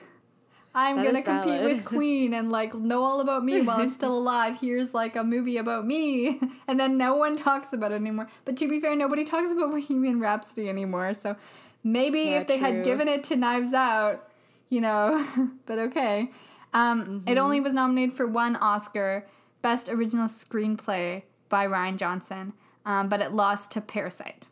I'm 0.75 0.97
That 0.97 1.05
gonna 1.05 1.23
compete 1.23 1.63
with 1.63 1.83
Queen 1.83 2.33
and 2.33 2.51
like 2.51 2.75
know 2.75 3.03
all 3.03 3.21
about 3.21 3.43
me 3.43 3.61
while 3.61 3.81
I'm 3.81 3.89
still 3.89 4.15
alive. 4.23 4.59
Here's 4.61 4.93
like 4.93 5.15
a 5.15 5.23
movie 5.23 5.57
about 5.57 5.85
me, 5.87 6.39
and 6.67 6.79
then 6.79 6.97
no 6.97 7.15
one 7.15 7.35
talks 7.35 7.73
about 7.73 7.91
it 7.91 7.95
anymore. 7.95 8.29
But 8.45 8.55
to 8.57 8.67
be 8.67 8.79
fair, 8.79 8.95
nobody 8.95 9.25
talks 9.25 9.51
about 9.51 9.71
Bohemian 9.71 10.19
Rhapsody 10.19 10.69
anymore. 10.69 11.15
So 11.15 11.35
maybe 11.83 12.21
Yeah, 12.21 12.39
if 12.41 12.47
they 12.47 12.57
had 12.57 12.83
given 12.83 13.07
it 13.07 13.23
to 13.25 13.35
Knives 13.35 13.73
Out, 13.73 14.27
you 14.69 14.81
know, 14.81 15.25
but 15.65 15.79
okay. 15.79 16.31
Um, 16.73 17.23
It 17.27 17.31
Mm-hmm. 17.31 17.37
only 17.43 17.59
was 17.61 17.73
nominated 17.73 18.15
for 18.15 18.27
one 18.27 18.55
Oscar, 18.55 19.25
Best 19.61 19.89
Original 19.89 20.27
Screenplay 20.27 21.23
by 21.49 21.65
Rian 21.65 21.97
Johnson, 21.97 22.53
um, 22.85 23.09
but 23.09 23.21
it 23.21 23.31
lost 23.33 23.71
to 23.71 23.81
Parasite. 23.81 24.47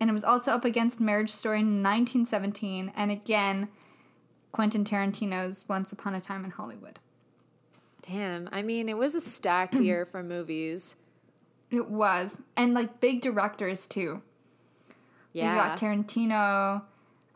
And 0.00 0.08
it 0.08 0.12
was 0.12 0.24
also 0.24 0.52
up 0.52 0.64
against 0.64 1.00
Marriage 1.00 1.30
Story 1.30 1.58
in 1.60 1.82
1917, 1.82 2.92
and 2.96 3.10
again, 3.10 3.68
Quentin 4.52 4.84
Tarantino's 4.84 5.64
Once 5.68 5.92
Upon 5.92 6.14
a 6.14 6.20
Time 6.20 6.44
in 6.44 6.50
Hollywood. 6.52 6.98
damn. 8.06 8.48
I 8.52 8.62
mean, 8.62 8.88
it 8.88 8.96
was 8.98 9.14
a 9.14 9.20
stacked 9.20 9.74
year 9.78 10.04
for 10.12 10.22
movies. 10.22 10.94
It 11.70 11.88
was. 11.88 12.40
And 12.56 12.74
like 12.74 13.00
big 13.00 13.22
directors 13.22 13.86
too. 13.86 14.22
Yeah. 15.32 15.50
You 15.54 15.60
got 15.60 15.78
Tarantino. 15.78 16.82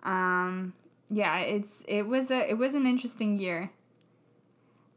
Um 0.03 0.75
yeah, 1.09 1.39
it's 1.39 1.85
it 1.87 2.07
was 2.07 2.31
a 2.31 2.51
it 2.51 2.59
was 2.59 2.75
an 2.75 2.87
interesting 2.87 3.37
year. 3.39 3.71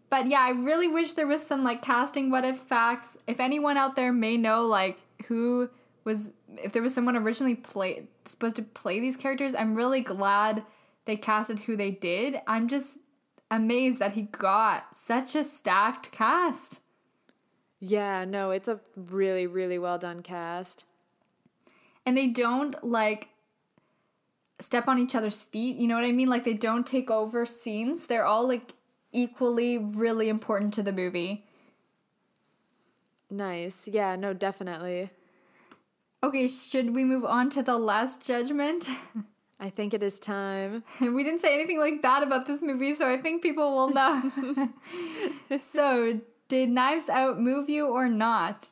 But 0.09 0.27
yeah, 0.27 0.39
I 0.41 0.49
really 0.49 0.87
wish 0.87 1.13
there 1.13 1.27
was 1.27 1.45
some 1.45 1.63
like 1.63 1.81
casting 1.83 2.31
what 2.31 2.43
ifs 2.43 2.63
facts. 2.63 3.17
If 3.27 3.39
anyone 3.39 3.77
out 3.77 3.95
there 3.95 4.11
may 4.11 4.37
know 4.37 4.63
like 4.63 4.97
who 5.27 5.69
was 6.03 6.31
if 6.57 6.71
there 6.71 6.81
was 6.81 6.93
someone 6.93 7.15
originally 7.15 7.55
play 7.55 8.07
supposed 8.25 8.55
to 8.55 8.63
play 8.63 8.99
these 8.99 9.15
characters, 9.15 9.53
I'm 9.53 9.75
really 9.75 10.01
glad 10.01 10.63
they 11.05 11.15
casted 11.15 11.59
who 11.59 11.75
they 11.75 11.91
did. 11.91 12.41
I'm 12.47 12.67
just 12.67 12.99
amazed 13.51 13.99
that 13.99 14.13
he 14.13 14.23
got 14.23 14.95
such 14.97 15.35
a 15.35 15.43
stacked 15.43 16.11
cast. 16.11 16.79
yeah, 17.79 18.25
no, 18.25 18.51
it's 18.51 18.67
a 18.67 18.79
really, 18.95 19.47
really 19.47 19.79
well 19.79 19.97
done 19.97 20.21
cast. 20.21 20.85
And 22.09 22.17
they 22.17 22.27
don't 22.27 22.83
like 22.83 23.27
step 24.67 24.87
on 24.87 24.97
each 24.97 25.13
other's 25.15 25.41
feet 25.43 25.77
you 25.77 25.87
know 25.87 25.95
what 25.95 26.03
i 26.03 26.11
mean 26.11 26.27
like 26.27 26.43
they 26.43 26.53
don't 26.53 26.87
take 26.87 27.11
over 27.11 27.45
scenes 27.45 28.07
they're 28.07 28.25
all 28.25 28.47
like 28.47 28.73
equally 29.11 29.77
really 29.77 30.27
important 30.27 30.73
to 30.73 30.81
the 30.83 30.91
movie 30.91 31.45
Nice. 33.31 33.87
Yeah, 33.87 34.15
no, 34.15 34.33
definitely. 34.33 35.11
okay 36.23 36.47
should 36.47 36.95
we 36.95 37.03
move 37.03 37.23
on 37.23 37.51
to 37.51 37.61
the 37.63 37.77
last 37.77 38.25
judgment 38.25 38.89
I 39.61 39.69
think 39.69 39.93
it 39.93 40.01
is 40.01 40.19
time. 40.19 40.83
we 41.01 41.21
didn't 41.21 41.41
say 41.41 41.53
anything 41.53 41.79
like 41.79 42.01
bad 42.01 42.23
about 42.23 42.47
this 42.47 42.61
movie 42.63 42.93
so 42.95 43.07
i 43.07 43.17
think 43.17 43.41
people 43.43 43.71
will 43.75 43.89
know 43.89 44.31
so 45.61 46.19
did 46.47 46.69
knives 46.69 47.07
out 47.09 47.39
move 47.39 47.69
you 47.69 47.85
or 47.87 48.07
not 48.09 48.69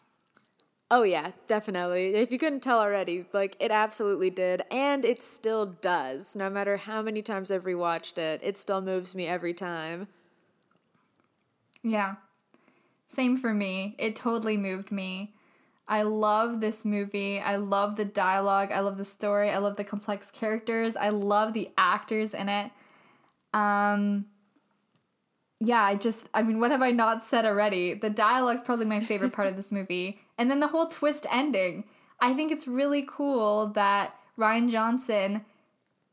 Oh 0.90 1.04
yeah, 1.04 1.32
definitely. 1.48 2.16
If 2.16 2.32
you 2.32 2.40
couldn't 2.40 2.62
tell 2.62 2.80
already, 2.80 3.26
like 3.34 3.58
it 3.60 3.72
absolutely 3.72 4.30
did, 4.30 4.62
and 4.72 5.04
it 5.04 5.22
still 5.22 5.66
does. 5.66 6.36
No 6.36 6.50
matter 6.50 6.78
how 6.78 7.02
many 7.02 7.22
times 7.22 7.52
I've 7.52 7.66
rewatched 7.66 8.18
it, 8.18 8.40
it 8.42 8.58
still 8.58 8.80
moves 8.80 9.14
me 9.14 9.28
every 9.28 9.54
time. 9.54 10.08
Yeah. 11.84 12.16
Same 13.08 13.38
for 13.38 13.54
me. 13.54 13.96
It 13.98 14.16
totally 14.16 14.58
moved 14.58 14.92
me. 14.92 15.34
I 15.90 16.02
love 16.04 16.60
this 16.60 16.84
movie. 16.84 17.40
I 17.40 17.58
love 17.58 17.96
the 17.96 18.06
dialogue. 18.06 18.72
I 18.72 18.80
love 18.82 18.98
the 18.98 19.06
story. 19.06 19.50
I 19.50 19.58
love 19.58 19.78
the 19.78 19.86
complex 19.86 20.32
characters. 20.32 20.96
I 20.96 21.10
love 21.10 21.54
the 21.54 21.70
actors 21.78 22.34
in 22.34 22.50
it. 22.50 22.72
Um 23.54 24.26
yeah, 25.60 25.84
I 25.84 25.96
just 25.96 26.30
I 26.34 26.44
mean, 26.44 26.60
what 26.60 26.72
have 26.72 26.82
I 26.82 26.92
not 26.92 27.24
said 27.24 27.46
already? 27.46 27.94
The 27.94 28.10
dialogue's 28.10 28.62
probably 28.62 28.86
my 28.86 29.00
favorite 29.00 29.34
part 29.34 29.48
of 29.48 29.56
this 29.56 29.72
movie. 29.72 30.20
And 30.38 30.52
then 30.52 30.60
the 30.60 30.68
whole 30.68 30.88
twist 30.88 31.26
ending. 31.32 31.84
I 32.20 32.34
think 32.34 32.52
it's 32.52 32.68
really 32.68 33.06
cool 33.08 33.68
that 33.76 34.16
Rian 34.38 34.70
Johnson 34.70 35.46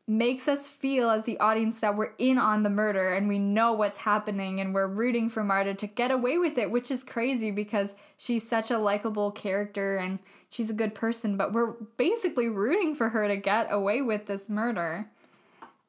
makes 0.06 0.48
us 0.48 0.68
feel 0.68 1.08
as 1.08 1.24
the 1.24 1.38
audience 1.40 1.80
that 1.80 1.96
we're 1.96 2.12
in 2.18 2.36
on 2.36 2.62
the 2.62 2.70
murder 2.70 3.14
and 3.14 3.26
we 3.26 3.38
know 3.38 3.72
what's 3.72 3.98
happening 3.98 4.60
and 4.60 4.74
we're 4.74 4.86
rooting 4.86 5.30
for 5.30 5.42
Marta 5.42 5.72
to 5.72 5.86
get 5.86 6.10
away 6.10 6.36
with 6.36 6.58
it, 6.58 6.70
which 6.70 6.90
is 6.90 7.02
crazy 7.02 7.50
because 7.50 7.94
she's 8.18 8.46
such 8.46 8.70
a 8.70 8.76
likable 8.76 9.30
character 9.30 9.96
and 9.96 10.18
she's 10.50 10.68
a 10.68 10.74
good 10.74 10.94
person, 10.94 11.38
but 11.38 11.52
we're 11.52 11.72
basically 11.96 12.50
rooting 12.50 12.94
for 12.94 13.08
her 13.08 13.26
to 13.28 13.36
get 13.36 13.66
away 13.70 14.02
with 14.02 14.26
this 14.26 14.50
murder 14.50 15.08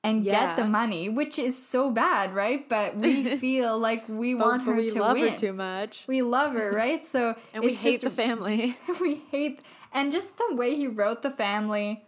and 0.06 0.24
get 0.24 0.56
the 0.56 0.66
money, 0.66 1.10
which 1.10 1.38
is 1.40 1.58
so 1.62 1.92
bad, 1.92 2.34
right? 2.34 2.68
But 2.70 2.96
we 2.98 3.24
feel 3.38 3.78
like 3.78 4.08
we 4.08 4.34
But, 4.36 4.48
want 4.48 4.66
her 4.68 4.76
we 4.76 4.90
to 4.90 5.00
love 5.00 5.18
win. 5.18 5.32
her 5.34 5.38
too 5.38 5.54
much, 5.54 6.06
We 6.08 6.22
love 6.22 6.54
her, 6.54 6.72
right? 6.76 7.06
So 7.06 7.36
and 7.54 7.64
we 7.64 7.74
hate 7.74 8.02
just 8.02 8.16
the 8.16 8.24
family. 8.24 8.78
we 9.02 9.16
hate 9.32 9.62
and 9.94 10.12
just 10.12 10.38
the 10.38 10.56
way 10.56 10.76
he 10.76 10.88
wrote 10.88 11.22
the 11.22 11.32
family 11.32 12.04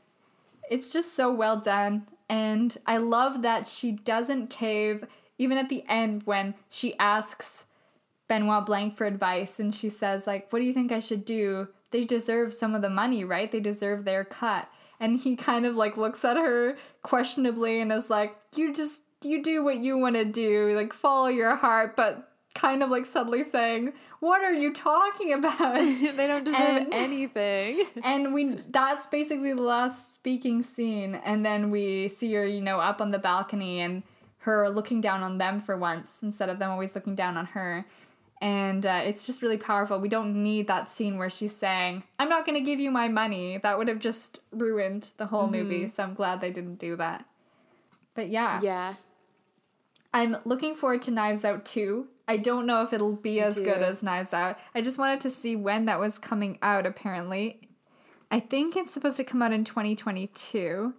it's 0.70 0.92
just 0.92 1.14
so 1.16 1.34
well 1.34 1.60
done 1.62 2.06
and 2.30 2.78
i 2.86 2.98
love 2.98 3.42
that 3.42 3.66
she 3.70 3.94
doesn't 3.94 4.50
cave 4.50 5.06
even 5.38 5.58
at 5.58 5.70
the 5.70 5.86
end 5.88 6.22
when 6.26 6.54
she 6.70 6.98
asks 7.00 7.64
benoit 8.28 8.66
blanc 8.66 8.98
for 8.98 9.06
advice 9.06 9.58
and 9.58 9.74
she 9.74 9.88
says 9.88 10.28
like 10.28 10.52
what 10.52 10.60
do 10.60 10.66
you 10.66 10.74
think 10.74 10.92
i 10.92 11.00
should 11.00 11.24
do 11.24 11.70
they 11.92 12.04
deserve 12.04 12.54
some 12.54 12.76
of 12.76 12.82
the 12.82 12.90
money 12.90 13.24
right 13.24 13.52
they 13.54 13.62
deserve 13.62 14.04
their 14.04 14.26
cut 14.26 14.68
and 15.00 15.20
he 15.20 15.36
kind 15.36 15.66
of 15.66 15.76
like 15.76 15.98
looks 15.98 16.24
at 16.26 16.38
her 16.38 16.76
questionably 17.04 17.80
and 17.80 17.92
is 17.92 18.10
like 18.10 18.36
you 18.56 18.74
just 18.74 19.04
you 19.24 19.42
do 19.42 19.64
what 19.64 19.78
you 19.78 19.98
want 19.98 20.16
to 20.16 20.26
do 20.26 20.70
like 20.76 20.94
follow 20.94 21.28
your 21.28 21.56
heart 21.56 21.96
but 21.96 22.32
kind 22.54 22.82
of 22.82 22.90
like 22.90 23.06
subtly 23.06 23.44
saying 23.44 23.94
what 24.20 24.42
are 24.42 24.54
you 24.54 24.74
talking 24.74 25.32
about? 25.34 25.76
They 26.18 26.26
don't 26.28 26.44
deserve 26.44 26.60
And- 26.60 26.94
anything. 26.94 27.84
and 28.04 28.34
we 28.34 28.56
that's 28.70 29.06
basically 29.06 29.54
the 29.54 29.62
last 29.62 30.16
speaking 30.16 30.64
scene. 30.64 31.14
And 31.14 31.46
then 31.46 31.70
we 31.70 32.08
see 32.08 32.34
her 32.34 32.46
you 32.46 32.62
know 32.62 32.80
up 32.80 33.00
on 33.00 33.12
the 33.12 33.20
balcony 33.20 33.80
and 33.80 34.02
her 34.40 34.70
looking 34.70 35.02
down 35.02 35.22
on 35.22 35.38
them 35.38 35.62
for 35.62 35.78
once 35.78 36.20
instead 36.24 36.50
of 36.50 36.58
them 36.58 36.72
always 36.72 36.96
looking 36.96 37.14
down 37.14 37.38
on 37.38 37.46
her 37.48 37.86
and 38.42 38.86
uh, 38.86 39.02
it's 39.04 39.26
just 39.26 39.42
really 39.42 39.58
powerful. 39.58 40.00
We 40.00 40.10
don't 40.10 40.44
need 40.44 40.68
that 40.68 40.90
scene 40.90 41.18
where 41.18 41.30
she's 41.30 41.56
saying 41.56 42.04
i'm 42.20 42.30
not 42.30 42.46
going 42.46 42.58
to 42.58 42.64
give 42.64 42.80
you 42.80 42.92
my 42.92 43.08
money. 43.08 43.58
That 43.58 43.78
would 43.78 43.88
have 43.88 44.00
just 44.00 44.40
ruined 44.52 45.10
the 45.18 45.26
whole 45.28 45.48
movie 45.48 45.88
so 45.88 46.04
i'm 46.04 46.14
glad 46.14 46.42
they 46.42 46.52
didn't 46.52 46.76
do 46.80 46.96
that. 46.98 47.26
But 48.14 48.30
yeah, 48.30 48.60
Yeah, 48.62 48.94
i'm 50.14 50.38
looking 50.46 50.76
forward 50.76 51.02
to 51.04 51.12
knives 51.12 51.44
out 51.46 51.66
2 51.66 52.08
i 52.28 52.36
don't 52.38 52.66
know 52.66 52.82
if 52.84 52.92
it'll 52.94 53.16
be 53.16 53.40
as 53.40 53.56
good 53.56 53.82
as 53.82 54.04
knives 54.04 54.34
out. 54.34 54.58
I 54.76 54.82
just 54.82 54.98
wanted 54.98 55.22
to 55.22 55.30
see 55.30 55.56
when 55.56 55.86
that 55.86 56.00
was 56.00 56.20
coming 56.20 56.58
out 56.62 56.86
apparently. 56.86 57.62
I 58.30 58.40
think 58.42 58.76
it's 58.76 58.92
supposed 58.94 59.16
to 59.18 59.24
come 59.24 59.42
out 59.42 59.54
in 59.54 59.64
2022. 59.64 60.94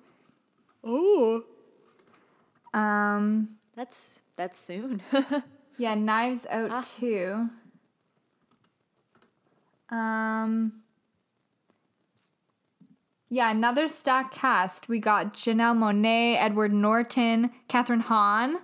Oh, 0.84 1.42
Um, 2.72 3.58
that's 3.74 4.22
that's 4.36 4.56
soon. 4.56 5.02
yeah, 5.78 5.94
Knives 5.94 6.46
Out 6.50 6.70
Ah. 6.70 6.82
2. 6.84 7.50
Um, 9.90 10.82
yeah, 13.30 13.50
another 13.50 13.88
stacked 13.88 14.34
cast. 14.34 14.88
We 14.88 14.98
got 14.98 15.34
Janelle 15.34 15.76
Monáe, 15.76 16.36
Edward 16.38 16.72
Norton, 16.72 17.50
Kathryn 17.68 18.02
Hahn, 18.02 18.58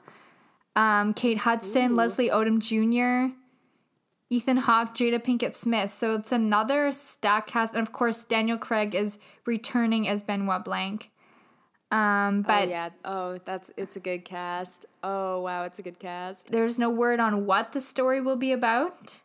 um, 0.76 1.14
Kate 1.14 1.38
Hudson, 1.38 1.92
Ooh. 1.92 1.96
Leslie 1.96 2.28
Odom 2.30 2.58
Jr., 2.58 3.34
Ethan 4.30 4.56
Hawke, 4.56 4.94
Jada 4.94 5.22
Pinkett 5.22 5.54
Smith. 5.54 5.92
So 5.92 6.14
it's 6.14 6.32
another 6.32 6.90
stacked 6.92 7.48
cast. 7.50 7.74
And 7.74 7.86
of 7.86 7.92
course, 7.92 8.24
Daniel 8.24 8.58
Craig 8.58 8.94
is 8.94 9.18
returning 9.46 10.08
as 10.08 10.22
Benoit 10.22 10.64
Blanc. 10.64 11.10
Um, 11.90 12.42
but 12.42 12.64
oh 12.64 12.70
yeah. 12.70 12.88
Oh, 13.04 13.38
that's 13.44 13.70
it's 13.76 13.96
a 13.96 14.00
good 14.00 14.24
cast. 14.24 14.86
Oh 15.02 15.40
wow, 15.42 15.64
it's 15.64 15.78
a 15.78 15.82
good 15.82 15.98
cast. 15.98 16.50
there's 16.50 16.78
no 16.78 16.90
word 16.90 17.20
on 17.20 17.46
what 17.46 17.72
the 17.72 17.80
story 17.80 18.20
will 18.20 18.36
be 18.36 18.52
about. 18.52 19.20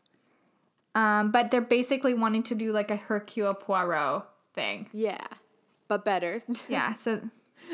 Um, 0.95 1.31
but 1.31 1.51
they're 1.51 1.61
basically 1.61 2.13
wanting 2.13 2.43
to 2.43 2.55
do 2.55 2.71
like 2.71 2.91
a 2.91 2.95
Hercule 2.95 3.53
Poirot 3.53 4.23
thing. 4.53 4.89
Yeah, 4.91 5.25
but 5.87 6.03
better. 6.03 6.41
Yeah, 6.69 6.95
so 6.95 7.21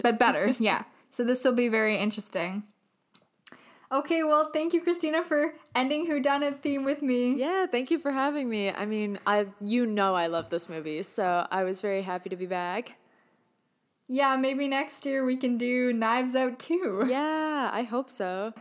but 0.02 0.20
better, 0.20 0.54
yeah. 0.60 0.84
So 1.12 1.24
this 1.24 1.44
will 1.44 1.54
be 1.54 1.70
very 1.70 1.98
interesting. 1.98 2.64
Okay, 3.92 4.24
well, 4.24 4.50
thank 4.52 4.74
you, 4.74 4.82
Christina, 4.82 5.24
for 5.24 5.54
ending 5.76 6.08
Who 6.08 6.20
Done 6.20 6.44
It 6.44 6.62
theme 6.62 6.84
with 6.84 7.02
me. 7.02 7.36
yeah, 7.40 7.66
thank 7.68 7.92
you 7.92 8.00
for 8.00 8.12
having 8.12 8.50
me. 8.50 8.72
I 8.72 8.86
mean, 8.86 9.20
I 9.26 9.48
you 9.64 9.86
know 9.86 10.16
I 10.16 10.28
love 10.28 10.50
this 10.50 10.68
movie, 10.70 11.02
so 11.04 11.48
I 11.52 11.64
was 11.64 11.82
very 11.82 12.02
happy 12.02 12.30
to 12.30 12.36
be 12.36 12.46
back. 12.48 12.96
Yeah, 14.08 14.36
maybe 14.38 14.68
next 14.68 15.06
year 15.06 15.26
we 15.26 15.36
can 15.36 15.58
do 15.58 15.92
Knives 15.92 16.36
Out 16.36 16.60
too. 16.60 17.06
Yeah, 17.10 17.70
I 17.74 17.84
hope 17.84 18.10
so. 18.10 18.54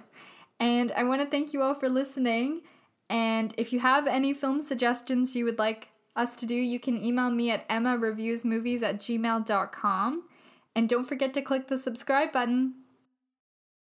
And 0.58 0.92
I 0.92 1.04
want 1.04 1.20
to 1.20 1.26
thank 1.26 1.52
you 1.52 1.62
all 1.62 1.74
for 1.74 1.88
listening. 1.88 2.62
And 3.10 3.54
if 3.58 3.72
you 3.72 3.80
have 3.80 4.06
any 4.06 4.32
film 4.32 4.60
suggestions 4.60 5.34
you 5.36 5.44
would 5.44 5.58
like 5.58 5.88
us 6.16 6.36
to 6.36 6.46
do, 6.46 6.54
you 6.54 6.80
can 6.80 7.02
email 7.02 7.30
me 7.30 7.50
at 7.50 7.68
emmareviewsmovies 7.68 8.82
at 8.82 8.98
gmail.com. 8.98 10.22
And 10.76 10.88
don't 10.88 11.06
forget 11.06 11.34
to 11.34 11.42
click 11.42 11.68
the 11.68 11.78
subscribe 11.78 12.32
button. 12.32 12.74